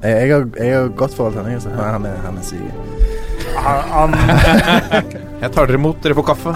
Jeg, 0.00 0.32
har, 0.32 0.46
jeg 0.56 0.76
har 0.76 0.88
godt 0.96 1.14
forhold 1.14 1.34
til 1.36 1.44
han, 1.44 1.80
han 1.94 2.06
er, 2.08 2.20
han 2.24 2.38
er 2.40 2.46
syk. 2.46 2.60
Han, 3.60 4.14
Jeg 5.40 5.52
tar 5.54 5.68
dere 5.68 5.78
imot, 5.80 6.00
dere 6.04 6.16
får 6.16 6.26
kaffe. 6.30 6.52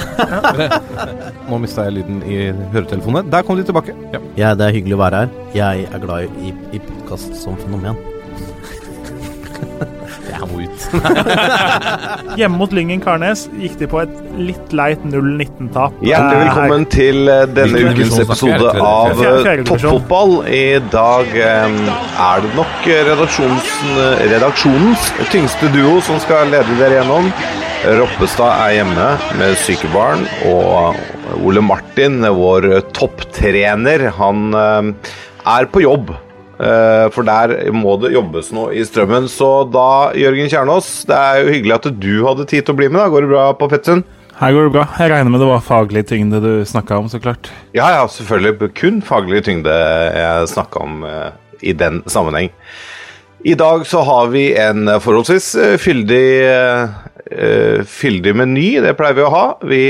Nå 1.48 1.58
mista 1.62 1.86
jeg 1.86 1.98
lyden 1.98 2.20
i 2.28 2.38
høretelefonene. 2.74 3.24
Der 3.32 3.44
kom 3.44 3.56
de 3.56 3.64
tilbake. 3.64 3.96
Ja. 4.12 4.20
Ja, 4.36 4.54
det 4.56 4.68
er 4.68 4.76
hyggelig 4.76 4.98
å 4.98 5.04
være 5.04 5.22
her. 5.24 5.38
Jeg 5.56 5.86
er 5.88 6.04
glad 6.04 6.28
i, 6.40 6.52
i 6.76 6.82
podkast 6.84 7.32
som 7.40 7.56
fenomen. 7.60 7.96
Må 10.50 10.64
ut. 10.64 10.84
hjemme 12.38 12.58
mot 12.58 12.72
Lyngen 12.74 13.00
Karnes 13.02 13.46
gikk 13.60 13.78
de 13.80 13.88
på 13.90 14.00
et 14.02 14.14
litt 14.36 14.74
leit 14.76 15.02
0-19-tap. 15.08 15.96
Hjertelig 16.04 16.40
velkommen 16.42 16.86
til 16.92 17.30
eh, 17.32 17.44
denne 17.56 17.82
ukens 17.88 18.16
vi? 18.18 18.24
episode 18.26 18.72
av 18.80 19.22
eh? 19.24 19.62
Toppfotball. 19.68 20.36
I 20.48 20.80
dag 20.92 21.30
eh, 21.38 21.78
er 22.26 22.44
det 22.44 22.52
nok 22.58 22.88
redaksjonens, 23.10 25.06
tyngste 25.32 25.70
duo 25.74 26.00
som 26.04 26.20
skal 26.22 26.52
lede 26.52 26.78
dere 26.80 27.00
gjennom. 27.00 27.30
Roppestad 28.00 28.52
er 28.64 28.78
hjemme 28.78 29.08
med 29.38 29.58
syke 29.60 29.90
barn, 29.92 30.24
og 30.48 30.96
Ole 31.44 31.60
Martin, 31.64 32.22
vår 32.36 32.70
topptrener, 32.96 34.08
han 34.16 34.54
er 34.54 35.68
på 35.68 35.84
jobb. 35.84 36.14
Eh, 36.58 37.06
For 37.14 37.26
der 37.26 37.54
må 37.74 37.96
det 38.02 38.12
jobbes 38.14 38.50
nå 38.54 38.68
i 38.74 38.84
strømmen. 38.86 39.26
Så 39.30 39.48
da, 39.74 40.12
Jørgen 40.18 40.50
Kjernås, 40.52 40.90
det 41.08 41.16
er 41.18 41.40
jo 41.42 41.52
hyggelig 41.54 41.76
at 41.78 41.88
du 42.02 42.12
hadde 42.26 42.46
tid 42.50 42.66
til 42.66 42.74
å 42.74 42.78
bli 42.78 42.88
med. 42.90 43.00
da 43.02 43.08
Går 43.12 43.26
det 43.26 43.32
bra 43.34 43.46
på 43.58 43.70
Fettsund? 43.72 44.04
Her 44.38 44.50
går 44.54 44.66
det 44.66 44.74
bra. 44.74 44.84
Jeg 44.98 45.12
regner 45.12 45.30
med 45.30 45.42
det 45.44 45.46
var 45.50 45.62
faglig 45.62 46.04
tyngde 46.10 46.40
du 46.42 46.50
snakka 46.66 46.98
om, 46.98 47.06
så 47.10 47.20
klart. 47.22 47.52
Ja, 47.76 47.86
ja, 47.94 48.02
selvfølgelig. 48.10 48.72
Kun 48.74 48.98
faglig 49.06 49.44
tyngde 49.46 49.70
jeg 49.70 50.50
snakka 50.50 50.82
om 50.82 51.04
eh, 51.06 51.30
i 51.62 51.74
den 51.78 52.02
sammenheng. 52.10 52.50
I 53.44 53.54
dag 53.60 53.84
så 53.86 54.00
har 54.06 54.30
vi 54.32 54.48
en 54.58 54.88
forholdsvis 55.04 55.50
eh, 55.60 55.74
fyldig, 55.78 56.24
fyldig 57.88 58.32
meny. 58.36 58.68
Det 58.84 58.94
pleier 58.98 59.16
vi 59.16 59.24
å 59.24 59.32
ha. 59.32 59.44
Vi 59.64 59.82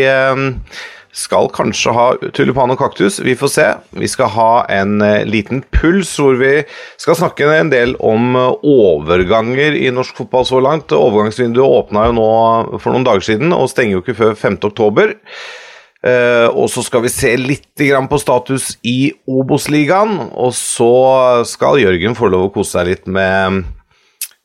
skal 1.15 1.47
kanskje 1.55 1.93
ha 1.95 2.07
tulipan 2.35 2.73
og 2.75 2.81
kaktus. 2.81 3.21
Vi 3.23 3.37
får 3.39 3.51
se. 3.53 3.67
Vi 3.95 4.09
skal 4.11 4.33
ha 4.35 4.51
en 4.73 4.99
eh, 5.05 5.23
liten 5.29 5.63
puls 5.75 6.11
hvor 6.19 6.35
vi 6.41 6.65
skal 7.01 7.19
snakke 7.19 7.47
en 7.55 7.71
del 7.71 7.95
om 8.03 8.35
eh, 8.39 8.65
overganger 8.67 9.79
i 9.79 9.93
norsk 9.95 10.19
fotball 10.19 10.47
så 10.49 10.63
langt. 10.65 10.95
Overgangsvinduet 10.95 11.79
åpna 11.85 12.09
jo 12.09 12.17
nå 12.19 12.31
for 12.81 12.91
noen 12.91 13.07
dager 13.07 13.29
siden 13.31 13.55
og 13.55 13.71
stenger 13.71 13.99
jo 13.99 14.03
ikke 14.03 14.19
før 14.19 14.35
5. 14.43 14.59
oktober. 14.73 15.15
Eh, 16.05 16.49
og 16.51 16.67
så 16.73 16.83
skal 16.85 17.07
vi 17.07 17.15
se 17.15 17.31
litt 17.39 17.71
på 17.79 18.21
status 18.21 18.75
i 18.83 19.15
Obos-ligaen. 19.31 20.19
Og 20.35 20.51
så 20.59 21.45
skal 21.47 21.83
Jørgen 21.85 22.19
få 22.19 22.29
lov 22.33 22.49
å 22.49 22.55
kose 22.59 22.81
seg 22.81 22.91
litt 22.91 23.07
med 23.07 23.63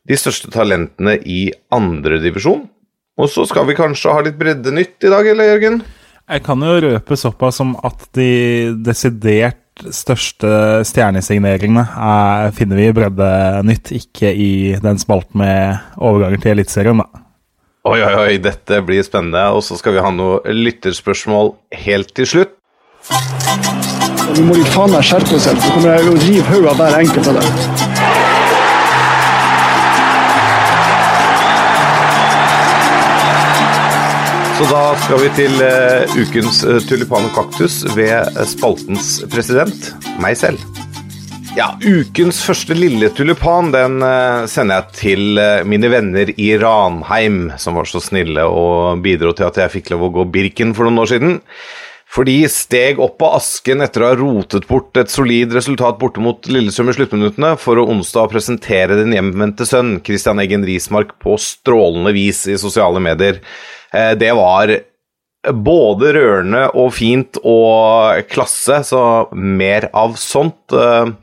de 0.10 0.18
største 0.18 0.54
talentene 0.54 1.18
i 1.26 1.48
andredivisjon. 1.74 2.68
Og 3.20 3.28
så 3.28 3.44
skal 3.50 3.66
vi 3.68 3.76
kanskje 3.76 4.14
ha 4.14 4.22
litt 4.24 4.38
breddenytt 4.40 5.02
i 5.04 5.12
dag, 5.12 5.28
eller 5.28 5.50
Jørgen? 5.50 5.82
Jeg 6.30 6.44
kan 6.46 6.62
jo 6.62 6.76
røpe 6.84 7.16
såpass 7.18 7.58
som 7.58 7.72
at 7.82 8.04
de 8.14 8.30
desidert 8.86 9.58
største 9.96 10.84
stjernesigneringene 10.86 11.86
er, 11.90 12.52
finner 12.54 12.78
vi 12.78 12.90
i 12.90 12.94
Breddenytt, 12.94 13.90
ikke 13.96 14.30
i 14.30 14.52
den 14.84 15.00
spalten 15.02 15.42
med 15.42 15.80
overganger 15.98 16.44
til 16.44 16.54
Eliteserien, 16.54 17.02
da. 17.02 17.24
Oi, 17.90 17.98
oi, 18.04 18.14
oi, 18.20 18.38
dette 18.44 18.82
blir 18.86 19.02
spennende. 19.08 19.42
Og 19.56 19.64
så 19.66 19.80
skal 19.80 19.96
vi 19.96 20.04
ha 20.04 20.12
noe 20.14 20.44
lytterspørsmål 20.54 21.56
helt 21.88 22.14
til 22.14 22.30
slutt. 22.30 22.54
Du 24.36 24.44
må 24.46 24.60
jo 24.60 24.68
faen 24.76 24.94
meg 24.94 25.08
skjerpe 25.08 25.40
selv, 25.42 25.64
så 25.64 25.74
kommer 25.74 25.96
jeg 25.96 26.12
å 26.12 26.20
rive 26.28 26.46
hodet 26.52 26.76
av 26.76 26.84
hver 26.84 27.00
enkelt 27.00 27.32
av 27.32 27.40
dem. 27.40 27.99
Så 34.60 34.66
da 34.68 34.80
skal 35.00 35.22
vi 35.22 35.28
til 35.38 35.62
eh, 35.64 36.18
ukens 36.20 36.58
uh, 36.68 36.82
tulipan 36.84 37.30
og 37.30 37.32
kaktus 37.32 37.78
ved 37.96 38.12
eh, 38.12 38.40
spaltens 38.44 39.22
president, 39.32 39.94
meg 40.20 40.36
selv. 40.36 40.60
Ja, 41.56 41.70
ukens 41.80 42.42
første 42.44 42.76
lille 42.76 43.08
tulipan 43.16 43.72
den 43.72 44.04
eh, 44.04 44.44
sender 44.52 44.82
jeg 44.82 44.98
til 45.00 45.40
eh, 45.40 45.64
mine 45.64 45.88
venner 45.94 46.34
i 46.36 46.50
Ranheim, 46.60 47.54
som 47.56 47.80
var 47.80 47.88
så 47.88 48.04
snille 48.04 48.44
og 48.52 49.00
bidro 49.06 49.32
til 49.32 49.48
at 49.48 49.62
jeg 49.64 49.78
fikk 49.78 49.94
lov 49.94 50.10
å 50.10 50.12
gå 50.20 50.28
Birken 50.36 50.76
for 50.76 50.90
noen 50.90 51.06
år 51.06 51.14
siden. 51.14 51.40
For 52.10 52.26
de 52.26 52.40
steg 52.50 52.98
opp 53.04 53.22
av 53.22 53.36
asken 53.38 53.84
etter 53.86 54.02
å 54.02 54.08
ha 54.10 54.18
rotet 54.18 54.66
bort 54.70 54.98
et 54.98 55.12
solid 55.14 55.54
resultat 55.54 56.00
borte 56.02 56.22
mot 56.24 56.48
Lillesund 56.50 56.90
i 56.90 56.96
sluttminuttene, 56.98 57.52
for 57.62 57.78
å 57.78 57.86
onsdag 57.94 58.32
presentere 58.32 58.98
den 58.98 59.14
hjemvendte 59.14 59.68
sønn, 59.70 60.00
Christian 60.06 60.42
Eggen 60.42 60.66
Rismark, 60.66 61.14
på 61.22 61.38
strålende 61.38 62.16
vis 62.16 62.48
i 62.50 62.58
sosiale 62.58 63.02
medier. 63.04 63.38
Eh, 63.94 64.16
Det 64.18 64.32
var 64.34 64.74
både 65.54 66.14
rørende 66.18 66.66
og 66.74 66.90
fint 66.98 67.38
og 67.46 68.26
klasse, 68.34 68.82
så 68.90 69.30
mer 69.32 69.92
av 69.94 70.18
sånt. 70.18 70.74
Eh, 70.74 71.14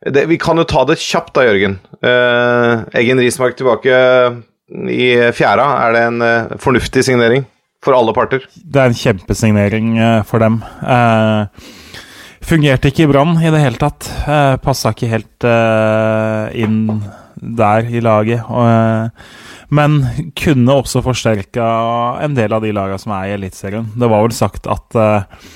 Det, 0.00 0.28
vi 0.30 0.38
kan 0.38 0.56
jo 0.56 0.64
ta 0.64 0.86
det 0.88 0.96
kjapt 0.96 1.34
da, 1.34 1.42
Jørgen. 1.44 1.74
Eh, 2.00 2.84
Eggen 3.02 3.18
Rismark 3.18 3.58
tilbake 3.58 3.92
i 4.88 5.10
fjæra. 5.34 5.66
Er 5.88 5.92
det 5.92 6.02
en 6.06 6.20
fornuftig 6.56 7.02
signering 7.04 7.44
for 7.84 7.96
alle 7.96 8.12
parter? 8.16 8.44
Det 8.54 8.80
er 8.80 8.90
en 8.90 8.98
kjempesignering 8.98 9.94
eh, 9.98 10.22
for 10.28 10.42
dem. 10.42 10.58
Eh, 10.82 11.68
fungerte 12.44 12.90
ikke 12.90 13.06
i 13.06 13.10
Brann 13.10 13.38
i 13.40 13.52
det 13.52 13.62
hele 13.62 13.80
tatt. 13.80 14.08
Eh, 14.26 14.56
Passa 14.64 14.92
ikke 14.94 15.10
helt 15.12 15.46
eh, 15.48 16.60
inn 16.64 17.00
der 17.40 17.88
i 17.88 18.02
laget. 18.04 18.44
Og, 18.50 18.66
eh, 18.68 19.38
men 19.70 20.00
kunne 20.36 20.76
også 20.82 21.02
forsterka 21.06 21.70
en 22.24 22.36
del 22.36 22.52
av 22.52 22.64
de 22.64 22.74
lagene 22.74 23.00
som 23.00 23.14
er 23.16 23.30
i 23.30 23.36
Eliteserien. 23.38 23.88
Det 23.96 24.10
var 24.10 24.26
vel 24.26 24.36
sagt 24.36 24.68
at 24.70 24.98
eh, 24.98 25.48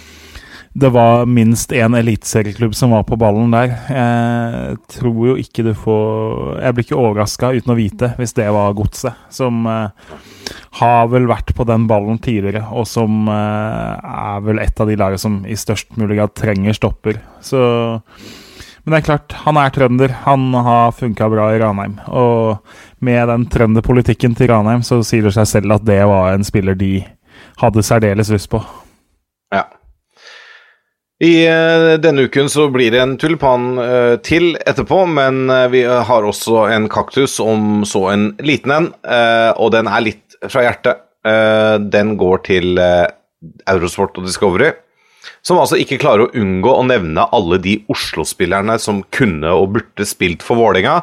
det 0.74 0.88
var 0.90 1.26
minst 1.26 1.72
én 1.72 1.94
eliteserieklubb 1.94 2.74
som 2.74 2.90
var 2.90 3.04
på 3.06 3.16
ballen 3.16 3.52
der. 3.54 3.76
Jeg 3.94 4.78
tror 4.96 5.20
jo 5.28 5.36
ikke 5.38 5.62
du 5.62 5.70
får 5.78 6.58
Jeg 6.64 6.74
blir 6.74 6.86
ikke 6.88 6.98
overraska 6.98 7.52
uten 7.54 7.70
å 7.70 7.76
vite 7.78 8.08
hvis 8.18 8.34
det 8.34 8.48
var 8.50 8.74
godset, 8.74 9.14
som 9.30 9.62
eh, 9.70 10.10
har 10.80 11.06
vel 11.12 11.30
vært 11.30 11.54
på 11.54 11.66
den 11.68 11.86
ballen 11.86 12.18
tidligere, 12.18 12.64
og 12.74 12.88
som 12.90 13.30
eh, 13.30 14.02
er 14.02 14.42
vel 14.42 14.58
et 14.64 14.82
av 14.82 14.90
de 14.90 14.98
lagene 14.98 15.22
som 15.22 15.38
i 15.46 15.54
størst 15.54 15.94
mulig 15.94 16.18
grad 16.18 16.34
trenger 16.34 16.74
stopper. 16.74 17.22
Så 17.38 17.62
Men 18.82 18.96
det 18.96 18.98
er 18.98 19.08
klart, 19.12 19.40
han 19.46 19.56
er 19.56 19.70
trønder. 19.70 20.18
Han 20.26 20.50
har 20.58 20.90
funka 20.92 21.30
bra 21.30 21.52
i 21.54 21.60
Ranheim. 21.62 22.00
Og 22.10 22.58
med 22.98 23.28
den 23.30 23.46
trønderpolitikken 23.46 24.34
til 24.34 24.50
Ranheim, 24.50 24.82
så 24.82 25.04
sier 25.06 25.22
det 25.22 25.38
seg 25.38 25.46
selv 25.46 25.78
at 25.78 25.86
det 25.86 26.02
var 26.02 26.34
en 26.34 26.44
spiller 26.44 26.74
de 26.74 26.96
hadde 27.62 27.86
særdeles 27.86 28.34
lyst 28.34 28.50
på. 28.50 28.60
I 31.24 31.46
eh, 31.46 31.94
denne 32.02 32.26
uken 32.26 32.50
så 32.52 32.66
blir 32.72 32.92
det 32.92 33.00
en 33.00 33.16
tulipan 33.20 33.78
eh, 33.80 34.14
til 34.26 34.54
etterpå, 34.60 35.04
men 35.08 35.48
eh, 35.52 35.66
vi 35.72 35.82
har 35.86 36.26
også 36.26 36.66
en 36.74 36.88
kaktus, 36.92 37.38
om 37.40 37.84
så 37.88 38.08
en 38.12 38.26
liten 38.44 38.74
en, 38.74 38.90
og 39.56 39.70
den 39.72 39.88
er 39.88 40.04
litt 40.04 40.38
fra 40.50 40.64
hjertet. 40.66 41.00
Den 41.94 42.10
går 42.20 42.40
til 42.44 42.76
Eurosport 42.76 44.18
og 44.20 44.26
Discovery, 44.26 44.74
som 45.46 45.60
altså 45.60 45.78
ikke 45.80 45.96
klarer 46.02 46.26
å 46.26 46.34
unngå 46.36 46.74
å 46.74 46.82
nevne 46.84 47.24
alle 47.32 47.56
de 47.64 47.78
Oslo-spillerne 47.92 48.76
som 48.82 49.00
kunne 49.14 49.54
og 49.56 49.70
burde 49.78 50.08
spilt 50.08 50.44
for 50.44 50.60
Vålerenga, 50.60 50.98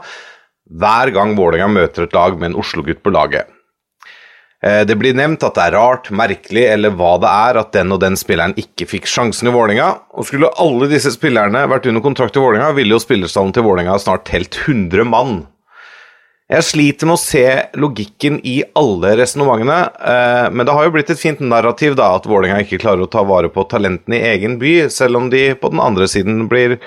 hver 0.70 1.14
gang 1.16 1.34
Vålerenga 1.40 1.72
møter 1.74 2.06
et 2.06 2.14
lag 2.14 2.38
med 2.38 2.52
en 2.52 2.60
Oslo-gutt 2.62 3.02
på 3.02 3.16
laget. 3.16 3.50
Eh, 4.64 4.84
Det 4.86 4.96
blir 4.96 5.16
nevnt 5.18 5.44
at 5.44 5.56
det 5.58 5.64
er 5.68 5.78
rart, 5.78 6.12
merkelig 6.12 6.68
eller 6.70 6.94
hva 6.94 7.16
det 7.22 7.30
er 7.30 7.62
at 7.62 7.72
den 7.74 7.92
og 7.92 8.02
den 8.04 8.18
spilleren 8.20 8.54
ikke 8.60 8.88
fikk 8.88 9.10
sjansen 9.10 9.50
i 9.50 9.56
Vålinga, 9.56 9.90
Og 10.14 10.26
skulle 10.26 10.52
alle 10.58 10.90
disse 10.92 11.12
spillerne 11.16 11.68
vært 11.68 11.88
under 11.90 12.02
kontrakt 12.02 12.38
i 12.38 12.44
Vålinga, 12.44 12.74
ville 12.76 12.94
jo 12.94 13.02
spillerstallen 13.02 13.54
til 13.54 13.64
Vålinga 13.64 13.98
snart 14.00 14.26
telt 14.26 14.58
100 14.68 15.04
mann. 15.06 15.48
Jeg 16.52 16.68
sliter 16.68 17.08
med 17.08 17.16
å 17.16 17.22
se 17.22 17.46
logikken 17.80 18.42
i 18.44 18.58
alle 18.76 19.16
resonnementene, 19.16 19.78
eh, 20.04 20.50
men 20.52 20.66
det 20.68 20.74
har 20.76 20.84
jo 20.84 20.92
blitt 20.92 21.10
et 21.10 21.20
fint 21.20 21.40
narrativ 21.40 21.96
da, 21.96 22.16
at 22.18 22.28
Vålinga 22.28 22.60
ikke 22.60 22.82
klarer 22.82 23.06
å 23.06 23.10
ta 23.10 23.24
vare 23.24 23.48
på 23.48 23.64
talentene 23.72 24.20
i 24.20 24.36
egen 24.36 24.60
by, 24.60 24.90
selv 24.92 25.16
om 25.16 25.30
de 25.32 25.54
på 25.56 25.72
den 25.72 25.80
andre 25.80 26.10
siden 26.12 26.50
blir 26.52 26.78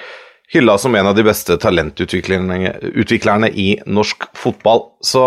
hylla 0.53 0.76
som 0.79 0.94
en 0.94 1.06
av 1.06 1.17
de 1.17 1.25
beste 1.25 1.56
talentutviklerne 1.56 3.49
i 3.56 3.81
norsk 3.87 4.29
fotball. 4.37 4.85
Så 5.03 5.25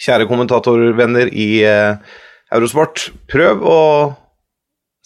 kjære 0.00 0.28
kommentatorvenner 0.30 1.30
i 1.32 1.50
eh, 1.66 2.00
Eurosport, 2.54 3.10
prøv 3.30 3.62
å 3.66 3.80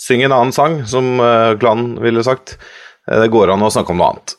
synge 0.01 0.29
en 0.29 0.37
annen 0.37 0.55
sang, 0.55 0.81
som 0.91 1.19
eh, 1.23 1.53
Glenn 1.61 1.95
ville 2.03 2.25
sagt. 2.27 2.57
Eh, 3.09 3.25
det 3.25 3.33
går 3.35 3.53
an 3.55 3.67
å 3.67 3.73
snakke 3.75 3.95
om 3.95 4.03
noe 4.03 4.15
annet. 4.15 4.39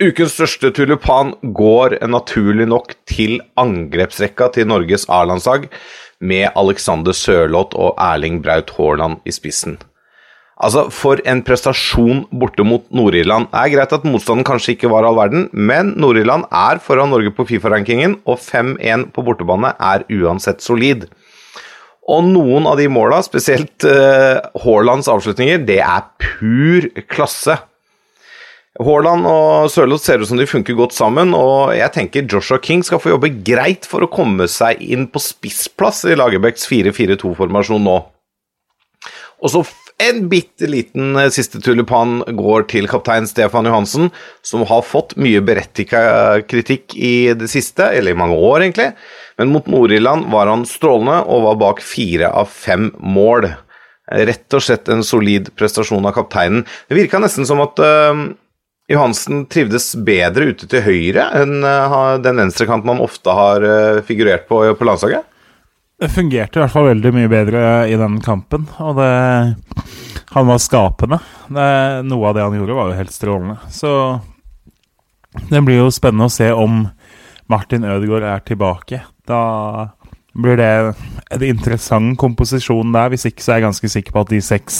Ukens 0.00 0.32
største 0.32 0.70
tulipan 0.72 1.34
går 1.56 1.98
naturlig 2.08 2.64
nok 2.70 2.94
til 3.08 3.36
angrepsrekka 3.60 4.48
til 4.54 4.68
Norges 4.70 5.04
A-landslag, 5.12 5.68
med 6.20 6.50
Alexander 6.52 7.16
Sørloth 7.16 7.76
og 7.80 7.94
Erling 8.00 8.42
Braut 8.44 8.72
Haaland 8.76 9.24
i 9.28 9.32
spissen. 9.32 9.78
Altså, 10.60 10.88
for 10.92 11.22
en 11.24 11.40
prestasjon 11.44 12.26
borte 12.36 12.64
mot 12.68 12.84
Nord-Irland. 12.92 13.48
Det 13.48 13.62
er 13.62 13.72
greit 13.72 13.94
at 13.96 14.04
motstanden 14.04 14.44
kanskje 14.44 14.74
ikke 14.74 14.90
var 14.92 15.06
all 15.08 15.16
verden, 15.16 15.46
men 15.56 15.94
Nord-Irland 16.00 16.44
er 16.52 16.82
foran 16.84 17.08
Norge 17.14 17.32
på 17.32 17.46
Fifa-rankingen, 17.48 18.18
og 18.28 18.42
5-1 18.44 19.08
på 19.16 19.24
bortebane 19.24 19.72
er 19.80 20.04
uansett 20.20 20.60
solid. 20.64 21.08
Og 22.10 22.28
noen 22.28 22.68
av 22.68 22.76
de 22.80 22.90
måla, 22.92 23.22
spesielt 23.24 23.86
uh, 23.88 24.42
Haalands 24.64 25.08
avslutninger, 25.08 25.64
det 25.64 25.80
er 25.80 26.04
pur 26.20 26.90
klasse. 27.08 27.56
Haaland 28.80 29.26
og 29.26 29.72
Sørloth 29.72 30.04
ser 30.04 30.20
ut 30.20 30.28
som 30.28 30.38
de 30.40 30.48
funker 30.48 30.76
godt 30.76 30.94
sammen, 30.96 31.32
og 31.36 31.72
jeg 31.76 31.92
tenker 31.96 32.28
Joshua 32.28 32.60
King 32.62 32.84
skal 32.86 33.00
få 33.00 33.14
jobbe 33.14 33.32
greit 33.46 33.88
for 33.88 34.04
å 34.04 34.12
komme 34.12 34.46
seg 34.50 34.80
inn 34.84 35.08
på 35.10 35.22
spissplass 35.24 36.04
i 36.08 36.16
Lagerbäcks 36.20 36.68
4-4-2-formasjon 36.70 37.84
nå. 37.88 37.98
Og 39.40 39.52
så 39.52 39.64
en 40.00 40.28
bitte 40.30 40.68
liten 40.70 41.16
eh, 41.16 41.30
siste 41.32 41.60
tulipan 41.62 42.20
går 42.36 42.66
til 42.72 42.88
kaptein 42.90 43.28
Stefan 43.28 43.68
Johansen, 43.68 44.10
som 44.42 44.64
har 44.68 44.84
fått 44.86 45.16
mye 45.20 45.42
berettiget 45.44 46.46
kritikk 46.50 46.96
i 46.96 47.32
det 47.36 47.50
siste, 47.52 47.90
eller 47.92 48.14
i 48.14 48.20
mange 48.20 48.38
år, 48.38 48.64
egentlig. 48.64 48.90
Men 49.40 49.52
mot 49.54 49.68
Nord-Irland 49.70 50.28
var 50.32 50.50
han 50.50 50.66
strålende 50.68 51.22
og 51.28 51.46
var 51.48 51.58
bak 51.62 51.82
fire 51.84 52.32
av 52.36 52.50
fem 52.52 52.90
mål. 53.00 53.50
Rett 54.10 54.56
og 54.56 54.64
slett 54.66 54.90
en 54.90 55.04
solid 55.06 55.52
prestasjon 55.56 56.06
av 56.08 56.16
kapteinen. 56.16 56.64
Det 56.88 56.98
virka 56.98 57.20
nesten 57.22 57.46
som 57.48 57.62
at 57.62 57.78
uh, 57.78 58.24
Johansen 58.90 59.44
trivdes 59.52 59.92
bedre 60.02 60.50
ute 60.50 60.66
til 60.66 60.82
høyre 60.82 61.28
enn 61.38 61.62
uh, 61.62 62.18
den 62.20 62.42
venstrekanten 62.42 62.90
han 62.90 63.04
ofte 63.04 63.36
har 63.36 63.62
uh, 63.62 64.00
figurert 64.06 64.48
på 64.50 64.64
på 64.74 64.88
landslaget. 64.88 65.28
Det 66.00 66.08
fungerte 66.08 66.56
i 66.56 66.62
hvert 66.62 66.72
fall 66.72 66.86
veldig 66.88 67.10
mye 67.12 67.28
bedre 67.28 67.62
i 67.92 67.96
den 68.00 68.20
kampen, 68.24 68.64
og 68.80 68.96
det 68.96 69.10
Han 70.30 70.46
var 70.46 70.60
skapende. 70.62 71.18
Det, 71.50 71.70
noe 72.06 72.28
av 72.28 72.36
det 72.36 72.44
han 72.44 72.54
gjorde, 72.54 72.76
var 72.78 72.90
jo 72.92 72.98
helt 73.00 73.12
strålende. 73.12 73.56
Så 73.74 74.20
det 75.50 75.60
blir 75.66 75.80
jo 75.80 75.90
spennende 75.90 76.28
å 76.30 76.32
se 76.32 76.46
om 76.54 76.84
Martin 77.50 77.82
Ødegaard 77.82 78.28
er 78.30 78.44
tilbake. 78.46 79.02
Da 79.26 79.42
blir 80.38 80.56
det 80.60 80.70
en 81.34 81.44
interessant 81.48 82.14
komposisjon 82.18 82.94
der. 82.94 83.10
Hvis 83.10 83.26
ikke 83.26 83.42
så 83.42 83.52
er 83.52 83.58
jeg 83.58 83.66
ganske 83.66 83.90
sikker 83.96 84.14
på 84.14 84.22
at 84.22 84.30
de 84.30 84.40
seks 84.44 84.78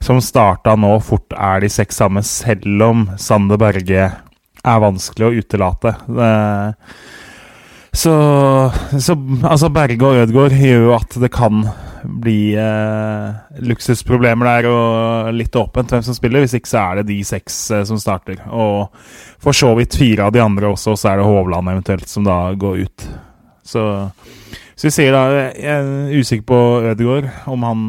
som 0.00 0.22
starta 0.22 0.76
nå, 0.78 0.94
fort 1.04 1.34
er 1.34 1.60
de 1.60 1.68
seks 1.68 1.98
samme, 2.00 2.22
selv 2.24 2.86
om 2.86 3.08
Sander 3.20 3.58
Berge 3.60 4.06
er 4.06 4.84
vanskelig 4.86 5.26
å 5.26 5.34
utelate. 5.42 5.96
Det 6.06 6.30
så, 7.92 8.14
så 8.98 9.16
altså 9.42 9.70
Berge 9.74 10.06
og 10.06 10.20
Ødegaard 10.22 10.54
gjør 10.54 10.84
jo 10.86 10.92
at 10.94 11.16
det 11.20 11.30
kan 11.34 11.64
bli 12.04 12.54
eh, 12.56 13.60
luksusproblemer 13.66 14.46
der 14.48 14.68
og 14.70 15.32
litt 15.36 15.56
åpent 15.58 15.90
hvem 15.92 16.04
som 16.06 16.16
spiller. 16.16 16.44
Hvis 16.44 16.56
ikke 16.56 16.70
så 16.70 16.84
er 16.84 17.00
det 17.00 17.10
de 17.10 17.18
seks 17.26 17.58
eh, 17.74 17.84
som 17.88 17.98
starter. 18.00 18.40
Og 18.54 18.88
for 19.42 19.56
så 19.56 19.72
vidt 19.78 19.98
fire 19.98 20.28
av 20.28 20.34
de 20.34 20.42
andre 20.42 20.70
også, 20.70 20.94
og 20.94 21.00
så 21.00 21.12
er 21.12 21.20
det 21.20 21.28
Hovland 21.28 21.72
eventuelt 21.72 22.08
som 22.10 22.26
da 22.26 22.38
går 22.54 22.84
ut. 22.86 23.08
Så, 23.66 23.82
så 24.74 24.88
vi 24.88 24.94
sier 24.94 25.14
da 25.14 25.24
Jeg 25.52 25.74
er 25.74 26.14
usikker 26.16 26.46
på 26.48 26.60
Ødegaard, 26.90 27.28
om 27.46 27.66
han 27.68 27.82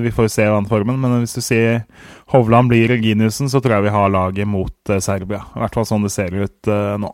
Vi 0.00 0.10
får 0.14 0.30
se 0.32 0.46
vannformen, 0.46 0.98
men 1.02 1.20
hvis 1.20 1.36
du 1.36 1.42
sier 1.44 1.82
Hovland 2.30 2.70
blir 2.70 2.88
Reginiussen, 2.88 3.50
så 3.50 3.60
tror 3.60 3.76
jeg 3.76 3.88
vi 3.88 3.96
har 3.98 4.12
laget 4.14 4.46
mot 4.48 4.92
eh, 4.94 5.02
Serbia. 5.02 5.42
I 5.56 5.64
hvert 5.64 5.74
fall 5.74 5.88
sånn 5.88 6.06
det 6.06 6.14
ser 6.14 6.36
ut 6.38 6.70
eh, 6.70 6.96
nå. 7.02 7.10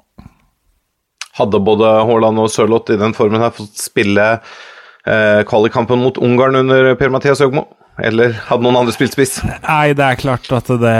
Hadde 1.37 1.61
både 1.65 1.89
Haaland 2.09 2.41
og 2.41 2.53
Sørloth 2.53 2.95
i 2.95 3.01
den 3.01 3.15
formen 3.17 3.43
her 3.45 3.53
fått 3.55 3.77
spille 3.81 4.29
eh, 4.37 5.43
kvalikkampen 5.49 6.01
mot 6.01 6.21
Ungarn 6.23 6.63
under 6.63 6.95
Per-Mathias 6.99 7.43
Høgmo? 7.45 7.67
Eller 7.97 8.35
hadde 8.49 8.65
noen 8.65 8.77
andre 8.83 8.93
spilt 8.93 9.15
spiss? 9.17 9.39
Nei, 9.65 9.95
det 9.97 10.05
er 10.05 10.21
klart 10.21 10.49
at 10.53 10.69
det, 10.69 10.97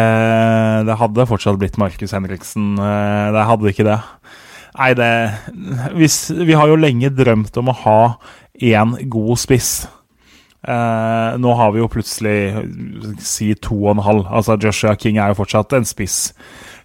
det 0.89 0.97
hadde 1.01 1.29
fortsatt 1.29 1.59
blitt 1.61 1.77
Markus 1.81 2.15
Henriksen. 2.17 2.75
Eh, 2.81 3.27
det 3.37 3.49
hadde 3.51 3.73
ikke 3.73 3.89
det. 3.89 3.99
Nei, 4.77 4.93
det 4.97 5.11
hvis, 5.97 6.19
Vi 6.37 6.57
har 6.57 6.69
jo 6.69 6.81
lenge 6.81 7.13
drømt 7.13 7.57
om 7.61 7.73
å 7.73 7.79
ha 7.85 8.01
én 8.65 8.97
god 9.13 9.41
spiss. 9.41 9.87
Eh, 10.67 11.37
nå 11.39 11.53
har 11.61 11.75
vi 11.75 11.83
jo 11.83 11.91
plutselig 11.93 12.39
si 13.23 13.53
to 13.61 13.77
og 13.85 13.97
en 13.97 14.07
halv. 14.07 14.25
Altså 14.33 14.57
Joshua 14.61 14.97
King 14.99 15.21
er 15.21 15.33
jo 15.33 15.41
fortsatt 15.43 15.77
en 15.77 15.89
spiss 15.89 16.33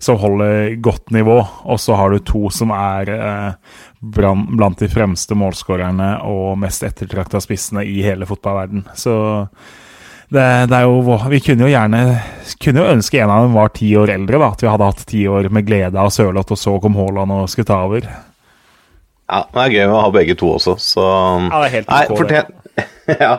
som 0.02 0.18
holder 0.18 0.76
godt 0.82 1.12
nivå, 1.14 1.38
og 1.64 1.80
så 1.80 1.94
har 2.00 2.10
du 2.10 2.24
to 2.26 2.50
som 2.54 2.74
er 2.74 3.12
eh, 3.14 3.78
blant 4.02 4.80
de 4.82 4.90
fremste 4.90 5.38
målskårerne 5.38 6.16
og 6.26 6.58
mest 6.62 6.84
ettertrakta 6.88 7.42
spissene 7.44 7.86
i 7.86 8.02
hele 8.02 8.26
fotballverden. 8.26 8.88
Så 8.98 9.14
det, 10.32 10.48
det, 10.72 10.78
er 10.78 10.88
jo 10.88 11.20
Vi 11.30 11.42
kunne 11.44 11.68
jo 11.68 11.70
gjerne 11.74 12.02
kunne 12.64 12.82
jo 12.82 12.92
ønske 12.96 13.20
en 13.20 13.34
av 13.34 13.46
dem 13.46 13.56
var 13.60 13.74
ti 13.76 13.92
år 14.00 14.14
eldre. 14.16 14.40
da, 14.40 14.50
At 14.56 14.64
vi 14.64 14.72
hadde 14.72 14.90
hatt 14.90 15.06
ti 15.06 15.26
år 15.28 15.50
med 15.54 15.68
glede 15.68 16.00
av 16.00 16.10
Sørloth, 16.10 16.56
og 16.56 16.60
så 16.60 16.78
kom 16.82 16.98
Haaland 16.98 17.36
og 17.36 17.50
skulle 17.52 17.70
ta 17.70 17.82
over. 17.86 18.08
Ja, 19.32 19.46
det 19.54 19.64
er 19.64 19.76
gøy 19.76 19.92
å 19.92 20.02
ha 20.02 20.12
begge 20.12 20.36
to 20.40 20.50
også, 20.58 20.76
så 20.82 21.06
Ja, 21.06 21.62
det 21.62 21.68
er 21.68 21.76
helt 21.78 21.92
Nei, 21.94 22.04
fortjent, 22.10 22.50
ja, 23.28 23.34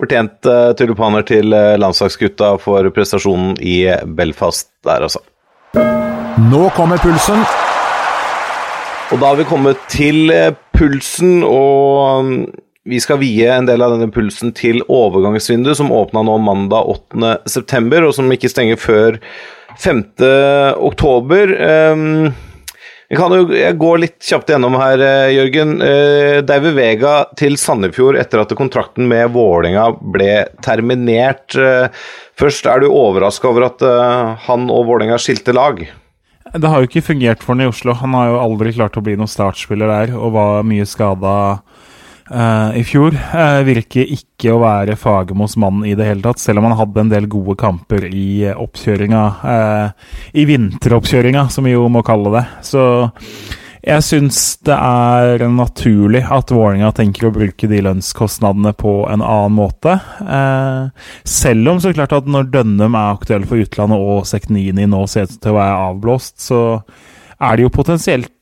fortjent 0.00 0.48
uh, 0.48 0.72
tulipaner 0.78 1.26
til 1.28 1.54
uh, 1.54 1.76
landslagsgutta 1.78 2.56
for 2.62 2.88
prestasjonen 2.94 3.54
i 3.60 3.78
Belfast 4.16 4.72
der, 4.86 5.06
altså. 5.06 5.22
Nå 6.36 6.66
kommer 6.76 7.00
pulsen. 7.00 7.38
Og 9.08 9.20
da 9.22 9.30
har 9.30 9.38
vi 9.38 9.46
kommet 9.48 9.80
til 9.88 10.28
eh, 10.34 10.50
pulsen, 10.76 11.40
og 11.46 12.26
mm, 12.26 12.42
vi 12.92 13.00
skal 13.00 13.22
vie 13.22 13.48
en 13.54 13.64
del 13.64 13.80
av 13.80 13.94
denne 13.94 14.12
pulsen 14.12 14.52
til 14.52 14.82
overgangsvinduet, 14.84 15.78
som 15.80 15.94
åpna 15.96 16.26
nå 16.28 16.36
mandag 16.44 16.92
8.9., 17.16 18.02
og 18.02 18.12
som 18.18 18.36
ikke 18.36 18.52
stenger 18.52 18.76
før 18.76 19.16
5.10. 19.80 21.56
Um, 21.96 22.30
jeg 23.08 23.42
jeg 23.56 23.80
går 23.80 24.00
litt 24.04 24.20
kjapt 24.28 24.52
gjennom 24.52 24.76
her, 24.76 25.08
eh, 25.08 25.32
Jørgen. 25.38 25.76
Uh, 25.80 26.44
David 26.44 26.76
Vega 26.76 27.18
til 27.40 27.56
Sandefjord 27.56 28.20
etter 28.20 28.44
at 28.44 28.56
kontrakten 28.60 29.08
med 29.08 29.32
Vålerenga 29.32 29.88
ble 30.04 30.42
terminert. 30.60 31.56
Først, 32.36 32.68
er 32.68 32.84
du 32.84 32.90
overraska 32.92 33.48
over 33.48 33.70
at 33.72 33.92
han 34.50 34.68
og 34.68 34.90
Vålerenga 34.90 35.16
skilte 35.16 35.56
lag? 35.56 35.88
Det 36.56 36.68
har 36.70 36.80
jo 36.80 36.88
ikke 36.88 37.04
fungert 37.04 37.42
for 37.44 37.54
han 37.54 37.66
i 37.66 37.68
Oslo. 37.68 37.94
Han 38.00 38.14
har 38.16 38.30
jo 38.30 38.40
aldri 38.40 38.72
klart 38.76 38.96
å 38.96 39.02
bli 39.04 39.16
noen 39.18 39.30
startspiller 39.30 39.90
der, 39.90 40.14
og 40.16 40.34
var 40.36 40.64
mye 40.66 40.86
skada 40.88 41.34
uh, 41.58 42.70
i 42.76 42.84
fjor. 42.86 43.16
Uh, 43.32 43.60
virker 43.66 44.08
ikke 44.16 44.54
å 44.54 44.62
være 44.62 44.96
Fagermos 45.00 45.58
mann 45.60 45.84
i 45.88 45.94
det 45.98 46.08
hele 46.08 46.24
tatt, 46.24 46.40
selv 46.40 46.62
om 46.62 46.70
han 46.70 46.78
hadde 46.78 47.04
en 47.04 47.12
del 47.12 47.28
gode 47.32 47.58
kamper 47.60 48.08
i 48.08 48.48
oppkjøringa. 48.54 49.22
Uh, 49.44 50.10
I 50.32 50.46
vinteroppkjøringa, 50.48 51.48
som 51.52 51.68
vi 51.68 51.76
jo 51.76 51.86
må 51.92 52.04
kalle 52.06 52.32
det. 52.38 52.44
Så 52.66 52.86
jeg 53.86 54.02
syns 54.02 54.38
det 54.66 54.74
er 54.74 55.44
naturlig 55.52 56.24
at 56.34 56.50
Vålerenga 56.50 56.90
tenker 56.96 57.28
å 57.28 57.34
bruke 57.34 57.68
de 57.70 57.78
lønnskostnadene 57.86 58.72
på 58.74 58.94
en 59.06 59.22
annen 59.22 59.54
måte. 59.54 59.94
Eh, 60.22 60.88
selv 61.22 61.70
om 61.70 61.82
så 61.82 61.92
klart 61.94 62.16
at 62.16 62.26
når 62.26 62.50
Dønnum 62.50 62.98
er 62.98 63.12
aktuell 63.14 63.46
for 63.46 63.62
utlandet 63.62 64.02
og 64.02 64.26
Seknini 64.26 64.88
nå 64.90 65.04
ser 65.10 65.30
ut 65.30 65.36
til 65.38 65.54
å 65.54 65.58
være 65.60 65.84
avblåst, 65.92 66.34
så 66.48 66.62
er 67.38 67.54
det 67.54 67.68
jo 67.68 67.74
potensielt 67.76 68.32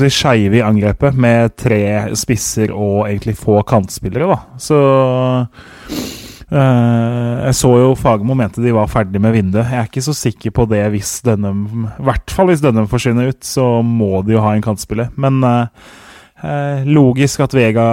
si, 0.00 0.10
skeive 0.10 0.58
i 0.58 0.64
angrepet 0.64 1.20
med 1.20 1.54
tre 1.60 1.82
spisser 2.16 2.72
og 2.72 3.10
egentlig 3.10 3.36
få 3.38 3.60
kantspillere, 3.68 4.30
da. 4.30 4.40
Så 4.56 4.80
jeg 6.50 7.54
så 7.54 7.70
jo 7.78 7.94
Fagermo 7.94 8.34
mente 8.34 8.62
de 8.62 8.72
var 8.74 8.90
ferdig 8.90 9.20
med 9.22 9.36
vinduet. 9.36 9.68
Jeg 9.70 9.78
er 9.78 9.88
ikke 9.88 10.02
så 10.02 10.14
sikker 10.16 10.54
på 10.56 10.66
det 10.70 10.82
hvis 10.90 11.20
Dønnum 11.22 11.86
I 11.86 12.06
hvert 12.08 12.32
fall 12.34 12.50
hvis 12.50 12.62
Dønnum 12.64 12.88
forsvinner 12.90 13.30
ut, 13.30 13.42
så 13.46 13.80
må 13.86 14.24
de 14.26 14.34
jo 14.34 14.42
ha 14.42 14.56
en 14.56 14.64
kantspiller. 14.64 15.12
Men 15.20 15.38
uh, 15.46 15.68
uh, 16.42 16.82
logisk 16.90 17.44
at 17.46 17.54
Vega 17.54 17.84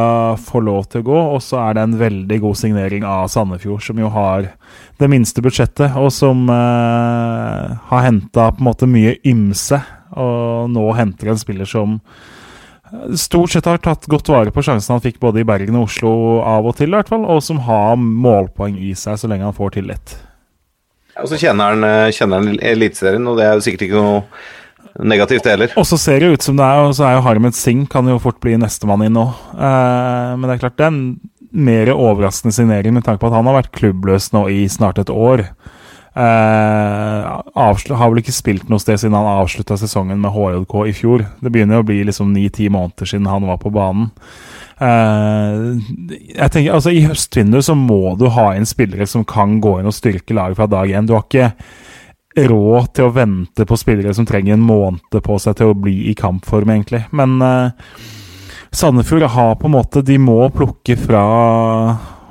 får 0.41 0.65
lov 0.65 0.87
til 0.89 1.03
å 1.03 1.07
gå, 1.11 1.19
og 1.35 1.43
så 1.45 1.61
er 1.67 1.77
det 1.77 1.83
en 1.85 1.99
veldig 1.99 2.39
god 2.47 2.57
signering 2.63 3.05
av 3.05 3.29
Sandefjord, 3.33 3.83
som 3.85 4.01
jo 4.01 4.09
har 4.15 4.49
det 4.97 5.11
minste 5.13 5.43
budsjettet, 5.45 5.93
og 5.93 6.09
som 6.15 6.47
har 6.49 8.01
henta 8.07 8.49
på 8.49 8.63
en 8.63 8.69
måte 8.71 8.89
mye 8.89 9.19
ymse, 9.29 9.77
og 10.17 10.73
nå 10.73 10.87
henter 10.97 11.29
en 11.29 11.37
spiller 11.37 11.69
som 11.69 11.99
stort 13.19 13.51
sett 13.53 13.67
har 13.67 13.81
tatt 13.83 14.07
godt 14.09 14.29
vare 14.31 14.53
på 14.53 14.63
sjansen 14.65 14.95
han 14.95 15.03
fikk 15.03 15.19
både 15.23 15.41
i 15.41 15.47
Bergen 15.47 15.77
og 15.79 15.89
Oslo 15.89 16.11
av 16.45 16.67
og 16.67 16.77
til, 16.79 16.91
i 16.91 16.97
hvert 16.97 17.11
fall, 17.11 17.25
og 17.27 17.41
som 17.43 17.59
har 17.67 17.97
målpoeng 17.99 18.77
i 18.79 18.93
seg 18.97 19.19
så 19.19 19.29
lenge 19.31 19.47
han 19.47 19.57
får 19.57 19.75
tillit. 19.79 20.15
Ja, 21.15 21.25
og 21.25 21.31
så 21.31 21.39
kjenner 21.41 21.73
han, 21.73 21.83
eh, 21.83 22.13
kjenner 22.15 22.43
han 22.43 22.61
Eliteserien, 22.61 23.27
og 23.27 23.39
det 23.39 23.47
er 23.47 23.57
jo 23.57 23.65
sikkert 23.65 23.87
ikke 23.87 24.03
noe 24.03 24.23
negativt 24.97 25.45
heller. 25.49 25.73
Og 25.77 25.85
så 25.85 25.97
ser 25.99 26.21
det 26.21 26.33
ut 26.33 26.45
som 26.45 26.57
det 26.57 26.65
er, 26.65 26.83
og 26.85 26.93
så 26.97 27.07
er 27.07 27.17
jo 27.17 27.25
Harmet 27.25 27.57
Singh 27.57 27.89
kan 27.89 28.07
jo 28.09 28.19
fort 28.21 28.39
bli 28.43 28.55
nestemann 28.57 29.05
inn 29.05 29.17
nå. 29.17 29.25
Eh, 29.53 30.31
men 30.37 30.45
det 30.47 30.55
er 30.55 30.63
klart 30.63 30.77
det 30.77 30.87
er 30.87 30.93
en 30.93 31.19
mer 31.57 31.91
overraskende 31.93 32.53
signering 32.53 32.93
med 32.93 33.05
tanke 33.05 33.21
på 33.21 33.29
at 33.29 33.37
han 33.37 33.47
har 33.49 33.61
vært 33.61 33.73
klubbløs 33.75 34.31
nå 34.35 34.47
i 34.53 34.67
snart 34.69 34.99
et 35.01 35.09
år. 35.13 35.47
Uh, 36.17 37.43
har 37.53 38.09
vel 38.09 38.23
ikke 38.23 38.33
spilt 38.33 38.71
noe 38.71 38.81
sted 38.81 38.97
siden 38.97 39.13
han 39.13 39.27
avslutta 39.37 39.75
sesongen 39.77 40.17
med 40.23 40.33
HJK 40.33 40.73
i 40.89 40.93
fjor. 40.97 41.25
Det 41.43 41.51
begynner 41.53 41.83
å 41.83 41.85
bli 41.85 41.99
liksom 42.07 42.31
ni-ti 42.33 42.71
måneder 42.73 43.09
siden 43.11 43.29
han 43.29 43.45
var 43.45 43.59
på 43.61 43.69
banen. 43.75 44.09
Uh, 44.81 45.77
jeg 46.09 46.49
tenker, 46.53 46.73
altså 46.73 46.93
I 46.93 47.05
høstvinduet 47.05 47.69
så 47.69 47.77
må 47.77 48.15
du 48.17 48.27
ha 48.33 48.49
inn 48.57 48.65
spillere 48.65 49.05
som 49.09 49.25
kan 49.29 49.59
gå 49.61 49.77
inn 49.79 49.89
og 49.89 49.97
styrke 49.97 50.33
laget 50.37 50.57
fra 50.57 50.69
dag 50.71 50.89
én. 50.89 51.05
Du 51.05 51.13
har 51.13 51.27
ikke 51.27 51.51
råd 52.49 52.91
til 52.97 53.07
å 53.07 53.13
vente 53.13 53.65
på 53.69 53.77
spillere 53.77 54.13
som 54.17 54.25
trenger 54.29 54.57
en 54.57 54.65
måned 54.65 55.21
på 55.21 55.39
seg 55.41 55.57
til 55.57 55.69
å 55.69 55.77
bli 55.77 55.99
i 56.09 56.17
kampform, 56.17 56.73
egentlig. 56.73 57.05
Men 57.13 57.37
uh, 57.45 57.97
Sandefjord 58.73 59.29
har 59.37 59.55
på 59.57 59.69
en 59.69 59.77
måte 59.77 60.03
De 60.05 60.17
må 60.21 60.41
plukke 60.53 60.97
fra 60.99 61.23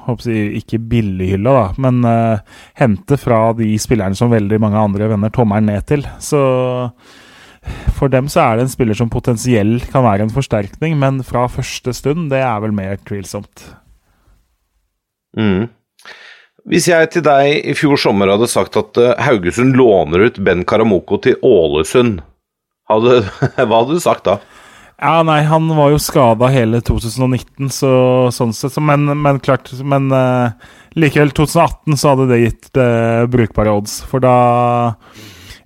jeg, 0.06 0.62
Ikke 0.62 0.78
billighylla, 0.78 1.52
da, 1.52 1.66
men 1.82 2.02
uh, 2.06 2.58
hente 2.78 3.18
fra 3.20 3.52
de 3.58 3.72
spillerne 3.82 4.18
som 4.18 4.32
veldig 4.32 4.60
mange 4.62 4.80
andre 4.80 5.10
vender 5.12 5.32
tommelen 5.34 5.70
ned 5.72 5.86
til. 5.90 6.06
Så 6.22 6.40
for 7.96 8.12
dem 8.12 8.28
så 8.30 8.42
er 8.44 8.56
det 8.56 8.66
en 8.66 8.72
spiller 8.72 8.96
som 8.98 9.10
potensielt 9.10 9.88
kan 9.92 10.04
være 10.06 10.26
en 10.26 10.34
forsterkning, 10.34 10.96
men 11.00 11.22
fra 11.26 11.46
første 11.50 11.94
stund, 11.96 12.30
det 12.30 12.42
er 12.44 12.60
vel 12.62 12.74
mer 12.76 12.98
tvilsomt. 13.08 13.64
Mm. 15.36 15.66
Hvis 16.66 16.88
jeg 16.90 17.10
til 17.14 17.22
deg 17.26 17.68
i 17.70 17.74
fjor 17.78 17.98
sommer 18.00 18.32
hadde 18.32 18.48
sagt 18.50 18.76
at 18.78 18.98
eh, 18.98 19.14
Haugesund 19.22 19.76
låner 19.78 20.26
ut 20.26 20.40
Ben 20.42 20.64
Karamoko 20.66 21.20
til 21.22 21.38
Ålesund, 21.46 22.18
hadde, 22.90 23.20
hva 23.56 23.82
hadde 23.82 23.98
du 23.98 24.02
sagt 24.02 24.26
da? 24.26 24.40
Ja, 24.96 25.20
nei, 25.28 25.42
han 25.44 25.68
var 25.76 25.90
jo 25.92 26.00
skada 26.00 26.48
hele 26.48 26.80
2019, 26.80 27.68
så 27.68 27.92
sånn 28.32 28.54
sett 28.56 28.72
så, 28.72 28.80
men, 28.80 29.04
men, 29.20 29.40
klart 29.44 29.68
Men 29.84 30.08
uh, 30.08 30.54
likevel, 30.96 31.34
2018 31.36 31.98
så 32.00 32.14
hadde 32.14 32.28
det 32.30 32.38
gitt 32.40 32.70
uh, 32.80 33.28
brukbare 33.28 33.74
odds, 33.76 33.98
for 34.08 34.24
da 34.24 34.36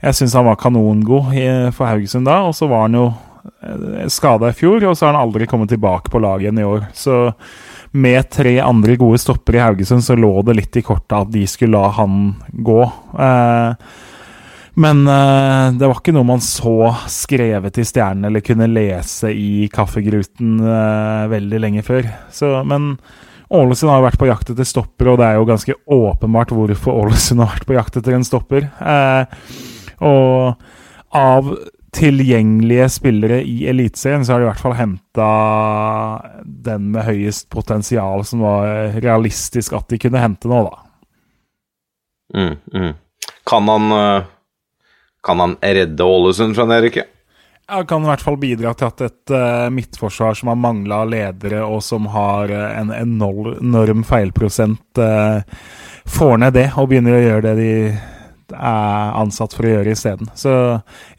Jeg 0.00 0.18
syns 0.18 0.34
han 0.34 0.48
var 0.48 0.58
kanongod 0.58 1.30
i, 1.38 1.46
for 1.76 1.86
Haugesund 1.86 2.26
da, 2.26 2.40
og 2.48 2.56
så 2.58 2.66
var 2.70 2.88
han 2.88 2.98
jo 2.98 3.06
uh, 3.12 4.08
skada 4.10 4.50
i 4.50 4.58
fjor, 4.58 4.82
og 4.82 4.98
så 4.98 5.06
har 5.06 5.14
han 5.14 5.28
aldri 5.28 5.46
kommet 5.46 5.70
tilbake 5.70 6.10
på 6.10 6.22
laget 6.22 6.48
igjen 6.48 6.62
i 6.64 6.66
år. 6.66 6.88
Så 6.96 7.22
med 7.90 8.30
tre 8.30 8.58
andre 8.62 8.94
gode 8.98 9.18
stopper 9.18 9.56
i 9.58 9.62
Haugesund, 9.62 10.04
så 10.04 10.14
lå 10.18 10.32
det 10.46 10.58
litt 10.58 10.76
i 10.78 10.82
kortet 10.86 11.16
at 11.16 11.30
de 11.30 11.46
skulle 11.50 11.78
la 11.78 11.90
han 11.96 12.32
gå. 12.50 12.82
Eh, 13.18 13.90
men 14.80 15.02
uh, 15.08 15.72
det 15.76 15.88
var 15.88 15.98
ikke 15.98 16.14
noe 16.16 16.26
man 16.28 16.40
så 16.44 16.92
skrevet 17.10 17.80
i 17.80 17.84
stjernene 17.84 18.30
eller 18.30 18.44
kunne 18.44 18.68
lese 18.70 19.32
i 19.34 19.66
kaffegruten 19.72 20.60
uh, 20.64 21.28
veldig 21.30 21.60
lenge 21.60 21.84
før. 21.84 22.08
Så, 22.32 22.52
men 22.68 22.94
Ålesund 23.50 23.90
har 23.92 24.04
vært 24.04 24.20
på 24.20 24.28
jakt 24.30 24.52
etter 24.52 24.68
stopper, 24.68 25.10
og 25.10 25.18
det 25.20 25.26
er 25.26 25.40
jo 25.40 25.48
ganske 25.48 25.76
åpenbart 25.90 26.54
hvorfor 26.54 27.02
Ålesund 27.02 27.42
har 27.42 27.52
vært 27.56 27.68
på 27.68 27.76
jakt 27.76 28.00
etter 28.00 28.16
en 28.16 28.24
stopper. 28.26 28.70
Uh, 28.80 29.26
og 30.06 31.14
av 31.18 31.52
tilgjengelige 31.92 32.86
spillere 32.94 33.40
i 33.42 33.64
Eliteserien, 33.68 34.24
så 34.24 34.32
har 34.32 34.40
de 34.40 34.46
i 34.46 34.50
hvert 34.52 34.62
fall 34.62 34.78
henta 34.78 35.30
den 36.44 36.92
med 36.94 37.08
høyest 37.08 37.50
potensial 37.50 38.22
som 38.24 38.46
var 38.46 38.94
realistisk 39.02 39.74
at 39.76 39.90
de 39.90 39.98
kunne 40.00 40.22
hente 40.22 40.48
nå, 40.48 40.62
da. 40.70 40.84
Mm, 42.30 42.54
mm. 42.70 42.92
Kan 43.50 43.66
han 43.66 43.96
kan 45.26 45.40
han 45.40 45.56
redde 45.60 46.04
Ålesund 46.04 46.56
fra 46.56 46.66
nedrykket? 46.68 47.16
Ja, 47.70 47.84
kan 47.86 48.02
i 48.02 48.08
hvert 48.10 48.22
fall 48.24 48.38
bidra 48.40 48.72
til 48.74 48.88
at 48.88 49.02
et 49.06 49.32
uh, 49.34 49.68
midtforsvar 49.70 50.34
som 50.34 50.50
har 50.50 50.58
mangla 50.58 51.04
ledere, 51.06 51.60
og 51.62 51.84
som 51.86 52.08
har 52.10 52.50
uh, 52.50 52.64
en 52.74 52.90
enorm 52.90 54.02
feilprosent, 54.06 54.98
uh, 54.98 55.44
får 56.10 56.40
ned 56.42 56.56
det 56.58 56.66
og 56.74 56.90
begynner 56.90 57.14
å 57.14 57.22
gjøre 57.22 57.44
det 57.46 57.54
de 57.60 57.74
er 58.50 59.12
ansatt 59.20 59.54
for 59.54 59.68
å 59.68 59.76
gjøre 59.76 59.94
isteden. 59.94 60.32
Så 60.34 60.52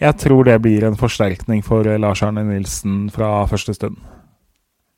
jeg 0.01 0.17
tror 0.20 0.50
det 0.50 0.58
blir 0.65 0.84
en 0.84 1.00
forsterkning 1.00 1.63
for 1.63 1.88
Lars 2.03 2.25
Arne 2.27 2.43
Nilsen 2.43 3.05
fra 3.15 3.46
første 3.48 3.77
stund. 3.77 4.01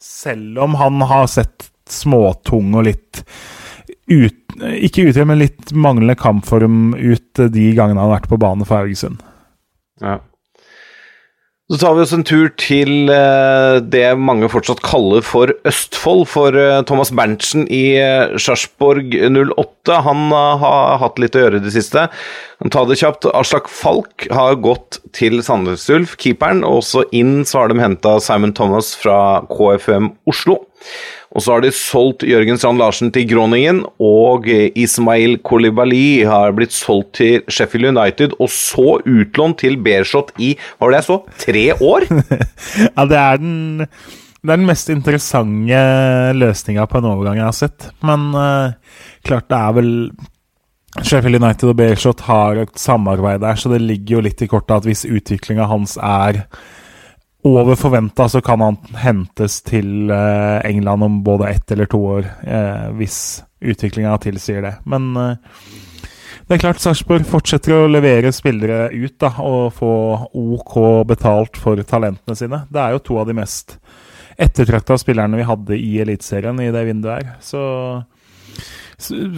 Selv 0.02 0.58
om 0.66 0.74
han 0.80 1.06
har 1.06 1.30
sett 1.30 1.70
småtung 1.86 2.74
og 2.74 2.88
litt 2.90 3.22
ut, 4.12 4.58
ikke 4.60 5.08
utgjør, 5.10 5.30
men 5.30 5.42
litt 5.42 5.72
manglende 5.72 6.18
kampform 6.20 6.94
ut 6.98 7.46
de 7.54 7.72
gangene 7.78 8.00
han 8.00 8.10
har 8.10 8.18
vært 8.18 8.30
på 8.32 8.42
banen 8.42 8.68
for 8.68 8.82
Haugesund. 8.82 9.24
Ja. 10.04 10.20
Så 11.72 11.78
tar 11.80 11.94
vi 11.96 12.02
oss 12.04 12.12
en 12.14 12.26
tur 12.28 12.50
til 12.60 13.08
uh, 13.08 13.80
det 13.80 14.04
mange 14.20 14.50
fortsatt 14.52 14.82
kaller 14.84 15.24
for 15.26 15.54
Østfold. 15.66 16.26
For 16.28 16.54
uh, 16.54 16.82
Thomas 16.86 17.10
Berntsen 17.16 17.64
i 17.72 17.96
Sarpsborg 18.36 19.16
08 19.16 20.02
han 20.06 20.28
har 20.60 21.00
hatt 21.02 21.22
litt 21.24 21.38
å 21.40 21.46
gjøre 21.46 21.62
i 21.62 21.64
det 21.64 21.72
siste. 21.74 22.04
Tar 22.68 22.90
det 22.92 23.00
kjapt. 23.00 23.30
Aslak 23.32 23.72
Falk 23.72 24.28
har 24.36 24.60
gått 24.62 25.00
til 25.16 25.40
Sandnes 25.46 25.88
Ulf, 25.90 26.18
keeperen. 26.20 26.66
Og 26.68 26.84
også 26.84 27.08
inn 27.16 27.42
så 27.48 27.64
har 27.64 27.72
de 27.72 27.80
henta 27.80 28.18
Simon 28.22 28.54
Thomas 28.60 28.92
fra 29.00 29.18
KFM 29.48 30.12
Oslo. 30.30 30.60
Og 31.34 31.42
så 31.42 31.56
har 31.56 31.64
de 31.64 31.72
solgt 31.74 32.26
Jørgen 32.30 32.60
Strand 32.62 32.78
Larsen 32.82 33.10
til 33.14 33.26
Groningen, 33.30 33.82
og 33.98 34.46
Ismail 34.48 35.40
Kolibali 35.42 36.24
har 36.30 36.54
blitt 36.54 36.76
solgt 36.78 37.16
til 37.18 37.40
Sheffield 37.50 37.90
United, 37.96 38.36
og 38.38 38.52
så 38.54 39.00
utlånt 39.02 39.64
til 39.64 39.80
Beershot 39.82 40.30
i 40.38 40.54
hva 40.78 40.86
var 40.86 40.94
det 40.94 41.00
jeg 41.02 41.10
så, 41.10 41.18
tre 41.42 41.66
år? 41.82 42.06
ja, 42.86 43.08
det 43.10 43.24
er 43.24 43.42
den 43.42 43.64
det 44.44 44.52
er 44.52 44.60
den 44.60 44.68
mest 44.68 44.90
interessante 44.92 45.82
løsninga 46.36 46.84
på 46.92 47.00
en 47.00 47.06
overgang 47.08 47.38
jeg 47.40 47.48
har 47.48 47.56
sett. 47.56 47.86
Men 48.04 48.26
uh, 48.36 48.98
klart 49.24 49.48
det 49.48 49.56
er 49.56 49.76
vel 49.78 49.92
Sheffield 51.00 51.40
United 51.40 51.72
og 51.72 51.78
Beershot 51.80 52.26
har 52.28 52.60
et 52.66 52.74
samarbeid 52.78 53.40
der, 53.42 53.56
så 53.56 53.72
det 53.72 53.80
ligger 53.82 54.18
jo 54.18 54.26
litt 54.28 54.44
i 54.44 54.50
kortet 54.52 54.76
at 54.82 54.90
hvis 54.90 55.08
utviklinga 55.08 55.70
hans 55.72 55.96
er 55.96 56.44
over 57.44 57.76
forventa 57.76 58.30
så 58.30 58.42
kan 58.42 58.62
han 58.64 58.78
hentes 58.96 59.62
til 59.68 60.12
eh, 60.12 60.60
England 60.66 61.04
om 61.04 61.24
både 61.24 61.50
ett 61.50 61.72
eller 61.72 61.90
to 61.92 62.00
år, 62.18 62.30
eh, 62.48 62.86
hvis 62.96 63.18
utviklinga 63.60 64.16
tilsier 64.24 64.64
det. 64.64 64.74
Men 64.88 65.10
eh, 65.20 65.36
det 66.48 66.56
er 66.56 66.64
klart 66.64 66.82
Sarpsborg 66.84 67.26
fortsetter 67.28 67.76
å 67.76 67.92
levere 67.92 68.32
spillere 68.36 68.90
ut 68.92 69.16
da, 69.20 69.34
og 69.44 69.76
få 69.76 69.94
OK 70.40 70.78
betalt 71.08 71.60
for 71.60 71.80
talentene 71.88 72.36
sine. 72.36 72.64
Det 72.72 72.82
er 72.82 72.96
jo 72.96 73.04
to 73.04 73.20
av 73.22 73.30
de 73.30 73.36
mest 73.38 73.78
ettertrakta 74.40 74.98
spillerne 74.98 75.40
vi 75.40 75.48
hadde 75.48 75.78
i 75.78 75.94
Eliteserien 76.04 76.60
i 76.64 76.72
det 76.74 76.84
vinduet 76.88 77.20
her. 77.20 77.36
Så 77.44 77.62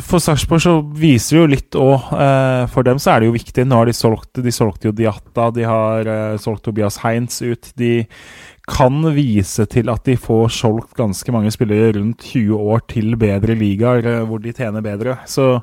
for 0.06 0.22
Sarpsborg 0.22 0.64
så 0.64 0.74
viser 0.96 1.38
det 1.38 1.42
jo 1.42 1.52
litt 1.52 1.78
òg 1.80 2.12
eh, 2.16 2.64
For 2.72 2.86
dem 2.88 3.00
så 3.02 3.14
er 3.14 3.22
det 3.22 3.30
jo 3.30 3.36
viktig. 3.36 3.66
Nå 3.68 3.82
har 3.82 3.90
de 3.90 3.96
solgt 3.96 4.42
De 4.44 4.54
solgte 4.54 4.90
jo 4.90 4.96
Diatta, 4.96 5.50
de 5.56 5.66
har 5.68 6.10
eh, 6.12 6.38
solgt 6.42 6.66
Tobias 6.68 7.00
Heinz 7.04 7.42
ut. 7.46 7.72
De 7.80 8.06
kan 8.66 9.04
vise 9.14 9.68
til 9.70 9.92
at 9.94 10.08
de 10.08 10.16
får 10.18 10.50
solgt 10.56 10.96
ganske 10.98 11.34
mange 11.34 11.52
spillere 11.54 11.94
rundt 12.00 12.24
20 12.26 12.72
år 12.74 12.82
til 12.90 13.14
bedre 13.22 13.58
ligaer, 13.58 14.08
eh, 14.10 14.24
hvor 14.26 14.42
de 14.42 14.54
tjener 14.56 14.86
bedre. 14.86 15.20
Så 15.30 15.60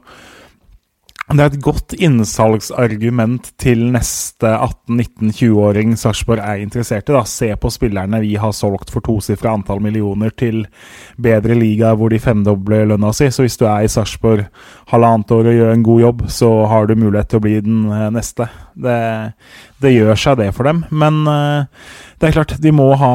det 1.38 1.44
er 1.44 1.52
et 1.52 1.62
godt 1.64 1.94
innsalgsargument 1.96 3.52
til 3.60 3.84
neste 3.94 4.50
18-19-20-åring 4.52 5.94
Sarpsborg 6.00 6.42
er 6.44 6.62
interessert 6.62 7.08
i. 7.08 7.14
da. 7.14 7.22
Se 7.28 7.48
på 7.56 7.70
spillerne 7.72 8.20
vi 8.24 8.34
har 8.40 8.54
solgt 8.56 8.92
for 8.92 9.04
tosifra 9.04 9.54
antall 9.56 9.82
millioner 9.84 10.34
til 10.36 10.64
bedre 11.16 11.56
liga 11.58 11.94
hvor 11.96 12.12
de 12.12 12.20
femdobler 12.22 12.88
lønna 12.90 13.12
si. 13.16 13.30
Så 13.32 13.46
hvis 13.46 13.58
du 13.60 13.66
er 13.68 13.86
i 13.86 13.92
Sarpsborg 13.92 14.46
halvannet 14.92 15.32
år 15.32 15.50
og 15.50 15.58
gjør 15.58 15.74
en 15.76 15.86
god 15.88 16.04
jobb, 16.06 16.24
så 16.28 16.52
har 16.70 16.88
du 16.88 16.96
mulighet 17.00 17.32
til 17.32 17.42
å 17.42 17.46
bli 17.46 17.58
den 17.64 17.82
eh, 17.88 18.08
neste. 18.14 18.48
Det, 18.74 19.00
det 19.82 19.96
gjør 19.96 20.18
seg 20.18 20.40
det 20.40 20.50
for 20.56 20.68
dem. 20.68 20.84
Men 20.90 21.22
uh, 21.28 21.68
det 22.20 22.28
er 22.28 22.36
klart, 22.38 22.56
de 22.62 22.72
må 22.74 22.92
ha 23.00 23.12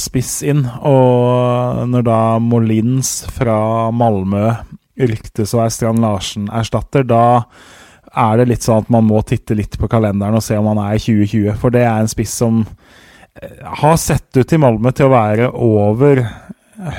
spiss 0.00 0.38
inn. 0.46 0.64
Og 0.86 1.84
når 1.92 2.06
da 2.06 2.20
Molins 2.42 3.18
fra 3.36 3.58
Malmö 3.94 4.50
ryktes 4.96 5.54
å 5.54 5.62
være 5.62 5.74
Strand 5.74 6.02
Larsen 6.04 6.46
erstatter, 6.52 7.04
da 7.06 7.44
er 8.16 8.40
det 8.40 8.48
litt 8.50 8.64
sånn 8.64 8.84
at 8.84 8.92
man 8.92 9.04
må 9.08 9.20
titte 9.26 9.56
litt 9.56 9.76
på 9.78 9.88
kalenderen 9.92 10.38
og 10.38 10.44
se 10.44 10.56
om 10.58 10.70
han 10.70 10.80
er 10.86 10.96
i 10.96 11.02
2020. 11.02 11.58
For 11.60 11.74
det 11.74 11.84
er 11.84 12.00
en 12.00 12.10
spiss 12.10 12.32
som 12.40 12.62
eh, 12.64 13.60
har 13.82 13.96
sett 14.00 14.40
ut 14.40 14.56
i 14.56 14.60
Malmö 14.60 14.92
til 14.96 15.08
å 15.08 15.14
være 15.14 15.50
over 15.52 16.24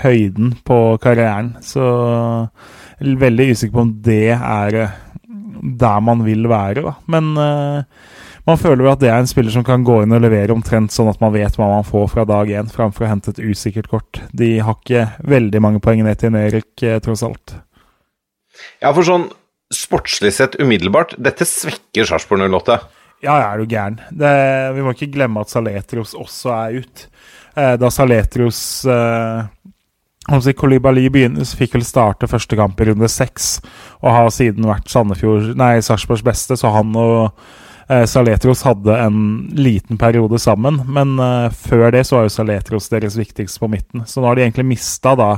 høyden 0.04 0.56
på 0.66 0.80
karrieren. 1.02 1.56
Så 1.66 1.84
veldig 3.00 3.52
usikker 3.54 3.76
på 3.76 3.84
om 3.86 3.98
det 4.06 4.38
er 4.38 4.80
eh, 4.84 4.96
der 5.58 6.00
man 6.06 6.24
vil 6.26 6.48
være, 6.50 6.84
da. 6.86 6.94
Men 7.10 7.32
uh, 7.34 7.82
man 8.48 8.60
føler 8.62 8.86
jo 8.86 8.92
at 8.92 9.02
det 9.02 9.10
er 9.10 9.18
en 9.20 9.30
spiller 9.30 9.52
som 9.52 9.66
kan 9.66 9.82
gå 9.84 10.04
inn 10.04 10.14
og 10.14 10.22
levere 10.24 10.54
omtrent 10.54 10.94
sånn 10.94 11.10
at 11.12 11.20
man 11.20 11.34
vet 11.34 11.58
hva 11.58 11.68
man 11.72 11.88
får 11.88 12.06
fra 12.14 12.28
dag 12.30 12.52
én, 12.54 12.70
framfor 12.72 13.08
å 13.08 13.10
hente 13.10 13.34
et 13.34 13.42
usikkert 13.42 13.90
kort. 13.92 14.22
De 14.32 14.54
har 14.62 14.78
ikke 14.78 15.08
veldig 15.28 15.64
mange 15.66 15.82
poeng 15.84 16.06
ned 16.06 16.22
til 16.22 16.38
Erik, 16.38 16.86
tross 17.04 17.26
alt. 17.26 17.58
Ja, 18.84 18.94
for 18.94 19.06
sånn 19.08 19.28
sportslig 19.74 20.32
sett 20.36 20.56
umiddelbart, 20.62 21.18
dette 21.20 21.48
svekker 21.48 22.08
Sarpsborg 22.08 22.46
08. 22.48 22.80
Ja, 23.26 23.36
ja, 23.42 23.50
er 23.50 23.60
du 23.60 23.66
gæren. 23.68 24.00
Det, 24.14 24.32
vi 24.78 24.86
må 24.86 24.94
ikke 24.94 25.10
glemme 25.12 25.42
at 25.42 25.52
Saletros 25.52 26.14
også 26.16 26.54
er 26.54 26.82
ut. 26.84 27.06
Eh, 27.58 27.74
da 27.82 27.90
Saletros 27.92 28.62
eh, 28.88 30.52
Kolibali 30.56 31.08
begynner, 31.12 31.48
fikk 31.58 31.76
vel 31.76 31.88
starte 31.88 32.30
første 32.30 32.60
kamp 32.60 32.80
i 32.80 32.92
runde 32.92 33.10
seks, 33.12 33.58
og 34.04 34.12
har 34.14 34.34
siden 34.36 34.70
vært 34.70 34.92
Sandefjord, 34.94 35.56
nei, 35.60 35.78
Sarpsborgs 35.84 36.26
beste, 36.28 36.60
så 36.60 36.72
han 36.78 36.94
og 37.00 37.34
Eh, 37.90 38.04
Saletros 38.06 38.66
hadde 38.68 38.98
en 39.00 39.20
liten 39.56 39.98
periode 39.98 40.40
sammen, 40.40 40.82
men 40.92 41.16
eh, 41.24 41.52
før 41.56 41.92
det 41.96 42.04
så 42.08 42.18
var 42.18 42.26
jo 42.28 42.34
Saletros 42.36 42.90
deres 42.92 43.16
viktigste 43.16 43.64
på 43.64 43.70
midten. 43.72 44.04
Så 44.06 44.20
nå 44.20 44.28
har 44.28 44.36
de 44.36 44.44
egentlig 44.44 44.68
mista 44.68 45.16
da 45.16 45.32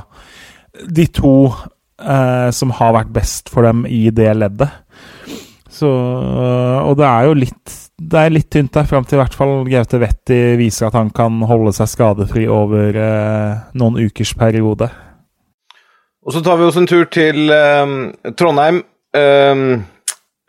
de 0.89 1.05
to 1.13 1.51
eh, 2.00 2.50
som 2.56 2.74
har 2.79 2.96
vært 2.96 3.13
best 3.15 3.51
for 3.51 3.68
dem 3.68 3.86
i 3.86 4.08
det 4.15 4.32
leddet. 4.38 4.72
Så, 5.70 5.89
og 5.89 6.98
det 7.00 7.06
er 7.08 7.29
jo 7.29 7.38
litt 7.38 7.77
det 8.00 8.20
er 8.20 8.32
litt 8.32 8.48
tynt 8.51 8.72
der, 8.74 8.88
fram 8.88 9.06
til 9.06 9.18
i 9.18 9.22
hvert 9.22 9.36
fall 9.36 9.53
Gaute 9.68 10.00
Vetti 10.01 10.38
viser 10.60 10.88
at 10.88 10.96
han 10.98 11.12
kan 11.15 11.41
holde 11.50 11.74
seg 11.75 11.91
skadefri 11.91 12.46
over 12.51 12.96
eh, 12.96 13.60
noen 13.79 14.00
ukers 14.00 14.32
periode. 14.39 14.88
Og 16.24 16.36
så 16.36 16.41
tar 16.46 16.60
vi 16.60 16.68
oss 16.68 16.79
en 16.79 16.88
tur 16.89 17.08
til 17.12 17.51
eh, 17.51 17.96
Trondheim. 18.39 18.84
Eh, 19.15 19.63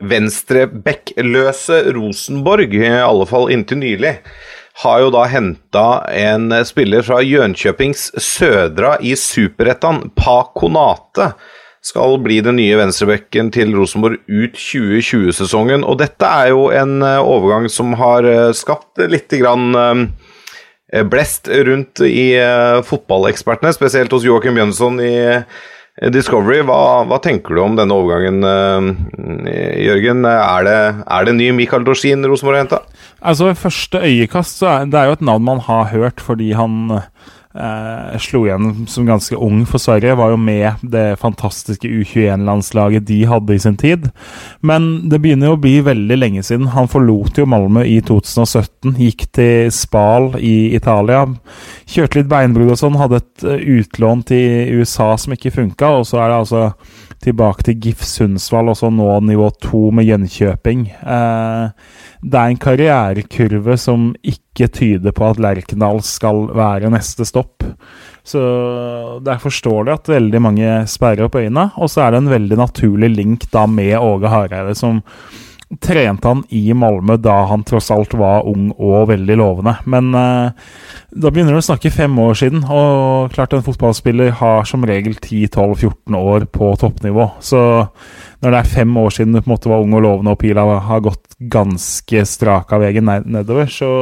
Venstrebekkløse 0.01 1.83
Rosenborg, 1.93 2.73
i 2.73 2.89
alle 2.89 3.27
fall 3.29 3.51
inntil 3.53 3.83
nylig, 3.83 4.15
har 4.83 5.01
jo 5.03 5.11
da 5.13 5.25
henta 5.29 5.87
en 6.15 6.53
spiller 6.65 7.03
fra 7.05 7.21
Jönköpings 7.23 8.11
Södra 8.23 8.97
i 9.03 9.17
Superettan, 9.19 10.11
Pakonate 10.17 11.33
skal 11.83 12.19
bli 12.21 12.41
den 12.45 12.59
nye 12.61 12.77
venstrebekken 12.77 13.51
til 13.55 13.73
Rosenborg 13.77 14.21
ut 14.29 14.57
2020-sesongen. 14.59 15.85
Og 15.85 16.01
dette 16.03 16.29
er 16.29 16.53
jo 16.53 16.69
en 16.77 17.01
eh, 17.07 17.21
overgang 17.21 17.71
som 17.73 17.95
har 18.01 18.29
eh, 18.29 18.51
skapt 18.57 19.01
litt 19.11 19.33
grann 19.41 19.73
eh, 19.81 21.05
blest 21.07 21.49
rundt 21.49 22.03
i 22.03 22.35
fotballekspertene, 22.83 23.71
spesielt 23.71 24.11
hos 24.11 24.25
Joakim 24.27 24.57
Jønsson 24.59 24.99
i 24.99 25.13
Discovery. 26.09 26.63
Hva, 26.65 27.05
hva, 27.05 27.19
tenker 27.21 27.57
du 27.57 27.61
om 27.61 27.75
denne 27.77 27.93
overgangen, 27.93 28.41
Jørgen? 29.85 30.25
Er 30.25 30.65
det, 30.65 30.79
er 31.05 31.29
det 31.29 31.35
ny 31.37 31.51
Michael 31.59 31.85
Dorsin 31.85 32.25
Rosenborg 32.25 32.57
har 32.57 32.65
henta? 32.65 32.81
Altså, 33.21 33.51
første 33.53 34.01
øyekast 34.01 34.63
så 34.63 34.71
er 34.73 34.89
det 34.89 34.97
er 34.97 35.11
jo 35.11 35.19
et 35.19 35.27
navn 35.29 35.45
man 35.45 35.61
har 35.67 35.91
hørt 35.93 36.25
fordi 36.25 36.55
han 36.57 37.03
Eh, 37.51 38.19
slo 38.23 38.45
igjen 38.47 38.87
som 38.87 39.07
ganske 39.07 39.35
ung 39.35 39.65
for 39.67 39.83
Sverige. 39.83 40.15
Var 40.15 40.31
jo 40.31 40.37
med 40.39 40.85
det 40.87 41.19
fantastiske 41.19 41.89
U21-landslaget 41.89 43.09
de 43.09 43.25
hadde 43.27 43.55
i 43.55 43.59
sin 43.59 43.77
tid. 43.77 44.07
Men 44.63 45.09
det 45.11 45.19
begynner 45.19 45.51
jo 45.51 45.57
å 45.59 45.63
bli 45.65 45.81
veldig 45.83 46.19
lenge 46.21 46.45
siden. 46.47 46.71
Han 46.77 46.91
forlot 46.91 47.41
jo 47.43 47.49
Malmö 47.51 47.83
i 47.83 47.99
2017. 48.07 48.95
Gikk 49.03 49.27
til 49.35 49.73
Spal 49.75 50.37
i 50.39 50.77
Italia. 50.79 51.25
Kjørte 51.91 52.21
litt 52.21 52.31
beinbrudd 52.31 52.71
og 52.77 52.79
sånn. 52.79 53.01
Hadde 53.01 53.19
et 53.19 53.47
uh, 53.49 53.59
utlån 53.59 54.23
til 54.31 54.79
USA 54.79 55.17
som 55.19 55.35
ikke 55.35 55.55
funka. 55.59 55.97
Og 55.99 56.07
så 56.07 56.23
er 56.23 56.31
det 56.31 56.41
altså 56.45 56.65
tilbake 57.25 57.65
til 57.67 57.79
GIF 57.85 58.05
Sundsvall, 58.07 58.71
og 58.73 58.79
så 58.79 58.91
nå 58.93 59.09
nivå 59.29 59.51
to 59.61 59.91
med 59.95 60.09
Jönköping. 60.09 60.87
Eh, 60.89 61.91
det 62.21 62.39
er 62.41 62.53
en 62.53 62.61
karrierekurve 62.61 63.77
som 63.81 64.11
ikke 64.21 64.71
tyder 64.73 65.15
på 65.17 65.29
at 65.29 65.41
Lerkendal 65.41 66.03
skal 66.05 66.49
være 66.57 66.93
neste 66.93 67.27
stopp. 67.29 67.65
Så 68.25 68.41
det 69.25 69.35
er 69.35 69.43
forståelig 69.43 69.95
at 69.95 70.11
veldig 70.13 70.41
mange 70.45 70.73
sperrer 70.91 71.27
opp 71.27 71.39
øynene. 71.41 71.71
Og 71.81 71.93
så 71.93 72.05
er 72.05 72.13
det 72.13 72.23
en 72.23 72.35
veldig 72.35 72.59
naturlig 72.61 73.13
link 73.15 73.47
da 73.53 73.67
med 73.69 73.97
Åge 73.99 74.33
Hareide, 74.33 74.77
som 74.79 75.01
trente 75.79 76.27
han 76.29 76.43
i 76.49 76.75
Malmö 76.75 77.15
da 77.23 77.45
han 77.47 77.63
tross 77.65 77.91
alt 77.95 78.15
var 78.19 78.47
ung 78.51 78.71
og 78.75 79.11
veldig 79.13 79.37
lovende. 79.39 79.77
Men 79.87 80.11
eh, 80.19 80.65
da 81.11 81.31
begynner 81.31 81.55
du 81.55 81.61
å 81.61 81.67
snakke 81.69 81.93
fem 81.95 82.17
år 82.19 82.35
siden, 82.41 82.65
og 82.67 83.31
klart 83.35 83.55
en 83.55 83.65
fotballspiller 83.67 84.35
har 84.41 84.67
som 84.67 84.87
regel 84.87 85.15
10-12-14 85.15 86.19
år 86.19 86.49
på 86.51 86.73
toppnivå. 86.81 87.29
Så 87.39 87.61
når 88.43 88.51
det 88.51 88.63
er 88.63 88.73
fem 88.75 88.97
år 88.99 89.15
siden 89.15 89.37
du 89.37 89.43
på 89.43 89.47
en 89.47 89.55
måte 89.55 89.71
var 89.71 89.85
ung 89.85 89.95
og 89.95 90.05
lovende, 90.07 90.35
og 90.35 90.43
pila 90.43 90.67
har 90.89 91.07
gått 91.07 91.39
ganske 91.39 92.25
strak 92.27 92.75
av 92.75 92.83
veien 92.83 93.15
nedover, 93.31 93.71
så 93.71 93.93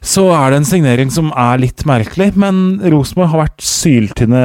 så 0.00 0.22
er 0.32 0.50
det 0.50 0.60
en 0.60 0.68
signering 0.68 1.10
som 1.12 1.28
er 1.36 1.60
litt 1.60 1.84
merkelig. 1.88 2.30
Men 2.40 2.80
Rosenborg 2.80 3.32
har 3.34 3.42
vært 3.42 3.64
syltynne 3.64 4.40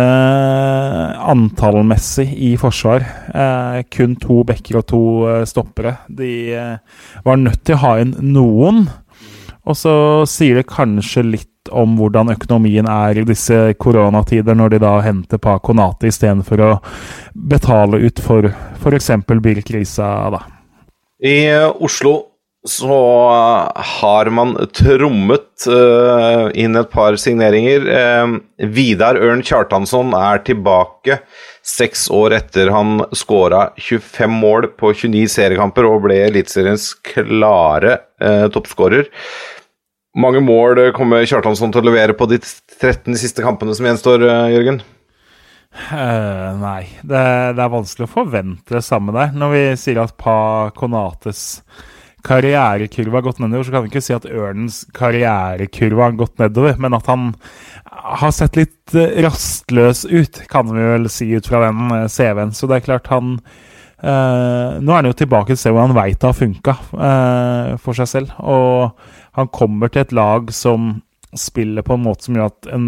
antallmessig 1.31 2.27
i 2.49 2.51
forsvar. 2.59 3.05
Eh, 3.31 3.79
kun 3.95 4.17
to 4.19 4.41
bekker 4.47 4.81
og 4.81 4.85
to 4.91 5.01
eh, 5.31 5.45
stoppere. 5.47 5.95
De 6.11 6.31
eh, 6.51 7.01
var 7.23 7.39
nødt 7.39 7.63
til 7.63 7.77
å 7.77 7.83
ha 7.85 7.95
inn 8.03 8.13
noen. 8.35 8.83
Og 9.65 9.79
så 9.79 9.95
sier 10.29 10.59
det 10.59 10.69
kanskje 10.69 11.23
litt 11.25 11.71
om 11.73 11.95
hvordan 11.97 12.29
økonomien 12.35 12.85
er 12.91 13.17
i 13.17 13.25
disse 13.25 13.55
koronatider, 13.81 14.53
når 14.53 14.75
de 14.75 14.81
da 14.83 14.93
henter 15.01 15.41
Pa 15.41 15.57
Konate 15.63 16.11
istedenfor 16.11 16.61
å 16.61 16.71
betale 17.33 18.03
ut 18.03 18.21
for 18.21 18.51
f.eks. 18.51 19.11
Birk 19.41 19.71
da. 19.71 20.43
I 21.23 21.37
eh, 21.47 21.71
Oslo 21.79 22.34
så 22.65 22.97
har 23.75 24.29
man 24.33 24.55
trommet 24.73 25.67
uh, 25.69 26.49
inn 26.57 26.75
et 26.75 26.89
par 26.89 27.17
signeringer. 27.21 27.85
Uh, 27.85 28.67
Vidar 28.73 29.19
Ørn 29.21 29.43
Kjartansson 29.45 30.15
er 30.17 30.41
tilbake 30.47 31.19
seks 31.65 32.07
år 32.13 32.37
etter 32.39 32.73
han 32.73 33.03
skåra 33.13 33.67
25 33.77 34.33
mål 34.41 34.69
på 34.81 34.93
29 34.97 35.27
seriekamper 35.35 35.85
og 35.89 36.07
ble 36.07 36.17
Eliteseriens 36.25 36.91
klare 37.05 37.99
uh, 38.23 38.47
toppskårer. 38.49 39.11
mange 40.17 40.41
mål 40.41 40.89
kommer 40.97 41.25
Kjartansson 41.27 41.73
til 41.73 41.83
å 41.83 41.89
levere 41.91 42.17
på 42.17 42.25
de 42.31 42.41
13 42.41 43.13
siste 43.19 43.45
kampene 43.45 43.75
som 43.77 43.85
gjenstår, 43.85 44.25
Jørgen? 44.53 44.81
Uh, 45.75 46.55
nei, 46.55 46.85
det, 47.03 47.19
det, 47.57 47.59
er 47.61 47.73
vanskelig 47.73 48.07
å 48.07 48.13
forvente 48.13 48.77
det 48.77 48.85
samme 48.85 49.13
der. 49.13 49.35
Når 49.35 49.51
vi 49.51 49.65
sier 49.77 49.99
at 50.05 50.15
Pa 50.17 50.71
Konates 50.73 51.59
karrierekurve 52.25 53.19
har 53.19 53.25
gått 53.25 53.39
nedover, 53.43 53.65
så 53.67 53.75
kan 53.75 53.85
vi 53.85 53.91
ikke 53.93 54.03
si 54.03 54.15
at 54.15 54.27
Ørnens 54.27 54.81
karrierekurve 54.95 56.03
har 56.03 56.17
gått 56.19 56.41
nedover, 56.41 56.75
men 56.81 56.97
at 56.97 57.07
han 57.11 57.31
har 58.15 58.33
sett 58.35 58.57
litt 58.59 58.95
eh, 58.97 59.21
rastløs 59.25 60.05
ut, 60.09 60.41
kan 60.51 60.69
vi 60.71 60.89
vel 60.95 61.09
si 61.11 61.29
ut 61.35 61.47
fra 61.47 61.63
den 61.67 61.87
eh, 61.95 62.09
CV-en. 62.11 62.53
Så 62.55 62.69
det 62.69 62.79
er 62.79 62.87
klart 62.89 63.11
han 63.13 63.37
eh, 63.37 64.77
nå 64.81 64.91
er 64.91 65.01
han 65.01 65.09
jo 65.09 65.17
tilbake 65.17 65.51
til 65.51 65.57
et 65.57 65.63
sted 65.63 65.75
hvor 65.75 65.87
han 65.87 65.97
veit 65.97 66.19
det 66.19 66.29
har 66.29 66.37
funka 66.37 66.77
eh, 67.09 67.71
for 67.81 67.97
seg 67.97 68.11
selv. 68.11 68.35
Og 68.43 68.95
han 69.39 69.51
kommer 69.53 69.91
til 69.91 70.05
et 70.05 70.15
lag 70.15 70.51
som 70.55 70.95
spiller 71.35 71.83
på 71.83 71.97
en 71.97 72.05
måte 72.05 72.27
som 72.27 72.37
gjør 72.37 72.51
at 72.51 72.69
en, 72.71 72.85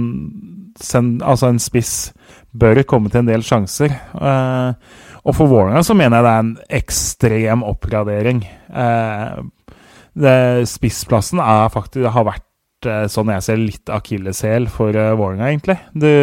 altså 1.20 1.50
en 1.52 1.60
spiss 1.60 2.14
bør 2.58 2.80
komme 2.88 3.12
til 3.12 3.24
en 3.24 3.32
del 3.32 3.44
sjanser. 3.46 3.92
Uh, 4.16 4.78
og 5.28 5.36
for 5.36 5.52
Vålerenga 5.52 5.84
så 5.84 5.96
mener 5.98 6.18
jeg 6.18 6.26
det 6.26 6.34
er 6.34 6.44
en 6.46 6.58
ekstrem 6.80 7.64
oppgradering. 7.68 8.44
Eh, 8.72 10.62
spissplassen 10.72 11.42
faktisk, 11.74 12.08
har 12.16 12.26
vært 12.30 12.88
eh, 12.88 13.06
sånn 13.12 13.34
jeg 13.34 13.46
ser 13.46 13.60
litt 13.60 13.92
akilleshæl 13.92 14.70
for 14.72 14.96
eh, 14.96 15.12
Vålerenga, 15.20 15.50
egentlig. 15.52 15.78
Det, 15.92 16.14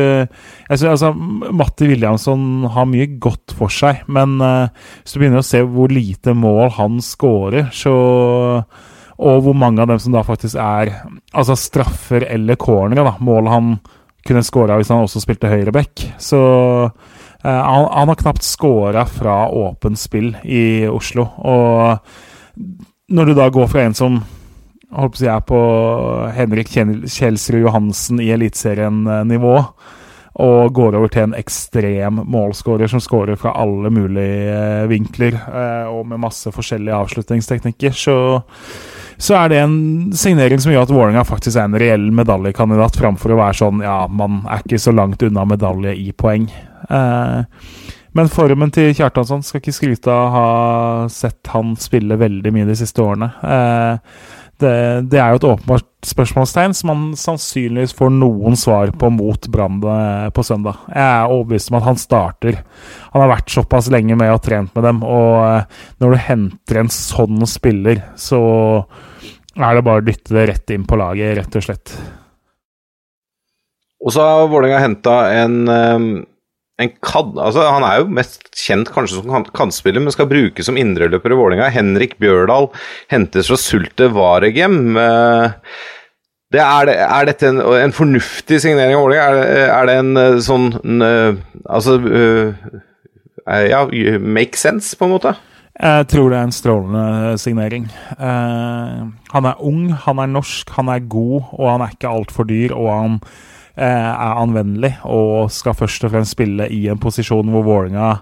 synes, 0.70 0.88
altså, 0.94 1.12
Matti 1.52 1.90
Williamson 1.92 2.64
har 2.72 2.88
mye 2.88 3.10
godt 3.20 3.54
for 3.58 3.72
seg, 3.72 4.06
men 4.08 4.38
eh, 4.40 4.88
hvis 5.02 5.14
du 5.14 5.20
begynner 5.20 5.44
å 5.44 5.46
se 5.52 5.60
hvor 5.68 5.92
lite 5.92 6.32
mål 6.38 6.72
han 6.80 6.98
skårer, 7.04 7.68
så 7.76 7.94
og 9.14 9.44
hvor 9.44 9.54
mange 9.54 9.78
av 9.78 9.92
dem 9.92 10.00
som 10.02 10.14
da 10.14 10.24
faktisk 10.26 10.58
er 10.58 10.90
altså 11.30 11.54
straffer 11.58 12.24
eller 12.26 12.58
cornere, 12.58 13.04
da, 13.06 13.12
mål 13.22 13.50
han 13.52 13.68
kunne 14.26 14.42
skåra 14.42 14.78
hvis 14.80 14.90
han 14.90 15.04
også 15.04 15.22
spilte 15.22 15.50
høyreback. 15.52 16.02
Så 16.18 16.40
han, 17.44 17.88
han, 17.92 18.08
har 18.08 18.20
knapt 18.20 18.46
scora 18.46 19.04
fra 19.06 19.48
åpent 19.52 20.00
spill 20.00 20.32
i 20.44 20.86
Oslo. 20.88 21.26
Og 21.44 23.12
når 23.12 23.28
du 23.30 23.34
da 23.36 23.50
går 23.52 23.68
fra 23.68 23.84
en 23.84 23.96
som 23.96 24.22
holdt 24.94 25.16
på 25.16 25.18
å 25.18 25.20
si 25.20 25.28
er 25.30 25.44
på 25.44 25.60
Henrik 26.36 26.70
Kjelsrud 26.70 27.64
Johansen 27.64 28.22
i 28.22 28.30
Eliteserien-nivå, 28.34 29.58
og 30.34 30.72
går 30.74 30.96
over 30.98 31.10
til 31.14 31.28
en 31.28 31.36
ekstrem 31.38 32.18
målskårer 32.26 32.90
som 32.90 33.02
skårer 33.02 33.38
fra 33.38 33.52
alle 33.60 33.90
mulige 33.94 34.50
uh, 34.50 34.88
vinkler, 34.90 35.36
uh, 35.46 35.86
og 35.94 36.08
med 36.10 36.22
masse 36.24 36.50
forskjellige 36.54 37.00
avslutningsteknikker, 37.04 37.94
så 37.94 38.18
så 39.14 39.36
er 39.38 39.50
det 39.52 39.58
en 39.62 39.74
signering 40.18 40.58
som 40.58 40.72
gjør 40.72 40.88
at 40.88 40.90
Vålerenga 40.90 41.22
faktisk 41.22 41.54
er 41.54 41.68
en 41.68 41.76
reell 41.78 42.08
medaljekandidat, 42.10 42.96
framfor 42.98 43.30
å 43.30 43.36
være 43.38 43.54
sånn 43.60 43.84
ja, 43.84 44.00
man 44.10 44.40
er 44.50 44.64
ikke 44.64 44.80
så 44.82 44.90
langt 44.90 45.22
unna 45.22 45.44
medalje 45.46 45.92
i 45.94 46.08
poeng. 46.18 46.48
Eh, 46.88 47.40
men 48.14 48.30
formen 48.30 48.70
til 48.74 48.92
Kjartansson 48.94 49.42
skal 49.42 49.58
ikke 49.58 49.74
skryte 49.74 50.12
av 50.12 50.22
å 50.22 50.32
ha 50.34 50.48
sett 51.10 51.50
han 51.50 51.74
spille 51.80 52.18
veldig 52.20 52.52
mye 52.54 52.68
de 52.68 52.76
siste 52.78 53.02
årene. 53.02 53.30
Eh, 53.42 54.18
det, 54.62 54.74
det, 55.10 55.18
er 55.18 55.32
jo 55.32 55.40
et 55.40 55.46
åpenbart 55.48 55.88
spørsmålstegn 56.06 56.76
som 56.78 56.92
han 56.92 57.00
sannsynligvis 57.18 57.96
får 57.98 58.12
noen 58.14 58.54
svar 58.58 58.92
på 58.94 59.10
mot 59.10 59.48
Brann 59.50 59.80
eh, 59.82 60.28
på 60.34 60.44
søndag. 60.46 60.84
Jeg 60.92 61.02
er 61.02 61.32
overbevist 61.34 61.72
om 61.72 61.78
at 61.80 61.88
han 61.88 61.98
starter. 61.98 62.60
Han 63.10 63.24
har 63.24 63.32
vært 63.32 63.50
såpass 63.50 63.90
lenge 63.90 64.14
med 64.20 64.30
og 64.30 64.44
trent 64.46 64.70
med 64.78 64.86
dem, 64.86 65.02
og 65.02 65.66
når 66.02 66.14
du 66.14 66.22
henter 66.28 66.84
en 66.84 66.92
sånn 66.92 67.42
spiller, 67.50 68.04
så 68.14 68.44
er 69.58 69.74
det 69.74 69.86
bare 69.86 70.04
å 70.04 70.06
dytte 70.06 70.36
det 70.36 70.46
rett 70.52 70.74
inn 70.74 70.86
på 70.86 71.00
laget, 71.02 71.34
rett 71.40 71.58
og 71.58 71.66
slett. 71.66 71.96
Og 74.04 74.14
så 74.14 74.22
har 74.22 74.46
Vålerenga 74.52 74.84
henta 74.84 75.18
en 75.40 75.58
en 75.72 76.08
kad, 77.06 77.36
altså 77.38 77.68
Han 77.70 77.84
er 77.86 78.00
jo 78.00 78.08
mest 78.10 78.48
kjent 78.58 78.88
kanskje 78.90 79.20
som 79.20 79.44
kantspiller, 79.54 80.02
men 80.02 80.10
skal 80.14 80.26
brukes 80.26 80.66
som 80.66 80.78
indreløper 80.80 81.30
i 81.30 81.36
Vålerenga. 81.38 81.68
Henrik 81.70 82.16
Bjørdal 82.18 82.66
hentes 83.12 83.46
fra 83.50 83.58
Sulte 83.60 84.08
Varegem. 84.14 84.96
Eh, 84.98 85.54
Det 86.54 86.60
er, 86.62 86.90
er 87.06 87.24
dette 87.26 87.48
en, 87.48 87.60
en 87.60 87.94
fornuftig 87.94 88.60
signering 88.62 88.94
av 88.94 89.02
Vålerenga? 89.06 89.46
Er, 89.46 89.70
er 89.74 89.86
det 89.86 89.96
en 90.02 90.16
eh, 90.16 90.40
sånn 90.42 90.68
en, 90.82 91.02
eh, 91.02 91.34
Altså 91.70 91.98
Ja, 93.70 93.84
make 94.18 94.56
sense, 94.56 94.96
på 94.96 95.04
en 95.04 95.14
måte? 95.14 95.34
Jeg 95.74 96.06
tror 96.08 96.30
det 96.30 96.38
er 96.38 96.46
en 96.46 96.54
strålende 96.54 97.38
signering. 97.42 97.88
Han 98.16 99.48
er 99.50 99.58
ung, 99.60 99.90
han 99.92 100.22
er 100.22 100.30
norsk, 100.30 100.70
han 100.78 100.88
er 100.88 101.02
god, 101.10 101.50
og 101.52 101.66
han 101.68 101.82
er 101.84 101.92
ikke 101.92 102.08
altfor 102.08 102.46
dyr. 102.48 102.72
Og 102.72 102.88
han 102.88 103.18
er 103.76 104.40
anvendelig 104.40 104.92
og 105.04 105.50
skal 105.52 105.74
først 105.74 106.04
og 106.06 106.12
fremst 106.14 106.36
spille 106.36 106.68
i 106.70 106.84
en 106.92 107.00
posisjon 107.02 107.48
hvor 107.50 107.66
Vålerenga 107.66 108.12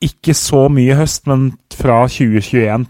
ikke 0.00 0.32
så 0.36 0.64
mye 0.72 0.94
i 0.94 0.96
høst, 0.96 1.26
men 1.28 1.50
fra 1.76 1.98
2021 2.08 2.86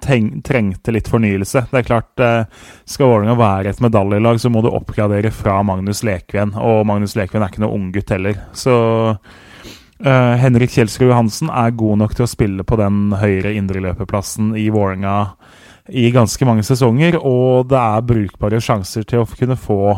trengte 0.47 0.95
litt 0.95 1.09
fornyelse. 1.11 1.65
Det 1.73 1.81
er 1.81 1.87
klart, 1.87 2.13
eh, 2.23 2.45
Skal 2.87 3.11
Vålerenga 3.11 3.35
være 3.39 3.71
et 3.71 3.81
medaljelag, 3.83 4.39
så 4.39 4.51
må 4.51 4.63
du 4.63 4.71
oppgradere 4.71 5.33
fra 5.35 5.61
Magnus 5.63 6.05
Lekven. 6.07 6.55
Og 6.55 6.87
Magnus 6.87 7.17
Lekven 7.17 7.43
er 7.43 7.51
ikke 7.51 7.65
noe 7.65 7.75
unggutt 7.75 8.11
heller. 8.15 8.39
Så 8.55 8.75
uh, 10.07 10.35
Henrik 10.39 10.71
Kjelsrud 10.71 11.11
Johansen 11.11 11.51
er 11.51 11.75
god 11.75 11.99
nok 11.99 12.15
til 12.15 12.25
å 12.25 12.31
spille 12.31 12.63
på 12.63 12.79
den 12.79 13.11
høyre 13.19 13.57
indreløperplassen 13.59 14.55
i 14.55 14.69
Vålerenga 14.71 15.35
i 15.91 16.11
ganske 16.15 16.47
mange 16.47 16.63
sesonger, 16.63 17.19
og 17.19 17.67
det 17.73 17.79
er 17.79 18.07
brukbare 18.07 18.61
sjanser 18.63 19.03
til 19.03 19.25
å 19.25 19.27
kunne 19.27 19.59
få 19.59 19.97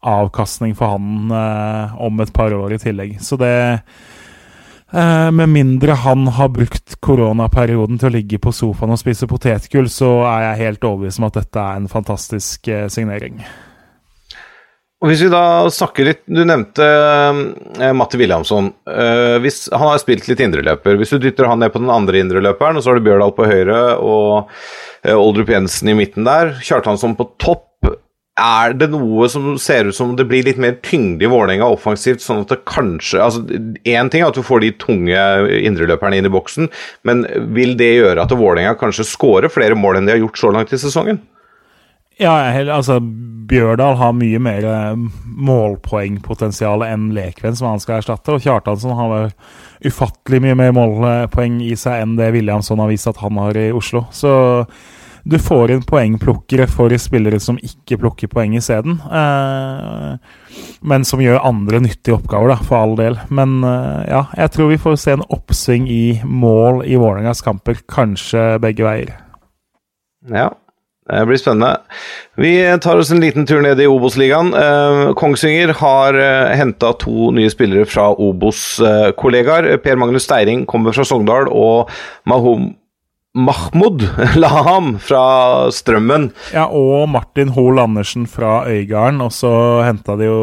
avkastning 0.00 0.74
for 0.78 0.94
han 0.94 1.32
eh, 1.34 1.98
om 2.04 2.20
et 2.20 2.32
par 2.34 2.54
år 2.54 2.74
i 2.76 2.80
tillegg. 2.82 3.16
Så 3.24 3.38
det 3.40 3.52
eh, 4.92 5.30
Med 5.30 5.48
mindre 5.48 5.98
han 6.04 6.26
har 6.38 6.52
brukt 6.54 7.00
koronaperioden 7.00 7.98
til 7.98 8.10
å 8.10 8.16
ligge 8.16 8.38
på 8.38 8.52
sofaen 8.52 8.94
og 8.94 9.00
spise 9.00 9.28
potetgull, 9.30 9.88
så 9.90 10.22
er 10.30 10.50
jeg 10.50 10.66
helt 10.66 10.84
overbevist 10.84 11.22
om 11.22 11.30
at 11.30 11.40
dette 11.42 11.64
er 11.64 11.80
en 11.80 11.90
fantastisk 11.90 12.68
eh, 12.68 12.86
signering. 12.92 13.42
Og 14.98 15.12
Hvis 15.12 15.20
vi 15.22 15.30
da 15.30 15.42
snakker 15.70 16.08
litt 16.08 16.24
Du 16.26 16.40
nevnte 16.42 16.82
eh, 16.82 17.92
Matti 17.94 18.18
Williamson. 18.18 18.72
Eh, 18.90 19.36
hvis, 19.44 19.68
han 19.70 19.92
har 19.92 20.00
spilt 20.02 20.26
litt 20.30 20.42
indreløper. 20.42 20.98
Hvis 20.98 21.14
du 21.14 21.22
dytter 21.22 21.46
han 21.50 21.62
ned 21.62 21.70
på 21.74 21.82
den 21.82 21.92
andre 21.92 22.18
indreløperen, 22.18 22.78
og 22.78 22.82
så 22.82 22.90
har 22.90 22.98
du 22.98 23.06
Bjørdal 23.06 23.34
på 23.36 23.46
høyre 23.46 23.78
og 24.02 24.50
eh, 25.04 25.14
Oldrup 25.14 25.52
Jensen 25.54 25.92
i 25.92 25.96
midten 25.98 26.26
der, 26.26 26.56
Kjartansson 26.66 27.14
på 27.18 27.30
topp. 27.38 27.67
Er 28.38 28.74
det 28.78 28.90
noe 28.92 29.26
som 29.30 29.50
ser 29.58 29.88
ut 29.88 29.96
som 29.96 30.14
det 30.18 30.28
blir 30.30 30.46
litt 30.46 30.60
mer 30.62 30.76
tyngde 30.84 31.26
i 31.26 31.30
Vålerenga 31.30 31.66
offensivt, 31.74 32.22
sånn 32.22 32.44
at 32.44 32.52
det 32.52 32.60
kanskje 32.68 33.22
altså 33.24 33.42
Én 33.88 34.10
ting 34.12 34.22
er 34.22 34.28
at 34.28 34.38
du 34.38 34.44
får 34.46 34.62
de 34.62 34.74
tunge 34.78 35.24
indreløperne 35.58 36.20
inn 36.20 36.28
i 36.28 36.32
boksen, 36.32 36.70
men 37.08 37.24
vil 37.56 37.74
det 37.80 37.96
gjøre 37.96 38.22
at 38.22 38.34
Vålerenga 38.34 38.76
kanskje 38.78 39.08
skårer 39.08 39.52
flere 39.52 39.78
mål 39.78 39.98
enn 39.98 40.08
de 40.08 40.14
har 40.14 40.22
gjort 40.22 40.40
så 40.40 40.52
langt 40.54 40.72
i 40.72 40.80
sesongen? 40.80 41.20
Ja, 42.18 42.34
altså 42.74 42.98
Bjørdal 43.48 43.94
har 44.00 44.14
mye 44.18 44.40
mer 44.42 44.64
eh, 44.66 44.96
målpoengpotensial 45.48 46.82
enn 46.82 47.12
Lekven, 47.14 47.54
som 47.56 47.70
han 47.70 47.82
skal 47.82 48.00
erstatte. 48.00 48.34
Og 48.34 48.42
Kjartansson 48.42 48.96
har 48.98 49.30
ufattelig 49.86 50.40
mye 50.42 50.56
mer 50.58 50.74
målpoeng 50.74 51.60
i 51.62 51.76
seg 51.78 52.02
enn 52.02 52.16
det 52.18 52.32
Williamson 52.34 52.82
har 52.82 52.90
vist 52.90 53.06
at 53.10 53.20
han 53.22 53.38
har 53.38 53.56
i 53.56 53.68
Oslo. 53.70 54.02
Så 54.10 54.32
du 55.24 55.38
får 55.42 55.72
inn 55.74 55.84
poengplukkere 55.86 56.68
for 56.70 56.92
spillere 57.00 57.40
som 57.42 57.58
ikke 57.62 57.98
plukker 58.02 58.30
poeng 58.32 58.56
isteden. 58.58 58.98
Eh, 59.08 60.14
men 60.80 61.04
som 61.08 61.22
gjør 61.22 61.42
andre 61.46 61.82
nyttige 61.84 62.16
oppgaver, 62.18 62.52
da, 62.52 62.58
for 62.62 62.82
all 62.82 62.94
del. 62.98 63.18
Men 63.30 63.58
eh, 63.66 64.06
ja, 64.10 64.24
jeg 64.38 64.54
tror 64.54 64.72
vi 64.72 64.80
får 64.82 65.00
se 65.02 65.16
en 65.16 65.26
oppsving 65.34 65.88
i 65.90 66.20
mål 66.24 66.84
i 66.86 66.98
Vålerengas 66.98 67.44
kamper, 67.44 67.82
kanskje 67.90 68.54
begge 68.62 68.86
veier. 68.86 69.14
Ja, 70.28 70.50
det 71.08 71.26
blir 71.26 71.40
spennende. 71.40 71.78
Vi 72.36 72.52
tar 72.84 72.98
oss 73.00 73.10
en 73.10 73.22
liten 73.22 73.46
tur 73.48 73.62
ned 73.64 73.80
i 73.80 73.86
Obos-ligaen. 73.88 74.50
Eh, 74.54 75.12
Kongsvinger 75.16 75.72
har 75.80 76.18
eh, 76.20 76.56
henta 76.58 76.92
to 77.00 77.30
nye 77.32 77.48
spillere 77.52 77.86
fra 77.88 78.10
Obos-kollegaer. 78.12 79.70
Per 79.84 79.96
Magnus 79.96 80.28
Steiring 80.28 80.66
kommer 80.68 80.92
fra 80.92 81.06
Sogndal, 81.08 81.48
og 81.48 81.88
Mahom 82.28 82.74
Mahmoud 83.36 84.02
Laham 84.40 84.94
fra 85.04 85.68
Strømmen. 85.74 86.30
Ja, 86.54 86.64
og 86.72 87.10
Martin 87.12 87.52
Hoel 87.52 87.78
Andersen 87.82 88.24
fra 88.30 88.62
Øygarden. 88.66 89.20
Og 89.20 89.32
så 89.36 89.50
henta 89.84 90.16
de 90.18 90.30
jo 90.30 90.40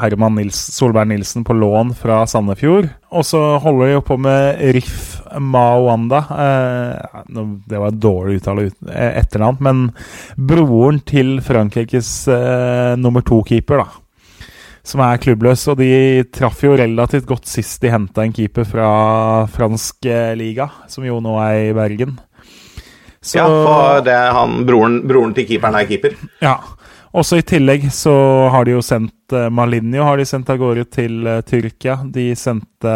Herman 0.00 0.34
Nils, 0.40 0.58
Solberg 0.74 1.12
Nilsen 1.12 1.46
på 1.46 1.56
lån 1.56 1.94
fra 1.98 2.24
Sandefjord. 2.26 2.90
Og 3.14 3.26
så 3.26 3.40
holder 3.62 3.86
de 3.86 3.96
jo 3.96 4.04
på 4.04 4.18
med 4.18 4.60
Rif 4.74 5.20
Mawanda. 5.38 6.24
Eh, 6.34 7.22
det 7.70 7.80
var 7.80 7.92
et 7.92 8.02
dårlig 8.02 8.40
uttale 8.40 8.68
ut, 8.68 8.78
eh, 8.90 9.12
etternavn, 9.22 9.60
men 9.62 9.84
broren 10.34 11.00
til 11.06 11.36
Frankrikes 11.44 12.26
eh, 12.28 12.94
nummer 12.98 13.22
to-keeper, 13.22 13.84
da. 13.84 14.03
Som 14.84 15.00
er 15.00 15.16
klubbløs. 15.22 15.62
Og 15.72 15.78
de 15.80 16.24
traff 16.34 16.60
jo 16.64 16.74
relativt 16.76 17.26
godt 17.26 17.48
sist 17.48 17.80
de 17.82 17.92
henta 17.94 18.24
en 18.26 18.34
keeper 18.36 18.66
fra 18.68 18.88
fransk 19.54 20.06
eh, 20.12 20.34
liga, 20.36 20.68
som 20.92 21.06
jo 21.08 21.20
nå 21.24 21.38
er 21.40 21.70
i 21.70 21.74
Bergen. 21.76 22.18
Så- 23.24 23.38
Ja, 23.40 23.46
for 23.48 24.02
det 24.04 24.12
er 24.12 24.32
han, 24.36 24.58
broren, 24.68 25.00
broren 25.08 25.32
til 25.34 25.46
keeperen 25.48 25.74
er 25.80 25.86
keeper. 25.88 26.16
ja. 26.44 26.58
Også 27.14 27.36
i 27.38 27.44
tillegg 27.46 27.84
så 27.94 28.10
har 28.50 28.64
de 28.66 28.72
jo 28.72 28.80
sendt 28.82 29.30
uh, 29.32 29.46
Malinho 29.48 30.02
har 30.02 30.16
de 30.18 30.24
sendt 30.26 30.48
av 30.50 30.58
gårde 30.58 30.82
til 30.90 31.24
eh, 31.30 31.40
Tyrkia. 31.46 32.00
De 32.10 32.34
sendte 32.34 32.94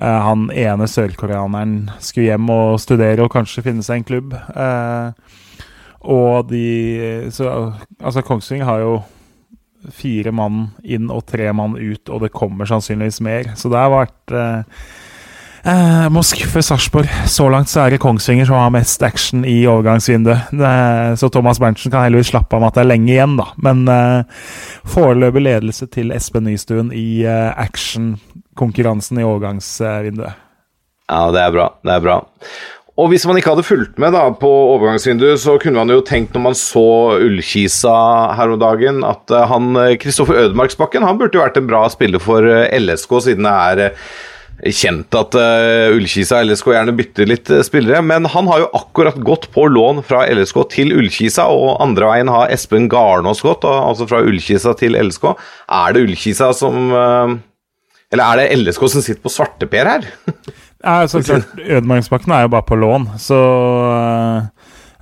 Uh, 0.00 0.06
han 0.24 0.46
ene 0.56 0.86
sørkoreaneren 0.88 1.90
skulle 2.00 2.30
hjem 2.30 2.46
og 2.48 2.78
studere 2.80 3.20
og 3.20 3.34
kanskje 3.34 3.60
finne 3.66 3.82
seg 3.84 3.98
en 3.98 4.06
klubb. 4.08 4.30
Uh, 4.56 5.12
og 6.00 6.48
de 6.48 7.28
Så 7.28 7.44
altså, 8.00 8.22
Kongsvinger 8.24 8.64
har 8.64 8.80
jo 8.80 8.94
fire 9.92 10.32
mann 10.32 10.70
inn 10.84 11.10
og 11.10 11.24
tre 11.26 11.52
mann 11.56 11.76
ut, 11.78 12.08
og 12.12 12.20
det 12.26 12.32
kommer 12.32 12.66
sannsynligvis 12.68 13.20
mer. 13.24 13.52
Så 13.56 13.70
det 13.72 13.78
har 13.80 13.90
vært 13.94 14.34
eh, 14.36 14.82
Eh, 15.60 16.06
må 16.08 16.22
skuffe 16.24 16.62
Sarpsborg. 16.64 17.04
Så 17.28 17.44
langt 17.52 17.68
så 17.68 17.82
er 17.82 17.90
det 17.92 17.98
Kongsvinger 18.00 18.46
som 18.48 18.56
har 18.56 18.70
mest 18.72 19.02
action 19.04 19.42
i 19.44 19.66
overgangsvinduet. 19.68 20.48
Det- 20.56 21.18
Så 21.20 21.28
Thomas 21.30 21.58
Berntsen 21.60 21.90
kan 21.92 22.00
heldigvis 22.06 22.30
slappe 22.32 22.54
av 22.56 22.62
med 22.62 22.68
at 22.68 22.74
det 22.78 22.80
er 22.80 22.88
lenge 22.88 23.12
igjen, 23.12 23.36
da. 23.36 23.44
Men 23.58 23.86
eh, 23.86 24.22
foreløpig 24.88 25.42
ledelse 25.44 25.86
til 25.92 26.12
Espen 26.12 26.44
Nystuen 26.48 26.88
i 26.96 27.24
eh, 27.28 27.52
action-konkurransen 27.60 29.20
i 29.20 29.22
overgangsvinduet. 29.28 30.32
Ja, 31.10 31.30
det 31.30 31.40
er 31.42 31.52
bra. 31.52 31.68
Det 31.84 31.92
er 31.92 32.00
bra. 32.00 32.16
Og 33.00 33.08
hvis 33.08 33.24
man 33.24 33.38
ikke 33.40 33.54
hadde 33.54 33.64
fulgt 33.64 34.00
med 34.02 34.12
da 34.12 34.26
på 34.36 34.48
overgangsvinduet, 34.74 35.40
så 35.40 35.54
kunne 35.62 35.80
man 35.80 35.92
jo 35.94 36.02
tenkt 36.04 36.34
når 36.36 36.46
man 36.50 36.58
så 36.58 36.88
Ullkisa 37.16 37.94
her 38.36 38.52
om 38.52 38.60
dagen, 38.60 39.00
at 39.08 39.32
eh, 39.32 39.46
han 39.48 39.72
Kristoffer 40.02 40.42
Ødemarksbakken 40.44 41.06
han 41.06 41.20
burde 41.20 41.38
jo 41.38 41.44
vært 41.44 41.56
en 41.60 41.70
bra 41.70 41.86
spiller 41.92 42.20
for 42.20 42.44
eh, 42.44 42.68
LSK, 42.76 43.16
siden 43.30 43.48
det 43.48 43.54
er 43.54 43.82
eh, 43.86 44.12
kjent 44.68 45.14
at 45.16 45.36
Ullkisa 45.94 46.40
og 46.40 46.50
LSK 46.50 46.70
gjerne 46.74 46.94
bytter 46.96 47.28
litt 47.28 47.50
eh, 47.50 47.62
spillere. 47.64 48.02
Men 48.04 48.28
han 48.28 48.48
har 48.50 48.64
jo 48.64 48.70
akkurat 48.76 49.16
gått 49.24 49.48
på 49.54 49.66
lån 49.72 50.02
fra 50.06 50.26
LSK 50.28 50.62
til 50.74 50.94
Ullkisa, 50.96 51.48
og 51.48 51.80
andre 51.82 52.10
veien 52.10 52.32
har 52.32 52.52
Espen 52.52 52.88
Garnås 52.92 53.40
gått, 53.44 53.64
altså 53.64 54.08
fra 54.10 54.22
Ullkisa 54.26 54.74
til 54.78 54.98
LSK. 55.00 55.30
Er 55.80 55.96
det 55.96 56.04
Ullkisa 56.08 56.52
som 56.56 56.90
eh, 56.92 57.38
Eller 58.10 58.26
er 58.26 58.40
det 58.40 58.58
LSK 58.60 58.88
som 58.90 59.04
sitter 59.04 59.22
på 59.22 59.32
svarteper 59.32 59.94
her? 59.94 60.10
Ja, 60.80 61.08
så 61.08 61.20
klart, 61.22 61.58
Ødemarksbakken 61.60 62.32
er 62.32 62.46
jo 62.46 62.54
bare 62.54 62.64
på 62.64 62.76
lån, 62.80 63.10
så 63.20 63.38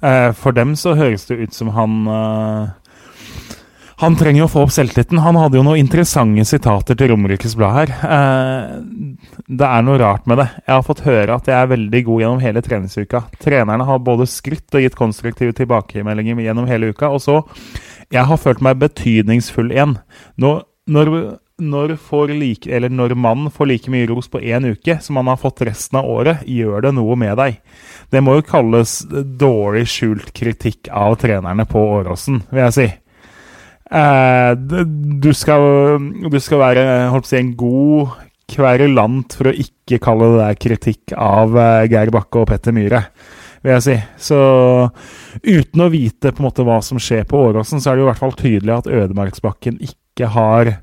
uh, 0.02 0.32
For 0.34 0.54
dem 0.56 0.74
så 0.76 0.96
høres 0.98 1.28
det 1.28 1.38
ut 1.38 1.54
som 1.54 1.70
han 1.76 2.00
uh, 2.10 2.66
Han 4.02 4.18
trenger 4.18 4.46
å 4.46 4.50
få 4.50 4.64
opp 4.66 4.74
selvtilliten. 4.74 5.20
Han 5.22 5.38
hadde 5.38 5.58
jo 5.58 5.64
noen 5.66 5.78
interessante 5.78 6.44
sitater 6.46 6.98
til 6.98 7.12
Romerikes 7.12 7.54
Blad 7.58 7.74
her. 7.76 7.94
Uh, 8.02 9.16
det 9.46 9.70
er 9.70 9.86
noe 9.86 9.98
rart 10.02 10.26
med 10.30 10.42
det. 10.42 10.48
Jeg 10.66 10.74
har 10.74 10.86
fått 10.86 11.06
høre 11.06 11.38
at 11.38 11.50
jeg 11.50 11.58
er 11.58 11.72
veldig 11.74 12.04
god 12.10 12.22
gjennom 12.22 12.42
hele 12.42 12.62
treningsuka. 12.62 13.24
Trenerne 13.42 13.86
har 13.86 14.06
både 14.06 14.26
skrytt 14.30 14.74
og 14.74 14.86
gitt 14.86 14.98
konstruktive 14.98 15.54
tilbakemeldinger 15.58 16.42
gjennom 16.46 16.70
hele 16.70 16.90
uka. 16.90 17.10
Og 17.10 17.22
så 17.22 17.42
Jeg 18.10 18.24
har 18.24 18.38
følt 18.40 18.62
meg 18.64 18.78
betydningsfull 18.80 19.74
igjen. 19.74 19.98
Nå, 20.40 20.54
når 20.88 21.38
når, 21.58 21.96
like, 22.38 22.78
når 22.88 23.14
man 23.18 23.50
får 23.50 23.66
like 23.66 23.90
mye 23.90 24.06
ros 24.06 24.28
på 24.30 24.40
én 24.40 24.68
uke 24.70 24.98
som 25.02 25.18
man 25.18 25.26
har 25.26 25.40
fått 25.40 25.64
resten 25.66 25.98
av 25.98 26.06
året, 26.06 26.44
gjør 26.46 26.86
det 26.86 26.94
noe 26.94 27.16
med 27.18 27.36
deg. 27.38 27.58
Det 28.10 28.22
må 28.22 28.38
jo 28.38 28.46
kalles 28.46 29.00
dårlig 29.10 29.88
skjult 29.90 30.30
kritikk 30.32 30.88
av 30.94 31.18
trenerne 31.18 31.66
på 31.68 31.82
Åråsen, 31.98 32.44
vil 32.50 32.64
jeg 32.68 32.76
si. 32.78 32.88
Eh, 33.90 34.52
du, 34.54 35.30
skal, 35.34 35.66
du 36.30 36.38
skal 36.44 36.62
være 36.62 36.86
holdt 37.10 37.26
på 37.26 37.30
å 37.30 37.32
si, 37.32 37.42
en 37.42 37.52
god 37.58 38.16
kverulant 38.48 39.34
for 39.36 39.50
å 39.50 39.58
ikke 39.64 40.00
kalle 40.02 40.30
det 40.32 40.40
der 40.44 40.62
kritikk 40.62 41.14
av 41.18 41.58
eh, 41.58 41.86
Geir 41.90 42.14
Bakke 42.14 42.44
og 42.44 42.50
Petter 42.52 42.76
Myhre, 42.76 43.02
vil 43.64 43.74
jeg 43.76 43.86
si. 43.88 44.00
Så 44.30 44.40
uten 45.42 45.82
å 45.82 45.90
vite 45.92 46.30
på 46.30 46.44
en 46.44 46.52
måte 46.52 46.66
hva 46.68 46.78
som 46.86 47.02
skjer 47.02 47.26
på 47.28 47.48
Åråsen, 47.50 47.82
så 47.82 47.90
er 47.90 47.98
det 47.98 48.04
jo 48.04 48.08
i 48.08 48.12
hvert 48.12 48.22
fall 48.22 48.38
tydelig 48.38 48.76
at 48.78 48.92
Ødemarksbakken 49.00 49.82
ikke 49.82 50.30
har 50.38 50.78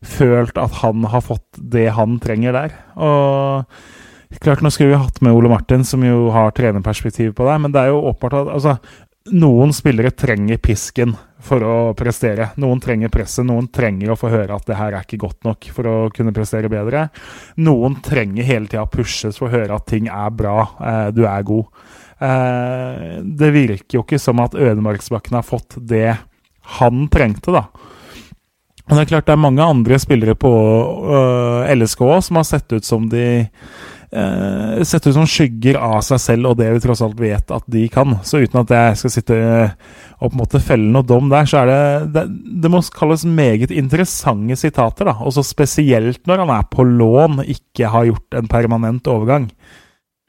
følt 0.00 0.58
at 0.58 0.80
han 0.80 1.04
har 1.12 1.24
fått 1.24 1.60
det 1.72 1.90
han 1.96 2.18
trenger 2.22 2.56
der. 2.56 2.76
Og 2.96 4.40
klart, 4.40 4.62
nå 4.64 4.72
skulle 4.72 4.94
vi 4.94 5.02
hatt 5.02 5.20
med 5.24 5.36
Ole 5.36 5.50
Martin, 5.52 5.84
som 5.84 6.04
jo 6.06 6.30
har 6.34 6.54
trenerperspektiv 6.56 7.34
på 7.36 7.48
det, 7.48 7.58
men 7.60 7.74
det 7.74 7.82
er 7.82 7.92
jo 7.92 8.02
åpenbart 8.12 8.38
at 8.40 8.52
altså, 8.56 8.76
noen 9.36 9.74
spillere 9.76 10.14
trenger 10.16 10.60
pisken 10.62 11.12
for 11.44 11.64
å 11.64 11.76
prestere. 11.96 12.50
Noen 12.60 12.80
trenger 12.82 13.12
presset, 13.12 13.44
noen 13.48 13.68
trenger 13.72 14.12
å 14.12 14.18
få 14.18 14.30
høre 14.32 14.56
at 14.56 14.66
det 14.68 14.78
her 14.78 14.96
er 14.96 15.04
ikke 15.04 15.20
godt 15.24 15.46
nok 15.48 15.68
for 15.74 15.88
å 15.88 15.96
kunne 16.14 16.34
prestere 16.36 16.70
bedre. 16.72 17.08
Noen 17.60 17.98
trenger 18.04 18.48
hele 18.48 18.70
tida 18.70 18.86
pushes 18.90 19.40
for 19.40 19.48
å 19.48 19.54
høre 19.54 19.76
at 19.76 19.88
ting 19.90 20.08
er 20.12 20.32
bra, 20.32 20.56
eh, 20.80 21.08
du 21.16 21.24
er 21.28 21.46
god. 21.46 21.68
Eh, 22.20 23.20
det 23.24 23.52
virker 23.56 23.98
jo 23.98 24.04
ikke 24.04 24.20
som 24.20 24.40
at 24.44 24.56
Ødemarksbakken 24.56 25.38
har 25.38 25.46
fått 25.46 25.76
det 25.76 26.18
han 26.80 27.08
trengte, 27.12 27.52
da. 27.56 27.66
Og 28.90 28.96
det 28.98 29.04
er 29.04 29.12
klart 29.12 29.28
det 29.28 29.36
er 29.36 29.44
mange 29.46 29.62
andre 29.62 29.98
spillere 30.02 30.34
på 30.38 30.50
uh, 30.50 31.70
LSK 31.70 32.02
som 32.26 32.40
har 32.40 32.46
sett 32.48 32.74
ut 32.74 32.86
som 32.86 33.06
de 33.10 33.24
uh, 34.10 34.82
Sett 34.82 35.06
ut 35.06 35.14
som 35.14 35.28
skygger 35.30 35.78
av 35.78 36.00
seg 36.02 36.18
selv 36.18 36.50
og 36.50 36.56
det 36.58 36.72
vi 36.74 36.82
tross 36.82 37.02
alt 37.06 37.20
vet 37.20 37.52
at 37.54 37.66
de 37.70 37.84
kan. 37.92 38.16
Så 38.26 38.42
uten 38.42 38.64
at 38.64 38.72
jeg 38.74 38.98
skal 38.98 39.14
sitte 39.14 39.38
og 40.20 40.26
på 40.26 40.34
en 40.34 40.40
måte 40.42 40.60
felle 40.60 40.90
noe 40.92 41.06
dom 41.06 41.30
der, 41.30 41.46
så 41.48 41.62
er 41.62 41.70
det 41.70 41.82
Det, 42.16 42.24
det 42.64 42.72
må 42.72 42.82
kalles 42.92 43.24
meget 43.24 43.70
interessante 43.70 44.58
sitater, 44.58 45.08
da. 45.08 45.14
Også 45.22 45.44
spesielt 45.46 46.26
når 46.28 46.44
han 46.44 46.52
er 46.58 46.66
på 46.68 46.84
lån, 46.84 47.44
ikke 47.46 47.88
har 47.94 48.10
gjort 48.10 48.40
en 48.40 48.50
permanent 48.50 49.08
overgang. 49.08 49.48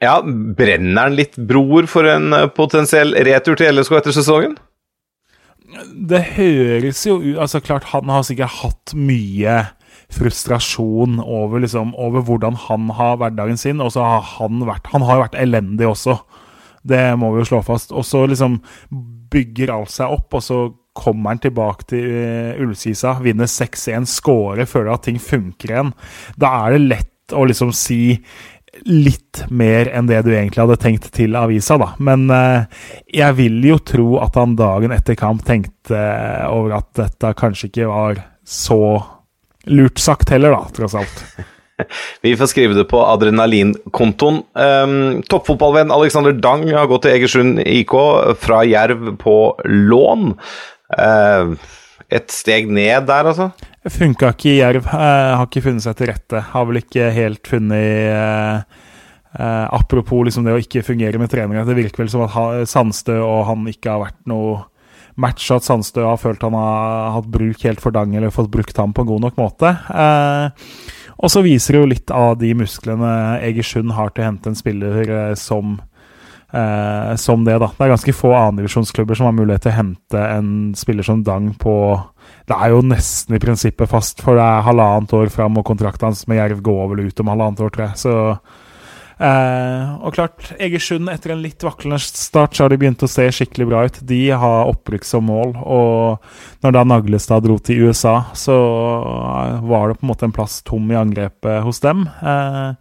Ja, 0.02 0.16
brenner 0.22 1.06
han 1.06 1.18
litt 1.18 1.36
bror 1.36 1.86
for 1.90 2.08
en 2.10 2.32
eh, 2.34 2.48
potensiell 2.50 3.14
retur 3.28 3.58
til 3.58 3.76
LSK 3.76 4.00
etter 4.00 4.16
sesongen? 4.16 4.56
Det 5.92 6.22
høres 6.36 7.04
jo 7.06 7.18
ut 7.22 7.38
Altså, 7.40 7.62
klart, 7.64 7.90
han 7.92 8.10
har 8.12 8.26
sikkert 8.26 8.60
hatt 8.62 8.94
mye 8.98 9.62
frustrasjon 10.12 11.20
over, 11.22 11.62
liksom, 11.64 11.94
over 11.96 12.24
hvordan 12.26 12.56
han 12.66 12.90
har 12.98 13.16
hverdagen 13.20 13.60
sin, 13.60 13.80
og 13.80 13.94
så 13.94 14.04
har 14.04 14.26
han 14.34 14.64
vært 14.68 14.90
Han 14.92 15.04
har 15.08 15.22
vært 15.24 15.38
elendig 15.40 15.88
også. 15.88 16.18
Det 16.84 17.00
må 17.16 17.32
vi 17.32 17.42
jo 17.42 17.48
slå 17.52 17.62
fast. 17.64 17.94
Og 17.96 18.04
så 18.04 18.26
liksom 18.28 18.60
bygger 19.32 19.72
alt 19.72 19.92
seg 19.94 20.12
opp, 20.12 20.34
og 20.36 20.44
så 20.44 20.60
kommer 20.92 21.32
han 21.32 21.40
tilbake 21.40 21.86
til 21.88 22.04
uh, 22.04 22.60
Ullkisa, 22.60 23.14
vinner 23.24 23.48
6-1, 23.48 24.04
scorer, 24.10 24.68
føler 24.68 24.92
at 24.92 25.06
ting 25.06 25.20
funker 25.22 25.72
igjen. 25.72 25.94
Da 26.36 26.52
er 26.66 26.76
det 26.76 26.82
lett 26.90 27.36
å 27.36 27.46
liksom 27.48 27.72
si 27.72 28.18
litt 28.88 29.44
mer 29.50 29.88
enn 29.94 30.08
det 30.08 30.22
du 30.26 30.32
egentlig 30.32 30.62
hadde 30.62 30.80
tenkt 30.82 31.08
til 31.14 31.36
avisa, 31.38 31.78
da. 31.80 31.92
Men 32.02 32.26
eh, 32.34 32.82
jeg 33.14 33.38
vil 33.38 33.60
jo 33.66 33.78
tro 33.92 34.08
at 34.24 34.36
han 34.40 34.56
dagen 34.58 34.94
etter 34.94 35.18
kamp 35.18 35.44
tenkte 35.46 35.96
eh, 35.98 36.44
over 36.50 36.78
at 36.80 36.90
dette 36.98 37.32
kanskje 37.38 37.70
ikke 37.70 37.90
var 37.90 38.22
så 38.42 38.82
lurt 39.70 40.02
sagt 40.02 40.32
heller, 40.34 40.54
da, 40.56 40.70
tross 40.74 40.96
alt. 40.98 41.24
Vi 42.22 42.34
får 42.38 42.50
skrive 42.50 42.76
det 42.76 42.84
på 42.90 43.00
adrenalinkontoen. 43.02 44.42
Um, 44.54 45.22
Toppfotballvenn 45.26 45.90
Alexander 45.94 46.34
Dang 46.36 46.68
har 46.70 46.86
gått 46.90 47.06
til 47.06 47.16
Egersund 47.16 47.62
IK 47.64 47.94
fra 48.42 48.60
Jerv 48.68 49.14
på 49.22 49.36
lån. 49.66 50.34
Uh, 50.94 51.54
et 52.12 52.34
steg 52.34 52.70
ned 52.70 53.08
der, 53.08 53.30
altså? 53.32 53.50
Funka 53.90 54.30
ikke 54.30 54.50
i 54.52 54.58
Jerv. 54.60 54.86
Uh, 54.86 55.34
har 55.38 55.46
ikke 55.48 55.64
funnet 55.64 55.84
seg 55.84 55.96
til 55.98 56.10
rette. 56.12 56.42
Har 56.52 56.66
vel 56.68 56.78
ikke 56.82 57.08
helt 57.14 57.48
funnet 57.50 58.12
uh, 58.14 58.82
uh, 59.34 59.66
Apropos 59.74 60.22
liksom 60.28 60.46
det 60.46 60.54
å 60.54 60.60
ikke 60.62 60.84
fungere 60.86 61.18
med 61.18 61.32
trenere. 61.32 61.66
Det 61.66 61.78
virker 61.78 62.04
vel 62.04 62.12
som 62.12 62.22
at 62.28 62.70
Sandstø 62.70 63.18
og 63.24 63.46
han 63.50 63.66
ikke 63.70 63.90
har 63.90 64.04
vært 64.04 64.20
noe 64.30 64.60
match, 65.20 65.50
og 65.50 65.58
at 65.58 65.66
Sandstø 65.66 66.06
har 66.06 66.20
følt 66.20 66.44
han 66.46 66.56
har 66.56 67.16
hatt 67.18 67.30
bruk 67.34 67.66
helt 67.66 67.82
for 67.82 67.92
Dang, 67.92 68.14
eller 68.16 68.32
fått 68.32 68.52
brukt 68.54 68.78
ham 68.80 68.94
på 68.96 69.04
en 69.04 69.10
god 69.10 69.26
nok 69.26 69.40
måte. 69.42 69.74
og 71.18 71.28
så 71.34 71.42
viser 71.44 71.76
det 71.76 71.82
jo 71.82 71.90
litt 71.90 72.12
av 72.16 72.38
de 72.40 72.54
musklene 72.56 73.10
Egersund 73.44 73.92
har 73.92 74.14
til 74.14 74.24
å 74.24 74.30
hente 74.30 74.48
en 74.48 74.56
spiller 74.56 75.34
som 75.36 75.76
eh, 76.52 77.16
som 77.16 77.44
det. 77.44 77.58
da. 77.58 77.70
Det 77.76 77.84
er 77.84 77.94
ganske 77.94 78.14
få 78.16 78.32
annendivisjonsklubber 78.36 79.18
som 79.18 79.28
har 79.28 79.36
mulighet 79.36 79.66
til 79.66 79.72
å 79.72 79.78
hente 79.78 80.24
en 80.36 80.50
spiller 80.78 81.06
som 81.06 81.24
Dang 81.26 81.52
på 81.58 81.74
Det 82.48 82.58
er 82.58 82.72
jo 82.74 82.82
nesten 82.84 83.36
i 83.36 83.42
prinsippet 83.42 83.90
fast, 83.90 84.22
for 84.24 84.38
det 84.38 84.44
er 84.44 84.66
halvannet 84.66 85.14
år 85.14 85.30
fram, 85.32 85.56
og 85.60 85.66
kontrakten 85.68 86.10
hans 86.10 86.26
med 86.30 86.40
Jerv 86.40 86.62
går 86.64 86.92
vel 86.92 87.06
ut 87.06 87.22
om 87.22 87.30
halvannet 87.32 87.62
år, 87.62 87.72
tror 87.74 87.84
jeg. 87.86 88.00
Så 88.02 88.14
eh, 89.22 89.92
Og 90.02 90.16
klart, 90.16 90.50
Egersund, 90.58 91.10
etter 91.12 91.34
en 91.34 91.44
litt 91.44 91.62
vaklende 91.62 92.00
start, 92.02 92.56
så 92.56 92.64
har 92.64 92.72
de 92.72 92.80
begynt 92.82 93.04
å 93.06 93.10
se 93.10 93.28
skikkelig 93.30 93.68
bra 93.70 93.84
ut. 93.86 94.00
De 94.10 94.20
har 94.44 94.72
opprykk 94.72 95.06
som 95.06 95.26
mål, 95.30 95.54
og 95.62 96.66
når 96.66 96.76
da 96.76 96.84
Naglestad 96.90 97.46
dro 97.46 97.60
til 97.62 97.86
USA, 97.86 98.18
så 98.34 98.58
var 99.62 99.92
det 99.92 100.00
på 100.00 100.06
en 100.08 100.12
måte 100.12 100.26
en 100.28 100.34
plass 100.34 100.60
tom 100.66 100.90
i 100.90 100.98
angrepet 100.98 101.62
hos 101.66 101.82
dem. 101.84 102.08
Eh, 102.20 102.74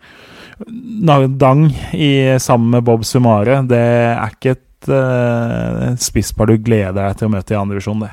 Dang 0.62 1.64
i, 1.94 2.40
sammen 2.42 2.70
med 2.70 2.84
Bob 2.86 3.06
Sumare, 3.06 3.62
det 3.66 3.82
er 3.82 4.34
ikke 4.34 4.56
et 4.58 4.92
eh, 4.94 5.88
spisspar 6.02 6.50
du 6.52 6.58
gleder 6.62 6.98
deg 6.98 7.18
til 7.18 7.30
å 7.30 7.34
møte 7.34 7.56
i 7.56 7.58
andre 7.58 7.78
divisjon, 7.78 8.04
det. 8.06 8.12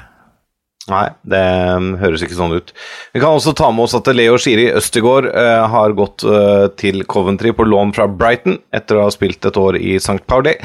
Nei, 0.88 1.06
det 1.28 1.44
um, 1.76 1.90
høres 2.00 2.22
ikke 2.24 2.36
sånn 2.38 2.56
ut. 2.56 2.72
Vi 3.12 3.20
kan 3.20 3.36
også 3.36 3.52
ta 3.56 3.68
med 3.74 3.84
oss 3.84 3.96
at 3.98 4.08
Leo 4.14 4.38
Shiri 4.40 4.70
Østegård 4.78 5.28
uh, 5.28 5.66
har 5.68 5.96
gått 5.98 6.24
uh, 6.24 6.68
til 6.80 7.04
Coventry 7.08 7.52
på 7.56 7.66
lån 7.68 7.92
fra 7.96 8.08
Brighton 8.08 8.56
etter 8.74 8.96
å 8.96 9.06
ha 9.06 9.12
spilt 9.12 9.44
et 9.44 9.60
år 9.60 9.76
i 9.80 9.98
St. 10.00 10.22
Pauli. 10.30 10.56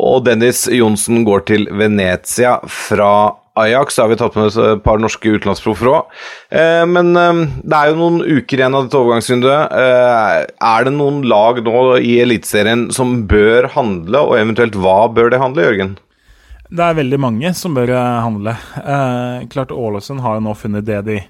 Og 0.00 0.24
Dennis 0.28 0.64
Johnsen 0.72 1.26
går 1.28 1.44
til 1.50 1.68
Venezia 1.76 2.56
fra 2.64 3.36
Ajax 3.56 3.96
har 3.96 4.10
vi 4.10 4.18
tatt 4.20 4.34
med 4.36 4.50
oss 4.50 4.58
et 4.60 4.82
par 4.84 5.00
norske 5.00 5.30
utenlandsproffer 5.32 5.88
òg. 5.88 6.16
Eh, 6.52 6.84
men 6.90 7.16
eh, 7.16 7.42
det 7.64 7.78
er 7.78 7.92
jo 7.92 8.00
noen 8.02 8.18
uker 8.20 8.60
igjen 8.60 8.76
av 8.76 8.84
dette 8.84 8.98
overgangsvinduet. 9.00 9.76
Eh, 9.80 10.40
er 10.72 10.86
det 10.86 10.92
noen 10.96 11.22
lag 11.28 11.62
nå 11.64 11.84
i 11.96 12.18
Eliteserien 12.24 12.90
som 12.96 13.22
bør 13.30 13.70
handle, 13.76 14.26
og 14.28 14.36
eventuelt 14.40 14.76
hva 14.76 15.06
bør 15.12 15.32
det 15.32 15.40
handle, 15.40 15.64
Jørgen? 15.70 15.96
Det 16.66 16.82
er 16.82 16.96
veldig 16.98 17.18
mange 17.22 17.52
som 17.54 17.76
bør 17.76 17.92
handle. 17.94 18.56
Eh, 18.80 19.46
klart 19.52 19.74
Ålesund 19.74 20.20
har 20.24 20.38
jo 20.38 20.46
nå 20.48 20.54
funnet 20.58 20.86
det 20.86 21.02
de 21.06 21.20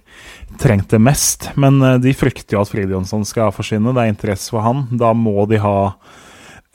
trengte 0.60 1.00
mest, 1.02 1.50
men 1.60 1.80
de 2.00 2.14
frykter 2.16 2.56
jo 2.56 2.62
at 2.62 2.72
Frid 2.72 2.92
Jonsson 2.94 3.26
skal 3.28 3.52
forsvinne. 3.52 3.92
Det 3.92 4.04
er 4.04 4.14
interesse 4.14 4.54
for 4.54 4.64
han. 4.64 4.86
Da 4.96 5.12
må 5.12 5.44
de 5.50 5.60
ha 5.60 5.76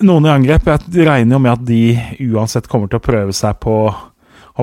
noen 0.06 0.28
i 0.28 0.34
angrep. 0.34 0.70
Jeg 0.70 1.08
regner 1.08 1.38
jo 1.38 1.42
med 1.42 1.54
at 1.56 1.66
de 1.66 1.84
uansett 2.32 2.70
kommer 2.70 2.92
til 2.92 3.02
å 3.02 3.06
prøve 3.06 3.36
seg 3.36 3.60
på 3.64 3.76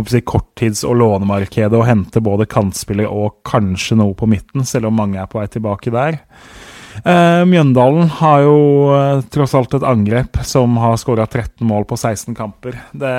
si, 0.06 0.20
korttids- 0.20 0.84
og 0.87 0.98
lånemarkedet 1.00 1.74
og 1.74 1.87
hente 1.88 2.22
både 2.22 2.46
kantspillere 2.50 3.11
og 3.11 3.42
kanskje 3.46 3.98
noe 3.98 4.14
på 4.14 4.28
midten, 4.30 4.64
selv 4.64 4.90
om 4.90 4.98
mange 4.98 5.20
er 5.20 5.30
på 5.30 5.40
vei 5.40 5.48
tilbake 5.50 5.90
der. 5.94 6.20
Eh, 7.04 7.42
Mjøndalen 7.48 8.08
har 8.18 8.42
jo 8.44 8.58
eh, 8.96 9.22
tross 9.32 9.54
alt 9.58 9.76
et 9.78 9.87
angrep 9.87 10.40
som 10.46 10.76
har 10.82 10.98
skåra 11.00 11.26
13 11.26 11.66
mål 11.68 11.87
på 11.88 11.98
16 11.98 12.37
kamper. 12.38 12.78
Det, 12.92 13.14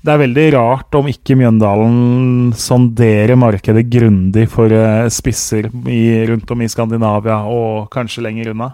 det, 0.00 0.12
er 0.12 0.22
veldig 0.22 0.46
rart 0.56 0.98
om 0.98 1.10
ikke 1.10 1.36
Mjøndalen 1.38 2.52
sonderer 2.56 3.38
markedet 3.38 3.86
grundig 3.92 4.48
for 4.52 4.72
eh, 4.72 5.06
spisser 5.12 5.70
i, 5.90 6.02
rundt 6.30 6.50
om 6.52 6.64
i 6.64 6.70
Skandinavia 6.72 7.42
og 7.50 7.88
kanskje 7.92 8.24
lenger 8.28 8.54
unna. 8.54 8.72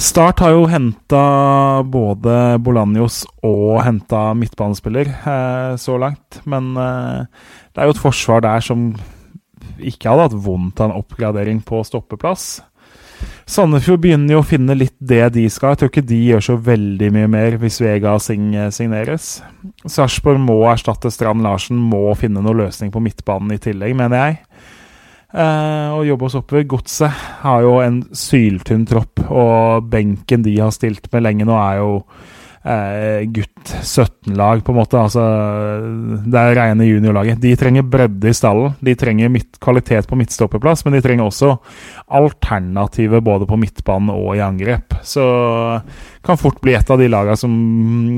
Start 0.00 0.40
har 0.42 0.50
jo 0.52 0.66
henta 0.66 1.24
både 1.86 2.58
Bolanjos 2.62 3.22
og 3.46 3.78
henta 3.86 4.32
midtbanespiller 4.36 5.10
eh, 5.14 5.74
så 5.80 5.98
langt. 6.00 6.40
Men 6.50 6.74
eh, 6.74 7.26
det 7.72 7.82
er 7.82 7.88
jo 7.88 7.94
et 7.94 8.02
forsvar 8.02 8.42
der 8.44 8.64
som 8.64 8.90
ikke 9.78 10.10
hadde 10.10 10.28
hatt 10.28 10.38
vondt 10.44 10.82
av 10.82 10.90
en 10.90 10.98
oppgradering 10.98 11.62
på 11.66 11.82
stoppeplass. 11.86 12.58
Sandefjord 13.50 14.02
begynner 14.04 14.36
jo 14.36 14.42
å 14.42 14.46
finne 14.46 14.76
litt 14.78 14.94
det 14.98 15.22
de 15.34 15.44
skal. 15.52 15.74
Jeg 15.74 15.82
tror 15.82 15.92
ikke 15.92 16.06
de 16.08 16.20
gjør 16.30 16.46
så 16.48 16.56
veldig 16.68 17.10
mye 17.14 17.30
mer 17.30 17.58
hvis 17.62 17.80
Vega 17.84 18.14
signeres. 18.22 19.28
Sarpsborg 19.84 20.40
må 20.42 20.60
erstatte 20.70 21.12
Strand 21.12 21.44
Larsen, 21.44 21.78
må 21.78 22.06
finne 22.20 22.44
noen 22.44 22.64
løsning 22.64 22.92
på 22.94 23.02
midtbanen 23.04 23.56
i 23.56 23.60
tillegg, 23.62 23.96
mener 23.98 24.22
jeg. 24.22 24.40
Eh, 25.34 25.90
og 25.90 26.06
jobbe 26.06 26.28
oss 26.28 26.38
oppover. 26.38 26.66
Godset 26.70 27.24
har 27.42 27.64
jo 27.64 27.78
en 27.82 28.00
syltynn 28.14 28.86
tropp, 28.86 29.24
og 29.26 29.90
benken 29.90 30.46
de 30.46 30.54
har 30.60 30.74
stilt 30.74 31.10
med 31.12 31.26
lenge 31.26 31.48
nå, 31.48 31.58
er 31.58 31.82
jo 31.82 31.98
uh, 32.64 33.20
gutt 33.32 33.72
17-lag, 33.82 34.64
på 34.64 34.72
en 34.72 34.78
måte. 34.78 35.00
Altså, 35.00 35.24
det 36.24 36.40
er 36.40 36.56
rene 36.58 36.88
juniorlaget. 36.88 37.40
De 37.42 37.54
trenger 37.60 37.86
bredde 37.88 38.30
i 38.30 38.36
stallen. 38.36 38.74
De 38.84 38.96
trenger 38.98 39.32
midt, 39.32 39.58
kvalitet 39.62 40.08
på 40.10 40.18
midtstopperplass, 40.20 40.84
men 40.84 40.96
de 40.96 41.02
trenger 41.04 41.28
også 41.28 41.54
alternativer 42.18 43.24
både 43.24 43.48
på 43.48 43.58
midtbanen 43.60 44.12
og 44.14 44.34
i 44.36 44.44
angrep. 44.44 44.98
Så 45.06 45.24
kan 46.24 46.40
fort 46.40 46.60
bli 46.64 46.76
et 46.76 46.90
av 46.90 47.00
de 47.00 47.08
lagene 47.12 47.38
som 47.40 47.54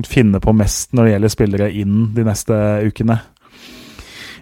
finner 0.06 0.42
på 0.42 0.54
mest 0.56 0.94
når 0.94 1.06
det 1.06 1.16
gjelder 1.16 1.34
spillere 1.34 1.72
inn 1.82 1.96
de 2.16 2.26
neste 2.26 2.60
ukene. 2.86 3.20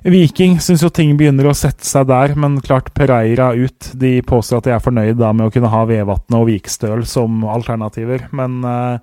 Viking 0.05 0.59
syns 0.61 0.83
jo 0.85 0.91
ting 0.93 1.15
begynner 1.17 1.47
å 1.49 1.55
sette 1.57 1.87
seg 1.89 2.11
der, 2.11 2.35
men 2.37 2.59
klart 2.65 2.91
Pereira 2.97 3.55
ut. 3.57 3.89
De 3.97 4.19
påstår 4.27 4.61
at 4.61 4.67
de 4.67 4.75
er 4.77 4.83
fornøyd 4.85 5.17
da 5.17 5.31
med 5.33 5.49
å 5.49 5.55
kunne 5.55 5.71
ha 5.73 5.81
Vevatnet 5.89 6.37
og 6.37 6.51
Vikstøl 6.51 7.07
som 7.09 7.47
alternativer, 7.49 8.27
men 8.37 8.59
uh, 8.69 9.01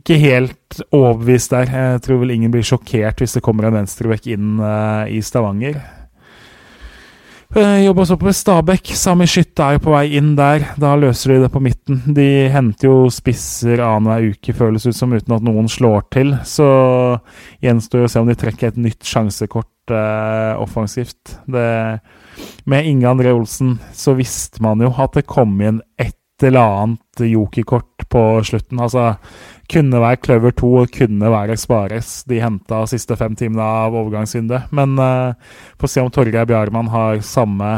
ikke 0.00 0.16
helt 0.22 0.80
overbevist 0.88 1.52
der. 1.52 1.74
Jeg 1.76 2.02
tror 2.06 2.22
vel 2.22 2.32
ingen 2.38 2.54
blir 2.54 2.64
sjokkert 2.64 3.20
hvis 3.20 3.36
det 3.36 3.44
kommer 3.44 3.68
en 3.68 3.76
venstrebekk 3.82 4.30
inn 4.32 4.56
uh, 4.64 5.04
i 5.12 5.20
Stavanger. 5.20 5.76
Uh, 7.56 7.82
Jobba 7.82 8.04
så 8.06 8.14
på 8.14 8.30
Stabæk. 8.30 8.92
Sami 8.94 9.26
Skytte 9.26 9.64
er 9.66 9.74
jo 9.74 9.80
på 9.82 9.90
vei 9.90 10.04
inn 10.20 10.36
der. 10.38 10.68
Da 10.78 10.92
løser 10.94 11.32
de 11.32 11.38
det 11.42 11.48
på 11.50 11.62
midten. 11.64 11.98
De 12.14 12.46
henter 12.54 12.86
jo 12.86 13.08
spisser 13.10 13.82
annenhver 13.82 14.36
uke, 14.36 14.54
føles 14.54 14.86
ut 14.86 14.94
som, 14.94 15.10
uten 15.10 15.34
at 15.34 15.42
noen 15.42 15.66
slår 15.66 16.04
til. 16.14 16.30
Så 16.46 16.68
gjenstår 17.58 18.06
å 18.06 18.12
se 18.12 18.22
om 18.22 18.30
de 18.30 18.38
trekker 18.38 18.70
et 18.70 18.78
nytt 18.78 19.02
sjansekort 19.02 19.90
eh, 19.90 20.62
offensivt. 20.62 21.40
Det, 21.50 21.66
med 22.70 22.86
Inge 22.86 23.10
André 23.10 23.34
Olsen 23.34 23.80
så 23.98 24.14
visste 24.14 24.62
man 24.62 24.86
jo 24.86 24.92
at 25.02 25.18
det 25.18 25.26
kom 25.26 25.58
inn 25.58 25.82
et 25.98 26.14
eller 26.46 26.84
annet 26.84 27.26
jokerkort 27.32 28.06
på 28.14 28.24
slutten. 28.46 28.78
Altså 28.78 29.16
kunne 29.70 30.00
være 30.02 30.18
Clover 30.24 30.50
2 30.56 30.70
og 30.82 30.88
kunne 30.94 31.32
være 31.32 31.56
Spares. 31.60 32.24
De 32.28 32.40
henta 32.42 32.82
siste 32.90 33.16
fem 33.18 33.34
timene 33.38 33.62
av 33.62 33.94
overgangsvinduet. 33.94 34.62
Men 34.74 34.98
uh, 34.98 35.34
får 35.80 35.88
se 35.92 36.00
om 36.02 36.10
Torgeir 36.12 36.46
Bjarmann 36.48 36.88
har 36.92 37.20
samme 37.26 37.70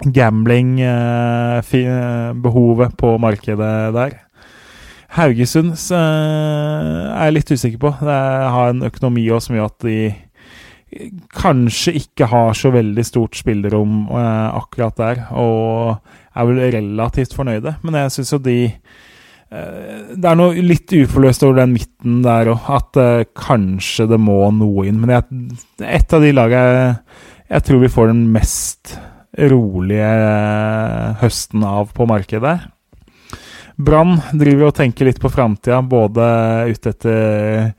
gambling-behovet 0.00 2.90
uh, 2.90 2.96
på 2.98 3.08
markedet 3.22 3.94
der. 3.96 4.12
Haugesund 5.16 5.72
uh, 5.90 5.96
er 7.16 7.24
jeg 7.28 7.36
litt 7.36 7.54
usikker 7.54 7.80
på. 7.82 7.90
Det 8.00 8.20
har 8.56 8.66
en 8.70 8.86
økonomi 8.90 9.24
også 9.30 9.46
som 9.50 9.56
gjør 9.58 9.70
at 9.70 9.80
de 9.86 10.00
kanskje 11.38 11.90
ikke 12.00 12.24
har 12.26 12.50
så 12.58 12.68
veldig 12.74 13.04
stort 13.06 13.34
spillerom 13.38 13.92
akkurat 14.10 14.96
der, 14.98 15.16
og 15.38 16.02
er 16.34 16.42
vel 16.48 16.58
relativt 16.74 17.30
fornøyde. 17.36 17.72
Men 17.86 17.94
jeg 17.94 18.10
syns 18.16 18.32
jo 18.34 18.40
de 18.42 18.58
Eh, 18.64 18.70
det 19.50 20.28
er 20.30 20.36
noe 20.38 20.62
litt 20.62 20.92
uforløst 20.94 21.42
over 21.42 21.58
den 21.58 21.72
midten 21.74 22.20
der 22.22 22.52
òg, 22.52 22.66
at 22.70 22.98
uh, 23.00 23.22
kanskje 23.34 24.06
det 24.12 24.20
må 24.22 24.44
noe 24.54 24.86
inn. 24.86 25.00
Men 25.02 25.16
jeg, 25.16 25.56
et 25.98 26.14
av 26.14 26.22
de 26.22 26.30
lagene 26.36 26.76
jeg, 26.76 26.92
jeg, 27.50 27.64
tror 27.66 27.80
vi 27.82 27.90
får 27.90 28.12
den 28.12 28.20
mest 28.30 28.94
rolige 29.50 30.10
uh, 30.22 31.16
høsten 31.24 31.66
av 31.66 31.90
på 31.96 32.06
markedet. 32.10 32.60
Brann 33.80 34.20
driver 34.36 34.68
og 34.68 34.76
tenker 34.76 35.08
litt 35.08 35.18
på 35.22 35.32
framtida, 35.32 35.80
både 35.82 36.30
ute 36.70 36.94
etter 36.94 37.72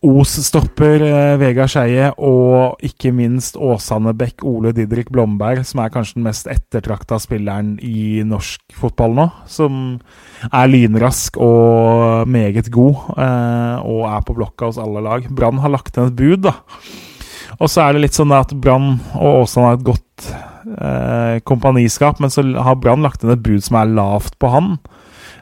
Os 0.00 0.32
stopper 0.46 1.02
eh, 1.04 1.34
Vegard 1.36 1.68
Skeie, 1.68 2.06
og 2.16 2.80
ikke 2.84 3.10
minst 3.12 3.58
Åsane 3.60 4.14
Bekk, 4.16 4.46
Ole 4.48 4.72
Didrik 4.72 5.10
Blomberg, 5.12 5.60
som 5.68 5.82
er 5.84 5.92
kanskje 5.92 6.16
den 6.16 6.24
mest 6.24 6.48
ettertrakta 6.48 7.18
spilleren 7.20 7.74
i 7.84 8.22
norsk 8.24 8.64
fotball 8.80 9.12
nå. 9.18 9.26
Som 9.44 9.98
er 10.48 10.70
lynrask 10.72 11.36
og 11.36 12.24
meget 12.32 12.70
god, 12.72 13.10
eh, 13.12 13.76
og 13.84 14.06
er 14.08 14.24
på 14.24 14.38
blokka 14.40 14.70
hos 14.70 14.80
alle 14.80 15.04
lag. 15.04 15.28
Brann 15.28 15.60
har 15.60 15.74
lagt 15.76 16.00
inn 16.00 16.08
et 16.08 16.16
bud, 16.16 16.48
da. 16.48 16.56
Og 17.60 17.68
så 17.68 17.84
er 17.84 17.92
det 17.92 18.06
litt 18.06 18.16
sånn 18.16 18.32
at 18.32 18.56
Brann 18.56 18.94
og 19.18 19.42
Åsane 19.42 19.68
har 19.68 19.76
et 19.76 19.88
godt 19.90 20.30
eh, 20.80 21.36
kompaniskap, 21.44 22.24
men 22.24 22.32
så 22.32 22.46
har 22.56 22.80
Brann 22.80 23.04
lagt 23.04 23.20
inn 23.20 23.36
et 23.36 23.44
bud 23.44 23.60
som 23.68 23.76
er 23.82 23.92
lavt 24.00 24.40
på 24.40 24.48
han. 24.54 24.78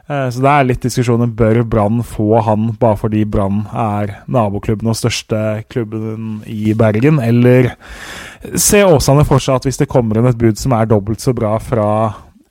Eh, 0.09 0.29
så 0.33 0.41
det 0.41 0.51
er 0.51 0.67
litt 0.67 0.85
diskusjoner. 0.85 1.29
Bør 1.29 1.61
Brann 1.69 2.01
få 2.05 2.41
han 2.45 2.71
bare 2.81 2.97
fordi 3.03 3.25
Brann 3.29 3.61
er 3.69 4.15
naboklubben 4.31 4.89
og 4.89 4.97
største 4.97 5.61
klubben 5.69 6.39
i 6.49 6.73
Bergen? 6.77 7.21
Eller 7.21 7.75
se 8.55 8.81
Åsane 8.87 9.25
for 9.27 9.43
seg 9.43 9.59
at 9.59 9.69
hvis 9.69 9.81
det 9.81 9.89
kommer 9.91 10.19
inn 10.19 10.29
et 10.31 10.39
bud 10.39 10.57
som 10.59 10.73
er 10.77 10.89
dobbelt 10.89 11.21
så 11.21 11.35
bra 11.37 11.55
fra 11.61 11.89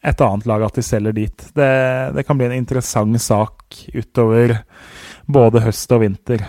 et 0.06 0.20
annet 0.22 0.46
lag, 0.46 0.62
at 0.62 0.78
de 0.78 0.84
selger 0.86 1.16
dit? 1.16 1.48
Det, 1.58 1.72
det 2.14 2.24
kan 2.26 2.38
bli 2.38 2.46
en 2.46 2.60
interessant 2.60 3.18
sak 3.22 3.82
utover 3.90 4.60
både 5.26 5.64
høst 5.66 5.90
og 5.92 6.04
vinter. 6.04 6.44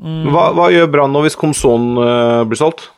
Mm. 0.00 0.30
Hva, 0.32 0.48
hva, 0.56 0.70
gjør 0.72 0.88
Brann 0.90 1.12
nå 1.12 1.22
hvis 1.26 1.38
Komson 1.38 1.92
uh, 2.00 2.42
blir 2.48 2.58
solgt? 2.58 2.88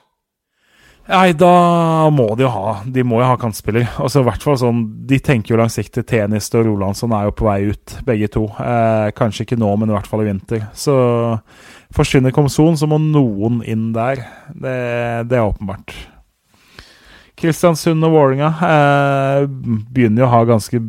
Nei, 1.13 1.35
da 1.37 2.09
må 2.15 2.31
de 2.39 2.47
jo 2.47 2.51
ha 2.55 2.79
De 2.89 3.03
må 3.05 3.19
jo 3.21 3.27
ha 3.29 3.37
kantspiller. 3.41 3.85
Altså, 4.01 4.23
i 4.23 4.29
hvert 4.31 4.45
fall 4.45 4.57
sånn, 4.61 4.83
De 5.09 5.19
tenker 5.21 5.53
jo 5.53 5.61
langsiktig. 5.61 6.07
Tenist 6.09 6.57
og 6.57 6.65
Rolandsson 6.69 7.13
er 7.17 7.29
jo 7.29 7.35
på 7.37 7.49
vei 7.51 7.59
ut, 7.69 7.99
begge 8.07 8.31
to. 8.33 8.47
Eh, 8.57 9.11
kanskje 9.17 9.45
ikke 9.47 9.61
nå, 9.61 9.75
men 9.77 9.93
i 9.93 9.97
hvert 9.97 10.09
fall 10.09 10.25
i 10.25 10.31
vinter. 10.31 10.65
Så 10.73 10.95
forsvinner 11.93 12.33
Komson, 12.33 12.79
så 12.81 12.89
må 12.89 13.01
noen 13.03 13.61
inn 13.69 13.91
der. 13.93 14.25
Det, 14.49 14.77
det 15.29 15.37
er 15.37 15.45
åpenbart. 15.45 15.93
Kristiansund 17.43 18.05
og 18.07 18.15
Vålinga 18.15 18.53
eh, 18.69 19.45
begynner 19.93 20.25
jo 20.25 20.31
å 20.31 20.33
ha 20.33 20.43
ganske 20.49 20.81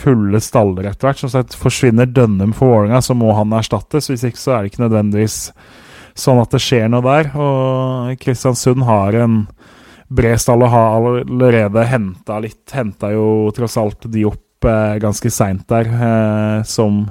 fulle 0.00 0.40
staller 0.44 0.90
etter 0.90 1.10
hvert. 1.10 1.26
Så 1.26 1.44
forsvinner 1.58 2.06
Dønnum 2.06 2.54
for 2.54 2.76
Vålinga, 2.76 3.02
så 3.02 3.18
må 3.18 3.32
han 3.34 3.54
erstattes. 3.56 4.12
Hvis 4.12 4.26
ikke 4.28 4.42
så 4.42 4.54
er 4.54 4.62
det 4.62 4.72
ikke 4.74 4.86
nødvendigvis 4.86 5.40
sånn 6.18 6.40
at 6.42 6.52
det 6.54 6.62
skjer 6.62 6.88
noe 6.92 7.04
der. 7.04 7.30
Og 7.36 8.20
Kristiansund 8.20 8.84
har 8.88 9.16
en 9.20 9.44
bred 10.10 10.40
stall 10.42 10.66
og 10.66 10.72
har 10.74 11.08
allerede 11.20 11.86
henta 11.90 12.40
litt. 12.42 12.64
Henta 12.74 13.12
jo 13.14 13.50
tross 13.56 13.78
alt 13.80 14.08
de 14.10 14.26
opp 14.28 14.66
eh, 14.66 14.98
ganske 15.02 15.30
seint 15.32 15.66
der, 15.70 15.90
eh, 15.90 16.58
som 16.66 17.04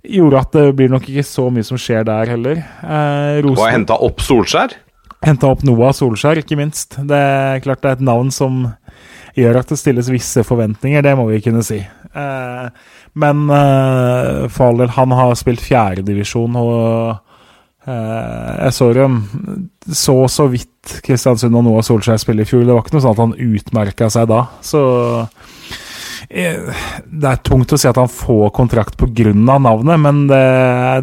gjorde 0.00 0.40
at 0.40 0.52
det 0.56 0.66
blir 0.76 0.92
nok 0.92 1.08
ikke 1.08 1.24
så 1.26 1.48
mye 1.52 1.66
som 1.66 1.80
skjer 1.80 2.04
der 2.08 2.34
heller. 2.34 2.60
Eh, 2.60 3.40
og 3.44 3.60
har 3.60 3.74
henta 3.76 3.98
opp 4.00 4.22
Solskjær? 4.24 4.76
Henta 5.24 5.50
opp 5.52 5.64
Noah 5.68 5.92
Solskjær, 5.96 6.40
ikke 6.40 6.56
minst. 6.60 6.96
Det 6.96 7.16
er 7.16 7.64
klart 7.64 7.82
det 7.84 7.90
er 7.90 7.98
et 7.98 8.06
navn 8.08 8.30
som 8.32 8.62
gjør 9.36 9.60
at 9.60 9.72
det 9.72 9.78
stilles 9.78 10.08
visse 10.10 10.44
forventninger, 10.46 11.04
det 11.04 11.16
må 11.18 11.26
vi 11.30 11.40
kunne 11.44 11.64
si. 11.64 11.80
Eh, 11.80 12.68
men 13.20 13.42
eh, 13.54 14.46
for 14.50 14.70
all 14.70 14.80
del, 14.82 14.92
han 14.96 15.14
har 15.16 15.36
spilt 15.38 15.62
fjerdedivisjon 15.64 16.56
og 16.60 17.20
jeg 17.86 18.74
så 18.76 18.90
dem 18.92 19.14
så 19.88 20.28
så 20.28 20.46
vidt 20.50 21.00
Kristiansund 21.04 21.56
og 21.56 21.64
Noah 21.66 21.84
Solskjær 21.84 22.20
spille 22.20 22.44
i 22.44 22.48
fjor. 22.48 22.64
Det 22.66 22.74
var 22.74 22.84
ikke 22.84 22.96
noe 22.96 23.04
sånn 23.04 23.16
at 23.16 23.22
han 23.24 23.56
utmerka 23.56 24.10
seg 24.12 24.28
da. 24.30 24.40
Så 24.64 24.82
eh, 26.28 26.70
det 27.04 27.32
er 27.32 27.42
tungt 27.46 27.74
å 27.74 27.80
si 27.80 27.88
at 27.90 28.00
han 28.00 28.10
får 28.10 28.52
kontrakt 28.56 28.96
pga. 29.00 29.32
navnet, 29.34 30.00
men 30.00 30.26
det, 30.30 30.44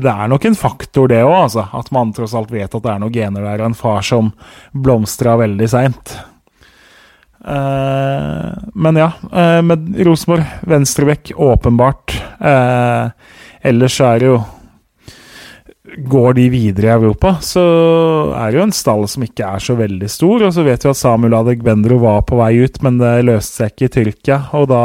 det, 0.06 0.14
er 0.14 0.32
nok 0.32 0.46
en 0.46 0.58
faktor, 0.58 1.10
det 1.12 1.24
òg. 1.26 1.36
Altså. 1.44 1.68
At 1.74 1.92
man 1.96 2.14
tross 2.16 2.36
alt 2.38 2.54
vet 2.54 2.74
at 2.74 2.84
det 2.84 2.94
er 2.94 3.04
noen 3.04 3.14
gener 3.14 3.46
der, 3.46 3.62
og 3.62 3.72
en 3.72 3.78
far 3.78 4.02
som 4.06 4.34
blomstra 4.74 5.38
veldig 5.44 5.70
seint. 5.72 6.18
Uh, 7.48 8.52
men 8.76 8.98
ja, 9.00 9.12
uh, 9.32 9.62
med 9.64 9.94
Rosenborg, 10.04 10.44
venstrebekk, 10.68 11.32
åpenbart. 11.38 12.18
Uh, 12.42 13.14
ellers 13.64 14.02
er 14.04 14.20
det 14.20 14.32
jo 14.34 14.40
går 15.98 16.34
de 16.38 16.46
videre 16.54 16.90
i 16.90 16.94
Europa, 16.94 17.36
så 17.42 17.64
er 18.38 18.52
det 18.52 18.60
jo 18.60 18.66
en 18.68 18.76
stall 18.76 19.06
som 19.10 19.24
ikke 19.26 19.48
er 19.48 19.64
så 19.64 19.76
veldig 19.80 20.10
stor. 20.12 20.46
Og 20.48 20.54
så 20.54 20.66
vet 20.68 20.86
vi 20.86 20.92
at 20.92 21.00
Samuel 21.00 21.38
Adegbendro 21.40 22.00
var 22.04 22.26
på 22.30 22.40
vei 22.40 22.54
ut, 22.62 22.82
men 22.86 23.00
det 23.02 23.14
løste 23.26 23.64
seg 23.64 23.74
ikke 23.74 23.88
i 23.88 23.94
Tyrkia. 23.96 24.40
Og 24.60 24.68
da 24.72 24.84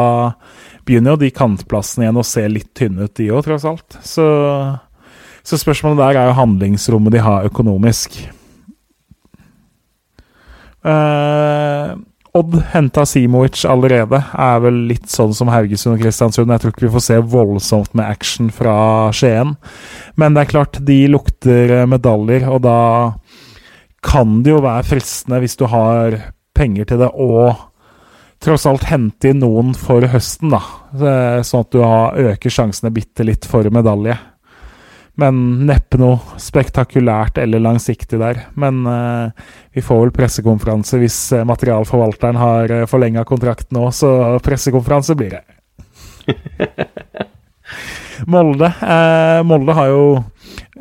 begynner 0.88 1.14
jo 1.14 1.22
de 1.22 1.32
kantplassene 1.34 2.06
igjen 2.06 2.20
å 2.22 2.26
se 2.26 2.46
litt 2.50 2.72
tynne 2.78 3.06
ut, 3.06 3.14
de 3.18 3.28
òg, 3.30 3.44
tross 3.46 3.66
alt. 3.68 3.98
Så, 4.06 4.26
så, 5.42 5.60
spørsmålet 5.60 6.00
der 6.02 6.22
er 6.22 6.30
jo 6.30 6.38
handlingsrommet 6.40 7.14
de 7.14 7.24
har 7.24 7.50
økonomisk. 7.50 8.16
Uh, 10.82 11.94
Odd 12.32 12.54
henta 12.72 13.02
Simovic 13.04 13.60
allerede. 13.68 14.22
Er 14.32 14.62
vel 14.64 14.78
litt 14.88 15.10
sånn 15.12 15.34
som 15.36 15.50
Haugesund 15.52 15.98
og 15.98 16.00
Kristiansund. 16.00 16.48
Jeg 16.48 16.62
tror 16.62 16.72
ikke 16.72 16.86
vi 16.86 16.92
får 16.94 17.04
se 17.04 17.18
voldsomt 17.34 17.92
med 17.98 18.08
action 18.08 18.48
fra 18.54 18.76
Skien. 19.12 19.52
Men 20.16 20.32
det 20.32 20.46
er 20.46 20.52
klart, 20.54 20.80
de 20.80 20.96
lukter 21.12 21.74
medaljer, 21.90 22.48
og 22.48 22.62
da 22.64 22.78
kan 24.02 24.40
det 24.42 24.54
jo 24.54 24.62
være 24.64 24.88
fristende, 24.88 25.42
hvis 25.44 25.58
du 25.60 25.66
har 25.70 26.16
penger 26.56 26.88
til 26.88 27.04
det, 27.04 27.12
å 27.12 27.52
tross 28.42 28.64
alt 28.66 28.88
hente 28.88 29.30
inn 29.30 29.38
noen 29.44 29.76
for 29.78 30.02
høsten, 30.10 30.50
da. 30.56 30.64
Sånn 31.46 31.62
at 31.62 31.76
du 31.76 31.84
øker 32.32 32.50
sjansene 32.50 32.90
bitte 32.96 33.28
litt 33.28 33.44
for 33.46 33.68
medalje. 33.70 34.16
Men 35.20 35.66
neppe 35.68 35.98
noe 36.00 36.38
spektakulært 36.40 37.36
eller 37.42 37.60
langsiktig 37.60 38.20
der. 38.22 38.46
Men 38.56 38.86
uh, 38.88 39.28
vi 39.74 39.84
får 39.84 40.06
vel 40.06 40.14
pressekonferanse 40.16 41.00
hvis 41.02 41.18
uh, 41.36 41.42
materialforvalteren 41.48 42.40
har 42.40 42.72
uh, 42.72 42.86
forlenga 42.88 43.26
kontrakten 43.28 43.80
òg, 43.82 43.90
så 43.96 44.12
pressekonferanse 44.44 45.18
blir 45.18 45.36
det. 45.36 45.44
Molde. 48.26 48.66
Eh, 48.66 49.42
Molde 49.46 49.74
har 49.76 49.90
jo 49.90 50.04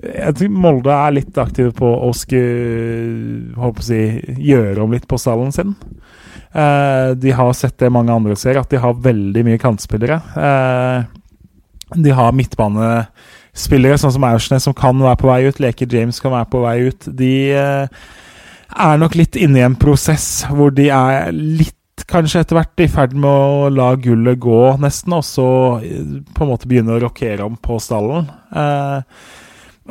jeg 0.02 0.36
tror 0.38 0.54
Molde 0.56 0.94
er 0.94 1.14
litt 1.14 1.38
aktive 1.42 1.74
på 1.76 1.88
å 2.08 2.12
skulle 2.16 3.72
si, 3.84 4.02
gjøre 4.40 4.84
om 4.84 4.94
litt 4.94 5.08
på 5.10 5.20
stallen 5.20 5.52
sin. 5.54 5.76
Eh, 6.52 7.12
de 7.20 7.34
har 7.36 7.52
sett 7.58 7.78
det 7.82 7.92
mange 7.94 8.14
andre 8.14 8.38
ser, 8.40 8.60
at 8.60 8.72
de 8.72 8.80
har 8.82 8.98
veldig 9.04 9.44
mye 9.48 9.62
kantspillere. 9.62 10.18
Eh, 10.48 11.04
de 12.02 12.16
har 12.16 12.36
midtbane 12.36 12.92
spillere, 13.54 13.98
sånn 14.00 14.14
som 14.16 14.24
Aursnes, 14.28 14.64
som 14.64 14.74
kan 14.78 15.00
være 15.02 15.20
på 15.20 15.28
vei 15.28 15.42
ut, 15.50 15.60
Leke 15.60 15.88
James 15.92 16.20
kan 16.24 16.32
være 16.32 16.50
på 16.54 16.64
vei 16.64 16.78
ut, 16.88 17.08
de 17.20 17.34
eh, 17.52 18.02
er 18.72 19.02
nok 19.02 19.18
litt 19.20 19.36
inne 19.36 19.60
i 19.60 19.66
en 19.68 19.76
prosess 19.76 20.46
hvor 20.50 20.72
de 20.76 20.88
er 20.94 21.32
litt 21.36 21.76
kanskje 22.12 22.42
etter 22.42 22.58
hvert 22.58 22.82
i 22.82 22.88
ferd 22.90 23.12
med 23.14 23.30
å 23.30 23.68
la 23.72 23.92
gullet 24.00 24.40
gå, 24.42 24.62
nesten, 24.82 25.14
og 25.20 25.24
så 25.28 25.50
eh, 25.84 26.18
på 26.32 26.46
en 26.46 26.52
måte 26.54 26.68
begynne 26.72 26.96
å 26.96 27.04
rokere 27.04 27.46
om 27.46 27.60
på 27.60 27.80
stallen. 27.84 28.32
Eh, 28.56 29.00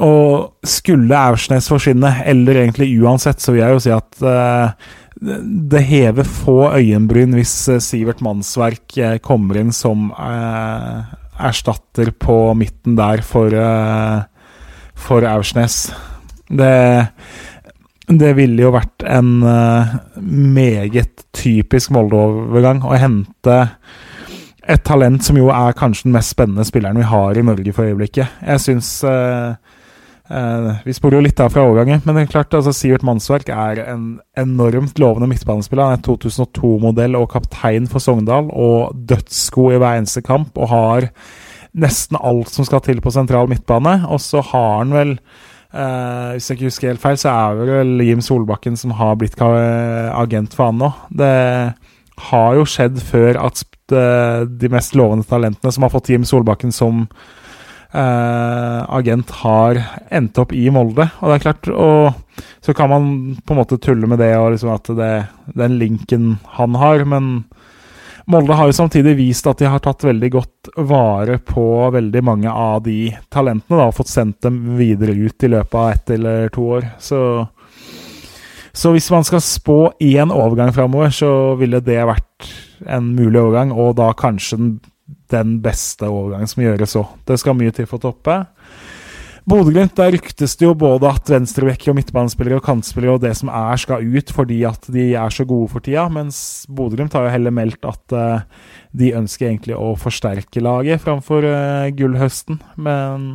Og 0.01 0.55
skulle 0.65 1.19
Aursnes 1.19 1.67
forsvinne, 1.69 2.23
eller 2.31 2.63
egentlig 2.63 2.87
uansett, 3.03 3.41
så 3.43 3.53
vil 3.53 3.61
jeg 3.65 3.75
jo 3.75 3.81
si 3.85 3.91
at 3.93 4.23
eh, 4.23 4.91
det 5.75 5.83
hever 5.85 6.25
få 6.25 6.71
øyenbryn 6.79 7.35
hvis 7.37 7.55
eh, 7.69 7.83
Sivert 7.85 8.23
Mannsverk 8.25 8.95
kommer 9.27 9.59
inn 9.61 9.73
som 9.77 10.07
erstatter 11.49 12.13
på 12.13 12.53
midten 12.59 12.97
der 12.99 13.23
for, 13.27 13.55
eh, 13.55 14.21
for 14.95 15.27
Aursnes. 15.29 15.93
Det, 16.51 17.09
det 18.11 18.35
ville 18.39 18.67
jo 18.67 18.75
vært 18.75 19.07
en 19.07 19.41
eh, 19.47 19.97
meget 20.21 21.27
typisk 21.37 21.93
Molde-overgang 21.95 22.83
å 22.85 22.99
hente 22.99 23.59
et 24.71 24.83
talent 24.87 25.25
som 25.25 25.39
jo 25.39 25.49
er 25.55 25.77
kanskje 25.79 26.09
den 26.09 26.15
mest 26.15 26.35
spennende 26.35 26.67
spilleren 26.67 27.01
vi 27.01 27.09
har 27.11 27.39
i 27.39 27.45
Norge 27.47 27.75
for 27.75 27.89
øyeblikket. 27.89 28.41
Jeg 28.47 28.63
syns 28.63 28.93
eh, 29.09 29.55
eh, 30.31 30.71
Vi 30.87 30.95
sporer 30.97 31.19
jo 31.19 31.25
litt 31.27 31.43
av 31.43 31.53
fra 31.55 31.67
overgangen, 31.67 32.03
men 32.05 32.17
det 32.17 32.25
er 32.25 32.33
klart, 32.33 32.55
altså 32.57 32.73
Sivert 32.77 33.05
Mannsverk 33.07 33.51
er 33.53 33.83
en 33.85 34.07
enormt 34.39 34.99
lovende 35.03 35.29
midtbanespiller. 35.31 35.91
Han 35.91 35.99
er 35.99 36.07
2002-modell 36.07 37.19
og 37.19 37.31
kaptein 37.35 37.91
for 37.91 38.03
Sogndal 38.03 38.51
og 38.51 38.97
dødsgod 39.11 39.77
i 39.77 39.83
hver 39.83 40.01
eneste 40.01 40.25
kamp. 40.27 40.57
Og 40.57 40.73
har 40.73 41.11
nesten 41.71 42.19
alt 42.19 42.51
som 42.51 42.67
skal 42.67 42.83
til 42.87 43.03
på 43.03 43.13
sentral 43.15 43.51
midtbane. 43.51 44.01
Og 44.11 44.23
så 44.23 44.43
har 44.53 44.81
han 44.81 44.95
vel 44.97 45.13
uh, 45.75 46.35
Hvis 46.35 46.51
jeg 46.51 46.59
ikke 46.59 46.71
husker 46.71 46.91
helt 46.91 47.05
feil, 47.05 47.21
så 47.21 47.31
er 47.31 47.61
det 47.61 47.79
vel 47.79 48.07
Jim 48.09 48.25
Solbakken 48.25 48.79
som 48.81 48.97
har 48.99 49.15
blitt 49.21 49.39
agent 49.39 50.57
for 50.57 50.71
han 50.73 50.83
nå. 50.83 50.91
Det 51.15 51.35
har 52.29 52.57
jo 52.59 52.67
skjedd 52.69 53.01
før 53.05 53.39
at 53.41 53.63
eh, 53.95 54.47
de 54.47 54.71
mest 54.73 54.97
lovende 54.99 55.27
talentene 55.29 55.73
som 55.73 55.87
har 55.87 55.93
fått 55.93 56.11
Jim 56.13 56.27
Solbakken 56.29 56.73
som 56.75 57.05
eh, 57.07 57.29
agent, 57.91 59.31
har 59.43 59.81
endt 60.15 60.39
opp 60.39 60.53
i 60.55 60.69
Molde. 60.71 61.09
Og 61.21 61.31
det 61.31 61.39
er 61.39 61.43
klart, 61.43 61.71
og 61.75 62.45
så 62.63 62.75
kan 62.77 62.91
man 62.93 63.09
på 63.43 63.55
en 63.55 63.59
måte 63.59 63.81
tulle 63.83 64.07
med 64.07 64.21
det 64.23 64.31
og 64.39 64.53
liksom 64.55 64.71
at 64.75 64.93
det, 64.95 65.15
den 65.59 65.79
linken 65.81 66.37
han 66.55 66.79
har, 66.79 67.03
men 67.09 67.33
Molde 68.31 68.55
har 68.55 68.69
jo 68.69 68.77
samtidig 68.77 69.17
vist 69.19 69.47
at 69.51 69.59
de 69.59 69.67
har 69.67 69.81
tatt 69.83 70.05
veldig 70.07 70.29
godt 70.31 70.69
vare 70.87 71.41
på 71.43 71.65
veldig 71.91 72.21
mange 72.23 72.51
av 72.53 72.85
de 72.85 73.09
talentene, 73.33 73.81
da, 73.81 73.89
og 73.89 73.97
fått 73.97 74.13
sendt 74.13 74.45
dem 74.47 74.61
videre 74.79 75.17
ut 75.17 75.43
i 75.43 75.51
løpet 75.51 75.81
av 75.81 75.89
ett 75.97 76.13
eller 76.15 76.53
to 76.55 76.69
år. 76.77 76.93
Så 77.03 77.23
så 78.73 78.93
hvis 78.95 79.11
man 79.11 79.27
skal 79.27 79.43
spå 79.43 79.79
én 79.99 80.31
overgang 80.31 80.71
framover, 80.75 81.11
så 81.11 81.57
ville 81.59 81.83
det 81.83 81.99
vært 82.07 82.51
en 82.87 83.11
mulig 83.17 83.41
overgang, 83.41 83.73
og 83.75 83.97
da 83.99 84.13
kanskje 84.17 84.59
den, 84.61 84.69
den 85.33 85.59
beste 85.65 86.09
overgangen 86.09 86.51
som 86.51 86.65
gjøres 86.65 86.97
òg. 87.01 87.13
Det 87.29 87.39
skal 87.41 87.59
mye 87.59 87.75
til 87.75 87.89
for 87.91 88.01
å 88.01 88.11
toppe. 88.11 88.41
Bodø-Glimt, 89.49 89.97
der 89.97 90.13
ryktes 90.15 90.53
det 90.61 90.67
jo 90.67 90.75
både 90.79 91.09
at 91.09 91.31
venstrebekker 91.33 91.91
og 91.91 91.97
midtbanespillere 91.97 92.61
og 92.61 92.67
kantspillere 92.67 93.17
og 93.17 93.23
det 93.25 93.33
som 93.39 93.49
er, 93.49 93.81
skal 93.81 94.05
ut 94.05 94.33
fordi 94.37 94.61
at 94.69 94.85
de 94.93 95.07
er 95.19 95.33
så 95.35 95.47
gode 95.49 95.71
for 95.73 95.83
tida, 95.85 96.05
mens 96.13 96.69
Bodø-Glimt 96.69 97.17
har 97.17 97.27
jo 97.27 97.33
heller 97.33 97.55
meldt 97.57 97.89
at 97.89 98.15
uh, 98.15 98.45
de 98.93 99.15
ønsker 99.17 99.49
egentlig 99.49 99.79
å 99.79 99.95
forsterke 99.99 100.63
laget 100.63 101.03
framfor 101.03 101.47
uh, 101.49 101.89
gullhøsten. 101.97 102.61
Men 102.77 103.31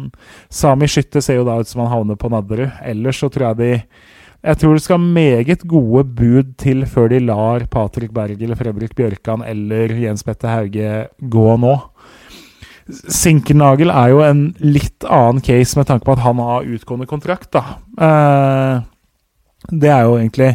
Sami 0.48 0.88
Skytte 0.92 1.24
ser 1.26 1.42
jo 1.42 1.48
da 1.50 1.58
ut 1.60 1.72
som 1.72 1.84
han 1.84 1.92
havner 1.92 2.20
på 2.22 2.32
Nadderud. 2.32 2.78
Ellers 2.86 3.20
så 3.20 3.32
tror 3.34 3.50
jeg 3.50 3.62
de 3.64 3.72
jeg 4.46 4.60
tror 4.62 4.76
det 4.78 4.84
skal 4.86 5.02
meget 5.02 5.64
gode 5.66 6.04
bud 6.18 6.54
til 6.62 6.86
før 6.90 7.10
de 7.10 7.20
lar 7.26 7.66
Patrick 7.72 8.14
Berg 8.14 8.38
eller 8.38 8.58
Fredrik 8.60 8.94
Bjørkan 8.98 9.42
eller 9.46 9.94
Jens 9.98 10.24
Petter 10.26 10.52
Hauge 10.52 10.92
gå 11.20 11.46
nå. 11.62 11.76
Sinkernagel 12.86 13.90
er 13.90 14.12
jo 14.14 14.20
en 14.22 14.44
litt 14.62 15.08
annen 15.10 15.42
case 15.42 15.80
med 15.80 15.88
tanke 15.90 16.06
på 16.06 16.14
at 16.14 16.22
han 16.22 16.42
har 16.46 16.68
utgående 16.76 17.10
kontrakt, 17.10 17.50
da. 17.56 17.64
Eh, 17.98 18.84
det 19.72 19.90
er 19.90 20.04
jo 20.06 20.20
egentlig 20.20 20.52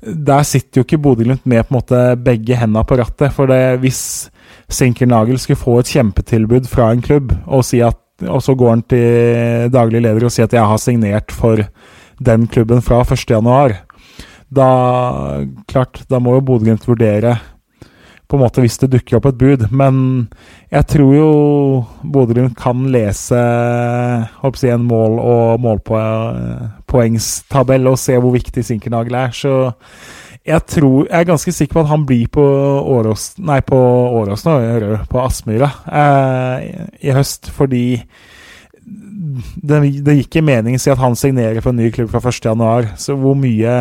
Der 0.00 0.44
sitter 0.46 0.78
jo 0.78 0.84
ikke 0.86 1.00
Bodø-Glimt 1.02 1.44
med 1.44 1.66
på 1.66 1.74
en 1.74 1.76
måte 1.80 2.00
begge 2.22 2.56
hendene 2.56 2.84
på 2.86 2.96
rattet. 2.96 3.32
For 3.34 3.50
det, 3.50 3.80
hvis 3.82 4.30
Sinkernagel 4.70 5.40
skulle 5.42 5.58
få 5.58 5.80
et 5.80 5.90
kjempetilbud 5.90 6.68
fra 6.70 6.92
en 6.94 7.02
klubb, 7.02 7.32
og, 7.44 7.64
si 7.66 7.80
at, 7.82 7.98
og 8.22 8.38
så 8.40 8.54
går 8.54 8.70
han 8.70 8.84
til 8.88 9.72
daglig 9.74 10.04
leder 10.06 10.24
og 10.24 10.32
sier 10.32 10.46
at 10.46 10.54
'jeg 10.54 10.70
har 10.70 10.78
signert 10.78 11.34
for' 11.34 11.66
den 12.18 12.46
klubben 12.50 12.82
fra 12.82 13.04
1.1. 13.04 13.74
Da 14.48 14.68
klart, 15.68 16.02
da 16.08 16.18
må 16.22 16.34
jo 16.38 16.44
Bodø-Glimt 16.44 16.88
vurdere 16.88 17.38
på 18.28 18.36
en 18.36 18.42
måte 18.44 18.60
hvis 18.60 18.76
det 18.82 18.92
dukker 18.92 19.16
opp 19.18 19.26
et 19.30 19.40
bud. 19.40 19.60
Men 19.72 19.94
jeg 20.72 20.84
tror 20.92 21.12
jo 21.16 21.28
Bodø-Glimt 22.04 22.56
kan 22.60 22.78
lese 22.92 23.40
håper 24.42 24.66
jeg, 24.66 24.74
en 24.76 24.88
mål- 24.88 25.22
og 25.22 25.60
målpoengstabell 25.64 27.84
og 27.88 27.98
se 28.00 28.14
hvor 28.20 28.32
viktig 28.36 28.64
Sinkernagel 28.64 29.14
er. 29.16 29.30
Så 29.32 29.72
jeg 30.48 30.66
tror 30.66 31.06
Jeg 31.10 31.20
er 31.20 31.24
ganske 31.28 31.52
sikker 31.52 31.74
på 31.74 31.80
at 31.80 31.90
han 31.90 32.06
blir 32.08 32.28
på 32.32 32.40
Årås 32.40 33.34
Nei, 33.38 33.60
på 33.60 33.76
Årås 33.76 34.44
nå, 34.46 34.60
jeg 34.62 34.72
hører 34.78 35.04
på 35.10 35.20
Aspmyra 35.20 35.68
eh, 35.92 36.88
i 37.04 37.10
høst, 37.12 37.50
fordi 37.52 38.02
det, 39.18 39.78
det 40.04 40.14
gir 40.14 40.24
ikke 40.26 40.44
mening 40.46 40.78
si 40.78 40.90
at 40.92 41.00
han 41.02 41.16
signerer 41.18 41.62
for 41.62 41.72
en 41.72 41.80
ny 41.82 41.90
klubb 41.94 42.10
fra 42.12 42.20
1.1. 42.22 42.92
Så 43.00 43.16
hvor 43.18 43.34
mye 43.38 43.78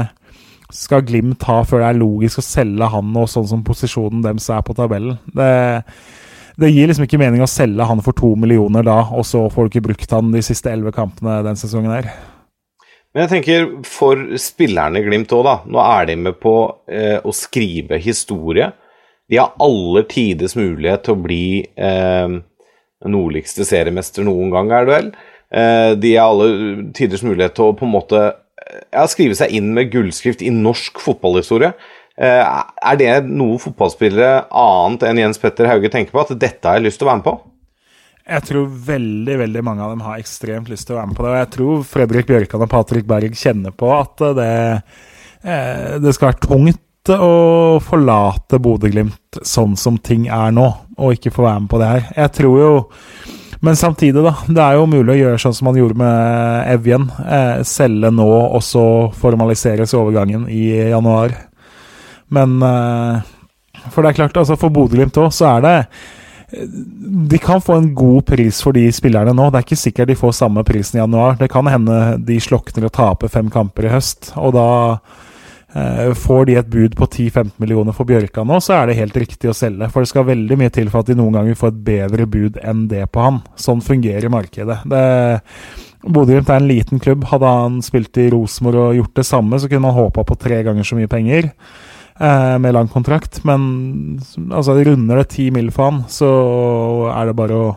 skal 0.74 1.04
Glimt 1.08 1.46
ha 1.48 1.62
før 1.64 1.84
det 1.84 1.90
er 1.90 2.00
logisk 2.00 2.42
å 2.42 2.46
selge 2.46 2.90
han 2.92 3.12
og 3.16 3.30
sånn 3.32 3.48
som 3.48 3.66
posisjonen 3.66 4.24
deres 4.26 4.50
er 4.52 4.64
på 4.66 4.76
tabellen? 4.78 5.20
Det, 5.30 5.52
det 6.60 6.72
gir 6.74 6.90
liksom 6.90 7.06
ikke 7.06 7.22
mening 7.22 7.44
å 7.46 7.50
selge 7.52 7.86
han 7.88 8.02
for 8.06 8.18
to 8.18 8.34
millioner 8.40 8.86
da, 8.88 8.98
og 9.14 9.28
så 9.28 9.46
får 9.54 9.68
du 9.68 9.76
ikke 9.76 9.86
brukt 9.92 10.18
han 10.18 10.34
de 10.34 10.44
siste 10.46 10.74
elleve 10.74 10.96
kampene 10.96 11.40
den 11.46 11.60
sesongen 11.60 11.94
her. 11.94 12.10
Men 13.14 13.26
jeg 13.26 13.34
tenker 13.36 13.70
for 13.88 14.20
spillerne 14.42 15.00
i 15.00 15.06
Glimt 15.06 15.32
òg, 15.34 15.46
da. 15.48 15.56
Nå 15.70 15.80
er 15.82 16.10
de 16.10 16.18
med 16.28 16.36
på 16.42 16.58
eh, 16.92 17.18
å 17.18 17.32
skrive 17.34 17.98
historie. 18.02 18.68
De 19.28 19.40
har 19.40 19.56
aller 19.64 20.06
tides 20.12 20.54
mulighet 20.58 21.06
til 21.06 21.16
å 21.16 21.24
bli 21.24 21.48
eh, 21.64 22.36
nordligste 23.06 23.66
seriemester 23.68 24.26
noen 24.26 24.54
gang, 24.54 24.72
er 24.74 24.88
det 24.88 24.94
vel. 24.94 25.12
Eh, 25.52 25.92
de 26.00 26.16
har 26.16 26.32
alle 26.32 26.90
tiders 26.98 27.24
mulighet 27.26 27.56
til 27.58 27.70
å 27.70 27.76
på 27.78 27.86
en 27.88 27.94
måte 27.94 28.24
ja, 28.92 29.06
skrive 29.10 29.38
seg 29.38 29.54
inn 29.56 29.70
med 29.76 29.92
gullskrift 29.94 30.42
i 30.44 30.54
norsk 30.54 31.00
fotballhistorie. 31.04 31.74
Eh, 32.18 32.64
er 32.92 32.98
det 33.00 33.12
noe 33.30 33.60
fotballspillere 33.62 34.48
annet 34.50 35.06
enn 35.06 35.22
Jens 35.22 35.40
Petter 35.42 35.70
Hauge 35.70 35.92
tenker 35.94 36.16
på? 36.16 36.26
At 36.26 36.34
dette 36.42 36.66
har 36.66 36.80
jeg 36.80 36.88
lyst 36.90 37.02
til 37.02 37.08
å 37.08 37.12
være 37.12 37.22
med 37.22 37.30
på? 37.30 37.38
Jeg 38.28 38.44
tror 38.44 38.72
veldig 38.90 39.36
veldig 39.40 39.62
mange 39.64 39.86
av 39.86 39.94
dem 39.94 40.02
har 40.04 40.18
ekstremt 40.20 40.68
lyst 40.72 40.90
til 40.90 40.98
å 40.98 41.00
være 41.00 41.12
med 41.12 41.20
på 41.20 41.24
det. 41.24 41.30
Og 41.32 41.40
jeg 41.40 41.52
tror 41.54 41.86
Fredrik 41.94 42.28
Bjørkan 42.28 42.66
og 42.66 42.74
Patrick 42.74 43.08
Berg 43.08 43.38
kjenner 43.40 43.76
på 43.76 43.92
at 43.96 44.26
det, 44.36 44.58
eh, 45.46 45.94
det 46.04 46.16
skal 46.18 46.34
være 46.34 46.44
tungt 46.50 46.84
å 47.16 47.80
forlate 47.84 48.60
Bodø-Glimt 48.64 49.40
sånn 49.46 49.76
som 49.80 49.98
ting 49.98 50.28
er 50.28 50.54
nå, 50.56 50.68
og 50.98 51.16
ikke 51.16 51.34
få 51.34 51.46
være 51.46 51.64
med 51.64 51.72
på 51.72 51.82
det 51.82 51.90
her. 51.94 52.08
Jeg 52.24 52.34
tror 52.42 52.62
jo 52.62 52.72
Men 53.58 53.74
samtidig, 53.74 54.22
da. 54.22 54.36
Det 54.46 54.62
er 54.62 54.76
jo 54.78 54.84
mulig 54.86 55.16
å 55.16 55.18
gjøre 55.18 55.40
sånn 55.42 55.54
som 55.58 55.66
man 55.66 55.78
gjorde 55.80 55.98
med 55.98 56.68
Evjen. 56.76 57.08
Eh, 57.26 57.64
selge 57.66 58.12
nå, 58.14 58.28
og 58.30 58.62
så 58.62 58.84
formaliseres 59.18 59.96
overgangen 59.98 60.44
i 60.46 60.92
januar. 60.92 61.34
Men 62.30 62.62
eh, 62.62 63.26
For 63.90 64.06
det 64.06 64.12
er 64.12 64.20
klart, 64.20 64.38
altså 64.38 64.60
for 64.62 64.70
Bodø-Glimt 64.70 65.18
òg, 65.18 65.34
så 65.34 65.56
er 65.56 65.66
det 65.66 65.76
de 67.30 67.38
kan 67.38 67.62
få 67.62 67.76
en 67.76 67.90
god 67.96 68.26
pris 68.26 68.62
for 68.64 68.72
de 68.72 68.86
spillerne 68.96 69.34
nå. 69.36 69.50
Det 69.52 69.60
er 69.60 69.66
ikke 69.66 69.80
sikkert 69.80 70.12
de 70.12 70.16
får 70.16 70.36
samme 70.38 70.64
prisen 70.64 70.98
i 70.98 71.02
januar. 71.02 71.36
Det 71.40 71.50
kan 71.52 71.68
hende 71.68 72.18
de 72.24 72.40
slokner 72.40 72.88
og 72.88 72.94
taper 72.96 73.32
fem 73.32 73.50
kamper 73.52 73.90
i 73.90 73.92
høst. 73.92 74.32
Og 74.40 74.54
da 74.56 74.68
eh, 74.94 75.26
får 76.18 76.46
de 76.48 76.56
et 76.58 76.70
bud 76.72 76.96
på 76.98 77.06
10-15 77.06 77.52
millioner 77.62 77.94
for 77.94 78.08
Bjørka 78.10 78.46
nå, 78.48 78.60
så 78.64 78.78
er 78.78 78.88
det 78.88 79.00
helt 79.00 79.18
riktig 79.20 79.52
å 79.52 79.56
selge. 79.58 79.90
For 79.94 80.02
det 80.02 80.12
skal 80.12 80.26
veldig 80.30 80.58
mye 80.58 80.74
til 80.74 80.90
for 80.94 81.04
at 81.04 81.12
de 81.12 81.18
noen 81.20 81.36
ganger 81.38 81.60
får 81.60 81.74
et 81.74 81.84
bedre 81.90 82.26
bud 82.30 82.58
enn 82.64 82.88
det 82.92 83.04
på 83.14 83.26
han. 83.26 83.42
Sånn 83.60 83.84
fungerer 83.86 84.32
markedet. 84.34 84.80
Det 84.90 85.04
Bodø-Glimt 86.08 86.50
er 86.50 86.62
en 86.62 86.70
liten 86.70 87.02
klubb. 87.04 87.26
Hadde 87.32 87.52
han 87.52 87.82
spilt 87.86 88.18
i 88.22 88.30
Rosenborg 88.32 88.84
og 88.84 89.00
gjort 89.02 89.20
det 89.20 89.28
samme, 89.28 89.60
så 89.60 89.70
kunne 89.70 89.88
man 89.88 89.98
håpa 89.98 90.24
på 90.28 90.38
tre 90.40 90.62
ganger 90.66 90.88
så 90.88 90.98
mye 90.98 91.12
penger 91.12 91.50
eh, 91.50 92.56
med 92.62 92.76
lang 92.76 92.90
kontrakt. 92.92 93.42
Men 93.48 94.22
altså, 94.48 94.78
runder 94.78 95.22
det 95.22 95.30
ti 95.34 95.50
mil 95.54 95.72
for 95.76 95.92
han, 95.92 96.02
så 96.12 96.32
er 97.14 97.30
det 97.30 97.38
bare 97.38 97.60
å 97.60 97.68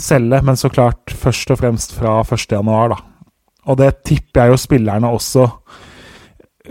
selge. 0.00 0.42
Men 0.42 0.58
så 0.58 0.72
klart 0.72 1.12
først 1.12 1.54
og 1.54 1.62
fremst 1.62 1.96
fra 1.98 2.20
1.1., 2.24 2.92
da. 2.94 3.00
Og 3.70 3.78
det 3.78 3.92
tipper 4.02 4.42
jeg 4.42 4.54
jo 4.54 4.58
spillerne 4.58 5.12
også 5.14 5.46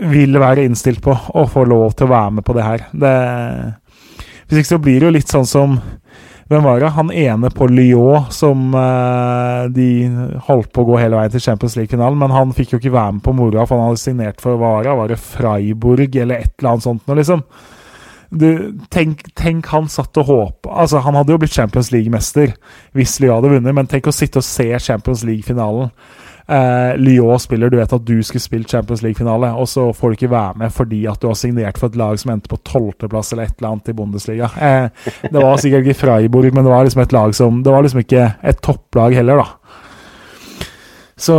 vil 0.00 0.38
være 0.40 0.64
innstilt 0.66 1.02
på, 1.04 1.12
å 1.12 1.46
få 1.50 1.66
lov 1.68 1.96
til 1.96 2.08
å 2.08 2.12
være 2.14 2.36
med 2.38 2.46
på 2.46 2.56
det 2.56 2.64
her. 2.66 2.86
Det, 2.92 3.16
hvis 4.48 4.62
ikke 4.62 4.74
så 4.74 4.80
blir 4.82 5.00
det 5.00 5.10
jo 5.10 5.16
litt 5.18 5.32
sånn 5.32 5.48
som 5.48 5.76
hvem 6.52 6.66
var 6.66 6.82
det? 6.82 6.88
Han 6.92 7.12
ene 7.16 7.48
på 7.54 7.64
Lyon 7.70 8.26
som 8.34 8.74
eh, 8.76 9.68
de 9.72 9.86
holdt 10.48 10.72
på 10.74 10.82
å 10.82 10.88
gå 10.90 10.98
hele 11.00 11.16
veien 11.16 11.32
til 11.32 11.40
Champions 11.40 11.78
League-finalen, 11.78 12.18
men 12.20 12.34
han 12.34 12.52
fikk 12.56 12.74
jo 12.74 12.80
ikke 12.82 12.92
være 12.92 13.14
med 13.16 13.24
på 13.24 13.32
moroa, 13.36 13.64
for 13.64 13.80
han 13.80 13.88
hadde 13.88 14.02
signert 14.02 14.42
for 14.42 14.60
Vara. 14.60 14.96
Var 14.98 15.14
det 15.14 15.20
Freiburg 15.22 16.18
eller 16.20 16.42
et 16.42 16.52
eller 16.58 16.74
annet 16.74 16.84
sånt 16.84 17.06
noe, 17.08 17.16
liksom? 17.16 17.44
Du, 18.32 18.48
tenk, 18.92 19.24
tenk 19.36 19.66
han 19.68 19.90
satt 19.92 20.16
og 20.16 20.24
håpa 20.24 20.70
Altså, 20.80 21.02
han 21.04 21.18
hadde 21.18 21.34
jo 21.34 21.40
blitt 21.42 21.52
Champions 21.52 21.90
League-mester 21.92 22.54
hvis 22.96 23.18
Lyon 23.20 23.38
hadde 23.38 23.50
vunnet, 23.52 23.76
men 23.76 23.88
tenk 23.88 24.08
å 24.08 24.14
sitte 24.16 24.40
og 24.40 24.46
se 24.46 24.68
Champions 24.80 25.24
League-finalen 25.28 25.92
eh, 26.52 26.92
Lyon 27.00 27.40
spiller, 27.40 27.70
du 27.72 27.78
vet 27.80 27.92
at 27.96 28.04
du 28.06 28.18
skulle 28.24 28.44
spilt 28.44 28.70
Champions 28.70 29.02
League-finale, 29.04 29.52
og 29.56 29.68
så 29.70 29.88
får 29.96 30.12
du 30.12 30.18
ikke 30.18 30.32
være 30.32 30.60
med 30.62 30.74
fordi 30.74 31.02
at 31.10 31.22
du 31.22 31.28
har 31.30 31.38
signert 31.38 31.80
for 31.80 31.92
et 31.92 31.98
lag 32.00 32.20
som 32.20 32.34
endte 32.34 32.52
på 32.52 32.60
tolvteplass 32.68 33.32
eller 33.32 33.48
et 33.48 33.56
eller 33.58 33.72
annet 33.72 33.92
i 33.92 33.96
Bundesliga. 33.96 34.50
Eh, 34.56 35.08
det 35.24 35.38
var 35.38 35.60
sikkert 35.62 35.86
ikke 35.86 36.00
Freiburg, 36.04 36.52
men 36.52 36.66
det 36.66 36.74
var 36.74 36.86
liksom 36.86 37.04
et 37.04 37.16
lag 37.16 37.34
som 37.36 37.62
Det 37.62 37.72
var 37.72 37.84
liksom 37.84 38.02
ikke 38.02 38.26
et 38.52 38.60
topplag 38.64 39.16
heller, 39.16 39.42
da. 39.42 39.48
Så, 41.22 41.36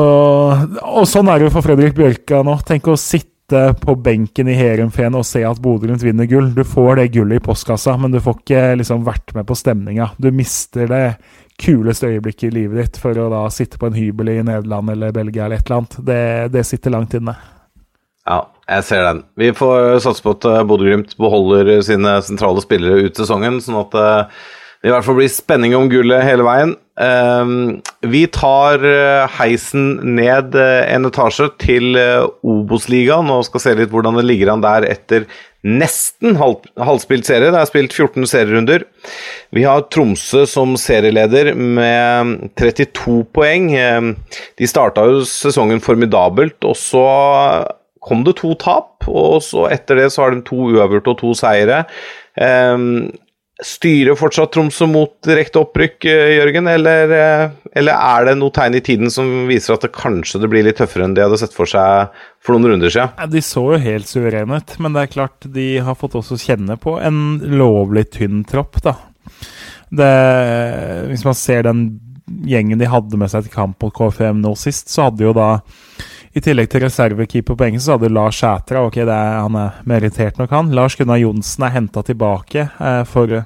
og 0.80 1.06
sånn 1.10 1.28
er 1.28 1.40
det 1.40 1.50
jo 1.50 1.54
for 1.58 1.66
Fredrik 1.66 1.96
Bjørka 1.98 2.44
nå. 2.46 2.56
Tenk 2.68 2.88
å 2.88 3.00
sitte 3.00 3.74
på 3.82 3.96
benken 4.00 4.48
i 4.48 4.56
Heerenveen 4.56 5.18
og 5.20 5.26
se 5.28 5.42
at 5.46 5.60
Bodø 5.62 5.90
Glimt 5.90 6.06
vinner 6.06 6.30
gull. 6.30 6.54
Du 6.56 6.64
får 6.64 7.02
det 7.02 7.10
gullet 7.18 7.42
i 7.42 7.44
postkassa, 7.44 7.98
men 8.00 8.14
du 8.14 8.22
får 8.24 8.38
ikke 8.40 8.62
liksom 8.80 9.04
vært 9.06 9.34
med 9.36 9.48
på 9.50 9.58
stemninga. 9.60 10.14
Du 10.18 10.30
mister 10.32 10.88
det 10.88 11.04
kuleste 11.64 12.10
øyeblikket 12.12 12.50
i 12.50 12.56
livet 12.58 12.80
ditt 12.82 13.00
for 13.02 13.18
å 13.20 13.30
da 13.32 13.44
sitte 13.54 13.80
på 13.80 13.90
en 13.90 13.98
hybel 13.98 14.34
i 14.34 14.40
Nederland 14.44 14.94
eller 14.94 15.14
Belgia 15.16 15.46
eller 15.48 15.62
et 15.62 15.70
eller 15.70 15.84
annet. 15.84 16.00
Det, 16.10 16.24
det 16.56 16.66
sitter 16.68 16.94
langt 16.94 17.16
inne. 17.18 17.36
Ja, 18.28 18.42
jeg 18.70 18.88
ser 18.88 19.06
den. 19.08 19.24
Vi 19.40 19.52
får 19.56 20.02
satse 20.04 20.24
på 20.24 20.36
at 20.38 20.48
eh, 20.48 20.66
Bodø-Glimt 20.68 21.16
beholder 21.20 21.76
sine 21.84 22.18
sentrale 22.24 22.64
spillere 22.64 23.08
ut 23.08 23.20
sesongen, 23.20 23.60
sånn 23.64 23.82
at 23.82 23.98
eh, 24.00 24.44
det 24.84 24.92
i 24.92 24.94
hvert 24.94 25.08
fall 25.08 25.16
blir 25.16 25.32
spenning 25.32 25.76
om 25.78 25.88
gullet 25.88 26.26
hele 26.28 26.44
veien. 26.44 26.74
Vi 28.12 28.24
tar 28.36 28.84
heisen 29.32 29.86
ned 30.18 30.58
en 30.60 31.08
etasje 31.08 31.48
til 31.64 31.96
Obos-ligaen 32.44 33.32
og 33.32 33.46
skal 33.48 33.64
se 33.64 33.76
litt 33.80 33.94
hvordan 33.96 34.20
det 34.20 34.26
ligger 34.28 34.52
an 34.52 34.66
der 34.66 34.84
etter 34.92 35.24
nesten 35.64 36.38
halv, 36.40 36.66
halvspilt 36.80 37.28
serie. 37.28 37.52
Det 37.54 37.60
er 37.60 37.70
spilt 37.70 37.96
14 37.96 38.28
serierunder. 38.30 38.86
Vi 39.56 39.64
har 39.68 39.86
Tromsø 39.94 40.44
som 40.50 40.76
serieleder 40.80 41.54
med 41.56 42.50
32 42.60 43.24
poeng. 43.36 43.72
Um, 43.72 44.14
de 44.60 44.70
starta 44.70 45.06
jo 45.08 45.24
sesongen 45.28 45.84
formidabelt, 45.84 46.60
og 46.68 46.76
så 46.80 47.06
kom 48.04 48.26
det 48.28 48.38
to 48.42 48.54
tap. 48.60 49.08
Og 49.08 49.40
så 49.46 49.70
etter 49.72 50.02
det 50.02 50.12
så 50.14 50.26
har 50.26 50.36
de 50.36 50.44
to 50.48 50.70
uavgjort 50.74 51.14
og 51.14 51.20
to 51.24 51.36
seire. 51.40 51.84
Um, 52.36 53.14
Styrer 53.62 54.18
fortsatt 54.18 54.50
Tromsø 54.56 54.88
mot 54.90 55.12
direkte 55.22 55.62
opprykk, 55.62 56.06
eh, 56.10 56.32
Jørgen, 56.40 56.68
eller, 56.68 57.12
eh, 57.14 57.52
eller, 57.78 57.94
er 57.94 58.26
det 58.26 58.38
noe 58.40 58.50
tegn 58.50 58.80
i 58.80 58.82
tiden 58.82 59.12
som 59.14 59.46
viser 59.46 59.76
at 59.76 59.86
det 59.86 59.92
kanskje 59.94 60.42
det 60.42 60.50
blir 60.50 60.66
litt 60.66 60.80
tøffere 60.82 61.06
enn 61.06 61.14
de 61.14 61.22
hadde 61.22 61.38
sett 61.38 61.54
for 61.54 61.70
seg 61.70 62.10
for 62.42 62.58
noen 62.58 62.74
runder 62.74 62.90
siden? 62.90 63.30
De 63.30 63.44
så 63.46 63.62
jo 63.76 63.78
helt 63.78 64.10
suverene 64.10 64.58
ut, 64.58 64.74
men 64.80 64.94
det 64.98 65.04
er 65.04 65.14
klart 65.14 65.46
de 65.54 65.68
har 65.86 66.00
fått 66.00 66.18
også 66.18 66.40
kjenne 66.42 66.80
på 66.82 66.98
en 66.98 67.38
lovlig 67.54 68.08
tynn 68.18 68.42
tropp, 68.44 68.82
da. 68.82 68.98
Det, 69.94 70.10
hvis 71.12 71.24
man 71.24 71.38
ser 71.38 71.70
den 71.70 71.86
gjengen 72.50 72.82
de 72.82 72.90
hadde 72.90 73.20
med 73.22 73.30
seg 73.30 73.46
til 73.46 73.54
kamp 73.54 73.78
mot 73.84 73.94
KFM 73.94 74.42
nå 74.42 74.56
sist, 74.58 74.90
så 74.90 75.12
hadde 75.12 75.28
jo 75.28 75.38
da 75.38 75.60
i 76.34 76.42
tillegg 76.42 76.70
til 76.72 76.82
reservekeeper 76.82 77.58
på 77.58 77.66
engelsk 77.68 77.86
så 77.86 77.98
hadde 77.98 78.12
Lars 78.14 78.40
Sætra 78.42 78.82
ok, 78.88 78.98
er, 79.04 79.10
han 79.44 79.58
er 79.60 79.82
merittert 79.90 80.40
nok, 80.42 80.50
han. 80.54 80.72
Lars 80.74 80.98
Gunnar 80.98 81.22
Johnsen 81.22 81.66
er 81.68 81.76
henta 81.76 82.02
tilbake 82.06 82.68
eh, 82.74 83.04
for 83.10 83.44